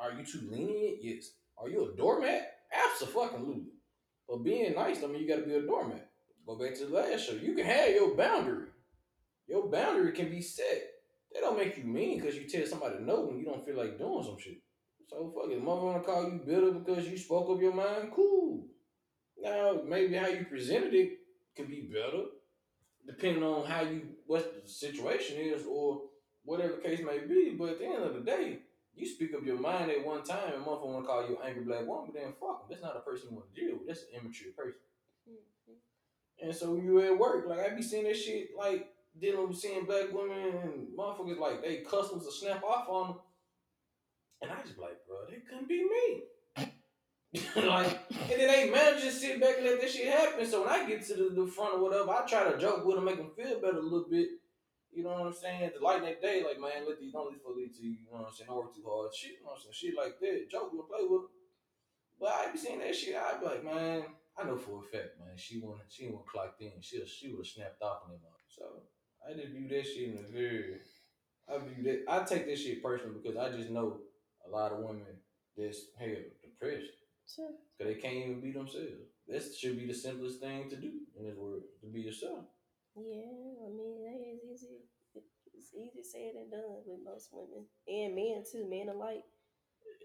are 0.00 0.12
you 0.12 0.24
too 0.24 0.48
lenient? 0.50 0.98
Yes. 1.02 1.32
Are 1.58 1.68
you 1.68 1.92
a 1.92 1.96
doormat? 1.96 2.54
Absolutely. 2.72 3.64
But 4.28 4.44
being 4.44 4.74
nice, 4.74 5.02
I 5.02 5.06
mean, 5.06 5.22
you 5.22 5.28
got 5.28 5.40
to 5.40 5.46
be 5.46 5.54
a 5.54 5.62
doormat. 5.62 6.08
Go 6.46 6.56
back 6.56 6.74
to 6.76 6.86
the 6.86 6.94
last 6.94 7.26
show. 7.26 7.34
You 7.34 7.54
can 7.54 7.66
have 7.66 7.90
your 7.90 8.16
boundary. 8.16 8.68
Your 9.46 9.68
boundary 9.68 10.12
can 10.12 10.30
be 10.30 10.40
set. 10.40 10.90
They 11.32 11.40
don't 11.40 11.58
make 11.58 11.76
you 11.76 11.84
mean 11.84 12.20
because 12.20 12.36
you 12.36 12.48
tell 12.48 12.66
somebody 12.66 12.96
no 13.00 13.20
when 13.22 13.38
you 13.38 13.44
don't 13.44 13.64
feel 13.64 13.76
like 13.76 13.98
doing 13.98 14.24
some 14.24 14.38
shit. 14.38 14.58
So 15.08 15.32
fuck 15.34 15.50
it. 15.50 15.62
Mother 15.62 15.82
wanna 15.82 16.00
call 16.00 16.24
you 16.24 16.40
bitter 16.44 16.72
because 16.72 17.08
you 17.08 17.18
spoke 17.18 17.50
up 17.50 17.60
your 17.60 17.74
mind. 17.74 18.10
Cool. 18.14 18.66
Now 19.40 19.80
maybe 19.86 20.16
how 20.16 20.28
you 20.28 20.44
presented 20.44 20.94
it 20.94 21.18
could 21.56 21.68
be 21.68 21.90
better, 21.92 22.24
depending 23.06 23.42
on 23.42 23.66
how 23.66 23.82
you 23.82 24.02
what 24.26 24.62
the 24.62 24.68
situation 24.68 25.36
is 25.36 25.64
or 25.68 26.02
whatever 26.44 26.74
case 26.74 27.00
may 27.04 27.18
be. 27.26 27.56
But 27.58 27.70
at 27.70 27.78
the 27.78 27.86
end 27.86 28.04
of 28.04 28.14
the 28.14 28.20
day, 28.20 28.58
you 29.00 29.08
speak 29.08 29.34
up 29.34 29.44
your 29.44 29.58
mind 29.58 29.90
at 29.90 30.04
one 30.04 30.22
time 30.22 30.52
and 30.54 30.64
motherfucker 30.64 30.92
wanna 30.92 31.06
call 31.06 31.28
you 31.28 31.38
an 31.38 31.48
angry 31.48 31.64
black 31.64 31.86
woman, 31.86 32.10
then 32.14 32.32
fuck 32.40 32.60
them. 32.60 32.68
That's 32.68 32.82
not 32.82 32.96
a 32.96 33.00
person 33.00 33.28
you 33.30 33.36
want 33.36 33.54
to 33.54 33.60
deal 33.60 33.78
with. 33.78 33.86
That's 33.86 34.02
an 34.02 34.20
immature 34.20 34.52
person. 34.52 34.80
Mhm. 35.28 35.76
And 36.42 36.54
so 36.54 36.76
you 36.76 37.00
at 37.00 37.18
work, 37.18 37.46
like 37.46 37.60
I 37.60 37.70
be 37.70 37.82
seeing 37.82 38.04
that 38.04 38.16
shit, 38.16 38.56
like 38.56 38.94
dealing 39.18 39.48
with 39.48 39.58
seeing 39.58 39.84
black 39.84 40.12
women 40.12 40.38
and 40.38 40.88
motherfuckers 40.96 41.38
like 41.38 41.62
they 41.62 41.78
customers 41.78 42.26
to 42.26 42.32
snap 42.32 42.62
off 42.62 42.88
on 42.88 43.08
them. 43.08 43.18
And 44.42 44.50
I 44.50 44.62
just 44.62 44.76
be 44.76 44.82
like, 44.82 45.06
bro, 45.06 45.26
they 45.28 45.40
couldn't 45.40 45.68
be 45.68 45.84
me. 45.84 46.24
like, 47.56 48.00
and 48.10 48.40
then 48.40 48.48
they 48.48 48.70
managers 48.70 49.20
sit 49.20 49.40
back 49.40 49.56
and 49.58 49.66
let 49.66 49.80
that 49.80 49.90
shit 49.90 50.08
happen. 50.08 50.44
So 50.46 50.62
when 50.62 50.70
I 50.70 50.88
get 50.88 51.06
to 51.06 51.14
the, 51.14 51.42
the 51.42 51.46
front 51.46 51.74
or 51.74 51.80
whatever, 51.82 52.10
I 52.10 52.26
try 52.26 52.50
to 52.50 52.58
joke 52.58 52.84
with 52.84 52.96
them, 52.96 53.04
make 53.04 53.18
them 53.18 53.30
feel 53.36 53.60
better 53.60 53.78
a 53.78 53.82
little 53.82 54.06
bit. 54.10 54.30
You 54.92 55.04
know 55.04 55.10
what 55.14 55.26
I'm 55.30 55.32
saying? 55.32 55.70
The 55.78 55.84
lighten 55.84 56.04
that 56.04 56.20
day, 56.20 56.42
like, 56.42 56.58
man, 56.60 56.82
let 56.86 56.98
these 56.98 57.12
don't 57.12 57.26
let 57.30 57.34
these 57.34 57.42
fuck 57.42 57.54
lead 57.56 57.72
to 57.74 57.82
you. 57.82 57.94
You 58.02 58.10
know 58.10 58.26
what 58.26 58.28
I'm 58.28 58.34
saying? 58.34 58.48
Don't 58.50 58.58
work 58.58 58.74
too 58.74 58.82
hard. 58.86 59.14
Shit, 59.14 59.38
you 59.38 59.46
know 59.46 59.54
what 59.54 59.62
I'm 59.62 59.70
saying? 59.70 59.78
Shit 59.78 59.96
like 59.96 60.18
that. 60.18 60.50
Joke 60.50 60.70
them, 60.74 60.82
play 60.90 61.06
with. 61.06 61.30
But 62.18 62.34
I 62.34 62.50
be 62.52 62.58
seeing 62.58 62.80
that 62.80 62.94
shit. 62.94 63.14
I 63.16 63.38
be 63.38 63.46
like, 63.46 63.64
man, 63.64 64.04
I 64.36 64.44
know 64.44 64.58
for 64.58 64.82
a 64.82 64.86
fact, 64.90 65.16
man, 65.18 65.36
she 65.36 65.60
wouldn't, 65.60 65.86
she 65.88 66.06
wouldn't 66.06 66.26
clocked 66.26 66.60
in. 66.60 66.72
She 66.80 66.98
she 67.06 67.28
would 67.30 67.46
have 67.46 67.46
snapped 67.46 67.82
off 67.82 68.02
on 68.04 68.10
them. 68.18 68.20
So 68.48 68.64
I 69.22 69.32
just 69.34 69.54
view 69.54 69.68
that 69.68 69.86
shit 69.86 70.10
in 70.10 70.18
a 70.18 70.26
very, 70.28 70.76
I 71.48 71.58
view 71.58 71.82
that, 71.84 72.04
I 72.10 72.24
take 72.24 72.46
this 72.46 72.60
shit 72.62 72.82
personal 72.82 73.14
because 73.14 73.36
I 73.38 73.54
just 73.56 73.70
know 73.70 73.98
a 74.46 74.50
lot 74.50 74.72
of 74.72 74.80
women 74.80 75.06
that's 75.56 75.80
hell 75.98 76.08
depressed 76.42 76.92
Sure. 77.26 77.50
because 77.78 77.94
they 77.94 78.00
can't 78.00 78.14
even 78.16 78.40
be 78.40 78.50
themselves. 78.52 79.06
That 79.28 79.42
should 79.54 79.78
be 79.78 79.86
the 79.86 79.94
simplest 79.94 80.40
thing 80.40 80.68
to 80.70 80.76
do 80.76 80.90
in 81.16 81.24
this 81.24 81.36
world 81.36 81.62
to 81.80 81.86
be 81.86 82.00
yourself. 82.00 82.44
Yeah, 82.96 83.66
I 83.66 83.70
mean, 83.70 84.02
that 84.04 84.20
is 84.20 84.40
easy. 84.44 84.82
It's 85.54 85.72
easy 85.74 86.02
said 86.02 86.34
and 86.40 86.50
done 86.50 86.82
with 86.86 87.00
most 87.04 87.28
women 87.32 87.66
and 87.86 88.14
men 88.14 88.42
too. 88.50 88.66
Men 88.68 88.88
alike. 88.88 89.24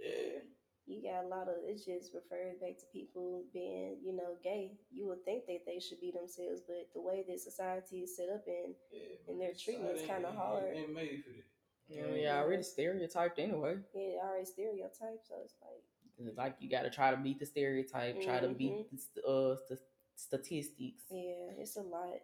Yeah, 0.04 0.44
You 0.86 1.02
got 1.02 1.26
a 1.26 1.28
lot 1.28 1.48
of. 1.48 1.56
It 1.66 1.78
just 1.78 2.14
refers 2.14 2.58
back 2.60 2.78
to 2.80 2.86
people 2.94 3.44
being, 3.54 3.98
you 4.04 4.14
know, 4.16 4.36
gay. 4.44 4.78
You 4.92 5.08
would 5.08 5.24
think 5.26 5.46
that 5.48 5.66
they 5.66 5.80
should 5.80 6.00
be 6.02 6.12
themselves, 6.12 6.62
but 6.68 6.90
the 6.94 7.02
way 7.02 7.24
that 7.28 7.40
society 7.40 8.02
is 8.04 8.16
set 8.16 8.30
up 8.30 8.44
in, 8.48 8.76
yeah. 8.92 9.32
And 9.32 9.42
their 9.42 9.54
treatment 9.54 9.96
is 9.98 10.04
kinda 10.06 10.32
hard. 10.32 10.76
Ain't 10.76 10.94
made 10.94 11.24
for 11.24 11.32
that. 11.32 11.46
Yeah, 11.88 12.16
yeah, 12.16 12.42
already 12.42 12.64
stereotyped 12.64 13.40
anyway. 13.40 13.78
it 13.94 14.20
already 14.22 14.46
stereotyped. 14.46 15.26
So 15.28 15.36
it's 15.44 15.56
like, 15.62 15.84
It's 16.28 16.38
like 16.38 16.56
you 16.60 16.70
got 16.70 16.84
to 16.84 16.90
try 16.90 17.12
to 17.12 17.18
beat 17.18 17.40
the 17.40 17.46
stereotype, 17.46 18.22
try 18.22 18.40
to 18.40 18.50
beat 18.50 18.88
the 19.16 19.22
uh, 19.24 19.56
st- 19.68 19.80
statistics. 20.16 21.04
yeah, 21.10 21.52
it's 21.58 21.78
a 21.78 21.82
lot. 21.82 22.20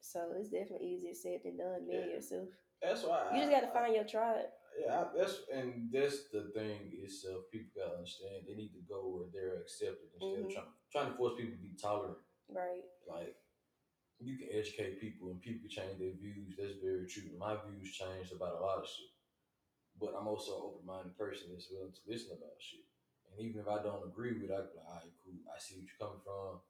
So 0.00 0.32
it's 0.36 0.48
definitely 0.48 0.86
easier 0.88 1.14
said 1.14 1.40
than 1.44 1.56
done. 1.58 1.86
Being 1.86 2.08
Yeah. 2.08 2.14
yourself, 2.16 2.48
That's 2.82 3.04
why 3.04 3.28
you 3.32 3.40
just 3.40 3.52
got 3.52 3.60
to 3.60 3.72
find 3.72 3.94
your 3.94 4.04
tribe. 4.04 4.46
Yeah, 4.78 5.02
I, 5.04 5.16
that's 5.16 5.42
and 5.52 5.92
that's 5.92 6.30
the 6.30 6.50
thing 6.54 6.92
is 6.96 7.26
uh, 7.28 7.42
people 7.52 7.68
gotta 7.76 7.98
understand 7.98 8.46
they 8.46 8.54
need 8.54 8.72
to 8.72 8.80
go 8.88 9.08
where 9.08 9.28
they're 9.32 9.60
accepted 9.60 10.08
instead 10.14 10.40
Mhm. 10.40 10.46
of 10.46 10.52
trying 10.52 10.72
trying 10.92 11.10
to 11.10 11.16
force 11.18 11.34
people 11.36 11.56
to 11.56 11.62
be 11.62 11.74
tolerant. 11.76 12.18
Right. 12.48 12.84
Like 13.06 13.36
you 14.18 14.38
can 14.38 14.48
educate 14.50 15.00
people 15.00 15.30
and 15.30 15.40
people 15.40 15.60
can 15.62 15.70
change 15.70 15.98
their 15.98 16.12
views. 16.12 16.56
That's 16.56 16.78
very 16.78 17.06
true. 17.06 17.36
My 17.36 17.56
views 17.66 17.92
changed 17.92 18.32
about 18.32 18.54
a 18.56 18.60
lot 18.60 18.78
of 18.78 18.88
shit, 18.88 19.10
but 19.98 20.14
I'm 20.14 20.26
also 20.28 20.56
an 20.56 20.62
open 20.64 20.86
minded 20.86 21.16
person 21.18 21.50
that's 21.52 21.70
willing 21.70 21.92
to 21.92 22.00
listen 22.06 22.36
about 22.38 22.56
shit. 22.60 22.86
And 23.30 23.40
even 23.40 23.60
if 23.60 23.68
I 23.68 23.82
don't 23.82 24.06
agree 24.06 24.32
with 24.32 24.50
it, 24.50 24.54
I 24.54 24.60
be 24.62 24.76
like, 24.76 24.86
all 24.86 24.94
right, 24.94 25.12
cool. 25.24 25.34
I 25.54 25.58
see 25.58 25.76
what 25.76 25.88
you're 25.88 25.98
coming 26.08 26.22
from. 26.24 26.60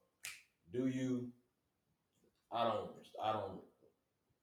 Do 0.72 0.86
you? 0.88 1.32
I 2.52 2.64
don't. 2.64 2.90
I 3.22 3.32
don't 3.32 3.60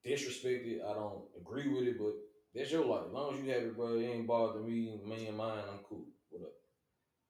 disrespect 0.04 0.66
it. 0.66 0.80
I 0.88 0.94
don't 0.94 1.22
agree 1.40 1.68
with 1.68 1.84
it, 1.84 1.98
but 1.98 2.14
that's 2.54 2.70
your 2.72 2.84
life. 2.84 3.06
As 3.08 3.12
long 3.12 3.34
as 3.34 3.40
you 3.44 3.50
have 3.52 3.62
it, 3.62 3.76
bro, 3.76 3.96
it 3.98 4.04
ain't 4.04 4.26
bothering 4.26 4.66
me, 4.66 5.00
me 5.04 5.26
and 5.26 5.36
mine. 5.36 5.62
I'm 5.70 5.80
cool. 5.88 6.06
Whatever. 6.30 6.52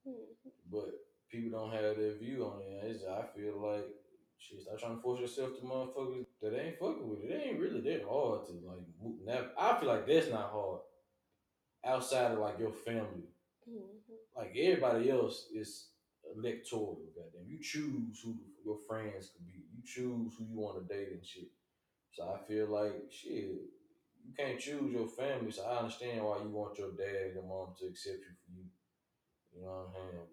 Mhm. 0.06 0.52
But 0.70 0.90
people 1.30 1.58
don't 1.58 1.72
have 1.72 1.96
their 1.96 2.14
view 2.16 2.44
on 2.46 2.62
it. 2.62 2.84
It's, 2.90 3.04
I 3.04 3.24
feel 3.36 3.60
like 3.60 3.86
shit. 4.38 4.62
Stop 4.62 4.78
trying 4.78 4.96
to 4.96 5.02
force 5.02 5.20
yourself 5.20 5.56
to 5.56 5.62
motherfuckers 5.66 6.26
that 6.42 6.54
ain't 6.58 6.78
fucking 6.78 7.08
with 7.08 7.20
it. 7.24 7.30
It 7.30 7.42
ain't 7.46 7.60
really 7.60 7.80
that 7.82 8.04
hard 8.08 8.46
to 8.46 8.52
like. 8.52 8.78
move- 9.02 9.20
Now, 9.24 9.50
I 9.58 9.78
feel 9.78 9.88
like 9.88 10.06
that's 10.06 10.30
not 10.30 10.50
hard. 10.50 10.80
Outside 11.84 12.32
of 12.32 12.38
like 12.38 12.58
your 12.58 12.72
family, 12.72 13.28
Mhm. 13.68 14.00
like 14.36 14.56
everybody 14.56 15.10
else 15.10 15.48
is 15.52 15.90
electoral. 16.34 16.96
Goddamn, 17.14 17.46
you 17.46 17.58
choose 17.62 18.20
who 18.22 18.36
your 18.64 18.78
friends 18.88 19.30
could 19.30 19.46
be. 19.46 19.57
Choose 19.94 20.34
who 20.36 20.44
you 20.44 20.58
want 20.58 20.86
to 20.86 20.94
date 20.94 21.08
and 21.12 21.24
shit. 21.24 21.48
So 22.12 22.24
I 22.24 22.46
feel 22.46 22.68
like 22.68 23.10
shit. 23.10 23.32
You 24.28 24.34
can't 24.36 24.58
choose 24.60 24.92
your 24.92 25.08
family, 25.08 25.50
so 25.50 25.64
I 25.64 25.78
understand 25.78 26.22
why 26.22 26.38
you 26.42 26.50
want 26.50 26.78
your 26.78 26.90
dad 26.90 27.26
and 27.26 27.34
your 27.34 27.44
mom 27.44 27.74
to 27.78 27.86
accept 27.86 28.18
you 28.18 28.34
for 28.44 28.52
you. 28.52 28.64
You 29.54 29.62
know 29.62 29.88
what 29.92 30.02
I'm 30.02 30.10
saying? 30.12 30.26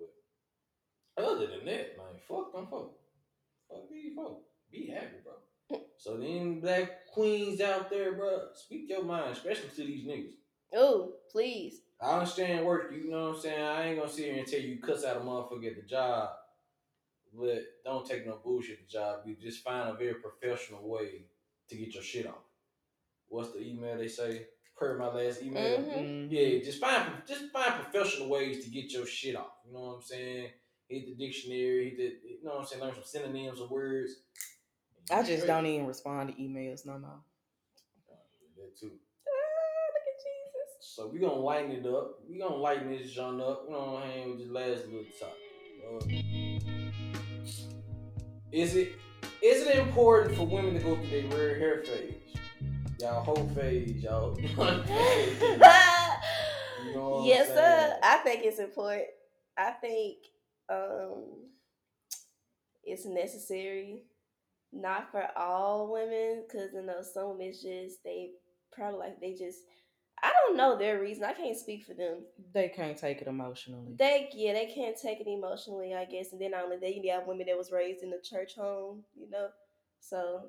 But 1.15 1.25
other 1.25 1.47
than 1.47 1.65
that, 1.65 1.97
man, 1.97 2.19
fuck 2.27 2.53
them 2.53 2.67
folk. 2.67 2.99
Fuck 3.69 3.89
these 3.89 4.13
folk. 4.13 4.41
Be 4.69 4.87
happy, 4.87 5.17
bro. 5.23 5.79
so 5.97 6.17
then 6.17 6.59
black 6.59 7.07
queens 7.13 7.61
out 7.61 7.89
there, 7.89 8.13
bro, 8.13 8.47
speak 8.53 8.89
your 8.89 9.03
mind, 9.03 9.31
especially 9.31 9.69
to 9.69 9.83
these 9.83 10.05
niggas. 10.05 10.33
Oh, 10.73 11.13
please. 11.31 11.81
I 12.01 12.15
understand 12.15 12.65
work, 12.65 12.91
you 12.93 13.09
know 13.09 13.29
what 13.29 13.35
I'm 13.35 13.41
saying? 13.41 13.63
I 13.63 13.87
ain't 13.87 13.99
gonna 13.99 14.11
sit 14.11 14.25
here 14.25 14.37
and 14.37 14.47
tell 14.47 14.59
you 14.59 14.81
cuss 14.81 15.05
out 15.05 15.17
a 15.17 15.19
motherfucker 15.21 15.67
at 15.67 15.75
the 15.77 15.87
job, 15.87 16.29
but 17.39 17.63
don't 17.83 18.07
take 18.07 18.25
no 18.25 18.39
bullshit 18.43 18.87
job. 18.89 19.21
You 19.25 19.35
just 19.35 19.63
find 19.63 19.89
a 19.89 19.93
very 19.93 20.15
professional 20.15 20.87
way 20.87 21.25
to 21.69 21.75
get 21.75 21.93
your 21.93 22.03
shit 22.03 22.27
off. 22.27 22.43
What's 23.27 23.51
the 23.53 23.61
email 23.61 23.97
they 23.97 24.07
say? 24.07 24.47
Per 24.77 24.97
my 24.97 25.07
last 25.07 25.41
email. 25.41 25.79
Mhm. 25.79 25.93
Mhm. 25.93 26.31
Yeah, 26.31 26.59
just 26.63 26.79
find 26.79 27.21
just 27.25 27.51
find 27.51 27.81
professional 27.83 28.27
ways 28.29 28.63
to 28.65 28.69
get 28.69 28.91
your 28.91 29.05
shit 29.05 29.35
off. 29.35 29.53
You 29.65 29.73
know 29.73 29.81
what 29.81 29.95
I'm 29.95 30.01
saying? 30.01 30.51
Hit 30.89 31.05
the 31.07 31.15
dictionary, 31.15 31.89
hit 31.91 31.97
the 31.97 32.27
you 32.29 32.43
know 32.43 32.51
what 32.55 32.59
I'm 32.61 32.65
saying, 32.67 32.81
learn 32.81 32.93
some 32.93 33.03
synonyms 33.03 33.59
of 33.61 33.71
words. 33.71 34.21
I 35.09 35.23
just 35.23 35.45
don't 35.47 35.65
even 35.65 35.85
respond 35.87 36.29
to 36.35 36.41
emails 36.41 36.85
no 36.85 36.97
more. 36.97 37.23
That 38.57 38.77
too. 38.77 38.91
Ah, 39.27 39.31
look 39.93 40.07
at 40.07 40.17
Jesus. 40.23 40.95
So 40.95 41.07
we 41.07 41.19
gonna 41.19 41.33
lighten 41.35 41.71
it 41.71 41.85
up. 41.85 42.19
We 42.27 42.37
gonna 42.37 42.55
lighten 42.55 42.91
this 42.91 43.11
joint 43.11 43.41
up. 43.41 43.63
You 43.65 43.71
know 43.71 43.79
what 43.93 44.03
I'm 44.03 44.11
saying? 44.11 44.29
With 44.29 44.39
this 44.39 44.49
last 44.49 44.85
little 44.87 45.05
topic. 45.19 45.41
Uh, 45.85 45.99
is 48.55 48.75
it 48.77 48.93
is 49.41 49.67
it 49.67 49.77
important 49.77 50.35
for 50.37 50.45
women 50.45 50.73
to 50.75 50.79
go 50.79 50.95
through 50.95 51.09
their 51.09 51.27
rare 51.37 51.59
hair 51.59 51.83
phase? 51.83 52.13
Y'all 53.01 53.21
whole 53.21 53.49
phase, 53.53 54.01
y'all. 54.01 54.39
you 54.39 54.47
know 56.93 57.23
yes, 57.25 57.49
sir. 57.49 57.99
I 58.01 58.17
think 58.23 58.45
it's 58.45 58.59
important. 58.59 59.07
I 59.57 59.71
think 59.71 60.17
um, 60.69 61.23
it's 62.85 63.05
necessary, 63.05 64.03
not 64.71 65.11
for 65.11 65.27
all 65.35 65.91
women, 65.91 66.45
because 66.47 66.71
you 66.73 66.81
know 66.81 67.01
some 67.01 67.31
women 67.31 67.51
just 67.51 68.03
they 68.05 68.29
probably 68.71 68.99
like 68.99 69.19
they 69.19 69.33
just 69.33 69.59
I 70.27 70.31
don't 70.47 70.57
know 70.57 70.77
their 70.77 70.99
reason. 70.99 71.23
I 71.23 71.33
can't 71.33 71.57
speak 71.57 71.85
for 71.85 71.93
them. 71.93 72.23
They 72.53 72.69
can't 72.69 72.97
take 72.97 73.21
it 73.21 73.27
emotionally. 73.27 73.93
They 73.97 74.29
yeah 74.33 74.53
they 74.53 74.65
can't 74.73 74.97
take 74.99 75.19
it 75.19 75.27
emotionally, 75.27 75.93
I 75.93 76.05
guess. 76.05 76.31
And 76.31 76.41
then 76.41 76.51
not 76.51 76.63
only 76.65 76.77
that, 76.77 76.95
you 76.95 77.11
have 77.11 77.27
women 77.27 77.45
that 77.47 77.57
was 77.57 77.71
raised 77.71 78.01
in 78.03 78.09
the 78.09 78.21
church 78.23 78.53
home, 78.55 79.03
you 79.15 79.29
know. 79.29 79.47
So 79.99 80.41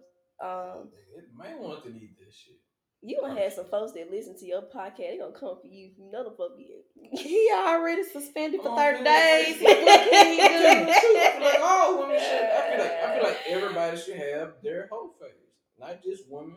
um, 0.43 0.89
It 1.17 1.25
might 1.37 1.59
want 1.59 1.83
to 1.85 1.91
need 1.91 2.15
this 2.19 2.35
shit. 2.35 2.57
you 3.03 3.19
gonna 3.21 3.41
have 3.41 3.53
some 3.53 3.67
folks 3.67 3.93
that 3.93 4.11
listen 4.11 4.37
to 4.39 4.47
your 4.47 4.63
podcast. 4.63 4.97
They 5.11 5.19
gonna 5.19 5.33
come 5.39 5.57
for 5.61 5.67
you. 5.67 5.91
You 5.99 6.11
know 6.11 6.25
the 6.25 6.31
fuck 6.37 6.57
be 6.57 6.69
he 7.23 7.51
already 7.55 8.03
suspended 8.05 8.61
for 8.63 8.71
Oh, 8.71 8.77
30 8.77 9.03
man. 9.03 9.05
days. 9.05 9.57
What 9.63 10.11
can 10.11 10.27
he 10.33 10.37
do? 10.37 10.87
the 10.87 11.01
truth, 11.01 11.17
I 11.19 11.33
feel 11.39 11.45
like 11.45 11.61
all 11.63 11.99
women 12.01 12.19
should. 12.19 12.45
I 12.45 12.71
feel 12.71 12.85
like 12.85 12.93
I 13.05 13.15
feel 13.15 13.25
like 13.29 13.39
everybody 13.49 13.97
should 14.01 14.17
have 14.17 14.55
their 14.63 14.89
whole 14.91 15.15
phase, 15.21 15.53
not 15.79 16.03
just 16.03 16.25
women. 16.31 16.57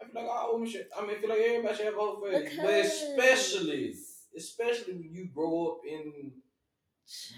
I 0.00 0.06
feel 0.06 0.22
like 0.22 0.30
all 0.30 0.54
women 0.54 0.68
should. 0.68 0.86
I 0.96 1.02
mean, 1.02 1.16
I 1.16 1.20
feel 1.20 1.30
like 1.30 1.38
everybody 1.38 1.76
should 1.76 1.86
have 1.86 1.94
a 1.94 1.98
whole 1.98 2.22
phase, 2.22 2.56
but 2.56 2.70
especially 2.70 3.94
especially 4.36 4.94
when 4.94 5.12
you 5.12 5.28
grow 5.34 5.68
up 5.68 5.78
in 5.88 6.32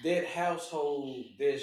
that 0.05 0.27
household 0.27 1.25
that's 1.39 1.63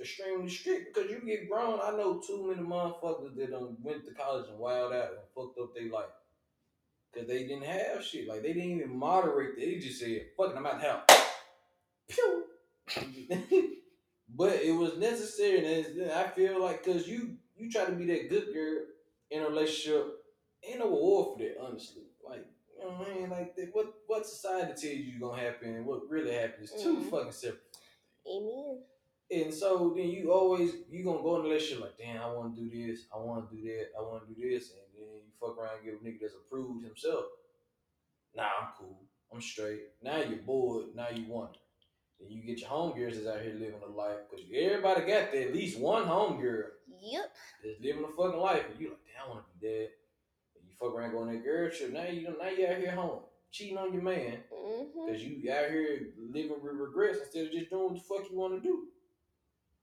extremely 0.00 0.48
strict 0.48 0.94
because 0.94 1.10
you 1.10 1.20
get 1.24 1.50
grown. 1.50 1.78
I 1.82 1.90
know 1.90 2.20
too 2.26 2.48
many 2.48 2.66
motherfuckers 2.66 3.36
that 3.36 3.50
done 3.50 3.76
went 3.82 4.04
to 4.06 4.14
college 4.14 4.48
and 4.48 4.58
wild 4.58 4.92
out 4.92 5.10
and 5.10 5.18
fucked 5.34 5.58
up 5.58 5.74
their 5.74 5.90
life 5.90 6.06
because 7.12 7.28
they 7.28 7.46
didn't 7.46 7.64
have 7.64 8.02
shit. 8.02 8.28
Like 8.28 8.42
they 8.42 8.54
didn't 8.54 8.70
even 8.70 8.96
moderate. 8.96 9.56
They 9.56 9.76
just 9.76 10.00
said, 10.00 10.28
"Fuck 10.36 10.52
it, 10.52 10.56
I'm 10.56 10.66
out 10.66 10.80
the 10.80 10.86
house." 10.86 11.26
Pew. 12.08 12.44
but 14.34 14.54
it 14.54 14.74
was 14.74 14.96
necessary, 14.96 15.84
and 15.98 16.10
I 16.12 16.28
feel 16.28 16.62
like 16.62 16.84
because 16.84 17.06
you 17.06 17.36
you 17.56 17.70
try 17.70 17.84
to 17.84 17.92
be 17.92 18.06
that 18.06 18.30
good 18.30 18.54
girl 18.54 18.84
in 19.30 19.42
a 19.42 19.48
relationship, 19.48 20.19
ain't 20.62 20.78
no 20.78 20.86
reward 20.86 21.38
for 21.38 21.44
that. 21.44 21.56
Honestly, 21.60 22.02
like 22.28 22.46
you 22.76 22.84
know 22.84 22.90
what 22.96 23.08
I 23.08 23.14
mean, 23.14 23.30
like 23.30 23.56
that, 23.56 23.70
what 23.74 23.92
what 24.06 24.26
society 24.26 24.68
tells 24.72 24.84
you 24.84 25.12
is 25.14 25.20
gonna 25.20 25.40
happen 25.40 25.74
and 25.76 25.86
what 25.86 26.08
really 26.08 26.32
happens 26.32 26.70
is 26.72 26.82
2 26.82 26.96
Mhm. 26.98 27.10
fucking 27.10 27.32
separate. 27.32 27.62
Amen. 28.26 28.82
And 29.32 29.54
so 29.54 29.92
then 29.96 30.08
you 30.08 30.32
always 30.32 30.74
you 30.90 31.04
gonna 31.04 31.22
go 31.22 31.36
in 31.36 31.40
a 31.42 31.44
relationship 31.44 31.82
like, 31.84 31.98
damn, 31.98 32.20
I 32.22 32.32
want 32.32 32.54
to 32.56 32.60
do 32.60 32.68
this, 32.86 33.06
I 33.14 33.18
want 33.18 33.48
to 33.50 33.56
do 33.56 33.62
that, 33.62 33.88
I 33.98 34.02
want 34.02 34.26
to 34.28 34.34
do 34.34 34.50
this, 34.50 34.70
and 34.72 34.80
then 34.96 35.08
you 35.24 35.30
fuck 35.40 35.56
around 35.56 35.76
and 35.76 35.84
get 35.84 35.94
a 35.94 35.98
nigga 35.98 36.20
that's 36.20 36.34
approved 36.34 36.84
himself. 36.84 37.26
Nah, 38.34 38.44
I'm 38.60 38.68
cool, 38.78 39.00
I'm 39.32 39.40
straight. 39.40 39.82
Now 40.02 40.18
you're 40.18 40.38
bored. 40.38 40.94
Now 40.94 41.08
you 41.10 41.26
wonder. 41.26 41.58
Then 42.18 42.30
you 42.30 42.42
get 42.42 42.60
your 42.60 42.70
homegirls 42.70 43.14
that's 43.14 43.26
out 43.26 43.40
here 43.42 43.54
living 43.54 43.80
a 43.82 43.90
life 43.90 44.18
because 44.28 44.44
everybody 44.54 45.00
got 45.00 45.32
that 45.32 45.46
at 45.48 45.54
least 45.54 45.78
one 45.78 46.04
homegirl 46.04 46.70
Yep. 47.00 47.32
that's 47.64 47.80
living 47.80 48.04
a 48.04 48.08
fucking 48.08 48.38
life, 48.40 48.64
and 48.70 48.80
you 48.80 48.88
like, 48.90 48.98
damn, 49.06 49.26
I 49.26 49.28
want 49.34 49.44
to 49.46 49.58
be 49.58 49.66
that. 49.68 49.90
And 50.80 50.90
you 50.90 50.90
fuck 50.90 50.98
around 50.98 51.12
going 51.12 51.32
that 51.32 51.44
girl 51.44 51.70
trip. 51.70 51.92
Now 51.92 52.04
you 52.04 52.22
now 52.22 52.48
you 52.48 52.66
out 52.66 52.76
here 52.78 52.92
home 52.92 53.20
cheating 53.50 53.78
on 53.78 53.92
your 53.92 54.02
man 54.02 54.38
Mm-hmm. 54.52 55.06
because 55.06 55.22
you 55.24 55.52
out 55.52 55.70
here 55.70 56.08
living 56.32 56.52
with 56.62 56.72
regrets 56.74 57.18
instead 57.22 57.46
of 57.46 57.52
just 57.52 57.70
doing 57.70 57.84
what 57.84 57.94
the 57.94 58.00
fuck 58.00 58.30
you 58.30 58.38
want 58.38 58.54
to 58.54 58.60
do. 58.60 58.84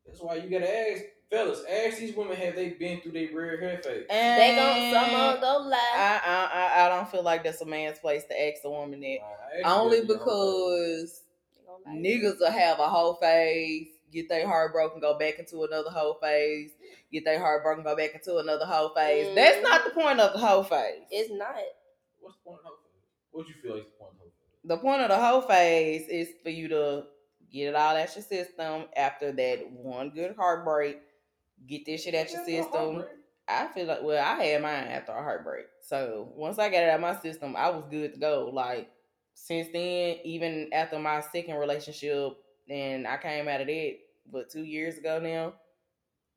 That's 0.06 0.22
why 0.22 0.36
you 0.36 0.50
gotta 0.50 0.70
ask, 0.92 1.04
fellas, 1.30 1.64
ask 1.70 1.98
these 1.98 2.16
women 2.16 2.38
have 2.38 2.56
they 2.56 2.70
been 2.70 3.02
through 3.02 3.12
their 3.12 3.28
real 3.34 3.60
hair 3.60 3.82
phase. 3.84 4.06
And 4.10 4.42
They 4.42 4.56
gon' 4.56 4.94
some 4.94 5.20
on 5.20 5.42
go 5.42 5.68
lie. 5.70 5.94
I, 5.96 6.22
I 6.24 6.50
I 6.54 6.86
I 6.86 6.90
don't 6.90 7.10
feel 7.10 7.24
like 7.24 7.44
that's 7.44 7.62
a 7.62 7.66
man's 7.66 8.00
place 8.00 8.24
to 8.26 8.42
ask 8.48 8.62
a 8.64 8.70
woman 8.70 9.02
that. 9.02 9.18
Only 9.66 9.98
you 9.98 10.02
that, 10.04 10.14
you 10.14 10.18
know, 10.18 10.24
because 10.24 11.24
They 11.54 11.62
gon' 11.66 12.04
lie. 12.04 12.10
niggas 12.10 12.40
will 12.40 12.52
have 12.52 12.80
a 12.80 12.88
whole 12.88 13.16
phase, 13.16 13.88
get 14.12 14.30
their 14.30 14.48
heart 14.48 14.74
broken, 14.74 15.00
go 15.00 15.18
back 15.18 15.40
into 15.40 15.64
another 15.64 15.90
whole 15.90 16.18
phase, 16.22 16.72
get 17.12 17.26
their 17.26 17.40
heart 17.40 17.64
broken, 17.64 17.84
go 17.84 17.96
back 17.96 18.14
into 18.14 18.38
another 18.38 18.66
whole 18.66 18.90
phase. 18.90 19.34
That's 19.36 19.62
not 19.62 19.84
the 19.86 19.92
point 19.92 20.20
of 20.20 20.34
the 20.34 20.40
whole 20.40 20.64
phase. 20.64 21.04
It's 21.12 21.32
not. 21.32 21.56
What's 22.20 22.38
the 22.38 22.44
point 22.44 22.60
of 22.60 22.64
the 22.64 22.70
whole 22.70 22.78
phase? 22.78 23.32
What 23.32 23.48
you 23.48 23.54
feel 23.62 23.74
like 23.74 23.84
is 23.84 23.92
the 23.92 23.98
point 23.98 24.12
of 24.12 24.18
the 24.18 24.24
whole 24.24 24.32
phase? 24.32 24.38
the 24.68 24.78
point 24.78 25.02
of 25.02 25.10
the 25.10 25.18
whole 25.18 25.42
phase 25.42 26.08
is 26.10 26.30
for 26.44 26.50
you 26.50 26.68
to 26.68 27.04
get 27.52 27.70
it 27.70 27.76
all 27.76 27.96
out 27.96 28.16
your 28.16 28.24
system 28.24 28.84
after 28.96 29.32
that 29.32 29.72
one 29.72 30.10
good 30.10 30.36
heartbreak. 30.38 31.00
Get 31.66 31.86
this 31.86 32.04
shit 32.04 32.16
out 32.16 32.32
your 32.32 32.46
system. 32.46 33.06
I 33.48 33.68
feel 33.68 33.86
like 33.86 34.04
well, 34.04 34.24
I 34.24 34.44
had 34.44 34.62
mine 34.62 34.88
after 34.90 35.14
a 35.14 35.24
heartbreak. 35.24 35.66
So 35.82 36.30
once 36.36 36.60
I 36.60 36.70
got 36.70 36.84
it 36.84 36.90
out 36.90 36.96
of 36.96 37.02
my 37.02 37.16
system, 37.22 37.56
I 37.56 37.70
was 37.70 37.86
good 37.90 38.14
to 38.14 38.20
go. 38.20 38.52
Like 38.54 38.90
since 39.34 39.70
then, 39.72 40.18
even 40.24 40.70
after 40.74 41.00
my 41.00 41.22
second 41.22 41.56
relationship, 41.56 42.34
and 42.70 43.08
I 43.08 43.18
came 43.18 43.48
out 43.48 43.62
of 43.62 43.68
that, 43.68 43.96
but 44.32 44.50
two 44.50 44.64
years 44.64 44.98
ago 44.98 45.20
now. 45.20 45.54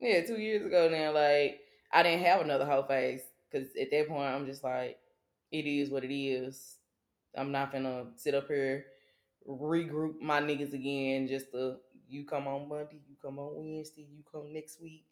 Yeah, 0.00 0.24
two 0.24 0.38
years 0.40 0.64
ago 0.64 0.88
now. 0.88 1.12
Like 1.12 1.60
I 1.92 2.02
didn't 2.02 2.24
have 2.24 2.40
another 2.40 2.66
whole 2.66 2.84
phase 2.84 3.22
because 3.50 3.68
at 3.80 3.90
that 3.90 4.08
point 4.08 4.22
I'm 4.34 4.46
just 4.46 4.64
like, 4.64 4.98
it 5.52 5.66
is 5.66 5.90
what 5.90 6.04
it 6.04 6.14
is. 6.14 6.76
I'm 7.36 7.52
not 7.52 7.72
gonna 7.72 8.06
sit 8.16 8.34
up 8.34 8.48
here 8.48 8.86
regroup 9.48 10.20
my 10.20 10.40
niggas 10.40 10.74
again 10.74 11.26
just 11.28 11.50
to 11.52 11.76
you 12.08 12.24
come 12.24 12.48
on 12.48 12.68
Monday, 12.68 13.00
you 13.08 13.16
come 13.22 13.38
on 13.38 13.52
Wednesday, 13.54 14.02
you 14.02 14.22
come 14.30 14.52
next 14.52 14.80
week. 14.82 15.04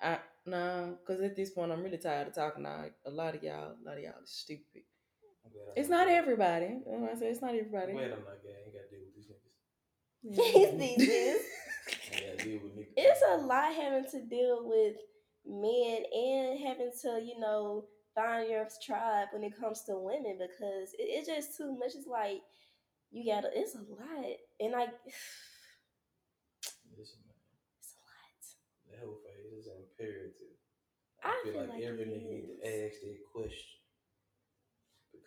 I 0.00 0.18
no, 0.46 0.96
because 1.00 1.22
at 1.22 1.36
this 1.36 1.50
point 1.50 1.72
I'm 1.72 1.82
really 1.82 1.98
tired 1.98 2.28
of 2.28 2.34
talking. 2.34 2.64
to 2.64 2.90
a 3.06 3.10
lot 3.10 3.34
of 3.34 3.42
y'all, 3.42 3.72
a 3.72 3.84
lot 3.86 3.96
of 3.96 4.02
y'all 4.04 4.22
is 4.22 4.30
stupid. 4.30 4.82
I'm 5.44 5.50
I'm 5.52 5.72
It's 5.76 5.88
not 5.88 6.08
everybody. 6.08 6.66
You 6.66 6.92
know 6.92 6.98
what 6.98 7.12
I 7.16 7.18
say 7.18 7.26
it's 7.30 7.40
not 7.42 7.50
I'm 7.52 7.58
everybody. 7.60 7.92
glad 7.92 8.04
I'm 8.12 8.24
not 8.24 8.42
gay. 8.42 8.54
I 8.54 8.64
ain't 8.66 8.74
got 8.74 8.84
to 8.84 8.90
deal 8.90 9.00
with 9.06 9.07
these 10.24 10.68
niggas. 10.68 10.98
These 10.98 11.08
niggas. 11.08 11.38
I 11.88 12.14
ain't 12.14 12.26
got 12.26 12.38
to 12.38 12.44
deal 12.44 12.60
with 12.62 12.76
niggas. 12.76 12.92
it's 12.96 13.22
a 13.30 13.36
lot 13.38 13.74
having 13.74 14.04
to 14.10 14.22
deal 14.26 14.68
with 14.68 14.96
men 15.46 16.04
and 16.12 16.60
having 16.66 16.92
to, 17.02 17.20
you 17.24 17.38
know, 17.40 17.84
find 18.14 18.50
your 18.50 18.66
tribe 18.84 19.28
when 19.32 19.44
it 19.44 19.58
comes 19.58 19.84
to 19.84 19.94
women 19.96 20.38
because 20.38 20.92
it, 20.98 21.06
it's 21.08 21.28
just 21.28 21.56
too 21.56 21.76
much. 21.78 21.94
It's 21.94 22.06
like 22.06 22.40
you 23.10 23.32
gotta. 23.32 23.48
It's 23.54 23.74
a 23.74 23.78
lot, 23.78 24.24
and 24.60 24.72
like 24.72 24.90
Listen, 26.98 27.20
man. 27.24 27.38
it's 27.78 27.94
a 27.94 27.98
lot. 28.02 28.42
That 28.90 29.00
whole 29.04 29.20
phase 29.22 29.52
is 29.54 29.68
imperative. 29.70 30.58
I 31.22 31.28
I, 31.28 31.40
feel, 31.44 31.52
feel 31.52 31.60
like, 31.62 31.70
like 31.70 31.82
every 31.82 32.02
it 32.02 32.10
nigga 32.10 32.30
need 32.30 32.46
to 32.50 32.66
ask 32.66 33.00
that 33.02 33.18
question. 33.32 33.77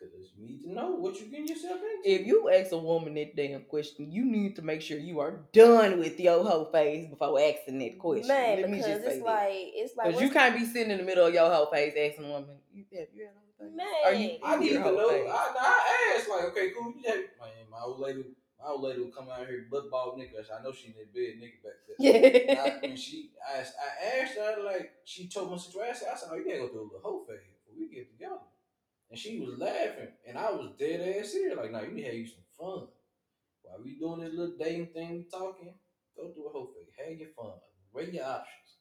Because 0.02 0.32
you 0.36 0.46
need 0.48 0.62
to 0.64 0.72
know 0.74 0.92
what 0.96 1.20
you 1.20 1.28
getting 1.28 1.48
yourself 1.48 1.80
into. 1.80 2.10
If 2.10 2.26
you 2.28 2.50
ask 2.50 2.72
a 2.72 2.78
woman 2.78 3.14
that 3.16 3.36
damn 3.36 3.62
question, 3.64 4.12
you 4.12 4.26
need 4.26 4.56
to 4.56 4.62
make 4.64 4.82
sure 4.82 4.98
you 4.98 5.20
are 5.20 5.42
done 5.54 6.00
with 6.00 6.20
your 6.20 6.44
whole 6.44 6.66
phase 6.66 7.08
before 7.08 7.40
asking 7.40 7.78
that 7.80 8.00
question. 8.00 8.28
Man, 8.28 8.62
Let 8.62 8.70
me 8.72 8.78
because 8.78 8.92
just 8.92 9.02
say 9.06 9.08
it's 9.12 9.20
that. 9.20 9.26
like 9.26 9.52
it's 9.54 9.96
like 9.98 10.08
Because 10.08 10.22
you 10.22 10.30
can't 10.32 10.58
be 10.58 10.66
sitting 10.66 10.92
in 10.92 10.98
the 10.98 11.04
middle 11.04 11.28
of 11.28 11.34
your 11.34 11.54
whole 11.54 11.68
phase 11.68 11.94
asking 11.98 12.26
a 12.26 12.30
woman, 12.30 12.58
you 12.74 12.86
have 12.98 13.08
you 13.14 13.26
had 13.26 13.34
a 13.34 13.38
whole 13.38 13.54
phase? 13.70 13.78
Man, 13.78 13.88
Are 14.06 14.14
you 14.14 14.38
I 14.44 14.54
in 14.56 14.60
need 14.62 14.72
your 14.72 14.84
to 14.84 14.92
know. 14.92 15.10
phase? 15.10 15.30
I, 15.30 15.54
I 15.60 16.18
asked, 16.18 16.30
like, 16.30 16.44
okay, 16.46 16.72
cool. 16.76 16.94
You 16.98 17.04
have, 17.08 17.16
man, 17.40 17.70
my 17.72 17.80
old 17.86 18.00
lady, 18.00 18.26
my 18.60 18.70
old 18.70 18.82
lady 18.82 19.02
would 19.02 19.14
come 19.16 19.30
out 19.30 19.46
here 19.48 19.68
butt 19.70 19.92
ball 19.92 20.18
nigga. 20.18 20.42
I 20.50 20.64
know 20.64 20.72
she 20.72 20.88
in 20.88 20.94
that 20.98 21.14
bed 21.14 21.38
nigga 21.38 21.62
back 21.62 21.78
there. 21.86 21.98
And 22.50 22.60
I, 22.60 22.66
Yeah. 22.66 22.78
when 22.82 22.98
she, 22.98 23.30
I, 23.48 23.60
asked- 23.60 23.76
I 23.78 24.22
asked 24.24 24.36
her 24.36 24.64
like, 24.66 24.94
she 25.06 25.28
told 25.28 25.52
me 25.52 25.60
situation. 25.60 26.08
I 26.12 26.18
said, 26.18 26.30
"Oh, 26.32 26.36
you 26.36 26.46
gotta 26.46 26.60
go 26.60 26.68
through 26.70 26.82
a 26.82 26.90
little 26.90 27.02
whole 27.04 27.26
phase 27.26 27.38
before 27.46 27.78
we 27.80 27.94
get 27.94 28.10
together." 28.12 28.42
And 29.12 29.20
she 29.20 29.40
was 29.42 29.60
laughing, 29.60 30.08
and 30.26 30.38
I 30.38 30.52
was 30.52 30.72
dead 30.80 31.02
ass 31.02 31.34
serious. 31.34 31.58
Like, 31.58 31.72
"No, 31.72 31.82
you 31.82 32.04
have 32.06 32.14
you 32.14 32.26
some 32.26 32.46
fun. 32.58 32.88
While 33.62 33.84
we 33.84 34.00
doing 34.00 34.22
this 34.22 34.34
little 34.34 34.56
dating 34.58 34.88
thing, 34.88 35.26
talking, 35.30 35.74
go 36.16 36.32
through 36.32 36.48
a 36.48 36.52
whole 36.52 36.74
thing. 36.74 36.88
have 36.98 37.20
your 37.20 37.30
fun, 37.36 37.60
weigh 37.92 38.12
your 38.12 38.26
options." 38.26 38.78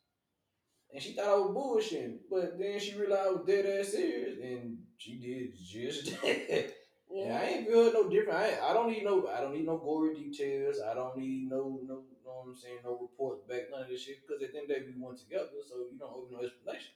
And 0.93 1.03
she 1.03 1.15
thought 1.15 1.29
I 1.29 1.35
was 1.35 1.51
bullshitting, 1.51 2.19
but 2.31 2.59
then 2.61 2.79
she 2.79 2.95
realized 2.95 3.27
I 3.27 3.31
was 3.33 3.47
dead 3.47 3.67
ass 3.67 3.89
serious, 3.89 4.39
and 4.41 4.79
she 4.99 5.19
did 5.19 5.53
just 5.59 6.07
that. 6.23 6.75
Yeah, 7.13 7.41
I 7.41 7.45
ain't 7.47 7.67
feel 7.67 7.93
no 7.93 8.09
different. 8.09 8.39
I, 8.39 8.71
I 8.71 8.73
don't 8.73 8.89
need 8.89 9.03
no 9.03 9.27
I 9.27 9.41
don't 9.41 9.55
need 9.55 9.67
no 9.67 9.79
gory 9.79 10.15
details. 10.15 10.77
I 10.81 10.95
don't 10.95 11.19
need 11.19 11.49
no 11.51 11.81
no 11.85 12.05
know 12.31 12.47
what 12.47 12.47
I'm 12.49 12.57
saying, 12.57 12.79
no 12.85 12.99
reports 13.03 13.43
back, 13.49 13.67
none 13.71 13.83
of 13.83 13.89
this 13.89 14.03
shit. 14.03 14.23
Because 14.23 14.43
at 14.43 14.53
the 14.53 14.59
end 14.61 14.71
of 14.71 14.77
the 14.77 14.87
day 14.87 14.95
we 14.95 15.17
together, 15.19 15.59
so 15.67 15.91
you 15.91 15.99
don't 15.99 16.31
me 16.31 16.39
no 16.39 16.47
explanation. 16.47 16.95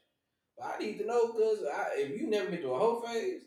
I 0.62 0.78
need 0.78 0.98
to 0.98 1.06
know 1.06 1.32
because 1.32 1.58
if 1.96 2.20
you 2.20 2.28
never 2.28 2.50
been 2.50 2.60
through 2.60 2.74
a 2.74 2.78
whole 2.78 3.00
phase, 3.00 3.42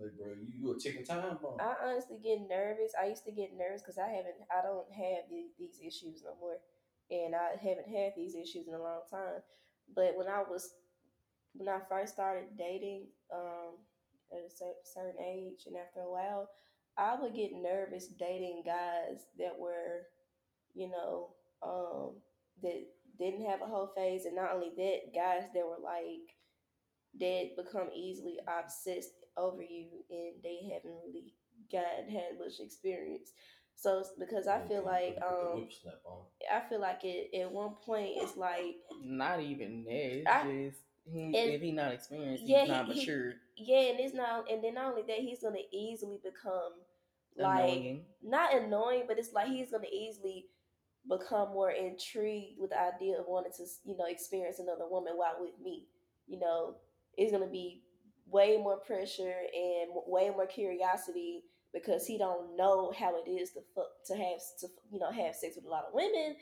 like 0.00 0.16
bro, 0.16 0.28
you, 0.28 0.48
you 0.58 0.72
a 0.72 0.78
ticking 0.78 1.04
time 1.04 1.38
bomb. 1.42 1.60
I 1.60 1.74
honestly 1.84 2.18
get 2.22 2.48
nervous. 2.48 2.92
I 3.00 3.06
used 3.08 3.24
to 3.24 3.32
get 3.32 3.56
nervous 3.56 3.82
because 3.82 3.98
I 3.98 4.08
haven't, 4.08 4.40
I 4.50 4.62
don't 4.62 4.90
have 4.92 5.28
the, 5.28 5.50
these 5.58 5.80
issues 5.84 6.22
no 6.24 6.34
more, 6.40 6.58
and 7.10 7.34
I 7.34 7.56
haven't 7.60 7.88
had 7.88 8.12
these 8.16 8.34
issues 8.34 8.68
in 8.68 8.74
a 8.74 8.82
long 8.82 9.02
time. 9.10 9.42
But 9.94 10.16
when 10.16 10.28
I 10.28 10.42
was, 10.48 10.74
when 11.54 11.68
I 11.68 11.80
first 11.88 12.14
started 12.14 12.56
dating, 12.56 13.08
um, 13.34 13.76
at 14.32 14.38
a 14.38 14.72
certain 14.84 15.20
age, 15.22 15.64
and 15.66 15.76
after 15.76 16.00
a 16.00 16.10
while, 16.10 16.48
I 16.96 17.16
would 17.20 17.34
get 17.34 17.52
nervous 17.52 18.08
dating 18.08 18.62
guys 18.66 19.26
that 19.38 19.58
were, 19.58 20.06
you 20.74 20.88
know, 20.88 21.28
um, 21.62 22.16
that 22.62 22.86
didn't 23.18 23.46
have 23.46 23.60
a 23.62 23.66
whole 23.66 23.92
phase, 23.96 24.24
and 24.26 24.36
not 24.36 24.52
only 24.54 24.70
that, 24.76 25.14
guys 25.14 25.44
that 25.54 25.64
were 25.66 25.82
like 25.82 26.36
that 27.20 27.56
become 27.56 27.88
easily 27.94 28.38
obsessed 28.48 29.12
over 29.36 29.62
you 29.62 29.88
and 30.10 30.34
they 30.42 30.60
haven't 30.72 30.96
really 31.06 31.34
gotten 31.70 32.08
had 32.08 32.38
much 32.38 32.60
experience. 32.60 33.32
So 33.74 33.98
it's 34.00 34.10
because 34.18 34.46
I 34.46 34.60
feel 34.68 34.84
like 34.84 35.16
um 35.26 35.60
whip 35.60 35.72
snap 35.72 36.00
on. 36.04 36.22
I 36.52 36.68
feel 36.68 36.80
like 36.80 37.00
it 37.04 37.34
at 37.38 37.50
one 37.52 37.74
point 37.84 38.10
it's 38.16 38.36
like 38.36 38.76
Not 39.02 39.40
even 39.40 39.84
that. 39.84 39.92
It's 39.92 40.26
I- 40.28 40.42
just 40.44 40.82
he, 41.04 41.36
it- 41.36 41.54
if 41.54 41.60
he 41.62 41.72
not 41.72 41.92
experienced, 41.92 42.44
yeah, 42.46 42.60
he's 42.60 42.68
not 42.68 42.86
he- 42.86 42.92
he- 42.94 43.00
mature. 43.00 43.32
yeah, 43.56 43.90
and 43.90 44.00
it's 44.00 44.14
not 44.14 44.50
and 44.50 44.62
then 44.62 44.74
not 44.74 44.90
only 44.92 45.02
that 45.02 45.18
he's 45.18 45.42
gonna 45.42 45.58
easily 45.72 46.18
become 46.22 46.72
like 47.36 47.64
annoying. 47.64 48.04
not 48.22 48.54
annoying, 48.54 49.04
but 49.08 49.18
it's 49.18 49.32
like 49.32 49.48
he's 49.48 49.70
gonna 49.70 49.84
easily 49.92 50.46
become 51.08 51.50
more 51.50 51.70
intrigued 51.70 52.58
with 52.60 52.70
the 52.70 52.80
idea 52.80 53.18
of 53.18 53.26
wanting 53.26 53.52
to, 53.56 53.64
you 53.84 53.96
know, 53.96 54.06
experience 54.06 54.58
another 54.58 54.88
woman 54.88 55.14
while 55.16 55.36
with 55.40 55.54
me. 55.62 55.86
You 56.26 56.38
know, 56.38 56.76
it's 57.16 57.32
gonna 57.32 57.46
be 57.46 57.82
way 58.26 58.56
more 58.56 58.78
pressure 58.78 59.34
and 59.54 59.90
way 60.06 60.30
more 60.30 60.46
curiosity 60.46 61.42
because 61.72 62.06
he 62.06 62.18
don't 62.18 62.56
know 62.56 62.92
how 62.98 63.14
it 63.16 63.28
is 63.28 63.52
to 63.52 63.60
fuck, 63.74 63.86
to 64.06 64.14
have 64.16 64.38
to 64.60 64.68
you 64.90 64.98
know 64.98 65.10
have 65.10 65.34
sex 65.34 65.56
with 65.56 65.64
a 65.64 65.68
lot 65.68 65.84
of 65.86 65.94
women, 65.94 66.36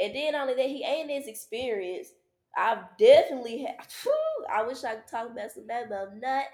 and 0.00 0.14
then 0.14 0.34
only 0.34 0.54
that 0.54 0.66
he 0.66 0.84
ain't 0.84 1.10
as 1.10 1.28
experienced. 1.28 2.12
I've 2.56 2.84
definitely 2.98 3.62
had. 3.62 3.76
I 4.52 4.62
wish 4.62 4.84
I 4.84 4.94
could 4.94 5.08
talk 5.08 5.30
about 5.30 5.50
some 5.50 5.66
that, 5.66 5.88
but 5.88 6.08
I'm 6.12 6.20
not. 6.20 6.44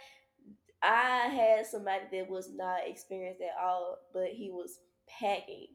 I 0.83 1.29
had 1.29 1.67
somebody 1.67 2.05
that 2.11 2.29
was 2.29 2.51
not 2.53 2.81
experienced 2.87 3.41
at 3.41 3.63
all, 3.63 3.99
but 4.13 4.29
he 4.29 4.51
was 4.51 4.81
packing. 5.07 5.69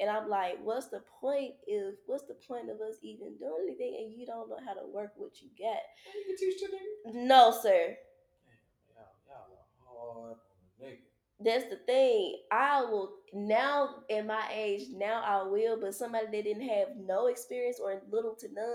And 0.00 0.10
I'm 0.10 0.28
like, 0.28 0.58
what's 0.62 0.88
the 0.88 1.02
point 1.20 1.52
if 1.66 1.94
what's 2.06 2.24
the 2.24 2.36
point 2.48 2.68
of 2.68 2.80
us 2.80 2.96
even 3.02 3.36
doing 3.38 3.66
anything 3.68 3.96
and 4.00 4.12
you 4.12 4.26
don't 4.26 4.48
know 4.48 4.58
how 4.64 4.74
to 4.74 4.86
work 4.92 5.12
what 5.16 5.40
you 5.40 5.48
got? 5.58 5.78
You 6.14 6.24
can 6.26 6.36
teach 6.36 6.60
the 6.60 6.66
nigga. 6.66 7.26
No, 7.26 7.52
sir. 7.52 7.96
Damn, 8.44 8.96
y'all, 8.96 9.06
y'all 9.28 9.54
are 9.54 10.26
hard 10.26 10.32
on 10.32 10.36
the 10.78 10.84
nigga. 10.84 10.98
That's 11.40 11.70
the 11.70 11.78
thing. 11.86 12.38
I 12.50 12.82
will 12.82 13.12
now 13.32 14.02
in 14.08 14.26
my 14.26 14.42
age, 14.52 14.88
now 14.92 15.22
I 15.22 15.48
will, 15.48 15.80
but 15.80 15.94
somebody 15.94 16.26
that 16.26 16.44
didn't 16.44 16.68
have 16.68 16.88
no 16.98 17.26
experience 17.26 17.78
or 17.82 18.02
little 18.10 18.34
to 18.36 18.48
none, 18.52 18.74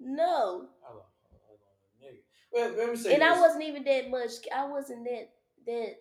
no. 0.00 0.68
Y'all 0.82 0.88
are 0.88 1.06
hard 1.30 1.60
on 1.60 1.76
the 2.00 2.06
nigga. 2.06 2.20
Well, 2.52 2.72
let 2.78 2.90
me 2.90 2.96
say 2.96 3.14
And 3.14 3.22
I 3.22 3.38
wasn't 3.38 3.64
even 3.64 3.84
that 3.84 4.10
much 4.10 4.30
I 4.54 4.66
wasn't 4.66 5.04
that 5.04 5.28
that 5.66 5.96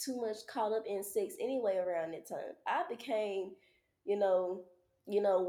too 0.00 0.20
much 0.20 0.36
caught 0.48 0.72
up 0.72 0.84
in 0.86 1.02
sex 1.04 1.34
anyway 1.40 1.76
around 1.76 2.12
that 2.12 2.28
time. 2.28 2.54
I 2.66 2.84
became, 2.88 3.50
you 4.04 4.18
know, 4.18 4.62
you 5.06 5.20
know, 5.22 5.40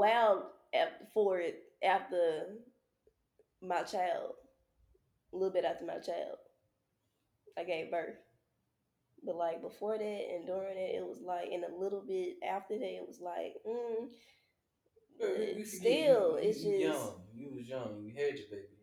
after, 0.74 1.06
for 1.14 1.39
it 1.39 1.64
after 1.84 2.47
my 3.62 3.84
child. 3.84 4.36
A 5.34 5.36
little 5.36 5.52
bit 5.54 5.66
after 5.66 5.86
my 5.86 5.99
child. 5.99 6.38
I 7.58 7.64
gave 7.64 7.91
birth. 7.91 8.18
But 9.24 9.36
like 9.36 9.62
before 9.62 9.97
that 9.97 10.04
and 10.34 10.45
during 10.47 10.78
it, 10.78 10.95
it 10.95 11.06
was 11.06 11.22
like, 11.22 11.49
and 11.52 11.64
a 11.64 11.76
little 11.76 12.02
bit 12.02 12.38
after 12.43 12.78
that, 12.78 12.95
it 12.95 13.08
was 13.08 13.20
like, 13.22 13.56
mm, 13.68 14.10
Well, 15.20 15.30
you- 15.38 15.56
you 15.60 15.66
still, 15.66 16.32
you, 16.41 16.49
it's 16.49 16.64
you 16.64 16.72
just 16.72 16.82
young. 17.04 17.22
You 17.34 17.49
was 17.56 17.68
young. 17.70 18.02
You 18.04 18.14
had 18.14 18.38
your 18.39 18.47
baby. 18.49 18.78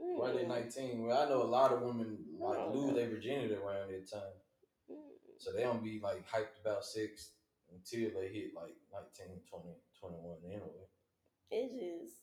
mm, 0.00 0.18
Right 0.20 0.36
at 0.36 0.48
19. 0.48 1.06
Well, 1.06 1.18
I 1.18 1.28
know 1.28 1.42
a 1.42 1.44
lot 1.44 1.72
of 1.72 1.82
women 1.82 2.18
like 2.38 2.58
lose 2.74 2.94
their 2.94 3.08
virginity 3.08 3.54
around 3.54 3.90
that 3.90 4.10
time. 4.10 4.36
mm. 4.90 4.96
So 5.38 5.52
they 5.52 5.62
don't 5.62 5.82
be 5.84 6.00
like 6.02 6.28
hyped 6.28 6.60
about 6.60 6.84
sex 6.84 7.30
until 7.72 8.10
they 8.20 8.28
hit 8.28 8.54
like 8.54 8.74
19, 8.92 9.40
20, 9.48 9.64
21 10.00 10.36
anyway. 10.46 10.86
It's 11.50 11.72
just, 11.72 12.14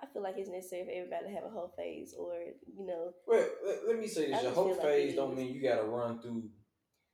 I 0.00 0.06
feel 0.06 0.22
like 0.22 0.34
it's 0.38 0.48
necessary 0.50 0.84
for 0.84 0.92
everybody 0.92 1.26
to 1.26 1.34
have 1.34 1.44
a 1.44 1.50
whole 1.50 1.72
phase, 1.76 2.14
or 2.18 2.34
you 2.66 2.86
know, 2.86 3.12
Well, 3.26 3.46
let, 3.66 3.88
let 3.88 3.98
me 3.98 4.06
say 4.06 4.30
this: 4.30 4.42
your 4.42 4.52
whole 4.52 4.68
feel 4.68 4.76
like 4.76 4.86
phase 4.86 5.14
don't 5.14 5.36
mean 5.36 5.52
you 5.54 5.62
got 5.62 5.76
to 5.76 5.84
run 5.84 6.20
through 6.20 6.44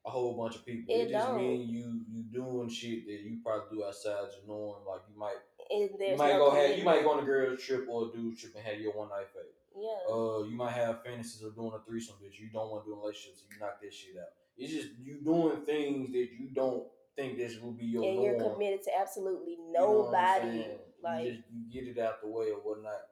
a 0.07 0.11
whole 0.11 0.37
bunch 0.37 0.57
of 0.57 0.65
people. 0.67 0.95
It 0.95 1.09
It, 1.09 1.11
just 1.11 1.27
don't. 1.27 1.37
mean 1.37 1.69
you 1.69 2.01
you 2.09 2.23
doing 2.33 2.69
shit 2.69 3.07
that 3.07 3.21
you 3.21 3.39
probably 3.45 3.79
do 3.79 3.85
outside 3.85 4.29
your 4.37 4.47
norm. 4.47 4.85
Like 4.87 5.03
you 5.13 5.19
might 5.19 5.37
you 5.71 6.17
might 6.17 6.33
no 6.35 6.51
go 6.51 6.51
have 6.55 6.79
you 6.79 6.85
might 6.85 7.03
go 7.03 7.13
on 7.13 7.23
a 7.23 7.27
girls 7.27 7.63
trip 7.63 7.87
or 7.89 8.09
a 8.09 8.13
dude 8.13 8.39
trip 8.39 8.55
and 8.57 8.65
have 8.65 8.81
your 8.81 8.93
one 8.93 9.09
night 9.09 9.29
phase. 9.35 9.55
Yeah, 9.77 10.13
Uh, 10.13 10.43
you 10.43 10.57
might 10.57 10.73
have 10.73 11.05
fantasies 11.05 11.43
of 11.43 11.55
doing 11.55 11.73
a 11.75 11.79
threesome 11.89 12.17
that 12.23 12.39
you 12.39 12.49
don't 12.53 12.71
want 12.71 12.85
to 12.85 12.91
do 12.91 12.95
in 12.95 12.99
a 12.99 13.01
relationship, 13.03 13.37
so 13.39 13.45
you 13.53 13.61
knock 13.61 13.81
that 13.81 13.95
shit 13.95 14.17
out. 14.19 14.29
It's 14.57 14.73
just 14.73 14.89
you 15.01 15.21
doing 15.23 15.63
things 15.67 16.11
that 16.11 16.29
you 16.37 16.49
don't 16.53 16.85
think 17.19 17.37
this 17.37 17.59
will 17.61 17.73
be 17.73 17.87
your 17.87 18.05
and 18.05 18.17
norm. 18.17 18.25
you're 18.25 18.51
committed 18.53 18.83
to 18.85 18.91
absolutely 19.01 19.53
You 19.53 19.73
know 19.73 20.11
nobody. 20.11 20.67
like, 21.03 21.25
you 21.27 21.33
just 21.33 21.43
you 21.53 21.63
get 21.73 21.89
it 21.97 22.01
out 22.01 22.23
the 22.23 22.29
way 22.29 22.47
or 22.51 22.59
whatnot. 22.61 23.03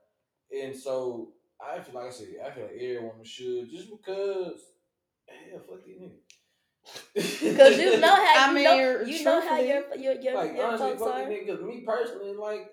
And 0.52 0.74
so 0.76 1.32
I 1.60 1.80
feel 1.80 1.94
like 1.94 2.06
I 2.08 2.10
said, 2.10 2.28
I 2.44 2.50
feel 2.50 2.64
like 2.64 2.74
every 2.74 2.98
woman 3.00 3.24
should 3.24 3.70
just 3.70 3.90
because 3.90 4.60
hell 5.28 5.60
fuck 5.68 5.84
these 5.84 5.98
niggas. 5.98 6.22
because 7.14 7.78
you 7.78 7.98
know 8.00 8.14
how 8.14 8.34
I 8.46 8.48
you 8.50 8.54
mean, 8.54 8.64
know 8.64 9.00
you 9.04 9.24
know 9.24 9.40
how 9.40 9.56
truthfully, 9.58 9.68
your 9.68 9.96
your 9.96 10.22
your, 10.22 10.34
like 10.34 10.56
your 10.56 10.66
honestly, 10.66 10.88
folks 10.90 11.02
fuck 11.02 11.14
are. 11.14 11.28
these 11.28 11.38
niggas. 11.48 11.66
Me 11.66 11.84
personally, 11.86 12.34
like, 12.34 12.70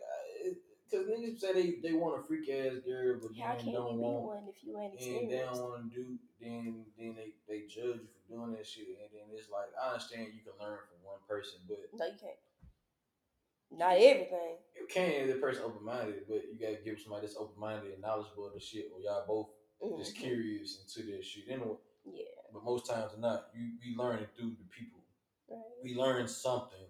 because 0.93 1.07
niggas 1.09 1.39
say 1.39 1.53
they, 1.53 1.75
they 1.81 1.93
want 1.93 2.19
a 2.19 2.23
freak 2.23 2.49
ass 2.49 2.77
girl, 2.85 3.17
but 3.21 3.31
How 3.37 3.55
then 3.57 3.73
don't 3.73 3.97
want 3.97 4.45
if 4.47 4.63
you 4.63 4.77
ain't 4.77 4.93
and 4.93 5.31
they 5.31 5.39
don't 5.41 5.57
want 5.63 5.89
to 5.91 5.95
do, 5.95 6.05
then 6.39 6.85
then 6.97 7.15
they, 7.17 7.33
they 7.49 7.61
judge 7.65 7.97
you 8.05 8.07
for 8.13 8.21
doing 8.29 8.51
that 8.53 8.67
shit, 8.67 8.87
and 9.01 9.09
then 9.11 9.25
it's 9.33 9.49
like 9.49 9.73
I 9.81 9.93
understand 9.93 10.29
you 10.33 10.45
can 10.45 10.53
learn 10.61 10.77
from 10.85 11.01
one 11.01 11.19
person, 11.27 11.59
but 11.67 11.79
No, 11.93 12.05
you 12.05 12.17
can't. 12.21 12.37
Not 13.73 13.97
everything. 13.97 14.61
you 14.77 14.85
can 14.87 15.25
if 15.25 15.33
the 15.33 15.41
person 15.41 15.63
open 15.65 15.83
minded, 15.83 16.25
but 16.29 16.43
you 16.45 16.59
gotta 16.61 16.77
give 16.85 16.99
somebody 16.99 17.25
that's 17.25 17.37
open 17.37 17.59
minded 17.59 17.93
and 17.93 18.01
knowledgeable 18.01 18.47
of 18.47 18.53
the 18.53 18.59
shit, 18.59 18.91
or 18.93 19.01
y'all 19.01 19.25
both 19.25 19.49
just 19.97 20.15
Mhm. 20.15 20.19
curious 20.19 20.79
into 20.79 21.09
that 21.11 21.25
shit. 21.25 21.49
Anyway, 21.49 21.77
Yeah. 22.05 22.23
but 22.53 22.63
most 22.63 22.85
times 22.85 23.17
not, 23.17 23.49
you 23.55 23.77
we 23.81 23.95
learn 23.95 24.19
it 24.19 24.29
through 24.35 24.51
the 24.61 24.69
people. 24.69 25.01
Right. 25.49 25.59
We 25.81 25.95
learn 25.95 26.27
something 26.27 26.85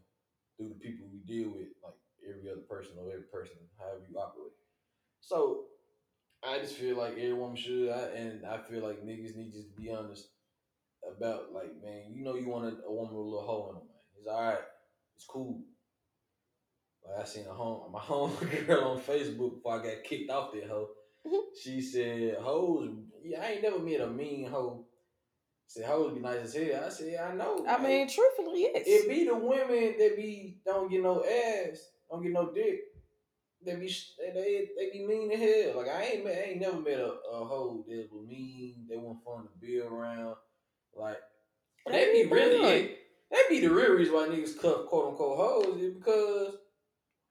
through 0.58 0.70
the 0.70 0.76
people 0.76 1.08
we 1.08 1.20
deal 1.20 1.50
with, 1.50 1.70
like 1.82 1.96
every 2.28 2.50
other 2.50 2.62
person 2.62 2.94
or 3.00 3.12
every 3.12 3.24
person, 3.24 3.56
however 3.80 4.02
you 4.10 4.18
operate. 4.18 4.54
So 5.22 5.66
I 6.44 6.60
just 6.60 6.76
feel 6.76 6.98
like 6.98 7.14
every 7.14 7.34
woman 7.34 7.56
should, 7.56 7.90
I, 7.90 8.18
and 8.18 8.46
I 8.46 8.58
feel 8.58 8.84
like 8.84 9.06
niggas 9.06 9.36
need 9.36 9.54
just 9.54 9.70
to 9.70 9.82
be 9.82 9.90
honest 9.92 10.28
about 11.10 11.54
like, 11.54 11.72
man, 11.82 12.14
you 12.14 12.24
know, 12.24 12.36
you 12.36 12.48
want 12.50 12.66
a, 12.66 12.86
a 12.88 12.92
woman 12.92 13.14
with 13.16 13.26
a 13.26 13.30
little 13.30 13.46
hole 13.46 13.70
in 13.70 13.76
them, 13.76 13.88
man. 13.88 13.98
It's 14.18 14.28
all 14.28 14.42
right, 14.42 14.60
it's 15.16 15.26
cool. 15.26 15.62
Like 17.06 17.22
I 17.22 17.26
seen 17.26 17.46
a 17.48 17.54
home 17.54 17.92
my 17.92 18.00
home 18.14 18.36
girl 18.66 18.92
on 18.92 19.02
Facebook 19.02 19.56
before 19.56 19.80
I 19.80 19.84
got 19.84 20.04
kicked 20.04 20.32
off 20.32 20.54
that 20.54 20.68
hoe. 20.70 20.90
She 21.62 21.82
said, 21.82 22.38
"Hoes, 22.40 22.90
yeah, 23.24 23.42
I 23.42 23.52
ain't 23.52 23.62
never 23.64 23.80
met 23.80 24.02
a 24.02 24.08
mean 24.08 24.48
hoe." 24.48 24.86
Said 25.68 25.86
hoes 25.86 26.14
be 26.14 26.20
nice 26.20 26.40
as 26.42 26.54
hell. 26.54 26.84
I 26.86 26.90
said, 26.90 27.12
yeah, 27.14 27.30
I 27.32 27.36
know. 27.36 27.66
I 27.68 27.78
man. 27.78 27.84
mean, 27.84 28.08
truthfully, 28.10 28.62
yes. 28.74 28.84
It 28.86 29.10
be 29.10 29.26
the 29.26 29.36
women 29.36 29.96
that 29.98 30.14
be 30.16 30.58
don't 30.66 30.90
get 30.92 31.02
no 31.02 31.24
ass, 31.24 31.90
don't 32.14 32.24
get 32.24 32.32
no 32.32 32.52
dick. 32.54 32.80
They 33.66 33.76
be 33.76 33.96
they 34.20 34.34
they, 34.34 34.68
they 34.78 34.92
be 34.92 35.06
mean 35.06 35.30
to 35.32 35.38
hell. 35.38 35.78
Like 35.78 35.88
I 35.88 36.04
ain't 36.04 36.26
met, 36.26 36.38
I 36.38 36.52
ain't 36.52 36.62
never 36.62 36.80
met 36.80 37.00
a, 37.00 37.14
a 37.32 37.46
hoe 37.46 37.84
that 37.88 38.10
was 38.12 38.28
mean. 38.28 38.86
They 38.90 38.98
weren't 38.98 39.24
fun 39.24 39.44
to 39.44 39.60
be 39.60 39.80
around. 39.80 40.36
Like 40.96 41.18
that 41.88 42.12
be 42.12 42.26
really 42.26 42.70
it. 42.70 42.98
That 43.32 43.46
be 43.50 43.62
the 43.62 43.70
real 43.70 43.94
reason 43.94 44.14
why 44.14 44.28
niggas 44.28 44.60
cuff 44.60 44.86
quote 44.88 45.12
unquote 45.12 45.38
hoes 45.38 45.82
is 45.82 45.94
because 45.94 46.56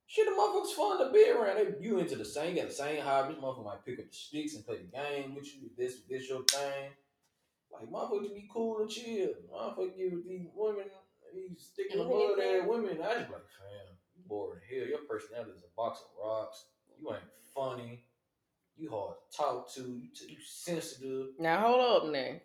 shit 0.07 0.27
the 0.27 0.33
motherfuckers 0.33 0.75
fun 0.75 0.99
to 0.99 1.13
be 1.13 1.31
around. 1.31 1.57
They, 1.57 1.87
you 1.87 1.99
into 1.99 2.17
the 2.17 2.25
same, 2.25 2.57
got 2.57 2.69
the 2.69 2.75
same 2.75 3.03
hobbies. 3.03 3.37
Motherfucker 3.37 3.65
might 3.65 3.85
pick 3.85 4.01
up 4.01 4.11
the 4.11 4.17
sticks 4.17 4.55
and 4.55 4.67
play 4.67 4.79
the 4.79 4.97
game 4.97 5.35
with 5.35 5.47
you. 5.55 5.71
This 5.77 6.01
this 6.09 6.29
your 6.29 6.45
thing. 6.45 6.91
Like 7.71 7.91
motherfuckers 7.91 8.35
be 8.35 8.49
cool 8.53 8.81
and 8.81 8.91
chill. 8.91 9.29
Motherfucker 9.53 9.97
get 9.97 10.13
with 10.13 10.27
these 10.27 10.47
women, 10.55 10.87
these 11.35 11.71
sticking 11.73 11.99
the 11.99 12.05
mud 12.05 12.41
ass 12.41 12.67
women. 12.67 12.99
I 13.03 13.15
just 13.15 13.29
be 13.29 13.35
like, 13.35 13.49
fam, 13.53 13.97
bored 14.29 14.59
as 14.59 14.63
hell. 14.79 14.89
Your 14.89 14.99
personality 15.09 15.53
is 15.57 15.63
a 15.63 15.77
box 15.77 16.01
of 16.01 16.25
rocks. 16.25 16.65
You 17.01 17.11
ain't 17.11 17.23
funny. 17.55 18.05
You 18.77 18.91
hard 18.91 19.15
to 19.31 19.37
talk 19.37 19.73
to. 19.75 19.81
You, 19.81 20.09
t- 20.15 20.33
you 20.33 20.39
sensitive. 20.45 21.29
Now 21.39 21.61
hold 21.67 21.81
up 22.05 22.11
now, 22.13 22.41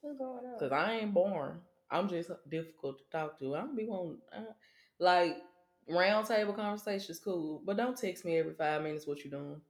What's 0.00 0.18
going 0.18 0.44
on? 0.52 0.58
cause 0.58 0.72
I 0.72 0.92
ain't 0.94 1.12
born. 1.14 1.60
I'm 1.90 2.08
just 2.08 2.30
difficult 2.48 2.98
to 2.98 3.04
talk 3.10 3.38
to. 3.40 3.54
I 3.54 3.60
don't 3.60 3.76
be 3.76 3.84
want 3.84 4.18
uh, 4.34 4.40
like 4.98 5.36
round 5.88 6.26
table 6.26 6.52
conversations 6.54 7.18
cool, 7.18 7.62
but 7.66 7.76
don't 7.76 7.96
text 7.98 8.24
me 8.24 8.38
every 8.38 8.54
five 8.54 8.82
minutes 8.82 9.06
what 9.06 9.24
you 9.24 9.30
doing. 9.30 9.60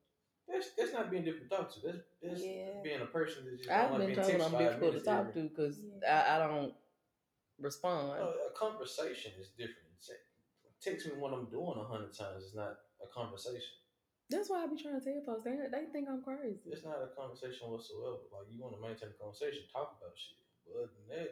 That's 0.48 0.70
that's 0.76 0.92
not 0.92 1.10
being 1.10 1.24
difficult 1.24 1.50
to 1.50 1.56
talk 1.56 1.74
to. 1.74 1.80
That's, 1.86 1.98
that's 2.22 2.44
Yeah. 2.44 2.82
being 2.84 3.00
a 3.00 3.06
person 3.06 3.44
that 3.46 3.56
just 3.58 3.70
I've 3.70 3.90
don't 3.90 3.98
like 4.00 4.08
been 4.14 4.16
being 4.26 4.38
told 4.38 4.52
I'm 4.54 4.58
difficult 4.58 4.92
to 4.94 5.00
talk 5.00 5.20
every- 5.30 5.42
to 5.42 5.48
because 5.48 5.78
Yeah. 6.02 6.24
I, 6.28 6.36
I 6.36 6.46
don't 6.46 6.74
respond. 7.58 8.08
No, 8.20 8.34
a 8.48 8.58
conversation 8.58 9.32
is 9.40 9.48
different. 9.56 9.78
Say- 10.83 10.91
Text 10.99 11.07
me 11.07 11.12
when 11.14 11.33
I'm 11.33 11.47
doing 11.47 11.78
a 11.78 11.85
hundred 11.86 12.12
times. 12.12 12.43
It's 12.44 12.55
not 12.59 12.74
a 12.98 13.06
conversation. 13.06 13.78
That's 14.31 14.51
why 14.51 14.65
I 14.65 14.66
be 14.66 14.74
trying 14.81 14.98
to 14.98 15.05
tell 15.05 15.23
folks 15.24 15.44
they 15.44 15.55
they 15.70 15.86
think 15.93 16.09
I'm 16.11 16.23
crazy. 16.23 16.59
It's 16.66 16.82
not 16.85 16.98
a 16.98 17.15
conversation 17.15 17.70
whatsoever. 17.70 18.19
Like 18.35 18.51
you 18.51 18.59
want 18.61 18.74
to 18.74 18.81
maintain 18.82 19.11
a 19.15 19.19
conversation, 19.23 19.62
talk 19.73 19.94
about 20.01 20.16
shit. 20.19 20.43
But 20.66 20.82
other 20.82 20.90
than 20.90 21.06
that, 21.23 21.31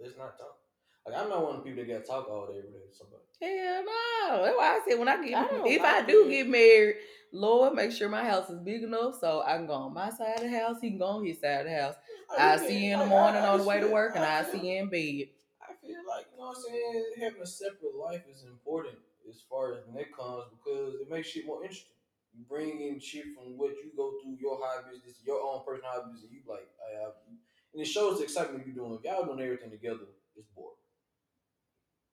let's 0.00 0.16
not 0.18 0.36
talk. 0.36 0.58
Like 1.06 1.16
I'm 1.16 1.28
not 1.28 1.42
one 1.42 1.56
of 1.56 1.64
the 1.64 1.70
people 1.70 1.84
that 1.84 1.92
got 1.92 2.04
to 2.04 2.08
talk 2.10 2.28
all 2.28 2.46
day 2.46 2.58
every 2.58 2.72
day 2.76 2.84
to 2.84 2.92
somebody. 2.96 3.22
Hell 3.40 3.84
no. 3.84 4.44
That's 4.44 4.56
why 4.56 4.68
I 4.76 4.80
said 4.88 4.98
when 4.98 5.08
I 5.08 5.16
get 5.24 5.34
I 5.38 5.46
if 5.64 5.80
I 5.82 5.98
like 6.00 6.08
do 6.08 6.26
it. 6.26 6.30
get 6.30 6.48
married, 6.48 6.96
Lord, 7.32 7.74
make 7.74 7.92
sure 7.92 8.08
my 8.08 8.24
house 8.24 8.50
is 8.50 8.58
big 8.60 8.82
enough 8.82 9.16
so 9.20 9.42
I 9.46 9.56
can 9.56 9.66
go 9.66 9.74
on 9.74 9.94
my 9.94 10.10
side 10.10 10.36
of 10.38 10.50
the 10.50 10.58
house, 10.58 10.76
he 10.80 10.90
can 10.90 10.98
go 10.98 11.06
on 11.06 11.24
his 11.24 11.40
side 11.40 11.60
of 11.60 11.66
the 11.66 11.76
house. 11.76 11.94
I 12.36 12.56
see 12.56 12.86
you 12.86 12.94
in 12.94 12.98
the 13.00 13.06
morning 13.06 13.42
I- 13.42 13.46
I 13.46 13.48
on 13.52 13.58
the 13.60 13.64
way 13.64 13.80
to 13.80 13.86
work 13.98 14.16
and 14.16 14.24
I 14.24 14.42
feel- 14.42 14.60
see 14.60 14.68
you 14.72 14.78
in 14.82 14.88
bed. 14.88 15.28
I 15.62 15.72
feel 15.80 15.96
like 16.08 16.26
you 16.33 16.33
know 16.44 16.50
what 16.50 16.56
I'm 16.58 16.62
saying. 16.62 17.04
Having 17.20 17.42
a 17.42 17.46
separate 17.46 17.96
life 17.96 18.22
is 18.28 18.44
important 18.44 18.98
as 19.28 19.40
far 19.48 19.72
as 19.72 19.80
comes 20.12 20.44
because 20.52 21.00
it 21.00 21.10
makes 21.10 21.28
shit 21.28 21.46
more 21.46 21.62
interesting. 21.62 21.96
You 22.36 22.44
bring 22.48 22.80
in 22.80 23.00
shit 23.00 23.24
from 23.34 23.56
what 23.56 23.70
you 23.70 23.92
go 23.96 24.14
through, 24.20 24.36
your 24.40 24.58
hobbies, 24.60 25.02
this 25.06 25.22
your 25.24 25.40
own 25.40 25.62
personal 25.64 25.90
hobbies, 25.90 26.22
and 26.22 26.32
you 26.32 26.40
like, 26.46 26.66
I 26.82 27.00
have, 27.00 27.12
and 27.28 27.80
it 27.80 27.86
shows 27.86 28.18
the 28.18 28.24
excitement 28.24 28.66
you're 28.66 28.74
doing. 28.74 28.98
If 28.98 29.04
y'all 29.04 29.24
doing 29.24 29.40
everything 29.40 29.70
together, 29.70 30.10
it's 30.36 30.48
boring. 30.54 30.74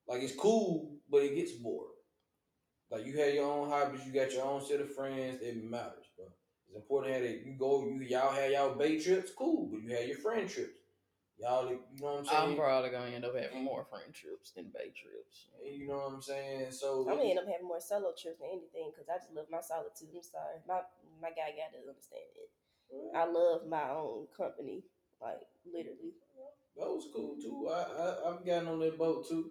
Like 0.06 0.22
it's 0.22 0.36
cool, 0.36 0.94
but 1.10 1.22
it 1.22 1.34
gets 1.34 1.52
bored. 1.52 1.90
Like 2.90 3.04
you 3.04 3.18
have 3.18 3.34
your 3.34 3.50
own 3.50 3.68
hobbies, 3.68 4.06
you 4.06 4.12
got 4.12 4.32
your 4.32 4.44
own 4.44 4.64
set 4.64 4.80
of 4.80 4.94
friends. 4.94 5.42
It 5.42 5.62
matters, 5.62 6.06
bro. 6.16 6.26
It's 6.68 6.76
important 6.76 7.22
that 7.22 7.44
you 7.44 7.56
go, 7.58 7.84
you 7.84 8.00
y'all 8.02 8.32
have 8.32 8.50
y'all 8.50 8.76
bay 8.76 9.00
trips, 9.00 9.32
cool, 9.36 9.68
but 9.72 9.82
you 9.82 9.90
have 9.96 10.06
your 10.06 10.18
friend 10.18 10.48
trips. 10.48 10.81
Y'all, 11.42 11.66
you 11.68 11.80
know 11.98 12.06
what 12.06 12.18
I'm 12.20 12.24
saying? 12.24 12.50
I'm 12.50 12.56
probably 12.56 12.90
gonna 12.90 13.10
end 13.10 13.24
up 13.24 13.34
having 13.34 13.64
more 13.64 13.84
friend 13.90 14.14
trips 14.14 14.52
than 14.52 14.70
bay 14.70 14.94
trips. 14.94 15.50
You 15.58 15.88
know 15.88 15.98
what 15.98 16.14
I'm 16.14 16.22
saying? 16.22 16.70
So 16.70 17.02
I'm 17.10 17.16
gonna 17.18 17.28
end 17.30 17.38
up 17.40 17.50
having 17.50 17.66
more 17.66 17.80
solo 17.80 18.14
trips 18.14 18.38
than 18.38 18.48
anything 18.48 18.92
because 18.94 19.08
I 19.10 19.18
just 19.18 19.34
love 19.34 19.50
my 19.50 19.60
solitude. 19.60 20.14
I'm 20.14 20.22
sorry, 20.22 20.62
my 20.68 20.80
my 21.20 21.30
guy 21.34 21.50
got 21.58 21.74
to 21.74 21.82
understand 21.82 22.30
it. 22.38 22.50
I 23.16 23.24
love 23.26 23.66
my 23.66 23.90
own 23.90 24.26
company. 24.36 24.84
like 25.20 25.42
literally. 25.66 26.14
That 26.76 26.86
was 26.86 27.08
cool 27.12 27.36
too. 27.42 27.68
I, 27.68 27.82
I 27.90 28.30
I've 28.30 28.46
gotten 28.46 28.68
on 28.68 28.78
that 28.80 28.96
boat 28.96 29.26
too. 29.28 29.50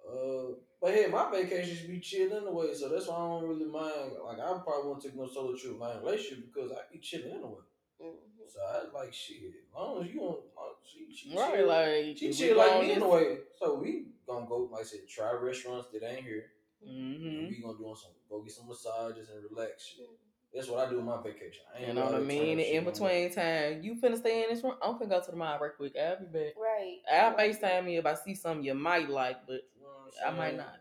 Uh, 0.00 0.56
but 0.80 0.94
hey, 0.94 1.06
my 1.06 1.30
vacations 1.30 1.86
be 1.86 2.00
chill 2.00 2.32
anyway, 2.32 2.72
so 2.74 2.88
that's 2.88 3.06
why 3.08 3.16
I 3.16 3.28
don't 3.28 3.48
really 3.48 3.66
mind. 3.70 4.12
Like 4.24 4.38
I 4.40 4.48
probably 4.64 4.88
won't 4.88 5.02
take 5.02 5.14
no 5.16 5.28
solo 5.28 5.54
trip 5.54 5.72
with 5.72 5.80
my 5.80 5.98
relationship 5.98 6.46
because 6.52 6.72
I 6.72 6.80
be 6.90 6.98
chilling 6.98 7.32
anyway. 7.32 7.60
hmm 8.00 8.29
So 8.52 8.60
I 8.60 8.96
like 8.96 9.12
shit. 9.14 9.36
As 9.46 9.74
long 9.74 10.02
as 10.04 10.10
you 10.12 10.20
don't, 10.20 10.40
uh, 10.58 10.72
she, 10.84 11.06
she 11.14 11.36
Right, 11.36 11.54
chill. 11.58 11.66
like 11.68 12.16
she 12.18 12.26
if 12.28 12.36
chill 12.38 12.56
like 12.56 12.80
me 12.82 12.92
in 12.92 13.02
a 13.02 13.08
way. 13.08 13.38
So 13.58 13.74
we 13.74 14.06
gonna 14.26 14.46
go, 14.46 14.68
like 14.72 14.80
I 14.82 14.84
said, 14.84 15.00
try 15.08 15.32
restaurants 15.32 15.88
that 15.92 16.02
ain't 16.02 16.24
here. 16.24 16.46
Mhm. 16.86 17.48
We 17.48 17.60
gonna 17.62 17.78
do 17.78 17.86
on 17.88 17.96
some, 17.96 18.10
go 18.28 18.40
get 18.42 18.52
some 18.52 18.66
massages 18.68 19.28
and 19.30 19.44
relax. 19.50 19.86
Shit. 19.86 20.06
That's 20.52 20.66
what 20.68 20.84
I 20.84 20.90
do 20.90 20.98
on 20.98 21.04
my 21.06 21.22
vacation. 21.22 21.62
I 21.72 21.78
ain't 21.78 21.88
And 21.90 21.96
do 21.98 22.02
on 22.02 22.06
all 22.14 22.20
the 22.20 22.26
that 22.26 22.34
turn 22.36 22.58
in 22.58 22.74
no 22.74 22.80
more. 22.82 22.92
between 22.92 23.32
time, 23.32 23.82
you 23.84 23.94
finna 23.94 24.18
stay 24.18 24.42
in 24.42 24.48
this 24.50 24.64
room. 24.64 24.74
I'm 24.82 24.98
finna 24.98 25.10
go 25.10 25.20
to 25.20 25.30
the 25.30 25.36
mall 25.36 25.58
right 25.60 25.76
quick. 25.76 25.94
I'll 25.96 26.18
be 26.18 26.26
back. 26.26 26.54
Right. 26.56 26.98
I'll 27.12 27.34
right. 27.36 27.52
FaceTime 27.54 27.92
you 27.92 27.98
if 28.00 28.06
I 28.06 28.14
see 28.14 28.34
something 28.34 28.64
you 28.64 28.74
might 28.74 29.08
like, 29.08 29.46
but 29.46 29.62
You 29.76 29.82
know 29.82 30.26
I 30.26 30.30
might 30.32 30.56
not. 30.56 30.80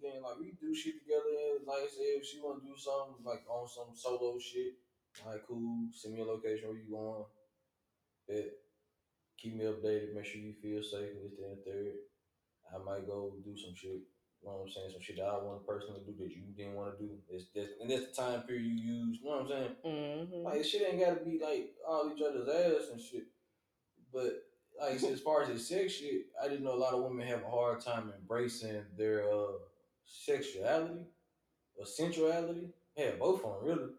Then 0.00 0.22
like 0.22 0.38
we 0.38 0.52
do 0.60 0.72
shit 0.74 0.94
together. 1.02 1.58
Like 1.66 1.82
I 1.82 1.86
said, 1.88 2.06
if 2.20 2.24
she 2.24 2.40
wanna 2.40 2.60
do 2.60 2.74
something 2.76 3.24
like 3.24 3.42
on 3.50 3.66
some 3.68 3.94
solo 3.94 4.38
shit, 4.38 4.74
like 5.26 5.46
cool. 5.46 5.88
Send 5.92 6.14
me 6.14 6.20
a 6.20 6.24
location 6.24 6.68
where 6.68 6.78
you 6.78 6.90
going. 6.90 7.24
Bet. 8.28 8.52
Keep 9.38 9.56
me 9.56 9.64
updated. 9.64 10.14
Make 10.14 10.24
sure 10.24 10.40
you 10.40 10.54
feel 10.60 10.82
safe. 10.82 11.10
This, 11.22 11.32
that, 11.38 11.46
and 11.48 11.58
the 11.58 11.70
third. 11.70 11.92
I 12.74 12.78
might 12.84 13.06
go 13.06 13.32
do 13.44 13.56
some 13.56 13.74
shit. 13.74 14.02
You 14.42 14.48
know 14.48 14.56
what 14.56 14.66
I'm 14.66 14.70
saying? 14.70 14.90
Some 14.92 15.02
shit 15.02 15.16
that 15.16 15.26
I 15.26 15.42
want 15.42 15.60
to 15.60 15.66
personally 15.66 16.00
do 16.06 16.14
that 16.18 16.30
you 16.30 16.42
didn't 16.56 16.74
want 16.74 16.96
to 16.96 17.04
do. 17.04 17.10
It's, 17.28 17.46
that's, 17.54 17.68
and 17.80 17.90
that's 17.90 18.16
the 18.16 18.22
time 18.22 18.42
period 18.42 18.64
you 18.64 18.92
use. 18.92 19.18
You 19.22 19.28
know 19.28 19.36
what 19.36 19.42
I'm 19.42 19.48
saying? 19.84 20.28
hmm 20.32 20.44
Like 20.44 20.64
shit 20.64 20.82
ain't 20.88 21.00
gotta 21.00 21.24
be 21.24 21.38
like 21.42 21.74
all 21.86 22.10
each 22.14 22.22
other's 22.22 22.48
ass 22.48 22.88
and 22.92 23.00
shit. 23.00 23.24
But 24.12 24.44
like 24.80 24.98
said, 24.98 25.12
as 25.12 25.20
far 25.20 25.42
as 25.42 25.48
the 25.48 25.58
sex 25.58 25.92
shit, 25.92 26.26
I 26.42 26.48
just 26.48 26.62
know 26.62 26.74
a 26.74 26.76
lot 26.76 26.94
of 26.94 27.02
women 27.02 27.26
have 27.26 27.42
a 27.42 27.50
hard 27.50 27.80
time 27.80 28.12
embracing 28.18 28.82
their 28.96 29.24
uh 29.30 29.52
sexuality 30.06 31.06
or 31.76 31.86
sensuality. 31.86 32.70
Yeah, 32.96 33.12
both 33.18 33.44
of 33.44 33.62
them 33.62 33.68
really. 33.68 33.90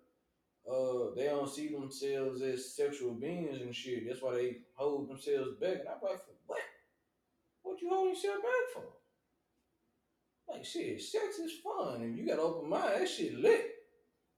Uh, 0.69 1.15
they 1.15 1.25
don't 1.25 1.49
see 1.49 1.69
themselves 1.69 2.41
as 2.41 2.75
sexual 2.75 3.13
beings 3.13 3.61
and 3.61 3.75
shit. 3.75 4.07
That's 4.07 4.21
why 4.21 4.35
they 4.35 4.57
hold 4.75 5.09
themselves 5.09 5.51
back. 5.59 5.79
And 5.79 5.89
I'm 5.89 6.01
like, 6.03 6.21
what? 6.45 6.59
What 7.63 7.81
you 7.81 7.89
holding 7.89 8.13
yourself 8.13 8.37
back 8.41 8.73
for? 8.73 8.83
Like 10.53 10.65
shit, 10.65 11.01
sex 11.01 11.39
is 11.39 11.53
fun, 11.63 12.01
and 12.01 12.17
you 12.17 12.27
got 12.27 12.39
open 12.39 12.69
mind. 12.69 13.01
That 13.01 13.09
shit 13.09 13.39
lit. 13.39 13.71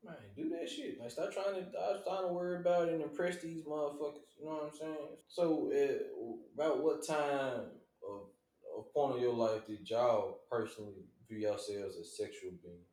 Man, 0.03 0.15
do 0.35 0.49
that 0.49 0.69
shit. 0.69 0.99
Like, 0.99 1.11
stop 1.11 1.31
trying 1.31 1.55
to, 1.55 1.69
stop 1.69 2.03
trying 2.03 2.27
to 2.27 2.33
worry 2.33 2.59
about 2.59 2.89
it 2.89 2.95
and 2.95 3.03
impress 3.03 3.41
these 3.41 3.63
motherfuckers. 3.63 4.35
You 4.37 4.45
know 4.45 4.51
what 4.51 4.71
I'm 4.73 4.77
saying? 4.77 5.17
So, 5.29 5.71
about 6.53 6.83
what 6.83 7.07
time 7.07 7.71
of, 8.07 8.27
of 8.77 8.93
point 8.93 9.15
of 9.15 9.21
your 9.21 9.33
life 9.33 9.65
did 9.65 9.89
y'all 9.89 10.41
personally 10.51 11.05
view 11.29 11.39
yourselves 11.39 11.95
as 11.99 12.17
sexual 12.17 12.51
beings? 12.61 12.92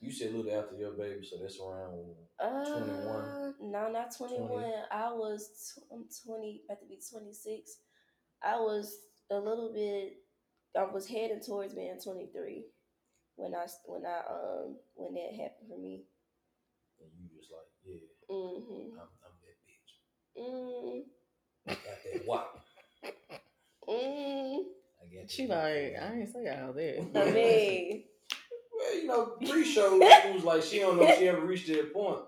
You 0.00 0.12
said 0.12 0.32
a 0.32 0.36
little 0.36 0.58
after 0.58 0.76
your 0.76 0.92
baby, 0.92 1.26
so 1.28 1.36
that's 1.40 1.58
around. 1.60 2.14
Uh, 2.40 2.64
21. 2.64 3.54
No, 3.72 3.90
not 3.90 4.16
21. 4.16 4.48
20. 4.48 4.74
I 4.92 5.12
was 5.12 5.74
tw- 5.74 5.92
I'm 5.92 6.04
20, 6.24 6.62
about 6.68 6.80
to 6.80 6.86
be 6.86 7.00
26. 7.10 7.78
I 8.42 8.56
was 8.56 8.96
a 9.30 9.36
little 9.38 9.72
bit. 9.72 10.18
I 10.78 10.84
was 10.84 11.08
heading 11.08 11.40
towards 11.44 11.74
being 11.74 11.98
23 12.02 12.64
when 13.36 13.54
I 13.54 13.66
when 13.86 14.04
I 14.06 14.18
um 14.30 14.76
when 14.94 15.14
that 15.14 15.32
happened 15.32 15.68
for 15.68 15.78
me. 15.78 16.04
And 17.00 17.10
you 17.18 17.28
just 17.36 17.50
like, 17.50 17.66
yeah, 17.84 18.06
mm-hmm. 18.30 18.98
I'm, 18.98 19.08
I'm 19.24 19.34
that 19.42 19.58
bitch. 19.66 19.92
Mm, 20.38 21.02
I 21.66 21.72
got 21.72 22.04
that 22.04 22.26
wop. 22.26 22.64
mm. 23.88 24.62
I 25.02 25.14
got 25.16 25.30
She 25.30 25.46
like, 25.46 25.94
I 26.00 26.14
ain't 26.18 26.32
say 26.32 26.48
all 26.60 26.72
that. 26.72 27.10
I 27.16 27.30
mean, 27.32 28.04
Well, 28.78 28.94
you 28.96 29.06
know, 29.06 29.24
pre-show, 29.48 29.98
it 30.02 30.34
was 30.34 30.44
like 30.44 30.62
she 30.62 30.78
don't 30.78 30.96
know 30.96 31.02
if 31.08 31.18
she 31.18 31.28
ever 31.28 31.40
reached 31.40 31.66
that 31.68 31.92
point. 31.92 32.20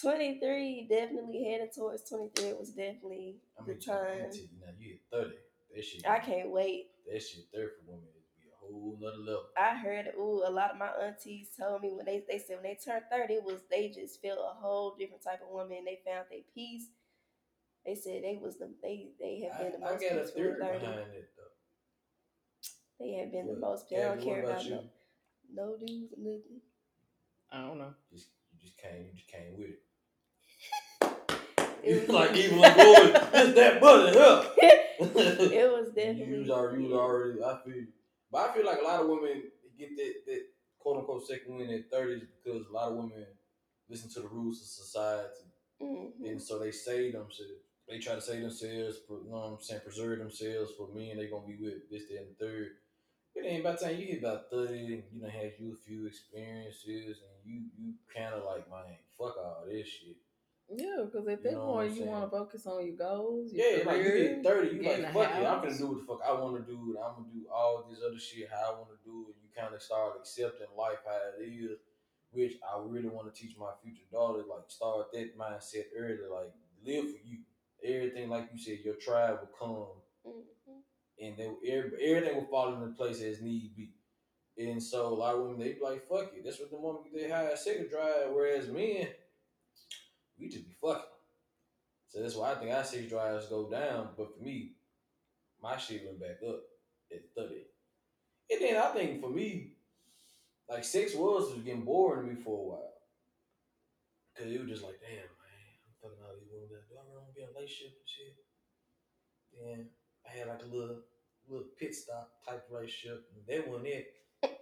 23 0.00 0.86
definitely 0.88 1.44
headed 1.50 1.70
towards 1.74 2.08
23 2.08 2.50
it 2.50 2.58
was 2.58 2.70
definitely 2.70 3.36
I 3.58 3.62
the 3.64 3.72
mean, 3.72 3.80
you- 3.84 3.92
I'm 3.92 3.98
time. 3.98 4.30
you 4.32 4.48
now, 4.60 4.72
you 4.78 4.88
hit 4.90 5.00
30. 5.12 5.30
That 5.74 5.84
shit. 5.84 6.06
I 6.08 6.18
can't 6.20 6.50
wait. 6.50 6.86
That 7.10 7.20
shit 7.22 7.44
there 7.52 7.68
for 7.68 7.90
women 7.92 8.08
is 8.16 8.26
be 8.38 8.48
a 8.48 8.56
whole 8.60 8.96
nother 9.00 9.18
level. 9.18 9.44
I 9.58 9.74
heard 9.76 10.06
ooh, 10.18 10.42
a 10.46 10.50
lot 10.50 10.70
of 10.72 10.78
my 10.78 10.88
aunties 11.04 11.48
told 11.58 11.82
me 11.82 11.90
when 11.92 12.06
they 12.06 12.22
they 12.30 12.38
said 12.38 12.56
when 12.56 12.64
they 12.64 12.78
turned 12.82 13.04
30 13.10 13.34
it 13.34 13.44
was 13.44 13.60
they 13.70 13.88
just 13.88 14.20
felt 14.22 14.38
a 14.38 14.54
whole 14.60 14.94
different 14.98 15.22
type 15.24 15.40
of 15.42 15.50
woman. 15.52 15.84
They 15.84 15.98
found 16.06 16.26
their 16.30 16.40
peace. 16.54 16.86
They 17.84 17.94
said 17.94 18.22
they 18.22 18.38
was 18.40 18.56
the 18.58 18.70
they 18.82 19.08
they 19.20 19.40
have 19.48 19.58
been 19.58 19.80
the 19.80 19.86
I, 19.86 19.90
I 19.90 19.92
most 19.94 20.02
got 20.02 20.18
a 20.18 20.24
theory 20.26 20.54
30. 20.60 20.78
behind 20.78 20.98
it 21.14 21.30
though. 21.36 23.04
They 23.04 23.12
have 23.14 23.32
been 23.32 23.46
the 23.46 23.56
most 23.58 23.88
they 23.90 23.96
don't 23.96 24.20
care 24.20 24.42
what 24.42 24.50
about 24.52 24.64
you? 24.64 24.70
no, 24.76 24.84
no 25.54 25.76
dudes 25.76 26.12
or 26.12 26.18
nothing. 26.18 26.60
I 27.50 27.60
don't 27.66 27.78
know. 27.78 27.94
Just, 28.12 28.28
you 28.52 28.58
just 28.60 28.76
came, 28.76 29.06
you 29.06 29.12
just 29.14 29.28
came 29.28 29.56
with 29.56 29.68
it. 29.68 29.80
It 31.82 32.00
was- 32.08 32.08
like 32.08 32.36
even 32.36 32.58
like 32.58 32.76
boy, 32.76 32.84
it's 33.34 33.54
that 33.54 33.80
butter, 33.80 34.12
huh? 34.18 34.44
it 34.98 35.70
was 35.70 35.86
you 35.88 35.92
definitely 35.94 36.38
was 36.40 36.50
already, 36.50 36.82
you 36.82 36.88
was 36.88 36.98
already. 36.98 37.42
I 37.42 37.58
feel, 37.64 37.84
but 38.32 38.50
I 38.50 38.54
feel 38.54 38.66
like 38.66 38.80
a 38.80 38.84
lot 38.84 39.00
of 39.02 39.08
women 39.08 39.42
get 39.78 39.96
that 39.96 40.14
that 40.26 40.42
quote 40.78 40.98
unquote 40.98 41.26
second 41.26 41.56
win 41.56 41.70
at 41.70 41.90
thirties 41.90 42.24
because 42.44 42.66
a 42.68 42.72
lot 42.72 42.90
of 42.90 42.96
women 42.96 43.24
listen 43.88 44.10
to 44.10 44.20
the 44.20 44.28
rules 44.28 44.60
of 44.60 44.66
society, 44.66 45.46
Mhm. 45.80 46.12
and 46.28 46.42
so 46.42 46.58
they 46.58 46.70
say 46.72 47.10
themselves. 47.12 47.52
They 47.88 47.98
try 47.98 48.16
to 48.16 48.20
say 48.20 48.40
themselves, 48.40 48.98
you 49.08 49.30
know 49.30 49.38
what 49.38 49.46
I'm 49.46 49.60
saying, 49.62 49.80
preserve 49.82 50.18
themselves 50.18 50.72
for 50.76 50.88
men 50.92 51.16
they 51.16 51.28
gonna 51.28 51.46
be 51.46 51.56
with 51.56 51.88
this, 51.90 52.06
that, 52.08 52.18
and 52.18 52.36
the 52.36 52.44
third. 52.44 52.68
It 53.38 53.46
ain't 53.46 53.64
by 53.64 53.72
the 53.72 53.78
time 53.78 53.96
you 53.98 54.06
hit 54.06 54.18
about 54.18 54.50
thirty, 54.50 54.94
and 54.94 55.02
you 55.12 55.20
done 55.20 55.30
had 55.30 55.52
you 55.58 55.72
a 55.72 55.86
few 55.86 56.06
experiences, 56.06 57.22
and 57.22 57.36
you 57.44 57.62
you 57.78 57.94
kind 58.14 58.34
of 58.34 58.44
like, 58.44 58.68
man, 58.70 58.96
fuck 59.18 59.36
all 59.38 59.64
this 59.68 59.86
shit. 59.86 60.16
Yeah, 60.70 61.04
because 61.04 61.26
at 61.28 61.38
You 61.38 61.44
that 61.44 61.52
know 61.52 61.58
what 61.66 61.66
point 61.76 61.90
you 61.92 61.96
saying? 62.00 62.10
want 62.10 62.24
to 62.24 62.30
focus 62.36 62.66
on 62.66 62.84
your 62.86 62.96
goals. 62.96 63.52
Your 63.52 63.64
Yeah, 63.64 63.84
like 63.86 63.96
you 63.98 64.02
career, 64.04 64.18
hit 64.34 64.44
thirty, 64.44 64.76
you 64.76 64.82
getting 64.82 65.04
like 65.04 65.10
a 65.10 65.14
fuck 65.14 65.30
it. 65.30 65.36
I'm 65.36 65.44
house. 65.44 65.64
gonna 65.64 65.78
do 65.78 65.86
what 65.88 65.98
the 66.00 66.06
fuck 66.06 66.20
I 66.28 66.32
want 66.40 66.56
to 66.56 66.70
do, 66.70 66.78
and 66.92 66.98
I'm 66.98 67.14
gonna 67.14 67.32
do 67.32 67.46
all 67.52 67.86
this 67.88 68.00
other 68.06 68.18
shit 68.18 68.48
how 68.50 68.72
I 68.74 68.78
want 68.78 68.90
to 68.90 69.00
do, 69.04 69.26
and 69.32 69.36
you 69.40 69.48
kind 69.56 69.74
of 69.74 69.80
start 69.80 70.14
accepting 70.18 70.66
life 70.76 70.98
how 71.06 71.16
it 71.38 71.42
is, 71.46 71.78
which 72.32 72.54
I 72.66 72.80
really 72.84 73.08
want 73.08 73.32
to 73.32 73.40
teach 73.40 73.56
my 73.56 73.70
future 73.82 74.04
daughter. 74.12 74.42
Like 74.48 74.66
start 74.68 75.12
that 75.12 75.38
mindset 75.38 75.84
early, 75.96 76.26
like 76.30 76.52
live 76.84 77.04
for 77.12 77.20
you. 77.24 77.38
Everything 77.84 78.28
like 78.28 78.50
you 78.52 78.58
said, 78.58 78.80
your 78.84 78.96
tribe 78.96 79.38
will 79.40 79.54
come, 79.56 80.02
Mhm. 80.26 80.42
And 81.20 81.36
they 81.36 81.50
everything 81.72 82.36
will 82.36 82.46
fall 82.46 82.74
into 82.74 82.94
place 82.96 83.20
as 83.22 83.40
need 83.40 83.74
be. 83.76 83.92
And 84.58 84.82
so 84.82 85.06
a 85.06 85.14
lot 85.14 85.34
of 85.34 85.42
women 85.42 85.58
they 85.58 85.74
be 85.74 85.80
like, 85.82 86.08
fuck 86.08 86.32
it. 86.34 86.42
That's 86.44 86.58
what 86.58 86.70
the 86.70 86.76
woman 86.76 87.02
they 87.14 87.28
high 87.28 87.54
sex 87.54 87.80
drive. 87.90 88.30
Whereas 88.32 88.68
men, 88.68 89.08
we 90.38 90.48
just 90.48 90.66
be 90.66 90.74
fucking. 90.80 91.02
So 92.08 92.22
that's 92.22 92.34
why 92.34 92.52
I 92.52 92.54
think 92.56 92.72
our 92.72 92.84
sex 92.84 93.08
drives 93.08 93.46
go 93.46 93.70
down. 93.70 94.10
But 94.16 94.36
for 94.36 94.42
me, 94.42 94.72
my 95.62 95.76
shit 95.76 96.04
went 96.04 96.20
back 96.20 96.38
up 96.48 96.60
at 97.12 97.20
30. 97.36 97.54
And 98.50 98.60
then 98.60 98.76
I 98.82 98.86
think 98.88 99.20
for 99.20 99.30
me, 99.30 99.74
like 100.68 100.84
sex 100.84 101.14
was 101.14 101.54
was 101.54 101.62
getting 101.62 101.84
boring 101.84 102.26
to 102.26 102.34
me 102.34 102.40
for 102.40 102.58
a 102.58 102.68
while. 102.68 102.94
Cause 104.36 104.46
it 104.46 104.60
was 104.60 104.70
just 104.70 104.84
like, 104.84 105.00
damn, 105.02 105.26
man, 105.26 105.66
I'm 105.82 105.94
fucking 105.98 106.22
all 106.22 106.34
these 106.38 106.50
women. 106.50 106.82
Do 106.86 106.94
I 106.94 107.02
really 107.06 107.18
want 107.18 107.30
to 107.30 107.34
be 107.34 107.42
in 107.42 107.50
a 107.50 107.54
relationship 107.54 107.98
and 107.98 108.06
shit? 108.06 108.34
Then 109.50 109.78
I 110.28 110.38
had 110.38 110.48
like 110.48 110.62
a 110.62 110.74
little 110.74 111.00
little 111.48 111.66
pit 111.78 111.94
stop 111.94 112.30
type 112.46 112.64
relationship, 112.70 113.24
and 113.34 113.46
that 113.48 113.68
wasn't 113.68 113.88
it. 113.88 114.06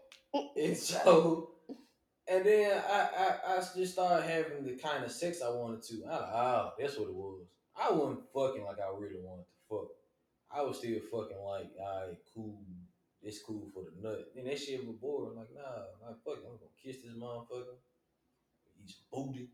And 0.57 0.77
so, 0.77 1.53
and 2.29 2.45
then 2.45 2.83
I, 2.91 3.09
I, 3.49 3.55
I 3.55 3.57
just 3.75 3.95
started 3.95 4.29
having 4.29 4.65
the 4.65 4.77
kind 4.77 5.03
of 5.03 5.11
sex 5.11 5.41
I 5.41 5.49
wanted 5.49 5.83
to. 5.85 6.05
I 6.05 6.11
like, 6.11 6.29
oh, 6.31 6.71
that's 6.79 6.99
what 6.99 7.09
it 7.09 7.15
was. 7.15 7.47
I 7.75 7.91
wasn't 7.91 8.21
fucking 8.35 8.65
like 8.65 8.77
I 8.77 8.91
really 8.99 9.21
wanted 9.23 9.45
to 9.45 9.57
fuck. 9.71 9.89
I 10.51 10.63
was 10.63 10.79
still 10.79 10.99
fucking 11.11 11.39
like, 11.39 11.71
all 11.81 12.09
right, 12.09 12.17
cool. 12.35 12.61
It's 13.23 13.43
cool 13.43 13.69
for 13.73 13.85
the 13.85 13.97
nut. 14.07 14.27
And 14.37 14.47
that 14.47 14.59
shit 14.59 14.87
was 14.87 14.97
boring. 14.97 15.37
Like, 15.37 15.49
nah, 15.55 15.63
I'm 15.63 16.07
like, 16.07 16.23
fuck, 16.25 16.45
it, 16.45 16.47
I'm 16.47 16.59
gonna 16.61 16.77
kiss 16.83 16.97
this 17.03 17.17
motherfucker. 17.17 17.81
He's 18.79 18.97
booty. 19.11 19.49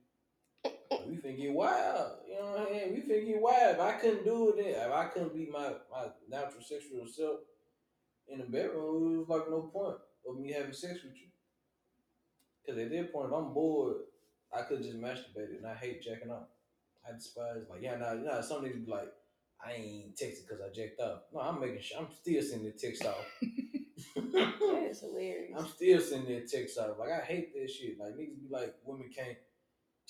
We 1.09 1.17
finna 1.17 1.37
get 1.41 1.53
wild. 1.53 2.13
You 2.29 2.35
know 2.35 2.51
what 2.53 2.61
I'm 2.61 2.67
saying? 2.69 2.95
We 2.95 3.01
finna 3.01 3.27
get 3.27 3.41
wild. 3.41 3.75
If 3.75 3.81
I 3.81 3.93
couldn't 3.93 4.25
do 4.25 4.55
it, 4.57 4.61
if 4.61 4.93
I 4.93 5.05
couldn't 5.07 5.35
be 5.35 5.49
my, 5.51 5.73
my 5.91 6.07
natural 6.29 6.63
sexual 6.63 7.07
self 7.07 7.41
in 8.29 8.39
the 8.39 8.45
bedroom, 8.45 9.15
it 9.15 9.19
was 9.19 9.29
like 9.29 9.51
no 9.51 9.63
point 9.63 9.97
of 10.29 10.39
me 10.39 10.53
having 10.53 10.73
sex 10.73 11.01
with 11.05 11.15
you. 11.15 11.29
Because 12.65 12.81
at 12.81 12.91
that 12.91 13.13
point, 13.13 13.29
if 13.29 13.35
I'm 13.35 13.53
bored, 13.53 13.97
I 14.57 14.63
could 14.63 14.83
just 14.83 15.01
masturbate 15.01 15.57
and 15.59 15.67
I 15.67 15.75
hate 15.75 16.03
jacking 16.03 16.31
off. 16.31 16.49
I 17.09 17.13
despise, 17.13 17.67
like, 17.69 17.83
yeah, 17.83 17.97
nah, 17.97 18.15
nah, 18.15 18.41
some 18.41 18.63
niggas 18.63 18.85
be 18.85 18.91
like, 18.91 19.13
I 19.65 19.73
ain't 19.73 20.17
texting 20.17 20.47
because 20.47 20.61
I 20.61 20.73
jacked 20.73 21.01
off. 21.01 21.23
No, 21.33 21.41
I'm 21.41 21.61
making 21.61 21.83
sure, 21.83 21.99
I'm 21.99 22.09
still 22.13 22.43
sending 22.43 22.73
the 22.73 22.79
text 22.79 23.05
off. 23.05 23.25
That 24.15 24.89
is 24.91 25.01
hilarious. 25.01 25.55
I'm 25.57 25.67
still 25.69 26.01
sending 26.01 26.35
that 26.35 26.49
text 26.49 26.77
off. 26.79 26.99
Like, 26.99 27.11
I 27.11 27.25
hate 27.25 27.55
that 27.55 27.71
shit. 27.71 27.99
Like, 27.99 28.13
niggas 28.13 28.43
be 28.43 28.49
like, 28.51 28.75
women 28.85 29.11
can't 29.15 29.37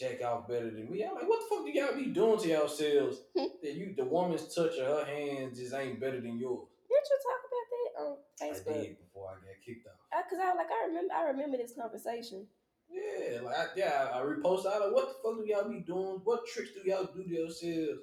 jack 0.02 0.22
off 0.24 0.48
better 0.48 0.70
than 0.70 0.90
me. 0.90 1.04
I'm 1.04 1.14
like, 1.14 1.28
what 1.28 1.40
the 1.40 1.46
fuck 1.54 1.64
do 1.64 1.70
y'all 1.72 1.94
be 1.94 2.06
doing 2.06 2.38
to 2.40 2.48
yourselves? 2.48 3.20
Hmm. 3.38 3.46
that 3.62 3.72
you 3.74 3.94
the 3.96 4.04
woman's 4.04 4.52
touch 4.54 4.76
of 4.78 4.86
her 4.86 5.04
hands 5.04 5.58
just 5.58 5.74
ain't 5.74 6.00
better 6.00 6.20
than 6.20 6.38
yours. 6.38 6.68
Didn't 6.88 7.08
you 7.10 7.18
talk 7.22 7.40
about 7.48 7.66
that 7.72 8.02
on 8.02 8.16
I 8.40 8.52
Facebook? 8.54 8.82
did 8.82 8.98
before 8.98 9.28
I 9.30 9.34
got 9.34 9.64
kicked 9.64 9.86
off. 9.86 10.24
Because 10.28 10.44
I, 10.44 10.54
like 10.54 10.66
I 10.70 10.86
remember 10.88 11.14
I 11.14 11.22
remember 11.28 11.56
this 11.56 11.72
conversation. 11.74 12.46
Yeah, 12.90 13.40
like 13.40 13.56
I, 13.56 13.66
yeah, 13.76 14.08
I 14.12 14.18
reposted. 14.20 14.66
I 14.66 14.78
like, 14.78 14.92
what 14.92 15.08
the 15.08 15.14
fuck 15.22 15.38
do 15.38 15.50
y'all 15.50 15.68
be 15.70 15.80
doing? 15.80 16.20
What 16.24 16.46
tricks 16.46 16.70
do 16.74 16.88
y'all 16.88 17.08
do 17.14 17.22
to 17.22 17.28
yourselves? 17.30 18.00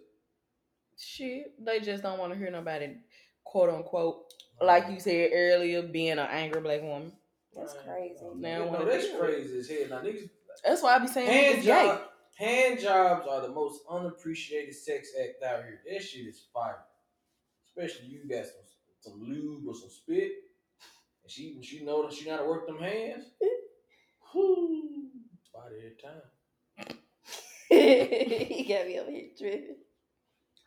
Shit, 0.98 1.54
they 1.64 1.80
just 1.80 2.02
don't 2.04 2.18
want 2.20 2.34
to 2.34 2.40
hear 2.40 2.50
nobody, 2.52 2.96
quote 3.44 3.70
unquote, 3.70 4.34
like 4.62 4.90
you 4.90 5.00
said 5.00 5.30
earlier, 5.34 5.82
being 5.84 6.14
an 6.14 6.20
angry 6.20 6.62
black 6.62 6.82
woman. 6.82 7.12
That's 7.56 7.76
Right. 7.76 7.86
crazy. 7.86 8.16
Oh, 8.24 8.34
now 8.36 8.68
I 8.68 8.72
No, 8.72 8.86
that's 8.86 9.08
crazy 9.18 9.60
as 9.60 9.68
hell. 9.70 9.90
Now 9.90 10.02
niggas, 10.08 10.30
That's 10.64 10.84
why 10.84 10.96
I 10.96 11.00
be 11.00 11.08
saying 11.08 11.28
hand 11.28 11.64
job, 11.64 12.02
hand 12.38 12.80
jobs 12.80 13.28
are 13.30 13.42
the 13.42 13.50
most 13.50 13.82
unappreciated 13.90 14.76
sex 14.76 15.10
act 15.20 15.44
out 15.44 15.64
here. 15.64 15.82
That 15.92 16.04
shit 16.04 16.26
is 16.26 16.46
fire. 16.54 16.84
Especially 17.66 18.08
you 18.08 18.28
got 18.30 18.46
some 18.46 18.56
some 19.00 19.22
lube 19.22 19.68
or 19.68 19.74
some 19.74 19.90
spit, 19.90 20.32
and 21.24 21.32
she 21.32 21.60
she 21.62 21.84
know 21.84 22.04
that 22.04 22.14
she 22.14 22.26
know 22.26 22.38
how 22.38 22.44
to 22.44 22.50
work 22.50 22.68
them 22.68 22.80
hands. 22.80 23.26
Whoo, 24.34 25.10
fire 25.54 25.72
every 25.78 25.98
time. 26.02 26.98
he 27.70 28.66
got 28.68 28.88
me 28.88 29.00
over 29.00 29.12
here 29.12 29.30
tripping. 29.38 29.76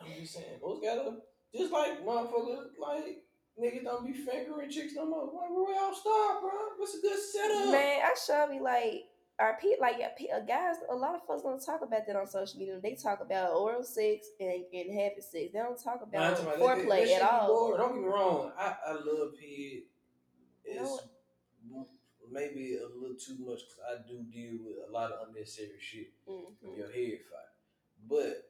I'm 0.01 0.21
just 0.21 0.35
saying, 0.35 0.61
those 0.63 0.81
gotta 0.83 1.17
just 1.55 1.73
like 1.73 2.05
motherfuckers 2.05 2.71
like 2.81 3.25
niggas 3.61 3.85
don't 3.85 4.07
be 4.07 4.13
fingering 4.13 4.71
chicks 4.71 4.95
no 4.95 5.07
more. 5.07 5.27
Like, 5.27 5.51
where 5.51 5.75
y'all 5.75 5.95
stop, 5.95 6.41
bro? 6.41 6.51
What's 6.77 6.97
a 6.97 7.01
good 7.01 7.19
setup? 7.19 7.73
Man, 7.73 8.01
I 8.03 8.15
sure 8.25 8.49
be 8.49 8.61
like, 8.61 9.05
our 9.39 9.59
pe 9.61 9.69
like 9.81 9.97
yeah, 9.99 10.11
guys. 10.47 10.77
A 10.91 10.95
lot 10.95 11.15
of 11.15 11.23
folks 11.27 11.43
don't 11.43 11.65
talk 11.65 11.83
about 11.83 12.07
that 12.07 12.17
on 12.17 12.27
social 12.27 12.59
media. 12.59 12.79
They 12.83 12.95
talk 12.95 13.21
about 13.21 13.55
oral 13.55 13.83
sex 13.83 14.27
and, 14.39 14.65
and 14.73 14.91
having 14.93 15.21
sex. 15.21 15.33
They 15.53 15.59
don't 15.59 15.83
talk 15.83 16.03
about 16.03 16.37
talking 16.37 16.47
about 16.47 16.59
that- 16.59 16.77
that- 16.79 16.87
foreplay 16.87 17.11
at 17.17 17.23
all. 17.23 17.77
Don't 17.77 17.95
get 17.95 18.03
me 18.03 18.09
wrong. 18.09 18.53
I, 18.57 18.77
I 18.87 18.93
love 18.93 19.33
head. 19.41 19.83
know 20.77 21.01
maybe 22.31 22.77
a 22.79 22.87
little 22.99 23.17
too 23.17 23.37
much 23.41 23.61
because 23.61 23.79
I 23.87 24.09
do 24.09 24.23
deal 24.23 24.59
with 24.65 24.89
a 24.89 24.91
lot 24.93 25.13
of 25.13 25.29
unnecessary 25.29 25.79
shit 25.81 26.09
Mhm. 26.27 26.53
in 26.63 26.77
your 26.77 26.91
head 26.91 27.19
fight. 27.31 27.53
But 28.09 28.49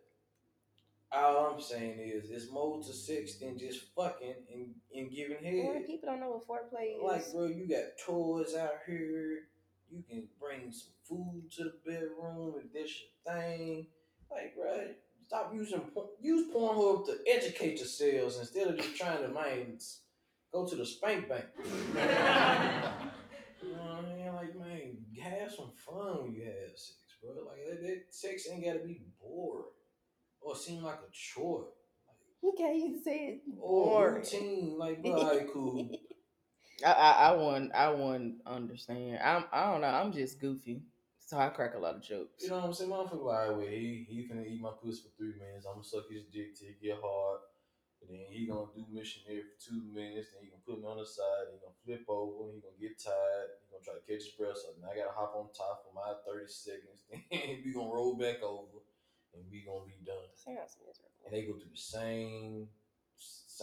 all 1.10 1.52
I'm 1.54 1.60
saying 1.60 1.98
is, 1.98 2.30
it's 2.30 2.50
more 2.50 2.78
to 2.82 2.92
sex 2.92 3.34
than 3.36 3.58
just 3.58 3.80
fucking 3.94 4.34
and, 4.52 4.74
and 4.94 5.10
giving 5.10 5.38
Well, 5.64 5.74
head. 5.74 5.86
people 5.86 6.08
don't 6.10 6.20
know 6.20 6.30
what 6.30 6.46
foreplay 6.46 6.96
is. 6.96 7.02
Like, 7.02 7.32
bro, 7.32 7.46
you 7.46 7.66
got 7.66 7.98
toys 7.98 8.54
out 8.54 8.74
here. 8.86 9.48
You 9.92 10.02
can 10.08 10.26
bring 10.40 10.72
some 10.72 10.92
food 11.06 11.50
to 11.56 11.64
the 11.64 11.74
bedroom 11.84 12.54
if 12.56 12.72
dish 12.72 13.04
your 13.26 13.34
thing. 13.34 13.86
Like, 14.30 14.56
bro, 14.56 14.88
stop 15.26 15.52
using 15.54 15.80
por- 15.94 16.08
use 16.18 16.50
Pornhub 16.50 17.04
to 17.06 17.18
educate 17.26 17.76
yourselves 17.76 18.38
instead 18.38 18.68
of 18.68 18.78
just 18.78 18.96
trying 18.96 19.22
to 19.22 19.28
man 19.28 19.78
go 20.50 20.66
to 20.66 20.76
the 20.76 20.86
spank 20.86 21.28
bank. 21.28 21.44
you 21.58 21.64
know 23.70 23.76
what 23.76 24.04
I 24.06 24.14
mean? 24.14 24.34
Like, 24.34 24.56
man, 24.56 24.96
have 25.22 25.52
some 25.52 25.72
fun 25.76 26.22
when 26.22 26.32
you 26.32 26.44
have 26.44 26.70
sex, 26.70 26.96
bro. 27.22 27.32
Like 27.46 27.60
that, 27.68 27.82
that 27.82 28.04
sex 28.10 28.48
ain't 28.50 28.64
gotta 28.64 28.78
be 28.78 29.02
boring 29.20 29.64
or 30.40 30.56
seem 30.56 30.82
like 30.82 31.00
a 31.06 31.10
chore. 31.12 31.66
Like, 32.08 32.54
okay, 32.54 32.78
you 32.78 33.00
said 33.04 33.40
or 33.60 34.10
boring. 34.10 34.14
routine, 34.16 34.78
like, 34.78 35.02
bro, 35.02 35.12
alright, 35.18 35.52
cool. 35.52 35.90
I, 36.84 36.92
I, 36.92 37.10
I 37.28 37.32
wouldn't, 37.36 37.74
I 37.74 37.88
wouldn't 37.90 38.36
understand. 38.46 39.18
I'm, 39.22 39.44
I 39.52 39.70
don't 39.70 39.80
know. 39.80 39.88
I'm 39.88 40.12
just 40.12 40.40
goofy, 40.40 40.82
so 41.18 41.38
I 41.38 41.48
crack 41.48 41.74
a 41.74 41.78
lot 41.78 41.96
of 41.96 42.02
jokes. 42.02 42.42
You 42.44 42.50
know 42.50 42.56
what 42.56 42.64
I'm 42.64 42.72
saying? 42.72 42.90
Motherfucker, 42.90 43.24
like, 43.24 43.38
alright, 43.38 43.56
well, 43.56 43.66
he 43.66 44.06
he 44.08 44.28
finna 44.30 44.46
eat 44.46 44.60
my 44.60 44.70
pussy 44.82 45.02
for 45.02 45.16
three 45.16 45.34
minutes. 45.38 45.66
I'm 45.66 45.74
gonna 45.74 45.84
suck 45.84 46.10
his 46.10 46.24
dick 46.32 46.54
till 46.58 46.68
it 46.68 46.82
get 46.82 46.98
hard. 47.02 47.40
And 48.02 48.18
then 48.18 48.26
he 48.34 48.46
gonna 48.50 48.66
do 48.74 48.82
missionary 48.90 49.46
for 49.46 49.54
two 49.62 49.78
minutes. 49.94 50.34
Then 50.34 50.42
he 50.42 50.50
gonna 50.50 50.66
put 50.66 50.82
me 50.82 50.90
on 50.90 50.98
the 50.98 51.06
side. 51.06 51.54
He 51.54 51.62
gonna 51.62 51.78
flip 51.86 52.02
over. 52.10 52.50
He 52.50 52.58
gonna 52.58 52.82
get 52.82 52.98
tired. 52.98 53.62
He 53.62 53.70
gonna 53.70 53.86
try 53.86 53.94
to 53.94 54.02
catch 54.02 54.26
his 54.26 54.34
breath. 54.34 54.58
So 54.58 54.74
then 54.74 54.90
I 54.90 54.98
gotta 54.98 55.14
hop 55.14 55.38
on 55.38 55.54
top 55.54 55.86
for 55.86 55.94
my 55.94 56.10
30 56.26 56.50
seconds. 56.50 57.06
Then 57.30 57.62
we 57.62 57.70
gonna 57.70 57.94
roll 57.94 58.18
back 58.18 58.42
over. 58.42 58.82
And 59.32 59.46
we 59.48 59.62
gonna 59.62 59.86
be 59.86 59.96
done. 60.02 60.28
Sounds 60.34 60.76
miserable. 60.82 61.14
And 61.24 61.30
they 61.30 61.46
go 61.46 61.54
through 61.54 61.70
the 61.72 61.78
same, 61.78 62.66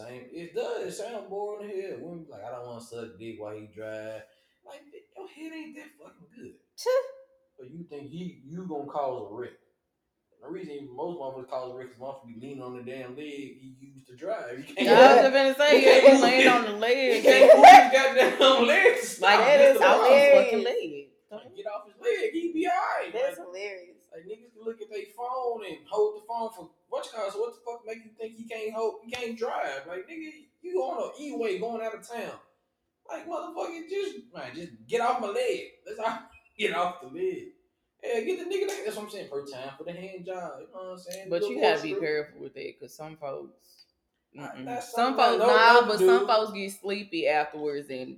same. 0.06 0.22
It 0.32 0.54
does. 0.54 0.86
It 0.86 0.92
sound 0.92 1.28
boring 1.30 1.68
hell. 1.68 1.98
Women 2.00 2.24
be 2.24 2.30
like, 2.32 2.44
I 2.44 2.50
don't 2.50 2.66
want 2.66 2.80
to 2.80 2.86
suck 2.86 3.18
dick 3.18 3.36
while 3.38 3.54
he 3.54 3.68
drive. 3.74 4.22
Like 4.66 4.82
your 5.16 5.28
head 5.28 5.52
ain't 5.56 5.76
that 5.76 5.90
fucking 5.98 6.26
good. 6.36 6.54
But 7.58 7.70
you 7.70 7.84
think 7.84 8.10
he 8.10 8.40
you 8.46 8.66
gonna 8.68 8.86
cause 8.90 9.28
a 9.30 9.34
wreck. 9.34 9.50
The 10.42 10.48
reason 10.48 10.88
most 10.96 11.18
motherfuckers 11.20 11.48
cause 11.50 11.72
a 11.72 11.76
wreck 11.76 11.88
is 11.92 11.96
motherfuckers 12.00 12.26
be 12.28 12.40
leaning 12.40 12.62
on 12.62 12.76
the 12.76 12.82
damn 12.82 13.14
leg 13.16 13.26
he 13.60 13.76
used 13.94 14.06
to 14.08 14.16
drive. 14.16 14.56
You 14.58 14.64
can't, 14.74 14.88
I 14.88 14.92
was 14.92 15.32
just 15.32 15.32
gonna 15.34 15.54
say, 15.56 15.80
You 15.84 16.08
you 16.16 16.22
laying 16.22 16.48
on 16.48 16.62
the 16.64 16.70
you 16.72 16.76
leg, 16.76 17.22
can't 17.22 17.56
move 17.56 17.66
his 17.66 18.38
goddamn 18.40 18.66
legs. 18.72 19.20
like 19.20 19.38
That 19.40 19.60
is 19.60 19.76
is 19.76 19.82
off 19.82 20.00
his 20.00 20.08
hilarious. 20.08 20.44
fucking 20.44 20.64
leg. 20.64 21.06
Like, 21.30 21.56
get 21.56 21.66
off 21.66 21.84
his 21.86 21.96
leg. 22.00 22.32
He 22.32 22.52
be 22.54 22.66
alright. 22.66 23.12
That's 23.12 23.38
Like, 23.38 23.46
hilarious. 23.48 24.00
like 24.12 24.24
niggas 24.24 24.50
can 24.56 24.64
look 24.64 24.80
at 24.80 24.88
their 24.90 25.04
phone 25.16 25.60
and 25.68 25.76
hold 25.90 26.16
the 26.22 26.26
phone 26.26 26.48
for 26.56 26.70
what 26.90 27.06
you 27.06 27.12
call 27.12 27.30
so 27.30 27.40
what 27.40 27.54
the 27.54 27.60
fuck 27.64 27.86
make 27.86 28.04
you 28.04 28.10
think 28.18 28.34
you 28.36 28.46
can't 28.46 28.74
hold 28.74 28.96
he 29.04 29.10
can't 29.10 29.38
drive? 29.38 29.86
Like 29.88 30.08
nigga, 30.08 30.30
you 30.60 30.78
on 30.80 31.10
a 31.10 31.22
E 31.22 31.32
way 31.36 31.58
going 31.58 31.82
out 31.82 31.94
of 31.94 32.06
town. 32.06 32.38
Like 33.08 33.26
motherfucker, 33.26 33.88
just 33.88 34.16
man, 34.34 34.54
just 34.54 34.72
get 34.86 35.00
off 35.00 35.20
my 35.20 35.28
leg. 35.28 35.60
That's 35.86 36.00
how 36.00 36.20
get 36.58 36.74
off 36.74 37.00
the 37.00 37.08
leg. 37.08 37.48
Yeah, 38.02 38.20
get 38.20 38.38
the 38.38 38.44
nigga 38.44 38.68
that. 38.68 38.82
That's 38.84 38.96
what 38.96 39.06
I'm 39.06 39.10
saying. 39.10 39.28
Per 39.30 39.44
time 39.46 39.70
for 39.78 39.84
the 39.84 39.92
hand 39.92 40.26
job. 40.26 40.52
You 40.60 40.66
know 40.74 40.90
what 40.90 40.92
I'm 40.92 40.98
saying? 40.98 41.30
But 41.30 41.42
you 41.42 41.60
gotta 41.60 41.82
be 41.82 41.90
corkscrew. 41.90 42.00
careful 42.00 42.40
with 42.40 42.54
that, 42.54 42.80
cause 42.80 42.94
some 42.94 43.16
folks, 43.16 43.84
mm-mm. 44.36 44.82
some 44.82 45.16
folks 45.16 45.38
nah, 45.38 45.46
not 45.46 45.80
to 45.80 45.86
but 45.86 45.98
some 45.98 46.26
folks 46.26 46.52
get 46.52 46.72
sleepy 46.72 47.28
afterwards, 47.28 47.88
and 47.90 48.16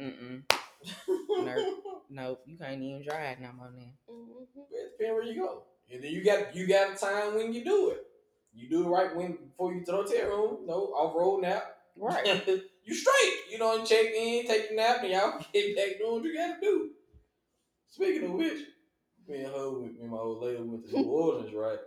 mm-mm, 0.00 0.42
nope, 2.10 2.40
you 2.46 2.56
can't 2.56 2.82
even 2.82 3.02
drive 3.02 3.40
no 3.40 3.50
more 3.56 3.72
now. 3.76 3.82
hmm 4.08 4.42
it 4.70 4.98
depends 4.98 5.14
where 5.14 5.24
you 5.24 5.42
go. 5.42 5.62
And 5.92 6.02
then 6.02 6.12
you 6.12 6.24
got 6.24 6.54
you 6.54 6.66
got 6.66 6.94
a 6.94 6.96
time 6.96 7.34
when 7.34 7.52
you 7.52 7.64
do 7.64 7.90
it. 7.90 8.02
You 8.52 8.68
do 8.68 8.86
it 8.86 8.88
right 8.88 9.14
when 9.14 9.36
before 9.36 9.72
you 9.72 9.78
get 9.80 9.86
to 9.86 9.92
the 9.92 9.98
hotel 9.98 10.28
room. 10.28 10.66
No 10.66 10.74
off 10.94 11.14
road 11.16 11.42
nap. 11.42 11.76
Right. 11.96 12.26
you 12.84 12.94
straight. 12.94 13.34
You 13.50 13.58
know, 13.58 13.84
check 13.84 14.06
in, 14.06 14.46
take 14.46 14.70
a 14.70 14.74
nap, 14.74 14.98
and 15.02 15.10
y'all 15.12 15.38
get 15.52 15.76
back 15.76 15.98
doing 15.98 16.14
what 16.14 16.24
you 16.24 16.34
gotta 16.34 16.60
do. 16.60 16.90
Speaking 17.88 18.24
of 18.24 18.32
which, 18.32 18.58
me 19.28 19.44
and 19.44 19.54
her, 19.54 19.70
me 19.72 19.90
and 20.00 20.10
my 20.10 20.18
old 20.18 20.42
lady 20.42 20.62
went 20.62 20.86
to 20.88 20.96
New 20.96 21.04
Orleans, 21.10 21.54
right? 21.54 21.78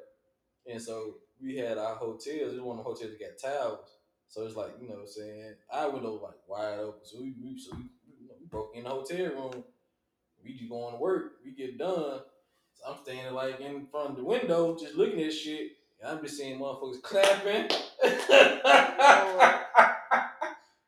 And 0.70 0.82
so 0.82 1.16
we 1.42 1.58
had 1.58 1.78
our 1.78 1.96
hotels. 1.96 2.54
It 2.54 2.56
was 2.56 2.62
one 2.62 2.80
of 2.80 2.86
the 2.86 2.90
hotels 2.90 3.12
that 3.12 3.20
got 3.20 3.52
towels. 3.52 3.98
So 4.28 4.46
it's 4.46 4.56
like, 4.56 4.72
you 4.80 4.88
know 4.88 4.96
what 4.96 5.02
I'm 5.02 5.08
saying? 5.08 5.54
Our 5.72 5.90
window 5.90 6.14
was 6.14 6.22
like 6.22 6.48
wide 6.48 6.80
open. 6.80 7.02
So 7.04 7.20
we, 7.20 7.34
we 7.42 7.60
so 7.60 7.72
we, 7.76 7.84
you 8.22 8.28
know, 8.28 8.36
we 8.40 8.46
broke 8.48 8.76
in 8.76 8.84
the 8.84 8.90
hotel 8.90 9.26
room. 9.26 9.64
We 10.44 10.54
just 10.54 10.70
going 10.70 10.94
to 10.94 11.00
work. 11.00 11.34
We 11.44 11.52
get 11.52 11.78
done. 11.78 12.22
I'm 12.88 12.98
standing 13.04 13.34
like 13.34 13.60
in 13.60 13.88
front 13.88 14.12
of 14.12 14.16
the 14.18 14.24
window, 14.24 14.78
just 14.78 14.96
looking 14.96 15.22
at 15.22 15.34
shit. 15.34 15.72
And 16.02 16.12
I'm 16.12 16.24
just 16.24 16.38
seeing 16.38 16.60
motherfuckers 16.60 17.02
clapping. 17.02 17.70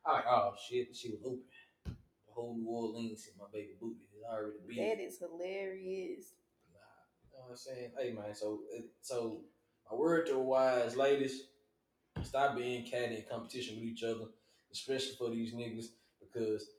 I'm 0.04 0.14
like, 0.14 0.24
oh 0.28 0.54
shit, 0.68 0.94
she 0.96 1.10
was 1.10 1.20
open. 1.24 1.40
The 1.84 2.32
whole 2.32 2.56
New 2.56 2.66
Orleans 2.66 3.28
in 3.28 3.38
my 3.38 3.46
baby 3.52 3.72
booty. 3.80 4.00
It's 4.14 4.24
already 4.24 4.56
beat. 4.66 4.78
That 4.78 5.02
is 5.02 5.18
hilarious. 5.18 6.34
Nah, 6.72 6.80
you 7.30 7.38
know 7.38 7.44
what 7.44 7.50
I'm 7.50 7.56
saying? 7.56 7.90
Hey 7.98 8.12
man, 8.12 8.34
so 8.34 8.60
uh, 8.76 8.82
so 9.02 9.42
my 9.90 9.96
word 9.96 10.26
to 10.26 10.32
the 10.32 10.38
wise 10.38 10.96
ladies, 10.96 11.44
stop 12.22 12.56
being 12.56 12.84
catty 12.84 13.16
in 13.16 13.24
competition 13.30 13.76
with 13.76 13.84
each 13.84 14.02
other, 14.02 14.24
especially 14.72 15.14
for 15.18 15.30
these 15.30 15.54
niggas, 15.54 15.86
because 16.20 16.70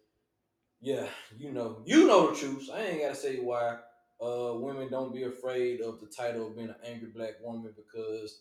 yeah, 0.81 1.06
you 1.38 1.52
know, 1.52 1.81
you 1.85 2.07
know 2.07 2.31
the 2.31 2.35
truth. 2.38 2.65
So 2.65 2.73
I 2.73 2.81
ain't 2.81 3.02
gotta 3.02 3.15
say 3.15 3.38
why 3.38 3.77
uh 4.24 4.58
women 4.58 4.90
don't 4.90 5.14
be 5.14 5.24
afraid 5.24 5.82
of 5.82 6.00
the 6.00 6.08
title 6.08 6.48
of 6.48 6.56
being 6.56 6.70
an 6.70 6.76
angry 6.86 7.10
black 7.14 7.34
woman 7.44 7.74
because 7.76 8.40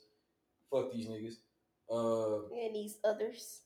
fuck 0.70 0.92
these 0.92 1.06
niggas. 1.08 1.34
Uh 1.90 2.46
And 2.54 2.74
these 2.74 2.98
others. 3.04 3.62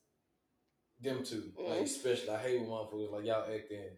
them 1.01 1.23
too. 1.25 1.53
Mm. 1.61 1.69
Like 1.69 1.81
especially 1.83 2.31
I 2.31 2.39
hate 2.39 2.61
when 2.61 2.71
motherfuckers 2.71 3.13
like 3.13 3.25
y'all 3.27 3.45
acting 3.55 3.91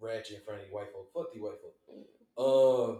ratchet 0.00 0.36
in 0.36 0.42
front 0.42 0.60
of 0.60 0.66
these 0.66 0.74
white 0.74 0.92
folk. 0.92 1.10
Fuck 1.12 1.32
these 1.32 1.42
white 1.42 1.58
folk. 1.60 1.74
Uh 2.38 2.98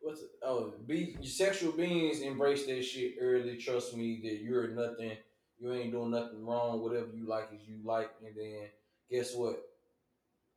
what's 0.00 0.22
it? 0.22 0.30
Oh, 0.42 0.74
be 0.86 1.16
sexual 1.22 1.72
beings 1.72 2.20
embrace 2.20 2.66
that 2.66 2.82
shit 2.84 3.14
early. 3.20 3.56
Trust 3.56 3.96
me 3.96 4.20
that 4.24 4.40
you're 4.40 4.68
nothing. 4.68 5.12
You 5.58 5.72
ain't 5.72 5.92
doing 5.92 6.10
nothing 6.10 6.44
wrong. 6.44 6.82
Whatever 6.82 7.08
you 7.14 7.26
like 7.26 7.50
is 7.54 7.66
you 7.68 7.76
like, 7.84 8.10
and 8.24 8.34
then 8.34 8.68
guess 9.10 9.34
what? 9.34 9.62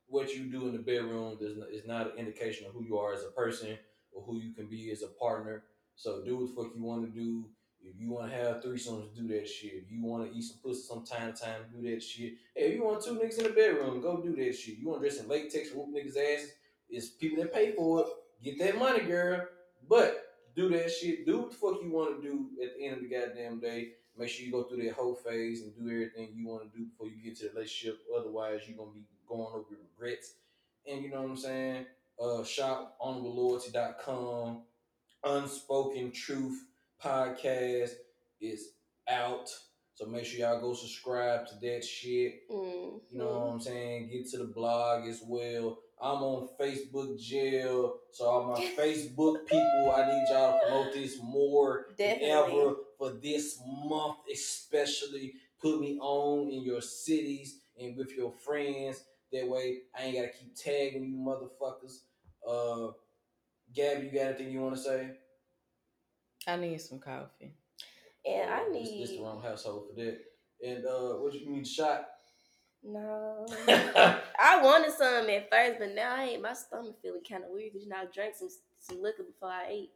What 0.06 0.34
you 0.34 0.44
do 0.44 0.68
in 0.68 0.72
the 0.72 0.78
bedroom 0.78 1.38
is 1.40 1.86
not 1.86 2.12
an 2.12 2.18
indication 2.18 2.66
of 2.66 2.72
who 2.72 2.84
you 2.84 2.98
are 2.98 3.12
as 3.14 3.24
a 3.24 3.30
person 3.30 3.76
or 4.12 4.22
who 4.22 4.38
you 4.38 4.52
can 4.52 4.66
be 4.66 4.90
as 4.90 5.02
a 5.02 5.08
partner. 5.08 5.64
So 5.96 6.22
do 6.24 6.36
what 6.36 6.48
the 6.48 6.54
fuck 6.54 6.72
you 6.76 6.82
want 6.82 7.04
to 7.04 7.10
do. 7.10 7.46
If 7.82 8.00
you 8.00 8.10
want 8.10 8.30
to 8.30 8.36
have 8.36 8.62
threesomes, 8.62 9.14
do 9.14 9.28
that 9.28 9.46
shit. 9.46 9.72
If 9.74 9.90
you 9.90 10.02
want 10.02 10.30
to 10.30 10.36
eat 10.36 10.42
some 10.42 10.58
pussy 10.64 10.82
some 10.82 11.04
time 11.04 11.32
to 11.32 11.42
time, 11.42 11.62
do 11.70 11.82
that 11.90 12.02
shit. 12.02 12.34
Hey, 12.54 12.68
if 12.68 12.74
you 12.76 12.84
want 12.84 13.04
two 13.04 13.16
niggas 13.16 13.38
in 13.38 13.44
the 13.44 13.50
bedroom, 13.50 14.00
go 14.00 14.22
do 14.22 14.34
that 14.36 14.54
shit. 14.54 14.78
You 14.78 14.88
want 14.88 15.02
to 15.02 15.08
dress 15.08 15.20
in 15.20 15.28
latex, 15.28 15.70
whoop 15.72 15.88
niggas' 15.94 16.16
asses, 16.16 16.52
It's 16.88 17.10
people 17.10 17.42
that 17.42 17.52
pay 17.52 17.72
for 17.72 18.00
it. 18.00 18.06
Get 18.42 18.58
that 18.60 18.78
money, 18.78 19.00
girl. 19.00 19.46
But 19.88 20.24
do 20.56 20.70
that 20.70 20.90
shit. 20.90 21.26
Do 21.26 21.40
what 21.40 21.50
the 21.50 21.56
fuck 21.56 21.82
you 21.82 21.90
want 21.90 22.22
to 22.22 22.26
do 22.26 22.48
at 22.62 22.76
the 22.76 22.86
end 22.86 22.96
of 22.96 23.02
the 23.02 23.08
goddamn 23.08 23.60
day. 23.60 23.92
Make 24.16 24.28
sure 24.28 24.46
you 24.46 24.52
go 24.52 24.62
through 24.62 24.82
that 24.84 24.94
whole 24.94 25.14
phase 25.14 25.62
and 25.62 25.74
do 25.76 25.90
everything 25.90 26.30
you 26.34 26.46
want 26.46 26.62
to 26.62 26.78
do 26.78 26.84
before 26.86 27.08
you 27.08 27.22
get 27.22 27.36
to 27.38 27.48
the 27.48 27.50
relationship. 27.50 27.98
Otherwise, 28.16 28.60
you're 28.66 28.78
gonna 28.78 28.92
be 28.92 29.04
going 29.28 29.48
over 29.52 29.64
regrets. 29.70 30.34
And 30.86 31.02
you 31.02 31.10
know 31.10 31.22
what 31.22 31.30
I'm 31.30 31.36
saying? 31.36 31.86
Uh, 32.22 32.44
shop 32.44 32.96
honorableloyalty.com. 33.00 34.62
Unspoken 35.24 36.12
Truth 36.12 36.60
podcast 37.02 37.92
is 38.40 38.70
out. 39.08 39.48
So 39.94 40.06
make 40.06 40.24
sure 40.24 40.40
y'all 40.40 40.60
go 40.60 40.74
subscribe 40.74 41.46
to 41.46 41.54
that 41.62 41.84
shit. 41.84 42.50
Mm. 42.50 43.00
You 43.10 43.18
know 43.18 43.26
what 43.26 43.52
I'm 43.52 43.60
saying? 43.60 44.10
Get 44.10 44.28
to 44.30 44.38
the 44.38 44.44
blog 44.44 45.06
as 45.06 45.22
well. 45.26 45.78
I'm 46.00 46.22
on 46.22 46.48
Facebook 46.60 47.18
jail. 47.20 47.94
So 48.10 48.26
all 48.26 48.44
my 48.44 48.60
Facebook 48.78 49.46
people, 49.46 49.94
I 49.96 50.06
need 50.06 50.24
y'all 50.30 50.58
to 50.58 50.66
promote 50.66 50.94
this 50.94 51.18
more 51.22 51.86
than 51.96 52.18
ever 52.22 52.74
for 52.98 53.12
this 53.22 53.60
month, 53.84 54.16
especially. 54.32 55.34
Put 55.62 55.80
me 55.80 55.98
on 56.00 56.50
in 56.50 56.62
your 56.62 56.82
cities 56.82 57.60
and 57.80 57.96
with 57.96 58.12
your 58.16 58.32
friends. 58.32 59.02
That 59.34 59.48
way 59.48 59.78
I 59.98 60.04
ain't 60.04 60.16
gotta 60.16 60.28
keep 60.28 60.54
tagging 60.54 61.04
you 61.04 61.16
motherfuckers. 61.16 61.98
Uh 62.48 62.92
Gabby, 63.74 64.06
you 64.06 64.12
got 64.12 64.26
anything 64.26 64.52
you 64.52 64.60
wanna 64.60 64.76
say? 64.76 65.10
I 66.46 66.56
need 66.56 66.80
some 66.80 67.00
coffee. 67.00 67.52
And 68.24 68.50
I 68.50 68.68
This, 68.72 68.90
this 68.90 69.10
the 69.10 69.22
wrong 69.22 69.42
household 69.42 69.88
for 69.88 70.00
that. 70.00 70.18
And 70.64 70.86
uh 70.86 71.14
what 71.20 71.34
you 71.34 71.50
need 71.50 71.62
a 71.62 71.68
shot? 71.68 72.06
no. 72.84 73.46
I 73.68 74.60
wanted 74.62 74.92
some 74.92 75.28
at 75.28 75.50
first, 75.50 75.78
but 75.78 75.94
now 75.94 76.14
I 76.16 76.24
ain't. 76.24 76.42
My 76.42 76.52
stomach 76.52 76.96
feeling 77.02 77.22
kind 77.28 77.42
of 77.44 77.50
weird 77.50 77.72
because 77.72 77.84
you 77.84 77.90
know 77.90 77.96
I 77.96 78.04
drank 78.14 78.36
some 78.36 78.48
some 78.78 79.02
liquor 79.02 79.24
before 79.24 79.48
I 79.48 79.66
ate. 79.68 79.90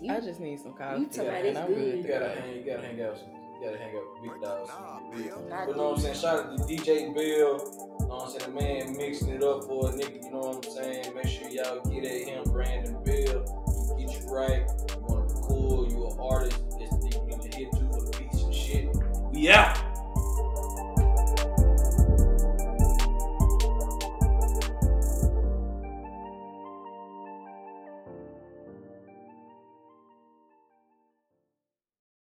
You, 0.00 0.12
I 0.12 0.20
just 0.20 0.40
need 0.40 0.60
some 0.60 0.74
coffee. 0.74 1.00
you 1.00 1.06
talking 1.06 1.22
about 1.22 1.34
and 1.38 1.46
it's 1.46 1.58
I'm 1.58 1.66
good. 1.74 1.98
You 1.98 2.02
gotta 2.04 2.40
hang. 2.40 2.56
You 2.56 2.64
gotta 2.64 2.86
hang 2.86 3.02
out. 3.02 3.18
Some, 3.18 3.28
you 3.30 3.60
gotta 3.64 3.78
hang 3.78 3.96
out 3.96 4.22
with 4.22 4.32
big 4.32 4.42
dogs. 4.42 4.70
Some 4.70 5.10
real. 5.10 5.24
You 5.68 5.76
know 5.76 5.90
what 5.90 5.94
I'm 5.94 5.98
saying? 5.98 6.12
these. 6.12 6.22
Shout 6.22 6.38
out 6.38 6.58
to 6.58 6.64
DJ 6.64 7.14
Bill. 7.14 7.91
You 8.12 8.18
know 8.18 8.24
what 8.24 8.34
I'm 8.34 8.40
saying? 8.40 8.54
The 8.54 8.62
man 8.62 8.96
mixing 8.98 9.28
it 9.30 9.42
up 9.42 9.64
for 9.64 9.88
a 9.88 9.92
nigga. 9.94 10.22
You 10.22 10.30
know 10.32 10.40
what 10.40 10.66
I'm 10.66 10.70
saying? 10.70 11.14
Make 11.14 11.28
sure 11.28 11.48
y'all 11.48 11.80
get 11.88 12.04
at 12.04 12.28
him, 12.28 12.44
Brandon 12.44 13.02
Bill. 13.02 13.96
He 13.96 14.04
get 14.04 14.22
you 14.22 14.28
right. 14.28 14.66
You 14.90 15.00
wanna 15.08 15.22
record? 15.22 15.90
You 15.90 16.08
an 16.08 16.18
artist? 16.20 16.60
It's 16.78 16.90
the 16.90 17.08
nigga 17.08 17.42
you 17.42 17.64
hit 17.64 17.72
to 17.72 17.78
for 17.78 18.04
the 18.04 18.18
beats 18.18 18.42
and 18.42 18.54
shit. 18.54 18.90
We 19.32 19.50
out. 19.50 19.81